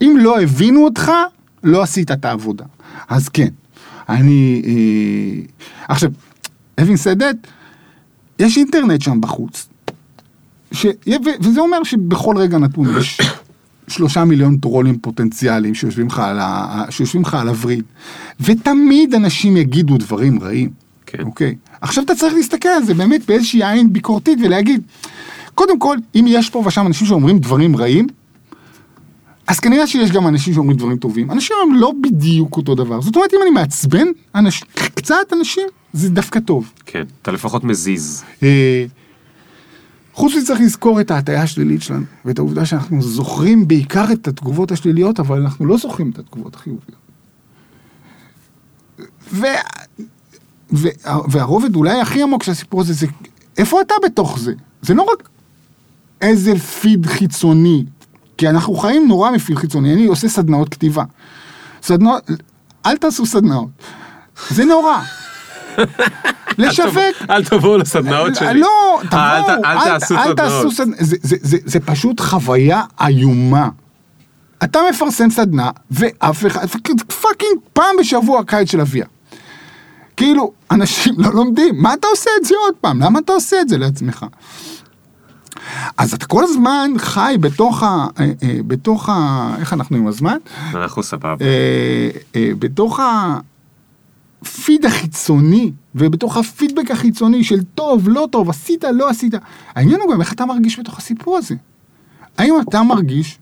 אם 0.03 0.17
לא 0.21 0.41
הבינו 0.41 0.85
אותך, 0.85 1.13
לא 1.63 1.83
עשית 1.83 2.11
את 2.11 2.25
העבודה. 2.25 2.65
אז 3.09 3.29
כן, 3.29 3.49
אני... 4.09 4.63
אה, 4.67 5.43
עכשיו, 5.89 6.13
having 6.81 7.05
said 7.05 7.21
that, 7.21 7.49
יש 8.39 8.59
אינטרנט 8.59 9.03
שם 9.03 9.21
בחוץ. 9.21 9.69
ש... 10.73 10.87
וזה 11.41 11.61
אומר 11.61 11.85
שבכל 11.85 12.37
רגע 12.37 12.59
נתון 12.59 12.99
יש 12.99 13.21
שלושה 13.93 14.25
מיליון 14.25 14.57
טרולים 14.57 14.99
פוטנציאליים 14.99 15.75
שיושבים 15.75 16.07
לך 16.07 16.19
על, 16.19 16.39
ה... 16.41 16.85
שיושבים 16.91 17.23
לך 17.23 17.35
על 17.35 17.49
הווריד. 17.49 17.85
ותמיד 18.41 19.15
אנשים 19.15 19.57
יגידו 19.57 19.99
דברים 19.99 20.43
רעים. 20.43 20.71
כן. 21.07 21.23
אוקיי? 21.23 21.55
עכשיו 21.81 22.05
אתה 22.05 22.15
צריך 22.15 22.35
להסתכל 22.35 22.69
על 22.69 22.85
זה 22.85 22.95
באמת 22.95 23.27
באיזושהי 23.27 23.65
עין 23.65 23.93
ביקורתית 23.93 24.39
ולהגיד, 24.45 24.83
קודם 25.55 25.79
כל, 25.79 25.97
אם 26.15 26.25
יש 26.29 26.51
פה 26.51 26.63
ושם 26.67 26.87
אנשים 26.87 27.07
שאומרים 27.07 27.39
דברים 27.39 27.77
רעים, 27.77 28.07
אז 29.47 29.61
כנראה 29.61 29.87
שיש 29.87 30.11
גם 30.11 30.27
אנשים 30.27 30.55
שאומרים 30.55 30.77
דברים 30.77 30.97
טובים. 30.97 31.31
אנשים 31.31 31.57
הם 31.63 31.75
לא 31.75 31.93
בדיוק 32.03 32.57
אותו 32.57 32.75
דבר. 32.75 33.01
זאת 33.01 33.17
אומרת, 33.17 33.35
אם 33.35 33.39
אני 33.43 33.51
מעצבן 33.51 34.07
אנשים, 34.35 34.67
קצת 34.95 35.33
אנשים, 35.33 35.69
זה 35.93 36.11
דווקא 36.11 36.41
טוב. 36.41 36.73
כן, 36.87 37.03
אתה 37.23 37.33
לפחות 37.33 37.65
מזיז. 37.65 38.25
חוץ 40.13 40.35
מזה 40.35 40.47
צריך 40.47 40.61
לזכור 40.61 41.01
את 41.01 41.11
ההטייה 41.11 41.43
השלילית 41.43 41.83
שלנו, 41.83 42.05
ואת 42.25 42.39
העובדה 42.39 42.67
שאנחנו 42.67 43.03
זוכרים 43.03 43.69
בעיקר 43.69 44.13
את 44.13 44.29
התגובות 44.29 44.73
השליליות, 44.73 45.21
אבל 45.21 45.41
אנחנו 45.41 45.67
לא 45.67 45.77
זוכרים 45.77 46.11
את 46.11 46.19
התגובות 46.19 46.55
החיוביות. 46.55 46.97
ו... 49.33 49.45
ו... 50.73 50.89
והרובד 51.31 51.77
אולי 51.77 52.01
הכי 52.01 52.23
עמוק 52.23 52.43
של 52.43 52.53
הסיפור 52.53 52.81
הזה, 52.81 52.93
זה 52.93 53.07
איפה 53.59 53.81
אתה 53.81 53.95
בתוך 54.05 54.39
זה? 54.39 54.53
זה 54.83 54.95
לא 54.95 55.03
רק 55.03 55.29
איזה 56.21 56.59
פיד 56.59 57.07
חיצוני, 57.07 57.85
כי 58.37 58.49
אנחנו 58.49 58.75
חיים 58.75 59.09
נורא 59.09 59.31
מפיד 59.31 59.57
חיצוני, 59.57 59.93
אני 59.93 60.07
עושה 60.07 60.29
סדנאות 60.29 60.69
כתיבה. 60.69 61.05
סדנאות, 61.83 62.31
אל 62.87 62.97
תעשו 62.97 63.27
סדנאות, 63.27 63.69
זה 64.51 64.65
נורא. 64.65 65.03
לשווק 66.59 66.97
אל 67.31 67.45
תבואו 67.45 67.79
לסדנאות 67.79 68.35
שלי. 68.35 68.61
לא, 68.61 69.01
אה, 69.13 69.43
תבואו, 69.43 69.65
אל 69.65 70.35
תעשו 70.35 70.71
סדנאות. 70.71 70.97
זה- 71.65 71.81
פשוט 71.81 72.21
חוויה 72.21 72.83
איומה. 73.01 73.69
אתה 74.65 74.79
מפרסם 74.91 75.31
סדנה, 75.31 75.71
ואף 75.91 76.47
אחד, 76.47 76.67
פאקינג 77.23 77.53
פעם 77.73 77.97
בשבוע 78.01 78.45
קיץ 78.45 78.71
של 78.71 78.81
אביה. 78.81 79.07
כאילו, 80.17 80.53
אנשים 80.71 81.15
לא 81.19 81.31
לומדים, 81.35 81.75
מה 81.83 81.95
אתה 81.95 82.07
עושה 82.09 82.31
את 82.41 82.47
זה 82.47 82.55
עוד 82.65 82.75
פעם? 82.81 83.03
למה 83.03 83.19
אתה 83.19 83.33
עושה 83.33 83.61
את 83.61 83.69
זה 83.69 83.79
לעצמך? 83.79 84.27
אז 85.99 86.15
אתה 86.15 86.27
כל 86.27 86.45
הזמן 86.45 86.91
חי 86.99 87.37
בתוך 87.41 87.83
ה... 87.83 87.87
אה, 88.21 88.25
אה, 88.43 88.57
בתוך 88.67 89.09
ה... 89.09 89.49
איך 89.61 89.73
אנחנו 89.73 89.97
עם 89.97 90.07
הזמן? 90.07 90.37
אנחנו 90.75 91.03
סבבה. 91.03 91.45
אה, 91.45 92.09
אה, 92.37 92.51
בתוך 92.59 93.01
ה... 93.01 93.37
הפיד 94.43 94.87
החיצוני, 94.87 95.73
ובתוך 95.95 96.37
הפידבק 96.37 96.91
החיצוני 96.91 97.45
של 97.45 97.63
טוב, 97.75 98.09
לא 98.09 98.29
טוב, 98.33 98.51
עשית, 98.51 98.85
לא 98.85 99.11
עשית, 99.11 99.35
העניין 99.75 100.01
הוא 100.01 100.13
גם 100.13 100.21
איך 100.21 100.33
אתה 100.33 100.47
מרגיש 100.47 100.79
בתוך 100.79 100.99
הסיפור 100.99 101.37
הזה. 101.37 101.55
האם 102.39 102.55
אתה 102.69 102.83
מרגיש 102.83 103.39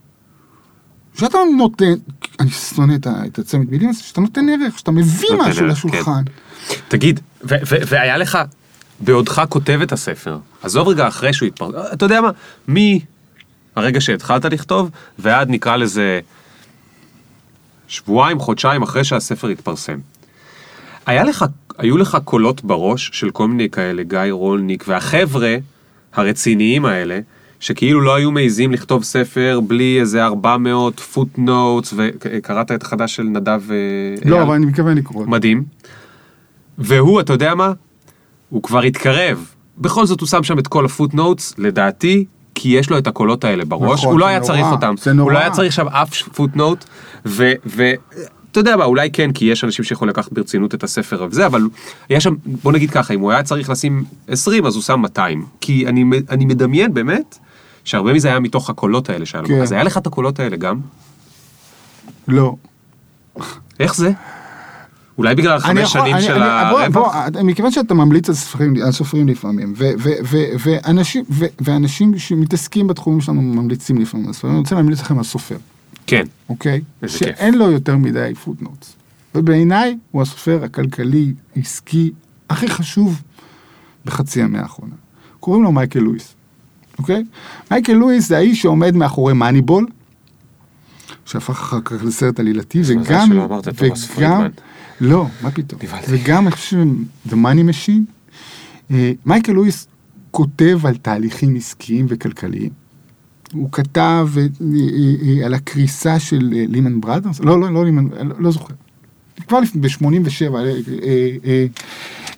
שאתה 1.17 1.37
נותן, 1.57 1.93
אני 2.39 2.49
שונא 2.49 2.95
את 2.95 3.07
את 3.07 3.39
הצמד 3.39 3.71
מילים 3.71 3.89
הזה, 3.89 4.03
שאתה 4.03 4.21
נותן 4.21 4.49
ערך, 4.49 4.79
שאתה 4.79 4.91
מביא 4.91 5.29
משהו 5.39 5.65
ערך, 5.65 5.71
לשולחן. 5.71 6.23
תגיד, 6.87 7.19
ו- 7.43 7.45
ו- 7.67 7.81
והיה 7.87 8.17
לך, 8.17 8.37
בעודך 8.99 9.41
כותב 9.49 9.79
את 9.83 9.91
הספר, 9.91 10.37
עזוב 10.63 10.87
רגע 10.87 11.07
אחרי 11.07 11.33
שהוא 11.33 11.47
התפרסם, 11.47 11.77
אתה 11.93 12.05
יודע 12.05 12.21
מה, 12.21 12.31
מהרגע 13.75 14.01
שהתחלת 14.01 14.45
לכתוב, 14.45 14.89
ועד 15.19 15.49
נקרא 15.49 15.75
לזה 15.75 16.19
שבועיים, 17.87 18.39
חודשיים 18.39 18.81
אחרי 18.81 19.03
שהספר 19.03 19.47
התפרסם. 19.47 19.99
היה 21.05 21.23
לך, 21.23 21.45
היו 21.77 21.97
לך 21.97 22.17
קולות 22.25 22.63
בראש 22.63 23.09
של 23.13 23.31
כל 23.31 23.47
מיני 23.47 23.69
כאלה, 23.69 24.03
גיא 24.03 24.19
רולניק 24.31 24.83
והחבר'ה 24.87 25.55
הרציניים 26.13 26.85
האלה, 26.85 27.19
שכאילו 27.59 28.01
לא 28.01 28.15
היו 28.15 28.31
מעיזים 28.31 28.71
לכתוב 28.71 29.03
ספר 29.03 29.59
בלי 29.67 29.99
איזה 29.99 30.25
400 30.25 30.99
פוט 30.99 31.27
נוטס, 31.37 31.93
וקראת 31.97 32.71
את 32.71 32.83
החדש 32.83 33.15
של 33.15 33.23
נדב 33.23 33.61
אה, 33.71 33.75
לא, 34.25 34.35
אייל? 34.35 34.45
אבל 34.45 34.55
אני 34.55 34.65
מתכוון 34.65 34.97
לקרוא. 34.97 35.25
מדהים. 35.25 35.63
והוא, 36.77 37.19
אתה 37.19 37.33
יודע 37.33 37.55
מה? 37.55 37.71
הוא 38.49 38.63
כבר 38.63 38.81
התקרב. 38.81 39.45
בכל 39.77 40.05
זאת 40.05 40.19
הוא 40.19 40.27
שם 40.27 40.43
שם 40.43 40.59
את 40.59 40.67
כל 40.67 40.85
הפוט 40.85 41.13
נוטס, 41.13 41.55
לדעתי, 41.57 42.25
כי 42.55 42.69
יש 42.69 42.89
לו 42.89 42.97
את 42.97 43.07
הקולות 43.07 43.43
האלה 43.43 43.65
בראש. 43.65 43.99
נכון, 43.99 44.11
הוא 44.11 44.19
לא 44.19 44.25
היה 44.25 44.39
נורא, 44.39 44.47
צריך 44.47 44.65
אותם. 44.71 44.93
הוא. 45.19 45.31
לא 45.31 45.37
היה 45.37 45.51
צריך 45.51 45.73
שם 45.73 45.87
אף 45.87 46.21
פוט 46.21 46.55
נוט, 46.55 46.85
ו... 47.25 47.51
ו- 47.65 47.93
אתה 48.51 48.59
יודע 48.59 48.75
מה, 48.77 48.83
אולי 48.85 49.09
כן, 49.11 49.31
כי 49.31 49.45
יש 49.45 49.63
אנשים 49.63 49.85
שיכולים 49.85 50.09
לקחת 50.09 50.33
ברצינות 50.33 50.75
את 50.75 50.83
הספר 50.83 51.27
וזה, 51.31 51.45
אבל 51.45 51.61
היה 52.09 52.19
שם, 52.21 52.33
בוא 52.45 52.71
נגיד 52.71 52.91
ככה, 52.91 53.13
אם 53.13 53.19
הוא 53.19 53.31
היה 53.31 53.43
צריך 53.43 53.69
לשים 53.69 54.03
20, 54.27 54.65
אז 54.65 54.75
הוא 54.75 54.83
שם 54.83 54.99
200. 54.99 55.45
כי 55.61 55.87
אני, 55.87 56.03
אני 56.29 56.45
מדמיין 56.45 56.93
באמת, 56.93 57.37
שהרבה 57.83 58.13
מזה 58.13 58.27
היה 58.27 58.39
מתוך 58.39 58.69
הקולות 58.69 59.09
האלה 59.09 59.25
שלנו. 59.25 59.47
כן. 59.47 59.61
אז 59.61 59.71
היה 59.71 59.83
לך 59.83 59.97
את 59.97 60.07
הקולות 60.07 60.39
האלה 60.39 60.57
גם? 60.57 60.79
לא. 62.27 62.55
איך 63.79 63.95
זה? 63.95 64.11
אולי 65.17 65.35
בגלל 65.35 65.57
החמש 65.57 65.93
שנים 65.93 66.15
אני- 66.15 66.23
של 66.23 66.33
אני- 66.43 66.43
הרווח? 66.45 66.87
בוא, 67.33 67.43
מכיוון 67.43 67.71
שאתה 67.71 67.93
ממליץ 67.93 68.29
על 68.29 68.35
סופרים, 68.35 68.73
על 68.85 68.91
סופרים 68.91 69.27
לפעמים, 69.27 69.73
ו- 69.77 69.89
ו- 69.99 70.09
ו- 70.31 70.45
ואנשים, 70.59 71.23
ו- 71.29 71.45
ואנשים 71.61 72.17
שמתעסקים 72.19 72.87
בתחומים 72.87 73.21
שלנו 73.21 73.41
ממליצים 73.41 73.97
לפעמים 73.97 74.27
על 74.27 74.33
סופרים, 74.33 74.53
אני 74.53 74.59
רוצה 74.59 74.75
להמליץ 74.75 74.99
לכם 75.01 75.17
על 75.17 75.23
סופר, 75.23 75.55
כן. 76.11 76.25
אוקיי? 76.49 76.81
איזה 77.03 77.17
כיף. 77.17 77.27
שאין 77.27 77.53
לו 77.53 77.71
יותר 77.71 77.97
מדי 77.97 78.31
footnotes. 78.43 78.95
ובעיניי 79.35 79.97
הוא 80.11 80.21
הסופר 80.21 80.63
הכלכלי, 80.63 81.33
עסקי, 81.55 82.11
הכי 82.49 82.69
חשוב 82.69 83.21
בחצי 84.05 84.41
המאה 84.41 84.61
האחרונה. 84.61 84.95
קוראים 85.39 85.63
לו 85.63 85.71
מייקל 85.71 85.99
לואיס, 85.99 86.35
אוקיי? 86.97 87.23
מייקל 87.71 87.93
לואיס 87.93 88.27
זה 88.27 88.37
האיש 88.37 88.61
שעומד 88.61 88.95
מאחורי 88.95 89.33
Moneyball, 89.33 89.87
שהפך 91.25 91.49
אחר 91.49 91.81
כך 91.81 92.03
לסרט 92.03 92.39
עלילתי, 92.39 92.81
וגם, 92.85 93.29
פרידמן. 94.07 94.49
לא, 95.01 95.25
מה 95.41 95.51
פתאום, 95.51 95.81
נבהלתי. 95.83 96.05
וגם 96.09 96.47
אני 96.47 96.55
חושב 96.55 96.77
The 97.27 97.31
Money 97.31 97.69
Machine, 97.69 98.33
אה, 98.91 99.11
מייקל 99.25 99.51
לואיס 99.51 99.87
כותב 100.31 100.79
על 100.83 100.97
תהליכים 100.97 101.55
עסקיים 101.55 102.05
וכלכליים. 102.09 102.80
הוא 103.53 103.71
כתב 103.71 104.27
אה, 104.37 104.41
אה, 104.41 104.47
אה, 105.41 105.45
על 105.45 105.53
הקריסה 105.53 106.19
של 106.19 106.53
אה, 106.55 106.63
לימן 106.67 107.01
בראדרס, 107.01 107.39
לא, 107.39 107.61
לא, 107.61 107.73
לא 107.73 107.85
לימן, 107.85 108.07
לא, 108.07 108.35
לא 108.39 108.51
זוכר. 108.51 108.73
כבר 109.47 109.59
ב-87, 109.75 110.55
אה, 111.45 111.65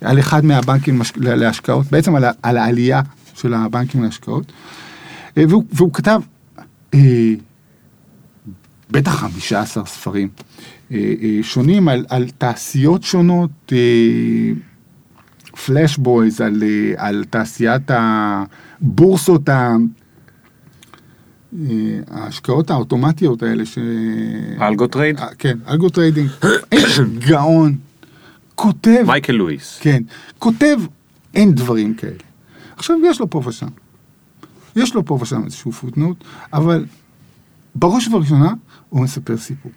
על 0.01 0.19
אחד 0.19 0.45
מהבנקים 0.45 1.01
להשקעות, 1.17 1.85
בעצם 1.91 2.15
על, 2.15 2.57
העלייה 2.57 3.01
של 3.33 3.53
הבנקים 3.53 4.03
להשקעות. 4.03 4.51
אה, 5.37 5.43
והוא, 5.49 5.63
והוא 5.71 5.93
כתב 5.93 6.21
אה, 6.93 7.33
בטח 8.91 9.11
15 9.11 9.85
ספרים 9.85 10.29
אה, 10.91 10.97
אה, 11.21 11.39
שונים 11.41 11.87
על, 11.87 12.05
על 12.09 12.29
תעשיות 12.37 13.03
שונות, 13.03 13.51
אה, 13.71 13.77
פלאש 15.65 15.97
בויז, 15.97 16.41
על, 16.41 16.63
אה, 16.63 16.93
על 17.07 17.25
תעשיית 17.29 17.91
הבורסות, 17.91 19.49
אה, 19.49 19.75
ההשקעות 22.11 22.69
האוטומטיות 22.69 23.43
האלה, 23.43 23.65
ש... 23.65 23.77
algo 24.61 24.87
trade? 24.87 25.19
אה, 25.19 25.27
כן, 25.37 25.57
algo 25.67 25.89
trading, 25.89 26.29
איש 26.71 26.99
גאון, 26.99 27.75
כותב, 28.55 29.03
מייקל 29.07 29.33
לואיס. 29.33 29.79
כן, 29.81 30.03
כותב, 30.39 30.77
אין 31.33 31.53
דברים 31.53 31.93
כאלה. 31.93 32.13
עכשיו, 32.75 32.95
יש 33.05 33.19
לו 33.19 33.29
פה 33.29 33.41
ושם. 33.45 33.67
יש 34.75 34.95
לו 34.95 35.05
פה 35.05 35.17
ושם 35.21 35.45
איזשהו 35.45 35.71
footnote, 35.71 36.23
אבל 36.53 36.85
בראש 37.75 38.07
ובראשונה 38.07 38.53
הוא 38.89 39.01
מספר 39.01 39.37
סיפור. 39.37 39.71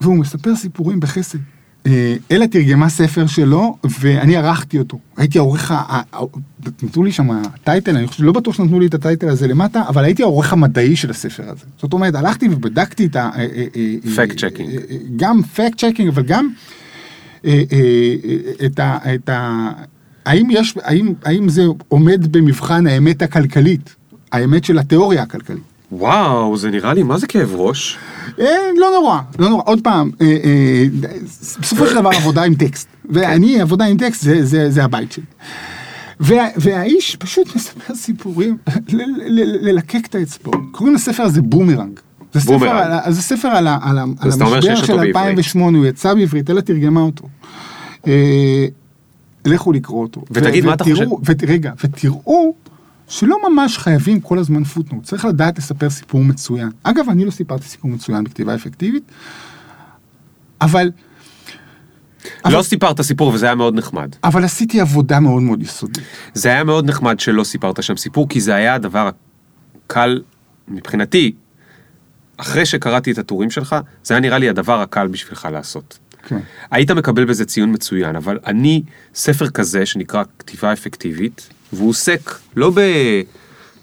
והוא 0.00 0.18
מספר 0.18 0.56
סיפורים 0.56 1.00
בחסד. 1.00 1.38
אה, 1.86 2.16
אלה 2.30 2.46
תרגמה 2.46 2.88
ספר 2.88 3.26
שלו, 3.26 3.76
ואני 4.00 4.36
ערכתי 4.36 4.78
אותו. 4.78 4.98
הייתי 5.16 5.38
העורך, 5.38 5.72
נתנו 6.82 7.04
לי 7.04 7.12
שם 7.12 7.42
טייטל, 7.64 7.96
אני 7.96 8.06
חושב, 8.06 8.24
לא 8.24 8.32
בטוח 8.32 8.54
שנתנו 8.54 8.80
לי 8.80 8.86
את 8.86 8.94
הטייטל 8.94 9.28
הזה 9.28 9.48
למטה, 9.48 9.82
אבל 9.88 10.04
הייתי 10.04 10.22
העורך 10.22 10.52
המדעי 10.52 10.96
של 10.96 11.10
הספר 11.10 11.42
הזה. 11.42 11.64
זאת 11.78 11.92
אומרת, 11.92 12.14
הלכתי 12.14 12.48
ובדקתי 12.50 13.06
את 13.06 13.16
ה... 13.16 13.30
אה, 13.36 13.46
אה, 13.76 13.94
Fact 14.16 14.44
אה, 14.44 14.96
גם 15.16 15.40
fact 15.56 15.74
checking, 15.76 16.08
אבל 16.08 16.22
גם 16.22 16.48
את 18.66 18.78
ה... 18.78 18.98
את 19.14 19.28
ה 19.28 19.70
האם 20.26 20.48
יש, 20.50 20.74
האם, 20.82 21.12
האם 21.24 21.48
זה 21.48 21.64
עומד 21.88 22.32
במבחן 22.32 22.86
האמת 22.86 23.22
הכלכלית, 23.22 23.94
האמת 24.32 24.64
של 24.64 24.78
התיאוריה 24.78 25.22
הכלכלית? 25.22 25.69
וואו, 25.92 26.56
זה 26.56 26.70
נראה 26.70 26.94
לי, 26.94 27.02
מה 27.02 27.18
זה 27.18 27.26
כאב 27.26 27.52
ראש? 27.54 27.98
אה, 28.40 28.46
לא 28.76 28.86
נורא, 29.00 29.20
לא 29.38 29.48
נורא. 29.48 29.62
עוד 29.66 29.80
פעם, 29.84 30.10
אה, 30.20 30.26
אה, 30.26 30.84
בסופו 31.60 31.86
של 31.86 31.94
דבר 31.94 32.10
עבודה 32.16 32.42
עם 32.42 32.54
טקסט. 32.54 32.88
ואני, 33.10 33.60
עבודה 33.60 33.84
עם 33.84 33.96
טקסט 33.96 34.26
זה, 34.42 34.84
הבית 34.84 35.12
שלי. 35.12 35.24
וה, 36.20 36.44
והאיש 36.56 37.16
פשוט 37.16 37.56
מספר 37.56 37.94
סיפורים, 37.94 38.56
ללקק 39.60 40.06
את 40.06 40.14
האצבעות. 40.14 40.60
קוראים 40.72 40.94
לספר 40.94 41.22
הזה 41.22 41.42
בומרנג. 41.42 42.00
זה 42.32 42.40
ספר. 42.40 42.68
על, 42.68 43.12
זה 43.12 43.22
ספר 43.22 43.48
על, 43.48 43.66
המשבר 44.20 44.60
של 44.60 44.92
אותו 44.92 44.96
בעברית. 44.96 45.16
2008, 45.16 45.78
הוא 45.78 45.86
יצא 45.86 46.14
בעברית, 46.14 46.50
אלה 46.50 46.62
תרגמה 46.62 47.00
אותו. 47.00 47.28
לכו 49.46 49.72
לקרוא 49.72 50.02
אותו. 50.02 50.22
ותגיד, 50.30 50.64
מה 50.64 50.74
אתה 50.74 50.84
ות- 51.28 51.42
רגע, 51.46 51.72
ותראו 51.84 52.54
שלא 53.10 53.36
ממש 53.50 53.78
חייבים 53.78 54.20
כל 54.20 54.38
הזמן 54.38 54.64
footnote, 54.64 55.04
צריך 55.04 55.24
לדעת 55.24 55.58
לספר 55.58 55.90
סיפור 55.90 56.24
מצוין. 56.24 56.70
אגב, 56.82 57.08
אני 57.08 57.24
לא 57.24 57.30
סיפרתי 57.30 57.64
סיפור 57.68 57.90
מצוין 57.90 58.24
בכתיבה 58.24 58.54
אפקטיבית, 58.54 59.02
אבל, 60.60 60.90
אבל- 62.44 62.52
לא 62.54 62.62
סיפרת 62.62 63.00
סיפור 63.00 63.28
וזה 63.34 63.46
היה 63.46 63.54
מאוד 63.54 63.74
נחמד. 63.74 64.16
אבל 64.24 64.44
עשיתי 64.44 64.80
עבודה 64.80 65.20
מאוד 65.20 65.42
מאוד 65.42 65.62
יסודית. 65.62 66.04
זה 66.34 66.48
היה 66.48 66.64
מאוד 66.64 66.88
נחמד 66.88 67.20
שלא 67.20 67.44
סיפרת 67.44 67.82
שם 67.82 67.96
סיפור, 67.96 68.28
כי 68.28 68.40
זה 68.40 68.54
היה 68.54 68.74
הדבר 68.74 69.10
הקל, 69.86 70.22
מבחינתי, 70.68 71.32
אחרי 72.36 72.66
שקראתי 72.66 73.12
את 73.12 73.18
הטורים 73.18 73.50
שלך, 73.50 73.76
זה 74.04 74.14
היה 74.14 74.20
נראה 74.20 74.38
לי 74.38 74.48
הדבר 74.48 74.80
הקל 74.80 75.06
בשבילך 75.06 75.48
לעשות. 75.52 75.98
כן. 76.26 76.38
היית 76.70 76.90
מקבל 76.90 77.24
בזה 77.24 77.44
ציון 77.44 77.72
מצוין, 77.72 78.16
אבל 78.16 78.38
אני, 78.46 78.82
ספר 79.14 79.50
כזה 79.50 79.86
שנקרא 79.86 80.22
כתיבה 80.38 80.72
אפקטיבית, 80.72 81.48
והוא 81.72 81.88
עוסק 81.90 82.34
לא 82.56 82.72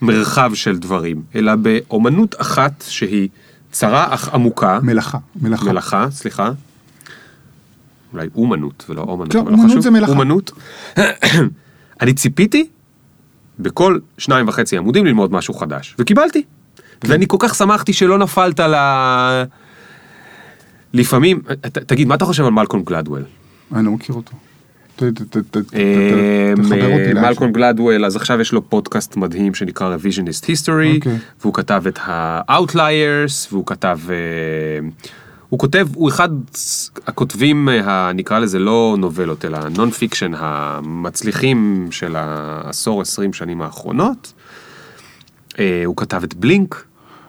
במרחב 0.01 0.51
של 0.53 0.77
דברים, 0.77 1.21
אלא 1.35 1.55
באומנות 1.55 2.35
אחת 2.37 2.83
שהיא 2.87 3.29
צרה 3.71 4.13
אך 4.13 4.29
עמוקה, 4.33 4.79
מלאכה, 4.83 5.17
מלאכה. 5.41 5.65
מלאכה, 5.65 6.07
סליחה. 6.11 6.51
אולי 8.13 8.27
אומנות 8.35 8.85
ולא 8.89 9.01
אומנות, 9.01 9.35
לא, 9.35 9.41
אבל 9.41 9.51
לא 9.51 9.55
אומנות 9.55 9.69
חשוב. 9.71 9.81
זה 9.83 9.91
מלאכה. 9.91 10.11
אומנות. 10.11 10.51
אני 12.01 12.13
ציפיתי 12.13 12.67
בכל 13.59 13.99
שניים 14.17 14.47
וחצי 14.47 14.77
עמודים 14.77 15.05
ללמוד 15.05 15.31
משהו 15.31 15.53
חדש, 15.53 15.95
וקיבלתי. 15.99 16.43
כן. 17.01 17.07
ואני 17.11 17.25
כל 17.27 17.37
כך 17.39 17.55
שמחתי 17.55 17.93
שלא 17.93 18.17
נפלת 18.17 18.59
ל... 18.59 18.75
לפעמים, 20.93 21.41
ת- 21.61 21.77
תגיד, 21.77 22.07
מה 22.07 22.15
אתה 22.15 22.25
חושב 22.25 22.43
על 22.43 22.49
מלקום 22.51 22.83
גלדוול? 22.83 23.23
אני 23.75 23.85
לא 23.85 23.91
מכיר 23.91 24.15
אותו. 24.15 24.31
מלקום 27.13 27.51
גלדוול, 27.51 28.05
אז 28.05 28.15
עכשיו 28.15 28.41
יש 28.41 28.51
לו 28.51 28.69
פודקאסט 28.69 29.17
מדהים 29.17 29.53
שנקרא 29.53 29.95
Revisionist 29.95 30.43
History, 30.43 30.95
אוקיי. 30.95 31.17
והוא 31.41 31.53
כתב 31.53 31.83
את 31.87 31.99
ה-Outliers, 32.01 33.47
והוא 33.51 33.65
כתב, 33.65 33.99
אה, 34.09 34.15
הוא 35.49 35.59
כותב, 35.59 35.87
הוא 35.95 36.09
אחד 36.09 36.29
הכותבים, 37.07 37.69
אה, 37.69 38.11
נקרא 38.13 38.39
לזה 38.39 38.59
לא 38.59 38.95
נובלות, 38.99 39.45
אלא 39.45 39.59
non-fiction 39.77 40.31
המצליחים 40.37 41.87
של 41.91 42.15
העשור 42.15 43.01
עשרים 43.01 43.33
שנים 43.33 43.61
האחרונות. 43.61 44.33
אה, 45.59 45.81
הוא 45.85 45.97
כתב 45.97 46.23
את 46.23 46.33
Blink, 46.33 46.85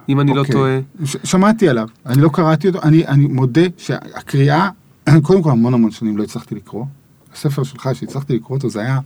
אם 0.09 0.21
אני 0.21 0.35
לא 0.35 0.41
אוקיי. 0.41 0.53
טועה. 0.53 0.79
שמעתי 1.25 1.69
עליו, 1.69 1.89
אני 2.07 2.23
לא 2.23 2.29
קראתי 2.33 2.69
אותו, 2.69 2.83
אני, 2.83 3.07
אני 3.07 3.27
מודה 3.27 3.63
שהקריאה 3.77 4.69
קודם 5.23 5.43
כל 5.43 5.51
המון 5.51 5.75
המון 5.75 5.91
שנים 5.91 6.17
לא 6.17 6.23
הצלחתי 6.23 6.55
לקרוא. 6.55 6.85
הספר 7.39 7.63
שלך 7.65 7.89
שהצלחתי 7.95 8.35
לקרוא 8.37 8.57
אותו 8.57 8.71
זה 8.71 8.81
היה... 8.81 8.99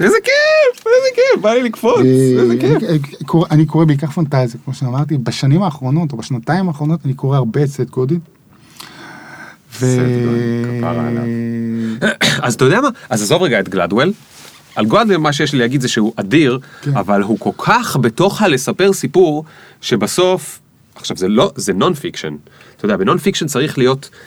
איזה 0.00 0.16
כיף, 0.24 0.86
איזה 0.86 1.08
כיף, 1.14 1.42
בא 1.42 1.50
לי 1.52 1.62
לקפוץ, 1.62 1.98
איזה 2.40 2.52
אה, 2.54 2.60
כיף. 2.60 2.82
אני- 2.90 2.98
קורא- 3.26 3.46
אני 3.50 3.66
קורא 3.66 3.84
בעיקר 3.84 4.06
פנטזיה, 4.06 4.60
כמו 4.64 4.74
שאמרתי, 4.74 5.16
בשנים 5.18 5.62
האחרונות, 5.62 6.12
או 6.12 6.16
בשנתיים 6.16 6.68
האחרונות, 6.68 7.00
אני 7.04 7.14
קורא 7.14 7.36
הרבה 7.36 7.62
את 7.62 7.68
סט 7.68 7.80
גודין. 7.90 8.18
עליו. 11.08 11.22
אז 12.46 12.54
אתה 12.54 12.64
יודע 12.64 12.80
מה? 12.80 12.88
אז 13.10 13.22
עזוב 13.22 13.42
רגע 13.42 13.60
את 13.60 13.68
גלדוול. 13.68 14.12
על 14.76 14.86
גלדוול 14.86 15.16
מה 15.16 15.32
שיש 15.32 15.52
לי 15.52 15.58
להגיד 15.58 15.80
זה 15.80 15.88
שהוא 15.88 16.12
אדיר, 16.16 16.58
כן. 16.82 16.96
אבל 16.96 17.22
הוא 17.22 17.38
כל 17.40 17.50
כך 17.58 17.96
בתוך 18.00 18.42
הלספר 18.42 18.92
סיפור, 18.92 19.44
שבסוף, 19.80 20.58
עכשיו 20.94 21.16
זה 21.16 21.28
לא, 21.28 21.52
זה 21.56 21.72
non-fiction. 21.72 22.36
אתה 22.76 22.84
יודע, 22.84 22.96
ב 22.96 23.18
non-fiction 23.18 23.46
צריך 23.46 23.78
להיות 23.78 24.10
אה, 24.12 24.18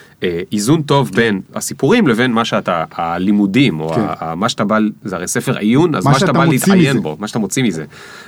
איזון 0.51 0.81
טוב 0.81 1.11
בין 1.15 1.41
הסיפורים 1.55 2.07
לבין 2.07 2.31
מה 2.31 2.45
שאתה, 2.45 2.83
הלימודים, 2.91 3.79
או 3.79 3.89
כן. 3.89 4.01
ה, 4.19 4.35
מה 4.35 4.49
שאתה 4.49 4.63
בא, 4.63 4.77
זה 5.03 5.15
הרי 5.15 5.27
ספר 5.27 5.57
עיון, 5.57 5.95
אז 5.95 6.05
מה 6.05 6.11
מה 6.11 6.19
שאתה 6.19 6.33
בא 6.33 6.45
להתעיין. 6.45 7.01
בו, 7.01 7.17
מה 7.19 7.27
שאתה 7.27 7.39
מוציא 7.39 7.63
מזה. 7.63 7.85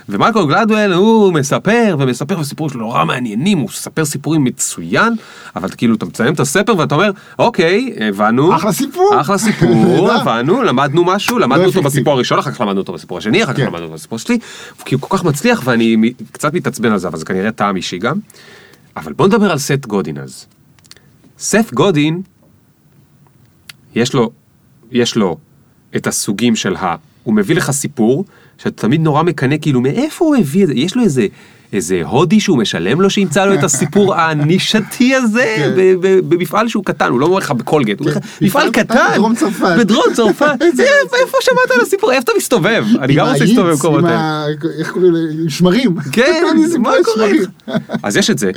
ומייקל 0.08 0.46
גלדוול 0.46 0.92
הוא 0.92 1.32
מספר 1.32 1.96
ומספר 1.98 2.38
וסיפורים 2.40 2.72
שלו 2.72 2.80
נורא 2.80 3.04
מעניינים, 3.04 3.58
הוא 3.58 3.68
מספר 3.68 4.04
סיפורים 4.04 4.44
מצוין, 4.44 5.14
אבל 5.56 5.68
כאילו 5.76 5.94
אתה 5.94 6.06
מצלם 6.06 6.34
את 6.34 6.40
הספר 6.40 6.78
ואתה 6.78 6.94
אומר, 6.94 7.10
אוקיי, 7.38 7.94
הבנו. 8.00 8.56
אחלה 8.56 8.72
סיפור. 8.72 9.20
אחלה 9.20 9.38
סיפור. 9.46 10.12
הבנו, 10.12 10.62
למדנו 10.62 11.04
משהו, 11.04 11.38
למדנו 11.38 11.64
אותו 11.64 11.68
אפקטיבי. 11.68 11.88
בסיפור 11.88 12.12
הראשון, 12.12 12.38
אחר 12.38 12.50
כך 12.50 12.60
למדנו 12.60 12.80
אותו 12.80 12.92
בסיפור 12.92 13.18
השני, 13.18 13.44
אחר 13.44 13.52
כך 13.52 13.58
כן. 13.58 13.66
למדנו 13.66 13.84
אותו 13.84 13.94
בסיפור 13.94 14.16
השני, 14.16 14.38
כי 14.84 14.94
הוא 14.94 15.02
כל 15.02 15.16
כך 15.16 15.24
מצליח 15.24 15.62
ואני 15.64 16.12
קצת 16.32 16.54
מתעצבן 16.54 16.92
על 16.92 16.98
זה, 16.98 17.08
אבל 17.08 17.18
זה 17.18 17.24
כנראה 17.24 17.52
טעם 17.52 17.76
אישי 17.76 17.98
גם. 17.98 18.16
אבל 18.96 19.12
בוא 19.12 19.26
נדבר 19.26 19.50
על 19.50 19.58
סט 19.58 19.86
גודין 19.86 20.18
אז. 20.18 20.46
סט 21.38 21.72
גודין, 21.74 22.22
יש 23.94 24.14
לו, 24.14 24.30
יש 24.92 25.16
לו 25.16 25.36
את 25.96 26.06
הסוגים 26.06 26.56
של 26.56 26.76
ה... 26.76 26.94
הוא 27.22 27.34
מביא 27.34 27.56
לך 27.56 27.70
סיפור, 27.70 28.24
שאתה 28.58 28.82
תמיד 28.82 29.00
נורא 29.00 29.22
מקנא, 29.22 29.56
כאילו, 29.62 29.80
מאיפה 29.80 30.24
הוא 30.24 30.36
הביא 30.36 30.62
את 30.62 30.68
זה? 30.68 30.74
יש 30.74 30.96
לו 30.96 31.02
איזה... 31.02 31.26
איזה 31.72 32.02
הודי 32.04 32.40
שהוא 32.40 32.58
משלם 32.58 33.00
לו 33.00 33.10
שימצא 33.10 33.44
לו 33.44 33.54
את 33.54 33.64
הסיפור 33.64 34.14
הנישתי 34.20 35.14
הזה 35.14 35.54
כן. 35.56 35.74
במפעל 36.28 36.68
שהוא 36.68 36.84
קטן, 36.84 37.10
הוא 37.10 37.20
לא 37.20 37.26
אומר 37.26 37.38
לך 37.38 37.50
בקולגייט, 37.50 37.98
הוא 37.98 38.08
אומר 38.08 38.18
לך, 38.18 38.24
כן. 38.24 38.46
מפעל 38.46 38.70
קטן 38.70 39.06
בדרום 39.12 39.34
צרפת." 39.34 39.76
בדרום 39.78 40.04
צרפת, 40.14 40.62
איפה 41.22 41.38
שמעת 41.40 41.70
על 41.74 41.80
הסיפור, 41.82 42.12
איפה 42.12 42.22
אתה 42.22 42.32
מסתובב? 42.36 42.84
אני 43.00 43.14
גם 43.14 43.26
רוצה 43.26 43.44
להסתובב 43.44 43.70
במקומות 43.70 43.98
עם 43.98 44.06
האלה. 44.06 44.46
איך 44.78 44.90
קוראים 44.90 45.12
לזה? 45.14 45.50
שמרים. 45.50 45.96
כן, 46.12 46.44
מה 46.78 46.92
קורה? 47.04 47.28
אז 48.02 48.16
יש 48.16 48.30
את 48.30 48.38
זה, 48.38 48.50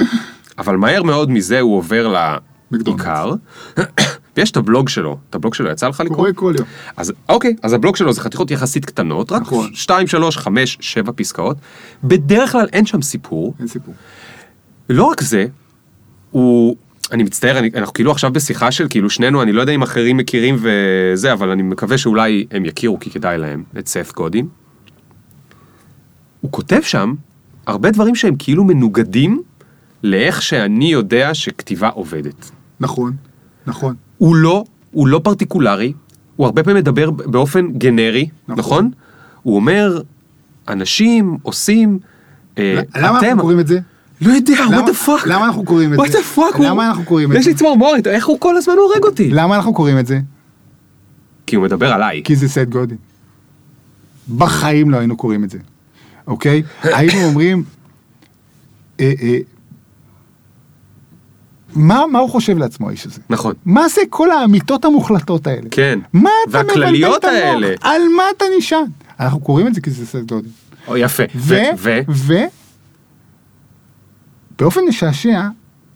אבל 0.58 0.76
מהר 0.76 1.04
מאוד 1.04 1.32
מזה 1.32 1.60
הוא 1.60 1.78
עובר 1.78 2.08
לעיקר, 2.72 3.34
ויש 4.38 4.52
את 4.52 4.58
הבלוג 4.58 4.90
שלו, 4.90 5.18
את 5.30 5.36
הבלוג 5.36 5.54
שלו 5.54 5.70
יצא 5.70 5.88
לך 5.88 6.00
לקרוא? 6.00 6.18
קורא 6.18 6.32
כל 6.36 6.54
יום. 6.58 6.68
אז 6.98 7.14
אוקיי, 7.30 7.56
אז 7.64 7.74
הבלוג 7.74 7.96
שלו 7.96 8.14
זה 8.14 8.22
חתיכות 8.22 8.52
יחסית 8.52 8.86
קטנות, 8.86 9.32
רק 9.32 9.42
נכון. 9.42 9.74
2, 9.74 10.08
3, 10.08 10.38
5, 10.38 10.78
7 10.82 11.12
פסקאות, 11.16 11.58
בדרך 12.04 12.52
כלל 12.52 12.68
אין 12.74 12.86
שם 12.86 13.02
סיפור, 13.02 13.54
אין 13.60 13.68
סיפור. 13.68 13.94
לא 14.90 15.04
רק 15.04 15.22
זה, 15.22 15.46
הוא, 16.32 16.76
אני 17.12 17.24
מצטער, 17.24 17.58
אני, 17.58 17.70
אנחנו 17.76 17.94
כאילו 17.94 18.12
עכשיו 18.12 18.32
בשיחה 18.32 18.72
של 18.72 18.88
כאילו 18.90 19.10
שנינו, 19.10 19.42
אני 19.42 19.52
לא 19.52 19.62
יודע 19.62 19.74
אם 19.74 19.82
אחרים 19.82 20.18
מכירים 20.18 20.58
וזה, 20.62 21.34
אבל 21.34 21.50
אני 21.50 21.64
מקווה 21.64 21.98
שאולי 21.98 22.46
הם 22.52 22.66
יכירו 22.66 23.00
כי 23.00 23.10
כדאי 23.10 23.38
להם, 23.38 23.64
את 23.80 23.88
סף 23.88 24.14
גודין. 24.14 24.48
הוא 26.42 26.52
כותב 26.52 26.82
שם 26.82 27.14
הרבה 27.68 27.92
דברים 27.92 28.16
שהם 28.16 28.36
כאילו 28.40 28.64
מנוגדים 28.64 29.42
לאיך 30.04 30.42
שאני 30.42 30.92
יודע 30.92 31.34
שכתיבה 31.34 31.90
עובדת. 31.90 32.52
נכון, 32.80 33.14
נכון. 33.68 33.96
הוא 34.18 34.36
לא, 34.36 34.64
הוא 34.92 35.08
לא 35.08 35.22
פרטיקולרי, 35.24 35.94
הוא 36.36 36.46
הרבה 36.46 36.64
פעמים 36.64 36.78
מדבר 36.78 37.12
באופן 37.12 37.72
גנרי, 37.72 38.30
נכון? 38.48 38.58
נכון. 38.60 38.92
הוא 39.44 39.56
אומר, 39.56 40.02
אנשים 40.68 41.38
עושים, 41.42 42.00
אה, 42.58 42.82
למה 42.98 43.18
אתם, 43.20 43.26
אנחנו 43.28 43.42
קוראים 43.42 43.60
את 43.60 43.68
זה? 43.68 43.80
לא 44.22 44.32
יודע, 44.34 44.54
למה- 44.66 44.78
what 44.86 44.90
the 44.90 45.08
fuck? 45.08 45.26
למה 45.28 45.46
אנחנו 45.46 45.64
קוראים 45.66 45.94
את 45.94 46.00
what 46.00 46.12
זה? 46.12 46.18
the 46.18 46.38
fuck? 46.38 46.62
למה 46.64 46.88
אנחנו 46.88 47.04
קוראים 47.06 47.32
את 47.32 47.38
יש 47.38 47.44
זה? 47.46 47.50
לי 47.50 47.56
צמרמורת, 47.56 48.08
איך 48.08 48.28
הוא 48.28 48.40
כל 48.40 48.58
הזמן 48.58 48.74
הורג 48.78 49.04
אותי? 49.04 49.30
למה 49.32 49.56
אנחנו 49.56 49.74
קוראים 49.74 50.00
את 50.00 50.08
זה? 50.08 50.20
כי 51.46 51.56
הוא 51.56 51.64
מדבר 51.64 51.94
עליי. 51.94 52.22
כי 52.24 52.36
זה 52.36 52.50
סט 52.50 52.68
גודין. 52.70 52.98
בחיים 54.38 54.90
לא 54.90 54.98
היינו 54.98 55.18
קוראים 55.18 55.44
את 55.44 55.50
זה, 55.50 55.58
אוקיי? 56.28 56.64
היינו 56.84 57.24
אומרים, 57.28 57.64
אה, 59.00 59.14
אה, 59.22 59.38
מה, 61.76 62.04
מה 62.12 62.20
הוא 62.20 62.30
חושב 62.30 62.58
לעצמו 62.58 62.90
האיש 62.90 63.06
הזה? 63.06 63.22
נכון. 63.30 63.54
מה 63.66 63.90
זה 63.90 64.02
כל 64.10 64.32
האמיתות 64.32 64.86
המוחלטות 64.86 65.48
האלה? 65.48 65.70
כן. 65.72 66.00
מה 66.14 66.30
אתה 66.50 66.64
מבלבל 66.64 66.80
והכלליות 66.80 67.18
את 67.18 67.24
המוח? 67.24 67.44
האלה. 67.44 67.76
על 67.82 68.02
מה 68.18 68.24
אתה 68.38 68.46
נשען? 68.58 68.86
אנחנו 69.20 69.40
קוראים 69.40 69.68
את 69.68 69.74
זה 69.74 69.82
כי 69.82 69.92
זה 69.92 70.22
גודין. 70.22 70.52
או, 70.88 70.98
יפה. 70.98 71.24
ו... 71.36 71.56
ו... 71.78 72.00
ו... 72.10 72.34
באופן 74.60 74.82
משעשע, 74.90 75.42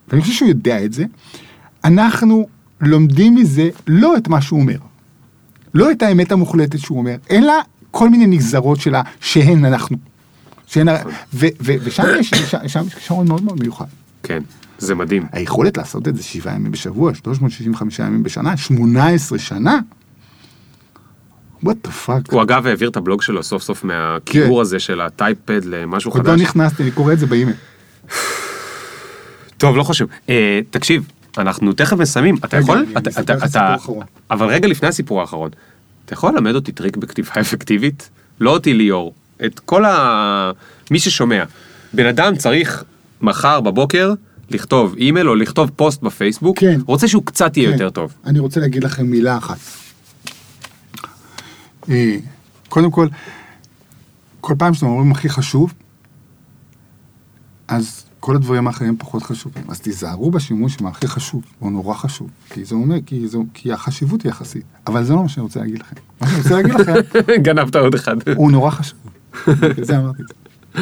ואני 0.07 0.21
חושב 0.21 0.33
שהוא 0.33 0.49
יודע 0.49 0.85
את 0.85 0.93
זה, 0.93 1.05
אנחנו 1.83 2.47
לומדים 2.81 3.35
מזה 3.35 3.69
לא 3.87 4.17
את 4.17 4.27
מה 4.27 4.41
שהוא 4.41 4.59
אומר. 4.59 4.77
לא 5.73 5.91
את 5.91 6.01
האמת 6.01 6.31
המוחלטת 6.31 6.79
שהוא 6.79 6.97
אומר, 6.97 7.15
אלא 7.31 7.53
כל 7.91 8.09
מיני 8.09 8.27
נגזרות 8.27 8.79
שלה 8.79 9.01
שהן 9.21 9.65
אנחנו. 9.65 9.97
שהן... 10.67 10.87
ו- 11.33 11.47
ושם 11.61 12.03
יש, 12.19 12.33
כישרון 12.95 13.27
מאוד 13.27 13.43
מאוד 13.43 13.59
מיוחד. 13.59 13.85
כן, 14.23 14.43
זה 14.81 14.95
מדהים. 14.95 15.25
היכולת 15.31 15.77
לעשות 15.77 16.07
את 16.07 16.15
זה 16.15 16.23
שבעה 16.23 16.55
ימים 16.55 16.71
בשבוע, 16.71 17.13
365 17.13 17.99
ימים 17.99 18.23
בשנה, 18.23 18.57
18 18.57 19.39
שנה. 19.39 19.79
what 21.65 21.87
the 21.87 22.07
fuck. 22.07 22.31
הוא 22.31 22.41
אגב 22.41 22.67
העביר 22.67 22.89
את 22.89 22.97
הבלוג 22.97 23.21
שלו 23.21 23.43
סוף 23.43 23.63
סוף 23.63 23.83
מהקיבור 23.83 24.61
הזה 24.61 24.79
של 24.79 25.01
ה 25.01 25.09
Typepad 25.09 25.65
למשהו 25.65 26.11
כן. 26.11 26.17
עוד 26.17 26.27
לא 26.27 26.31
חדש. 26.31 26.41
נכנסתי, 26.41 26.83
אני 26.83 26.91
קורא 26.91 27.13
את 27.13 27.19
זה 27.19 27.25
באימייל. 27.25 27.55
טוב, 29.57 29.75
לא 29.77 29.83
חשוב. 29.83 30.09
אה, 30.29 30.59
תקשיב, 30.69 31.07
אנחנו 31.37 31.73
תכף 31.73 31.97
מסיימים. 31.97 32.35
אתה 32.37 32.47
רגע, 32.57 32.63
יכול? 32.63 32.85
אתה- 32.97 33.09
אתה- 33.19 33.47
סיפור 33.79 34.01
אתה-. 34.01 34.05
אבל 34.31 34.47
רגע 34.47 34.67
לפני 34.67 34.87
הסיפור 34.89 35.21
האחרון, 35.21 35.49
אתה 36.05 36.13
יכול 36.13 36.33
ללמד 36.33 36.55
אותי 36.55 36.71
טריק 36.71 36.97
בכתיבה 36.97 37.31
אפקטיבית? 37.39 38.09
לא 38.39 38.49
אותי 38.53 38.73
ליאור, 38.73 39.13
את 39.45 39.59
כל 39.59 39.85
ה... 39.85 40.51
מי 40.91 40.99
ששומע. 40.99 41.43
בן 41.93 42.05
אדם 42.05 42.35
צריך 42.35 42.83
מחר 43.21 43.61
בבוקר 43.61 44.13
לכתוב 44.51 44.95
אימייל 44.97 45.29
או 45.29 45.35
לכתוב 45.35 45.71
פוסט 45.75 46.01
בפייסבוק, 46.01 46.59
כן. 46.59 46.79
רוצה 46.85 47.07
שהוא 47.07 47.23
קצת 47.25 47.57
יהיה 47.57 47.67
כן. 47.67 47.73
יותר 47.73 47.89
טוב. 47.89 48.13
אני 48.25 48.39
רוצה 48.39 48.59
להגיד 48.59 48.83
לכם 48.83 49.05
מילה 49.05 49.37
אחת. 49.37 49.57
אה, 51.89 52.17
קודם 52.69 52.91
כל, 52.91 53.07
כל 54.41 54.55
פעם 54.57 54.73
שאתם 54.73 54.87
אומרים 54.87 55.11
הכי 55.11 55.29
חשוב, 55.29 55.73
אז 57.67 58.05
כל 58.19 58.35
הדברים 58.35 58.67
האחרים 58.67 58.97
פחות 58.97 59.23
חשובים. 59.23 59.63
אז 59.67 59.79
תיזהרו 59.79 60.31
בשימוש 60.31 60.77
עם 60.81 60.87
הכי 60.87 61.07
חשוב, 61.07 61.43
הוא 61.59 61.71
נורא 61.71 61.95
חשוב. 61.95 62.29
כי 62.49 62.65
זה 62.65 62.75
אומר, 62.75 62.95
כי, 63.05 63.27
זה, 63.27 63.37
כי 63.53 63.73
החשיבות 63.73 64.21
היא 64.21 64.29
יחסית. 64.29 64.63
אבל 64.87 65.03
זה 65.03 65.13
לא 65.13 65.21
מה 65.21 65.29
שאני 65.29 65.43
רוצה 65.43 65.59
להגיד 65.59 65.79
לכם. 65.79 65.95
מה 66.21 66.27
שאני 66.27 66.39
רוצה 66.41 66.55
להגיד 66.55 66.73
לכם, 66.73 66.93
גנבת 67.45 67.75
עוד 67.75 67.95
אחד. 67.95 68.15
הוא 68.35 68.51
נורא 68.51 68.69
חשוב. 68.69 68.99
זה 69.87 69.97
אמרתי 69.97 70.21
את 70.21 70.27
זה. 70.27 70.81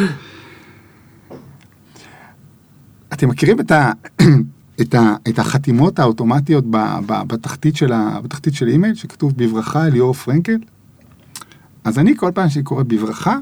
אתם 3.14 3.30
מכירים 3.30 3.60
את, 3.60 3.72
ה, 3.72 3.92
את, 4.82 4.94
ה, 4.94 5.16
את 5.30 5.40
החתימות 5.40 6.00
האוטומטיות 6.00 6.66
ב, 6.70 6.78
ב, 7.06 7.22
בתחתית, 7.28 7.76
של 7.76 7.94
ה, 7.94 8.22
בתחתית 8.24 8.54
של 8.54 8.68
אימייל, 8.68 8.96
שכתוב 8.96 9.34
בברכה 9.36 9.90
ליאור 9.90 10.14
פרנקל? 10.14 10.58
אז 11.84 12.00
אני 12.00 12.18
כל 12.18 12.32
פעם 12.36 12.50
שאני 12.50 12.64
קורא 12.64 12.84
בברכה, 12.84 13.38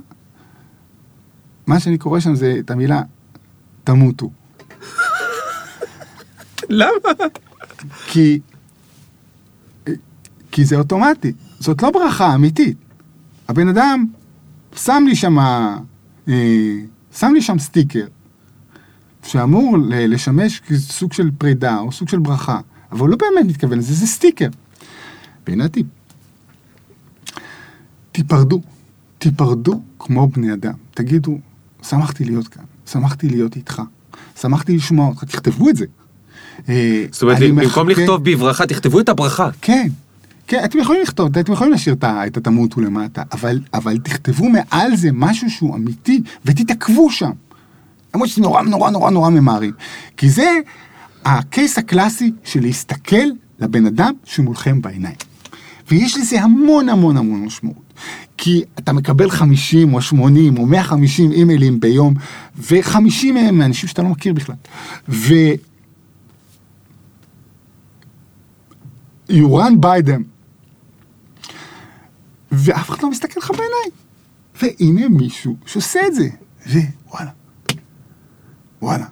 מה 1.68 1.80
שאני 1.80 1.98
קורא 1.98 2.20
שם 2.20 2.36
זה 2.36 2.56
את 2.60 2.72
המילה 2.72 3.02
תמותו. 3.84 4.30
למה? 6.70 7.12
כי, 8.08 8.40
כי 10.52 10.66
זה 10.66 10.76
אוטומטי, 10.76 11.32
זאת 11.60 11.84
לא 11.84 11.92
ברכה 11.92 12.36
אמיתית. 12.36 12.78
הבן 13.48 13.68
אדם 13.68 14.06
שם 14.76 15.04
לי 15.08 15.16
שם, 15.16 15.40
אה, 15.40 16.80
שם 17.12 17.32
לי 17.34 17.42
שם 17.42 17.60
סטיקר, 17.60 18.06
שאמור 19.28 19.78
לשמש 19.90 20.60
כסוג 20.60 21.14
של 21.14 21.32
פרידה 21.38 21.80
או 21.80 21.92
סוג 21.92 22.10
של 22.10 22.20
ברכה, 22.20 22.60
אבל 22.92 23.00
הוא 23.00 23.10
לא 23.10 23.16
באמת 23.16 23.46
מתכוון 23.46 23.78
לזה, 23.78 23.94
זה 23.94 24.08
סטיקר. 24.08 24.48
הטיפ. 25.48 25.86
תיפרדו, 28.12 28.62
תיפרדו 29.18 29.82
כמו 30.00 30.28
בני 30.28 30.54
אדם. 30.54 30.74
תגידו, 30.94 31.38
שמחתי 31.84 32.26
להיות 32.26 32.48
כאן, 32.48 32.64
שמחתי 32.86 33.30
להיות 33.30 33.56
איתך, 33.56 33.82
שמחתי 34.42 34.76
לשמוע 34.76 35.08
אותך, 35.08 35.24
תכתבו 35.24 35.70
את 35.70 35.76
זה. 35.76 35.86
אה, 36.70 37.06
זאת 37.12 37.22
אומרת, 37.22 37.38
במקום 37.40 37.90
לכתוב 37.90 38.24
בברכה, 38.24 38.68
תכתבו 38.68 39.00
את 39.00 39.10
הברכה. 39.10 39.50
כן, 39.62 39.88
כן, 40.48 40.62
אתם 40.66 40.80
יכולים 40.80 41.02
לכתוב, 41.02 41.38
אתם 41.38 41.54
יכולים 41.54 41.72
להשאיר 41.74 41.96
את 42.04 42.38
התמותו 42.38 42.82
למטה, 42.82 43.24
אבל, 43.32 43.60
אבל 43.74 43.98
תכתבו 43.98 44.50
מעל 44.50 44.96
זה 44.96 45.10
משהו 45.14 45.50
שהוא 45.50 45.76
אמיתי, 45.76 46.22
ותתעכבו 46.46 47.12
שם. 47.12 47.32
למרות 48.18 48.30
שזה 48.30 48.42
נורא 48.42 48.62
נורא 48.62 48.90
נורא 48.90 49.12
נורא 49.12 49.30
ממהרים. 49.30 49.74
כי 50.18 50.30
זה 50.30 50.60
הקייס 51.26 51.78
הקלאסי 51.78 52.32
של 52.44 52.62
להסתכל 52.62 53.26
לבן 53.60 53.86
אדם 53.86 54.14
שמולכם 54.24 54.82
בעיניים. 54.82 55.16
ויש 55.90 56.18
לזה 56.18 56.42
המון 56.42 56.90
המון 56.90 57.18
המון 57.18 57.46
משמעות. 57.46 57.94
כי 58.38 58.64
אתה 58.80 58.94
מקבל 58.94 59.30
50 59.30 59.94
או 59.94 60.02
80 60.02 60.58
או 60.58 60.66
150 60.66 61.32
אימיילים 61.32 61.80
ביום, 61.80 62.14
ו-50 62.58 63.32
מהם 63.34 63.58
מאנשים 63.58 63.90
שאתה 63.90 64.02
לא 64.02 64.10
מכיר 64.10 64.34
בכלל. 64.34 64.56
ו... 65.10 65.34
you 69.30 69.48
run 69.48 69.74
by 69.82 70.08
them. 70.08 70.24
ואף 72.52 72.90
אחד 72.90 73.04
לא 73.04 73.10
מסתכל 73.10 73.40
לך 73.40 73.52
בעיניים. 73.52 73.92
והנה 74.62 75.10
מישהו 75.10 75.56
שעושה 75.66 76.00
את 76.08 76.16
זה, 76.16 76.80
ווואלה, 77.08 77.32
וואלה. 78.82 79.06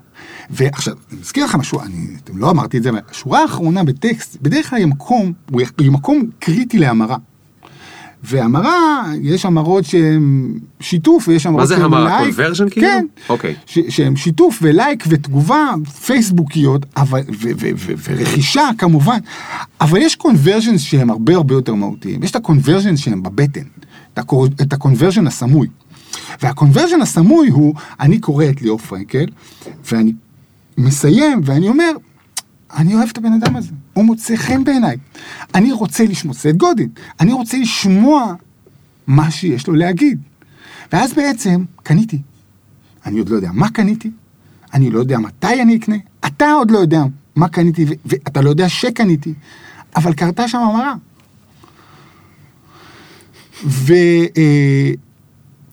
ועכשיו, 0.50 0.94
אני 1.12 1.20
מזכיר 1.20 1.46
לך 1.46 1.56
משהו, 1.56 1.82
אני 1.82 2.08
לא 2.34 2.50
אמרתי 2.52 2.78
את 2.78 2.84
זה, 2.84 2.90
אבל 2.90 3.00
השורה 3.12 3.42
האחרונה 3.42 3.84
בטקסט, 3.84 4.38
בדרך 4.42 4.70
כלל 4.70 4.80
היא 4.80 4.88
מקום, 4.88 5.34
היא 5.78 5.92
מקום 5.92 6.24
קריטי 6.40 6.78
להמרה. 6.78 7.18
והמרה, 8.24 9.04
יש 9.22 9.46
המרות 9.46 9.86
שהן 9.86 10.52
שיתוף 10.80 11.28
ויש 11.28 11.46
המרות 11.46 11.60
מה 11.60 11.66
זה 11.66 11.76
שהן 11.76 11.84
המרה? 11.86 12.22
לייק. 12.22 12.36
conversion 12.36 12.70
כאילו? 12.72 12.88
כן. 12.88 13.06
אוקיי. 13.30 13.56
ש- 13.66 13.80
שהן 13.90 14.16
שיתוף 14.16 14.60
ולייק 14.62 15.04
ותגובה 15.08 15.74
פייסבוקיות, 16.06 16.86
אבל, 16.98 17.20
ו- 17.20 17.50
ו- 17.60 17.70
ו- 17.78 17.94
ורכישה 18.04 18.70
כמובן, 18.78 19.18
אבל 19.82 19.98
יש 20.02 20.16
conversions 20.16 20.82
שהם 20.82 21.10
הרבה 21.10 21.36
הרבה 21.36 21.54
יותר 21.54 21.74
מהותיים. 21.76 22.24
יש 22.24 22.32
את 22.32 22.36
ה 22.36 22.41
conversions 22.41 23.00
שהם 23.00 23.24
בבטן, 23.24 23.62
את 24.62 24.74
ה 24.74 24.79
conversion 24.79 25.28
הסמוי. 25.28 25.68
וה 26.42 26.52
conversion 26.52 27.02
הסמוי 27.02 27.50
הוא, 27.50 27.76
אני 28.00 28.20
קורא 28.20 28.46
את 28.50 28.62
ליאור 28.62 28.80
פרנקל, 28.80 29.26
ואני 29.92 30.14
מסיים, 30.78 31.42
ואני 31.44 31.68
אומר, 31.68 31.92
אני 32.76 32.96
אוהב 32.96 33.10
את 33.12 33.18
הבן 33.18 33.34
אדם 33.34 33.56
הזה, 33.56 33.72
הוא 33.94 34.06
מוצא 34.06 34.36
חן 34.36 34.64
בעיניי. 34.64 34.98
אני 35.56 35.72
רוצה 35.72 36.04
לשמוע, 36.04 36.36
את 36.50 36.58
גודין, 36.58 36.90
אני 37.20 37.34
רוצה 37.34 37.58
לשמוע 37.58 38.34
מה 39.08 39.32
שיש 39.32 39.68
לו 39.68 39.74
להגיד. 39.74 40.20
ואז 40.94 41.14
בעצם 41.14 41.64
קניתי. 41.84 42.22
אני 43.06 43.20
עוד 43.20 43.30
לא 43.30 43.36
יודע 43.36 43.50
מה 43.54 43.70
קניתי, 43.70 44.12
אני 44.74 44.92
לא 44.92 45.00
יודע 45.00 45.18
מתי 45.18 45.62
אני 45.62 45.76
אקנה, 45.76 45.96
אתה 46.26 46.52
עוד 46.52 46.72
לא 46.72 46.78
יודע 46.78 47.04
מה 47.36 47.48
קניתי, 47.48 47.86
ואתה 48.06 48.42
לא 48.42 48.50
יודע 48.50 48.70
שקניתי, 48.70 49.34
אבל 49.96 50.14
קרתה 50.14 50.48
שם 50.48 50.58
המרה. 50.58 50.94
ו... 53.66 53.94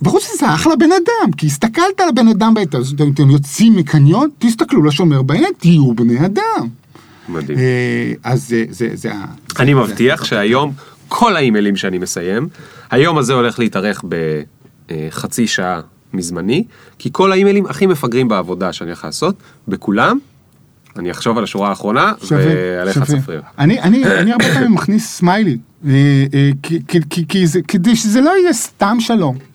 אה, 0.02 0.08
וחוץ 0.08 0.30
מזה, 0.34 0.54
אחלה 0.54 0.76
בן 0.76 0.92
אדם, 0.92 1.32
כי 1.32 1.46
הסתכלת 1.46 2.00
על 2.00 2.08
הבן 2.08 2.28
אדם 2.28 2.54
בעצם, 2.54 2.78
אתם 3.14 3.30
יוצאים 3.30 3.76
מקניון, 3.76 4.28
תסתכלו 4.38 4.82
לשומר 4.84 5.22
בעיניים, 5.22 5.52
תהיו 5.58 5.94
בני 5.94 6.26
אדם. 6.26 6.68
מדהים. 7.28 7.58
אה, 7.58 8.12
אז 8.24 8.48
זה, 8.48 8.64
זה, 8.70 8.88
זה, 8.94 9.12
אני 9.58 9.74
מבטיח 9.74 10.24
שהיום 10.24 10.72
כל 11.08 11.36
האימיילים 11.36 11.76
שאני 11.76 11.98
מסיים, 11.98 12.48
היום 12.90 13.18
הזה 13.18 13.32
הולך 13.32 13.58
להתארך 13.58 14.04
בחצי 14.88 15.46
שעה 15.46 15.80
מזמני, 16.12 16.64
כי 16.98 17.08
כל 17.12 17.32
האימיילים 17.32 17.66
הכי 17.66 17.86
מפגרים 17.86 18.28
בעבודה 18.28 18.72
שאני 18.72 18.90
הולך 18.90 19.04
לעשות, 19.04 19.34
בכולם, 19.68 20.18
אני 20.96 21.10
אחשוב 21.10 21.38
על 21.38 21.44
השורה 21.44 21.68
האחרונה, 21.68 22.12
ועליך. 22.30 23.02
צפריר. 23.02 23.42
אני, 23.58 23.80
אני, 23.80 24.04
אני 24.04 24.32
הרבה 24.32 24.44
פעמים 24.54 24.74
מכניס 24.74 25.08
סמיילי, 25.08 25.58
אה, 25.86 25.90
אה, 26.34 26.50
כדי 27.68 27.96
שזה 27.96 28.20
לא 28.20 28.30
יהיה 28.40 28.52
סתם 28.52 28.96
שלום. 29.00 29.51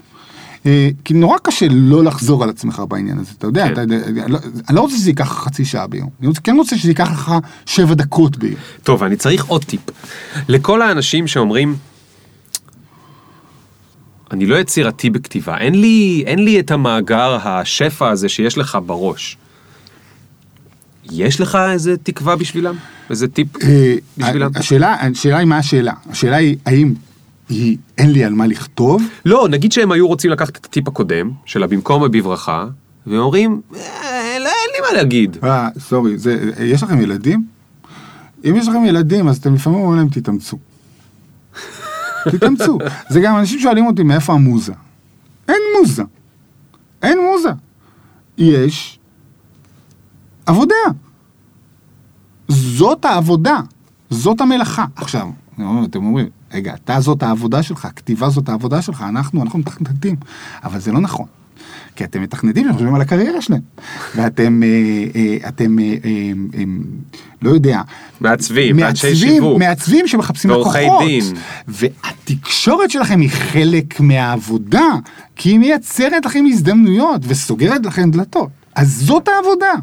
אה, 0.67 0.89
כי 1.05 1.13
נורא 1.13 1.37
קשה 1.43 1.67
לא 1.71 2.03
לחזור 2.03 2.43
על 2.43 2.49
עצמך 2.49 2.83
בעניין 2.89 3.19
הזה, 3.19 3.31
אתה 3.37 3.47
יודע, 3.47 3.67
כן. 3.67 3.73
אתה, 3.73 3.81
לא, 4.27 4.39
אני 4.69 4.75
לא 4.75 4.81
רוצה 4.81 4.95
שזה 4.97 5.09
ייקח 5.09 5.31
לך 5.31 5.37
חצי 5.37 5.65
שעה 5.65 5.87
ביום, 5.87 6.09
אני 6.21 6.29
כן 6.43 6.55
רוצה 6.55 6.77
שזה 6.77 6.91
ייקח 6.91 7.11
לך 7.11 7.31
שבע 7.65 7.93
דקות 7.93 8.37
ביום. 8.37 8.55
טוב, 8.83 9.03
אני 9.03 9.15
צריך 9.15 9.45
עוד 9.45 9.63
טיפ. 9.65 9.81
לכל 10.47 10.81
האנשים 10.81 11.27
שאומרים, 11.27 11.75
אני 14.31 14.45
לא 14.45 14.55
יצירתי 14.55 15.09
בכתיבה, 15.09 15.57
אין 15.57 15.81
לי, 15.81 16.23
אין 16.25 16.45
לי 16.45 16.59
את 16.59 16.71
המאגר 16.71 17.37
השפע 17.43 18.09
הזה 18.09 18.29
שיש 18.29 18.57
לך 18.57 18.77
בראש. 18.85 19.37
יש 21.11 21.41
לך 21.41 21.57
איזה 21.71 21.97
תקווה 21.97 22.35
בשבילם? 22.35 22.75
איזה 23.09 23.27
טיפ 23.27 23.63
אה, 23.63 23.95
בשבילם? 24.17 24.51
השאלה, 24.55 24.95
השאלה 24.99 25.37
היא 25.37 25.47
מה 25.47 25.57
השאלה, 25.57 25.93
השאלה 26.09 26.35
היא 26.35 26.57
האם 26.65 26.93
היא, 27.49 27.77
אין 27.97 28.11
לי 28.11 28.23
על 28.23 28.33
מה 28.33 28.47
לכתוב, 28.47 29.03
לא, 29.25 29.47
נגיד 29.49 29.71
שהם 29.71 29.91
היו 29.91 30.07
רוצים 30.07 30.31
לקחת 30.31 30.57
את 30.57 30.65
הטיפ 30.65 30.87
הקודם, 30.87 31.31
של 31.45 31.63
הבמקום 31.63 32.01
ובברכה, 32.01 32.65
והם 33.07 33.19
אומרים, 33.19 33.61
"אה, 33.75 33.79
לא, 34.39 34.45
אין 34.45 34.69
לי 34.75 34.87
מה 34.87 34.97
להגיד. 34.97 35.37
אה, 35.43 35.69
סורי, 35.79 36.17
זה, 36.17 36.51
יש 36.63 36.83
לכם 36.83 37.01
ילדים? 37.01 37.47
אם 38.49 38.55
יש 38.55 38.67
לכם 38.67 38.85
ילדים, 38.85 39.27
אז 39.27 39.37
אתם 39.37 39.53
לפעמים 39.53 39.79
אומרים 39.79 39.97
להם, 39.99 40.09
תתאמצו. 40.09 40.57
תתאמצו. 42.31 42.77
זה 43.09 43.19
גם 43.21 43.37
אנשים 43.37 43.59
שואלים 43.59 43.85
אותי 43.85 44.03
מאיפה 44.03 44.33
המוזה. 44.33 44.73
אין 45.47 45.61
מוזה. 45.79 46.03
אין 47.01 47.17
מוזה. 47.31 47.49
יש 48.37 48.99
עבודה. 50.45 50.75
זאת 52.47 53.05
העבודה. 53.05 53.59
זאת 54.09 54.41
המלאכה. 54.41 54.85
עכשיו, 54.95 55.27
אתם 55.85 56.05
אומרים, 56.05 56.29
רגע, 56.53 56.73
אתה 56.83 56.99
זאת 56.99 57.23
העבודה 57.23 57.63
שלך, 57.63 57.87
כתיבה 57.95 58.29
זאת 58.29 58.49
העבודה 58.49 58.81
שלך, 58.81 59.05
אנחנו, 59.09 59.43
אנחנו 59.43 59.59
מתכנתים. 59.59 60.15
אבל 60.63 60.79
זה 60.79 60.91
לא 60.91 60.99
נכון. 60.99 61.25
כי 61.95 62.03
אתם 62.03 62.21
מתכנתים 62.21 62.69
וחושבים 62.69 62.95
על 62.95 63.01
הקריירה 63.01 63.41
שלהם. 63.41 63.61
ואתם, 64.15 64.63
אה, 64.63 64.67
אה, 65.15 65.49
אתם, 65.49 65.79
אה, 65.79 66.63
לא 67.41 67.49
יודע, 67.49 67.81
מעצבים, 68.21 68.83
אנשי 68.83 69.15
שיווק. 69.15 69.59
מעצבים 69.59 70.07
שמחפשים 70.07 70.51
ועורכי 70.51 70.79
לקוחות. 70.83 71.07
דין. 71.07 71.23
והתקשורת 71.67 72.91
שלכם 72.91 73.19
היא 73.19 73.29
חלק 73.29 73.99
מהעבודה, 73.99 74.87
כי 75.35 75.49
היא 75.49 75.59
מייצרת 75.59 76.25
לכם 76.25 76.45
הזדמנויות 76.49 77.21
וסוגרת 77.27 77.85
לכם 77.85 78.11
דלתות. 78.11 78.49
אז 78.75 79.01
זאת 79.05 79.27
העבודה. 79.27 79.73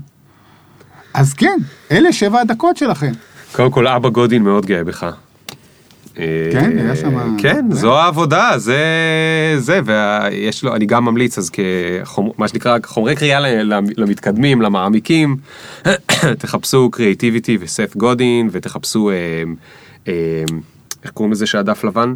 אז 1.15 1.35
כן, 1.35 1.59
אלה 1.91 2.13
שבע 2.13 2.41
הדקות 2.41 2.77
שלכם. 2.77 3.13
קודם 3.53 3.71
כל, 3.71 3.87
אבא 3.87 4.09
גודין 4.09 4.43
מאוד 4.43 4.67
גאה 4.67 4.85
בך. 4.85 5.07
כן, 6.15 6.79
אה, 6.79 6.85
היה 6.85 6.97
שם- 6.97 7.37
כן, 7.39 7.67
זה. 7.71 7.81
זו 7.81 7.99
העבודה, 7.99 8.51
זה, 8.57 8.79
זה, 9.59 9.81
ויש 9.85 10.65
לו, 10.65 10.75
אני 10.75 10.87
גם 10.87 11.05
ממליץ, 11.05 11.39
אז 11.39 11.51
כמה 11.51 12.49
שנקרא, 12.49 12.79
חומרי 12.85 13.17
קריאה 13.17 13.41
למתקדמים, 13.97 14.63
למעמיקים, 14.63 15.37
תחפשו 16.39 16.91
creativity 16.91 17.59
וסת' 17.61 17.97
גודין, 17.97 18.49
ותחפשו, 18.53 19.11
אה, 19.11 19.15
אה, 20.09 20.45
איך 21.05 21.11
קוראים 21.13 21.33
לזה 21.33 21.47
שהדף 21.47 21.85
לבן? 21.85 22.15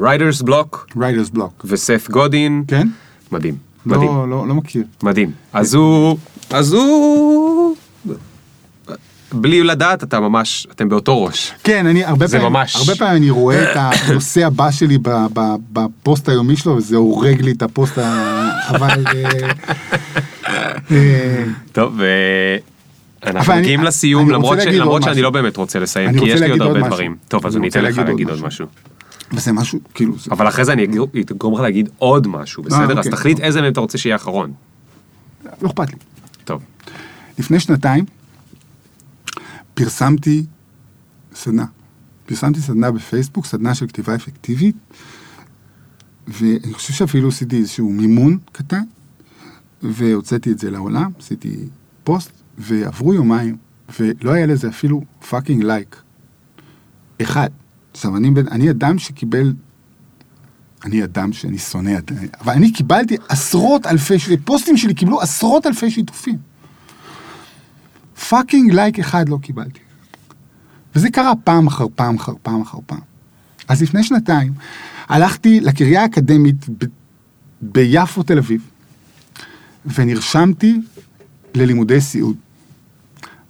writer's 0.00 0.42
block 0.42 0.86
writer's 1.00 1.28
block. 1.30 1.64
וסת' 1.68 2.10
גודין, 2.10 2.64
כן? 2.68 2.88
מדהים, 3.32 3.54
מדהים. 3.86 4.08
לא, 4.08 4.28
לא, 4.28 4.48
לא 4.48 4.54
מכיר. 4.54 4.82
מדהים. 5.02 5.30
אז 5.52 5.74
הוא, 5.74 6.18
אז 6.50 6.72
הוא, 6.72 7.55
בלי 9.40 9.62
לדעת 9.62 10.02
אתה 10.02 10.20
ממש, 10.20 10.66
אתם 10.70 10.88
באותו 10.88 11.24
ראש. 11.24 11.52
כן, 11.64 11.86
אני 11.86 12.04
הרבה 12.04 12.28
פעמים, 12.28 12.46
ממש. 12.46 12.76
הרבה 12.76 12.94
פעמים 12.94 13.16
אני 13.16 13.30
רואה 13.30 13.62
את 13.72 13.76
הנושא 13.76 14.46
הבא 14.46 14.70
שלי 14.70 14.98
בפוסט 15.72 16.28
היומי 16.28 16.56
שלו, 16.56 16.76
וזה 16.76 16.96
הורג 16.96 17.40
לי 17.40 17.52
את 17.52 17.62
הפוסט. 17.62 17.98
אבל... 18.68 19.04
אה, 19.14 19.50
אה, 20.90 21.44
טוב, 21.72 22.00
אבל 23.22 23.36
אנחנו 23.36 23.54
מגיעים 23.54 23.82
לסיום, 23.82 24.30
למרות 24.30 24.58
ש- 24.60 24.66
למרות 24.66 25.02
שאני 25.02 25.12
משהו. 25.12 25.22
לא 25.22 25.30
באמת 25.30 25.56
רוצה 25.56 25.78
לסיים, 25.78 26.18
כי 26.18 26.24
יש 26.24 26.40
לי 26.40 26.50
עוד 26.50 26.60
הרבה 26.60 26.78
משהו. 26.78 26.86
דברים. 26.90 27.16
טוב, 27.28 27.46
אז 27.46 27.56
אני 27.56 27.68
אתן 27.68 27.84
לך 27.84 27.98
להגיד 27.98 28.28
עוד 28.30 28.42
משהו. 28.42 28.66
וזה 29.32 29.52
משהו, 29.52 29.78
כאילו, 29.94 30.18
זה- 30.18 30.30
אבל 30.32 30.48
אחרי 30.48 30.64
זה 30.64 30.72
אני 30.72 30.84
אגר- 30.84 31.04
אגרום 31.36 31.54
לך 31.54 31.60
להגיד 31.60 31.88
עוד 31.98 32.26
משהו, 32.28 32.62
בסדר? 32.62 32.82
אז 32.92 32.96
אוקיי. 32.98 33.12
תחליט 33.12 33.40
איזה 33.40 33.60
מהם 33.60 33.72
אתה 33.72 33.80
רוצה 33.80 33.98
שיהיה 33.98 34.16
אחרון. 34.16 34.52
לא 35.62 35.68
אכפת 35.68 35.90
לי. 35.90 35.96
טוב. 36.44 36.62
לפני 37.38 37.60
שנתיים 37.60 38.04
פרסמתי 39.76 40.46
סדנה. 41.34 41.64
פרסמתי 42.26 42.60
סדנה 42.60 42.90
בפייסבוק, 42.90 43.46
סדנה 43.46 43.74
של 43.74 43.86
כתיבה 43.86 44.14
אפקטיבית, 44.14 44.76
ואני 46.28 46.72
חושב 46.72 46.92
שאפילו 46.92 47.28
עשיתי 47.28 47.56
איזשהו 47.56 47.92
מימון 47.92 48.38
קטן, 48.52 48.82
והוצאתי 49.82 50.52
את 50.52 50.58
זה 50.58 50.70
לעולם, 50.70 51.10
עשיתי 51.18 51.56
פוסט, 52.04 52.30
ועברו 52.58 53.14
יומיים, 53.14 53.56
ולא 54.00 54.32
היה 54.32 54.46
לזה 54.46 54.68
אפילו 54.68 55.02
fucking 55.28 55.62
לייק. 55.62 56.02
אחד. 57.22 57.50
עכשיו, 57.92 58.16
אני, 58.16 58.30
אני 58.50 58.70
אדם 58.70 58.98
שקיבל... 58.98 59.54
אני 60.84 61.04
אדם 61.04 61.32
שאני 61.32 61.58
שונא, 61.58 61.98
אבל 62.40 62.52
אני 62.52 62.72
קיבלתי 62.72 63.16
עשרות 63.28 63.86
אלפי, 63.86 64.14
פוסטים 64.44 64.76
שלי 64.76 64.94
קיבלו 64.94 65.20
עשרות 65.20 65.66
אלפי 65.66 65.90
שיתופים. 65.90 66.38
fucking 68.28 68.72
לייק 68.72 68.98
אחד 68.98 69.28
לא 69.28 69.38
קיבלתי. 69.42 69.80
וזה 70.94 71.10
קרה 71.10 71.32
פעם 71.44 71.66
אחר 71.66 71.86
פעם 71.94 72.16
אחר 72.16 72.32
פעם 72.42 72.62
אחר 72.62 72.78
פעם. 72.86 73.00
אז 73.68 73.82
לפני 73.82 74.04
שנתיים 74.04 74.52
הלכתי 75.08 75.60
לקריה 75.60 76.02
האקדמית 76.02 76.68
ב- 76.68 76.84
ביפו 77.62 78.22
תל 78.22 78.38
אביב, 78.38 78.70
ונרשמתי 79.86 80.80
ללימודי 81.54 82.00
סיעוד. 82.00 82.36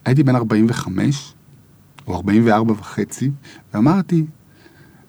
הייתי 0.05 0.23
בן 0.23 0.37
45, 0.37 1.33
או 2.07 2.15
44 2.17 2.73
וחצי, 2.73 3.31
ואמרתי, 3.75 4.25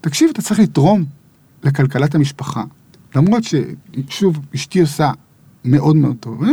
תקשיב, 0.02 0.30
אתה 0.30 0.41
צריך 0.41 0.60
לתרום 0.60 1.06
לכלכלת 1.64 2.15
המשפחה. 2.15 2.64
למרות 3.15 3.44
ששוב, 3.44 4.39
אשתי 4.56 4.81
עושה 4.81 5.11
מאוד 5.65 5.95
מאוד 5.95 6.15
טוב, 6.19 6.44
אה, 6.44 6.49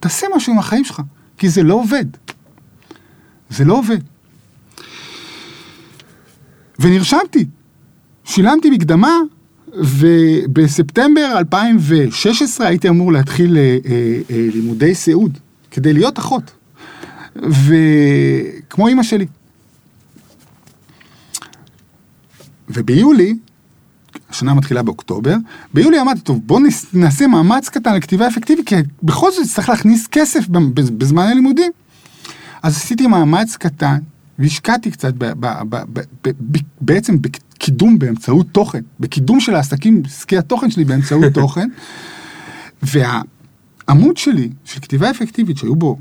תעשה 0.00 0.26
משהו 0.36 0.52
עם 0.52 0.58
החיים 0.58 0.84
שלך, 0.84 1.02
כי 1.38 1.48
זה 1.48 1.62
לא 1.62 1.74
עובד. 1.74 2.04
זה 3.50 3.64
לא 3.64 3.78
עובד. 3.78 3.98
ונרשמתי, 6.78 7.46
שילמתי 8.24 8.70
מקדמה, 8.70 9.18
ובספטמבר 9.74 11.34
2016 11.38 12.66
הייתי 12.66 12.88
אמור 12.88 13.12
להתחיל 13.12 13.56
אה, 13.56 13.78
אה, 13.86 14.20
אה, 14.30 14.48
לימודי 14.52 14.94
סיעוד, 14.94 15.38
כדי 15.70 15.92
להיות 15.92 16.18
אחות. 16.18 16.50
וכמו 17.36 18.88
אימא 18.88 19.02
שלי. 19.02 19.26
וביולי, 22.68 23.36
השנה 24.30 24.54
מתחילה 24.54 24.82
באוקטובר, 24.82 25.34
ביולי 25.74 26.00
אמרתי, 26.00 26.20
טוב, 26.20 26.40
בואו 26.46 26.60
נעשה 26.92 27.26
מאמץ 27.26 27.68
קטן 27.68 27.96
לכתיבה 27.96 28.28
אפקטיבית, 28.28 28.66
כי 28.66 28.74
בכל 29.02 29.30
זאת 29.32 29.46
צריך 29.46 29.68
להכניס 29.68 30.06
כסף 30.06 30.48
בזמן 30.74 31.22
הלימודים. 31.22 31.72
אז 32.62 32.76
עשיתי 32.76 33.06
מאמץ 33.06 33.56
קטן, 33.56 33.98
והשקעתי 34.38 34.90
קצת 34.90 35.14
ב, 35.14 35.24
ב, 35.24 35.46
ב, 35.68 35.76
ב, 35.92 36.00
ב, 36.24 36.30
ב, 36.50 36.58
בעצם 36.80 37.22
בקידום 37.22 37.98
באמצעות 37.98 38.46
תוכן, 38.52 38.80
בקידום 39.00 39.40
של 39.40 39.54
העסקים, 39.54 40.02
עסקי 40.06 40.38
התוכן 40.38 40.70
שלי 40.70 40.84
באמצעות 40.84 41.32
תוכן. 41.40 41.68
והעמוד 42.82 44.16
שלי 44.16 44.50
של 44.64 44.80
כתיבה 44.80 45.10
אפקטיבית, 45.10 45.56
שהיו 45.56 45.76
בו 45.76 45.98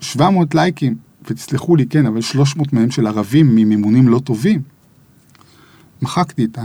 700 0.00 0.54
לייקים, 0.54 0.96
ותסלחו 1.30 1.76
לי, 1.76 1.86
כן, 1.86 2.06
אבל 2.06 2.20
300 2.20 2.72
מהם 2.72 2.90
של 2.90 3.06
ערבים 3.06 3.56
ממימונים 3.56 4.08
לא 4.08 4.18
טובים, 4.18 4.62
מחקתי 6.02 6.44
את, 6.44 6.58
ה, 6.58 6.62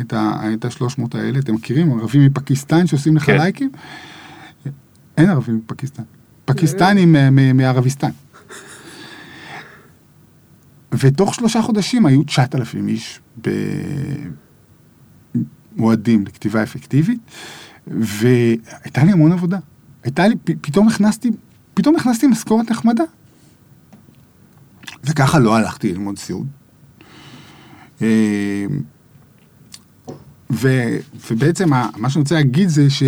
את, 0.00 0.12
ה, 0.12 0.40
את 0.54 0.64
ה-300 0.64 1.02
האלה, 1.14 1.38
אתם 1.38 1.54
מכירים? 1.54 1.98
ערבים 1.98 2.26
מפקיסטן 2.26 2.86
שעושים 2.86 3.16
לך 3.16 3.26
כן. 3.26 3.36
לייקים? 3.36 3.70
אין 5.16 5.30
ערבים 5.30 5.56
מפקיסטן. 5.56 6.02
פקיסטנים 6.44 7.16
מערביסטן. 7.54 8.10
ותוך 10.92 11.34
שלושה 11.34 11.62
חודשים 11.62 12.06
היו 12.06 12.22
9,000 12.22 12.88
איש 12.88 13.20
במועדים 15.76 16.26
לכתיבה 16.26 16.62
אפקטיבית, 16.62 17.20
והייתה 17.86 19.04
לי 19.04 19.12
המון 19.12 19.32
עבודה. 19.32 19.58
הייתה 20.04 20.28
לי, 20.28 20.34
פתאום 20.60 20.88
הכנסתי, 20.88 21.30
פתאום 21.74 21.96
הכנסתי 21.96 22.26
משכורת 22.26 22.70
נחמדה. 22.70 23.04
וככה 25.04 25.38
לא 25.38 25.56
הלכתי 25.56 25.92
ללמוד 25.92 26.18
סיעוד. 26.18 26.46
אה, 28.02 28.66
ו, 30.52 30.68
ובעצם 31.30 31.68
מה 31.96 32.10
שאני 32.10 32.22
רוצה 32.22 32.34
להגיד 32.34 32.68
זה 32.68 32.90
ש, 32.90 33.02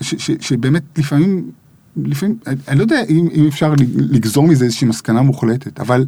ש, 0.00 0.14
ש, 0.14 0.30
שבאמת 0.40 0.98
לפעמים 0.98 1.50
לפעמים, 1.96 2.38
אני 2.68 2.78
לא 2.78 2.82
יודע 2.82 3.02
אם, 3.08 3.28
אם 3.32 3.46
אפשר 3.46 3.74
לגזור 3.96 4.48
מזה 4.48 4.64
איזושהי 4.64 4.86
מסקנה 4.86 5.22
מוחלטת, 5.22 5.80
אבל 5.80 6.04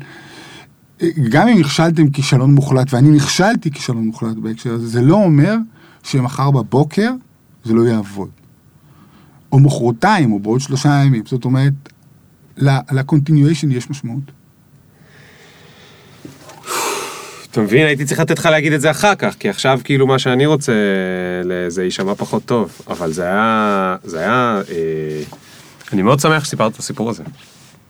אה, 1.02 1.08
גם 1.28 1.48
אם 1.48 1.58
נכשלתם 1.58 2.10
כישלון 2.10 2.54
מוחלט, 2.54 2.94
ואני 2.94 3.10
נכשלתי 3.10 3.70
כישלון 3.70 4.04
מוחלט 4.06 4.36
בהקשר 4.36 4.72
הזה, 4.72 4.86
זה 4.86 5.02
לא 5.02 5.14
אומר 5.14 5.56
שמחר 6.02 6.50
בבוקר 6.50 7.10
זה 7.64 7.74
לא 7.74 7.88
יעבוד. 7.88 8.30
או 9.52 9.60
מחרתיים, 9.60 10.32
או 10.32 10.38
בעוד 10.38 10.60
שלושה 10.60 11.02
ימים. 11.06 11.22
זאת 11.26 11.44
אומרת, 11.44 11.72
ל-continuation 12.56 13.66
יש 13.70 13.90
משמעות. 13.90 14.22
אתה 17.50 17.60
מבין? 17.60 17.86
הייתי 17.86 18.04
צריך 18.04 18.20
לתת 18.20 18.38
לך 18.38 18.46
להגיד 18.46 18.72
את 18.72 18.80
זה 18.80 18.90
אחר 18.90 19.14
כך, 19.14 19.34
כי 19.38 19.48
עכשיו 19.48 19.80
כאילו 19.84 20.06
מה 20.06 20.18
שאני 20.18 20.46
רוצה, 20.46 20.72
זה 21.68 21.84
יישמע 21.84 22.14
פחות 22.14 22.44
טוב, 22.44 22.80
אבל 22.86 23.12
זה 23.12 23.24
היה, 23.24 23.96
זה 24.04 24.18
היה, 24.18 24.60
אה, 24.70 25.22
אני 25.92 26.02
מאוד 26.02 26.20
שמח 26.20 26.44
שסיפרת 26.44 26.72
את 26.72 26.78
הסיפור 26.78 27.10
הזה. 27.10 27.22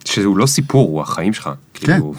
שהוא 0.05 0.37
לא 0.37 0.47
סיפור, 0.47 0.89
הוא 0.89 1.03
החיים 1.03 1.33
שלך. 1.33 1.51
כן. 1.75 1.87
כאילו, 1.87 2.15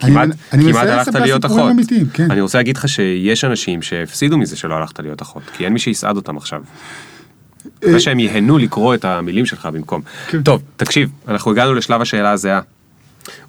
כמעט, 0.00 0.28
הלכת 0.76 1.14
להיות 1.14 1.44
אחות. 1.44 1.70
אמיתיים, 1.70 2.08
כן. 2.08 2.30
אני 2.30 2.40
רוצה 2.40 2.58
להגיד 2.58 2.76
לך 2.76 2.88
שיש 2.88 3.44
אנשים 3.44 3.82
שהפסידו 3.82 4.38
מזה 4.38 4.56
שלא 4.56 4.74
הלכת 4.74 5.00
להיות 5.00 5.22
אחות, 5.22 5.42
כי 5.56 5.64
אין 5.64 5.72
מי 5.72 5.78
שיסעד 5.78 6.16
אותם 6.16 6.36
עכשיו. 6.36 6.62
אחרי 7.78 7.94
אה, 7.94 8.00
שהם 8.00 8.18
ייהנו 8.18 8.58
לקרוא 8.58 8.94
את 8.94 9.04
המילים 9.04 9.46
שלך 9.46 9.66
במקום. 9.66 10.02
כן. 10.28 10.42
טוב, 10.42 10.62
תקשיב, 10.76 11.10
אנחנו 11.28 11.50
הגענו 11.50 11.74
לשלב 11.74 12.00
השאלה 12.00 12.30
הזהה. 12.30 12.60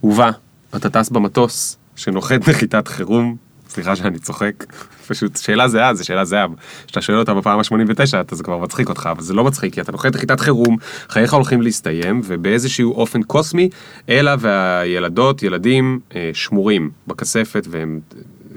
ובה, 0.03 0.31
אתה 0.75 0.89
טס 0.89 1.09
במטוס 1.09 1.77
שנוחת 1.95 2.47
נחיתת 2.49 2.87
חירום 2.87 3.35
סליחה 3.69 3.95
שאני 3.95 4.19
צוחק, 4.19 4.65
פשוט 5.07 5.37
שאלה 5.37 5.67
זהה 5.67 5.93
זה 5.93 6.03
שאלה 6.03 6.25
זהה, 6.25 6.45
כשאתה 6.87 7.01
שואל 7.01 7.17
אותה 7.17 7.33
בפעם 7.33 7.59
ה-89 7.59 8.35
זה 8.35 8.43
כבר 8.43 8.57
מצחיק 8.57 8.89
אותך, 8.89 9.09
אבל 9.11 9.21
זה 9.21 9.33
לא 9.33 9.43
מצחיק 9.43 9.73
כי 9.73 9.81
אתה 9.81 9.91
נוחת 9.91 10.15
נחיתת 10.15 10.39
חירום, 10.39 10.77
חייך 11.09 11.33
הולכים 11.33 11.61
להסתיים 11.61 12.21
ובאיזשהו 12.23 12.93
אופן 12.93 13.23
קוסמי, 13.23 13.69
אלה 14.09 14.35
והילדות, 14.39 15.43
ילדים 15.43 15.99
אה, 16.15 16.31
שמורים 16.33 16.89
בכספת 17.07 17.67
והם 17.69 17.99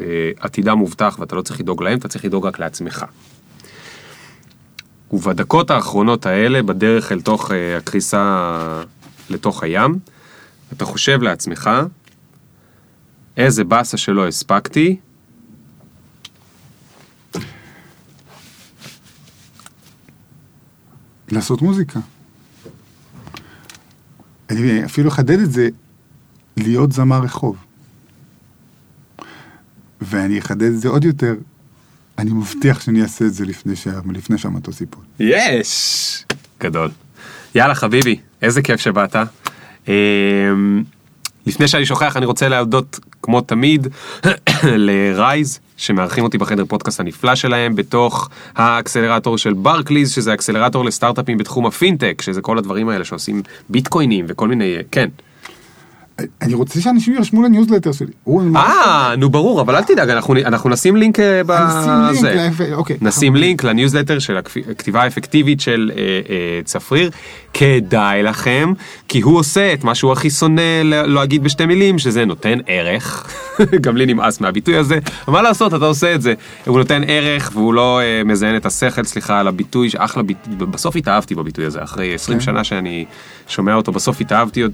אה, 0.01 0.07
עתידם 0.41 0.79
מובטח 0.79 1.17
ואתה 1.21 1.37
לא 1.37 1.43
צריך 1.43 1.61
לדאוג 1.61 1.83
להם, 1.83 1.99
אתה 1.99 2.09
צריך 2.09 2.25
לדאוג 2.25 2.47
רק 2.47 2.59
לעצמך. 2.59 3.05
ובדקות 5.13 5.71
האחרונות 5.71 6.27
האלה, 6.27 6.63
בדרך 6.63 7.13
אל 7.13 7.21
תוך 7.21 7.53
אה, 7.53 7.77
הקריסה 7.77 8.49
לתוך 9.31 9.63
הים, 9.63 9.99
אתה 10.73 10.85
חושב 10.85 11.23
לעצמך, 11.23 11.71
איזה 13.37 13.65
באסה 13.65 13.97
שלא 13.97 14.29
הספקתי. 14.29 14.97
לעשות 21.31 21.63
מוזיקה. 21.63 22.01
אני 24.51 24.85
אפילו 24.85 25.09
אחדד 25.09 25.41
את 25.41 25.53
זה, 25.53 25.69
להיות 26.57 26.93
זמר 26.93 27.21
רחוב. 27.21 27.57
ואני 30.01 30.39
אחדד 30.39 30.63
את 30.63 30.81
זה 30.81 30.89
עוד 30.89 31.05
יותר, 31.05 31.35
אני 32.19 32.31
מבטיח 32.31 32.81
שאני 32.81 33.03
אעשה 33.03 33.25
את 33.25 33.35
זה 33.35 33.45
לפני, 33.45 33.77
ש... 33.77 33.89
לפני 34.13 34.39
שהמטוס 34.39 34.81
ייפול. 34.81 35.05
יש! 35.21 36.25
גדול. 36.61 36.91
יאללה 37.55 37.75
חביבי, 37.75 38.21
איזה 38.43 38.63
כיף 38.63 38.81
שבאת. 38.81 39.17
לפני 41.47 41.69
שאני 41.69 41.87
שוכח 41.87 42.17
אני 42.17 42.27
רוצה 42.27 42.49
להודות 42.49 43.01
כמו 43.23 43.41
תמיד 43.41 43.89
לרייז 44.63 45.61
שמארחים 45.77 46.25
אותי 46.25 46.39
בחדר 46.39 46.65
פודקאסט 46.65 47.01
הנפלא 47.01 47.35
שלהם 47.35 47.77
בתוך 47.77 48.29
האקסלרטור 48.57 49.39
של 49.39 49.53
ברקליז 49.53 50.13
שזה 50.13 50.35
אקסלרטור 50.35 50.85
לסטארט-אפים 50.85 51.39
בתחום 51.39 51.67
הפינטק 51.67 52.23
שזה 52.23 52.41
כל 52.41 52.59
הדברים 52.59 52.89
האלה 52.89 53.05
שעושים 53.05 53.43
ביטקוינים 53.69 54.25
וכל 54.29 54.49
מיני 54.49 54.77
כן. 54.91 55.09
אני 56.43 56.55
רוצה 56.55 56.81
שאנשים 56.81 57.15
ירשמו 57.15 57.43
לניוזלטר 57.43 57.93
שלי. 57.93 58.13
אה, 58.57 59.15
נו 59.19 59.31
ברור, 59.31 59.61
אבל 59.61 59.77
אל 59.77 59.83
תדאג, 59.83 60.11
אנחנו 60.45 60.71
נשים 60.71 60.97
לינק 60.97 61.21
אה, 61.21 61.41
בזה. 61.47 62.51
אוקיי. 62.75 62.97
נשים 63.01 63.37
לינק 63.37 63.65
לניוזלטר 63.65 64.19
של 64.19 64.37
הכתיבה 64.37 65.03
האפקטיבית 65.03 65.61
של 65.61 65.91
אה, 65.97 66.03
אה, 66.03 66.61
צפריר. 66.65 67.11
כדאי 67.55 68.23
לכם, 68.23 68.73
כי 69.09 69.21
הוא 69.21 69.39
עושה 69.39 69.73
את 69.73 69.85
מה 69.85 69.95
שהוא 69.95 70.13
הכי 70.13 70.31
שונא 70.31 70.83
להגיד 70.85 71.45
בשתי 71.45 71.67
מילים, 71.67 71.99
שזה 71.99 72.25
נותן 72.25 72.59
ערך. 72.67 73.27
גם 73.85 73.97
לי 73.97 74.07
נמאס 74.07 74.41
מהביטוי 74.41 74.77
הזה, 74.77 74.99
מה 75.29 75.43
לעשות, 75.43 75.75
אתה 75.75 75.85
עושה 75.85 76.15
את 76.15 76.23
זה. 76.23 76.35
הוא 76.67 76.79
נותן 76.79 77.03
ערך 77.07 77.51
והוא 77.55 77.75
לא 77.75 78.01
מזיין 78.25 78.57
את 78.57 78.67
השכל, 78.67 79.05
סליחה 79.05 79.41
על 79.41 79.49
הביטוי, 79.49 79.91
שאחלה 79.91 80.23
ביטוי, 80.23 80.55
בסוף 80.57 80.97
התאהבתי 80.97 81.35
בביטוי 81.35 81.65
הזה, 81.65 81.83
אחרי 81.83 82.15
20 82.15 82.39
כן. 82.39 82.45
שנה 82.45 82.65
שאני 82.65 83.05
שומע 83.49 83.75
אותו, 83.75 83.93
בסוף 83.93 84.21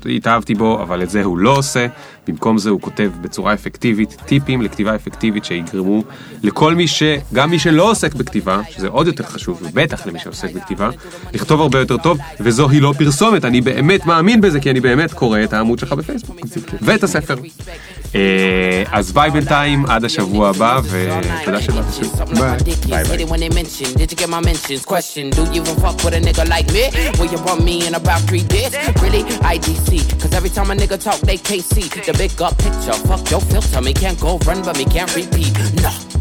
התאהבתי 0.06 0.54
בו, 0.54 0.82
אבל 0.82 1.02
את 1.02 1.10
זה 1.10 1.22
הוא 1.28 1.38
לא 1.38 1.56
עושה, 1.56 1.86
במקום 2.28 2.58
זה 2.58 2.70
הוא 2.70 2.80
כותב 2.80 3.10
בצורה 3.20 3.54
אפקטיבית 3.54 4.16
טיפים 4.26 4.62
לכתיבה 4.62 4.94
אפקטיבית 4.94 5.44
שיגרמו 5.44 6.02
לכל 6.42 6.74
מי 6.74 6.88
ש... 6.88 7.02
גם 7.32 7.50
מי 7.50 7.58
שלא 7.58 7.90
עוסק 7.90 8.14
בכתיבה, 8.14 8.60
שזה 8.70 8.88
עוד 8.88 9.06
יותר 9.06 9.24
חשוב, 9.24 9.62
ובטח 9.62 10.06
למי 10.06 10.18
שעוסק 10.18 10.52
בכתיבה, 10.52 10.90
לכתוב 11.32 11.60
הרבה 11.60 11.78
יותר 11.78 11.96
טוב, 11.96 12.18
וזוהי 12.40 12.80
לא 12.80 12.94
פרסומת, 12.98 13.44
אני 13.44 13.60
באמת 13.60 14.06
מאמין 14.06 14.40
בזה, 14.40 14.60
כי 14.60 14.70
אני 14.70 14.80
באמת 14.80 15.12
קורא 15.12 15.42
את 15.44 15.52
העמוד 15.52 15.78
שלך 15.78 15.92
בפייסבוק, 15.92 16.40
ואת 16.82 17.02
הספר. 17.02 17.34
אה, 18.14 18.82
אז 18.92 19.12
ביי 19.12 19.30
בינתיים, 19.30 19.86
עד 19.86 20.04
השבוע 20.04 20.48
הבא, 20.48 20.80
ותודה 20.84 21.62
שבאת 21.62 21.84
שוב. 22.00 22.22
ביי. 22.34 23.02
Really, 29.02 29.24
IDC, 29.54 29.88
cause 30.20 30.34
every 30.38 30.50
time 30.56 30.70
a 30.70 30.74
nigga 30.74 30.98
talk, 31.06 31.17
they 31.22 31.36
can't 31.36 31.62
see 31.62 31.82
the 31.82 32.14
big 32.16 32.40
up 32.40 32.56
picture. 32.58 32.92
Fuck 33.06 33.30
your 33.30 33.40
filter, 33.40 33.80
me 33.80 33.92
can't 33.92 34.18
go 34.20 34.38
run, 34.38 34.62
but 34.62 34.76
me 34.76 34.84
can't 34.84 35.14
repeat. 35.14 35.52
Nah. 35.82 36.17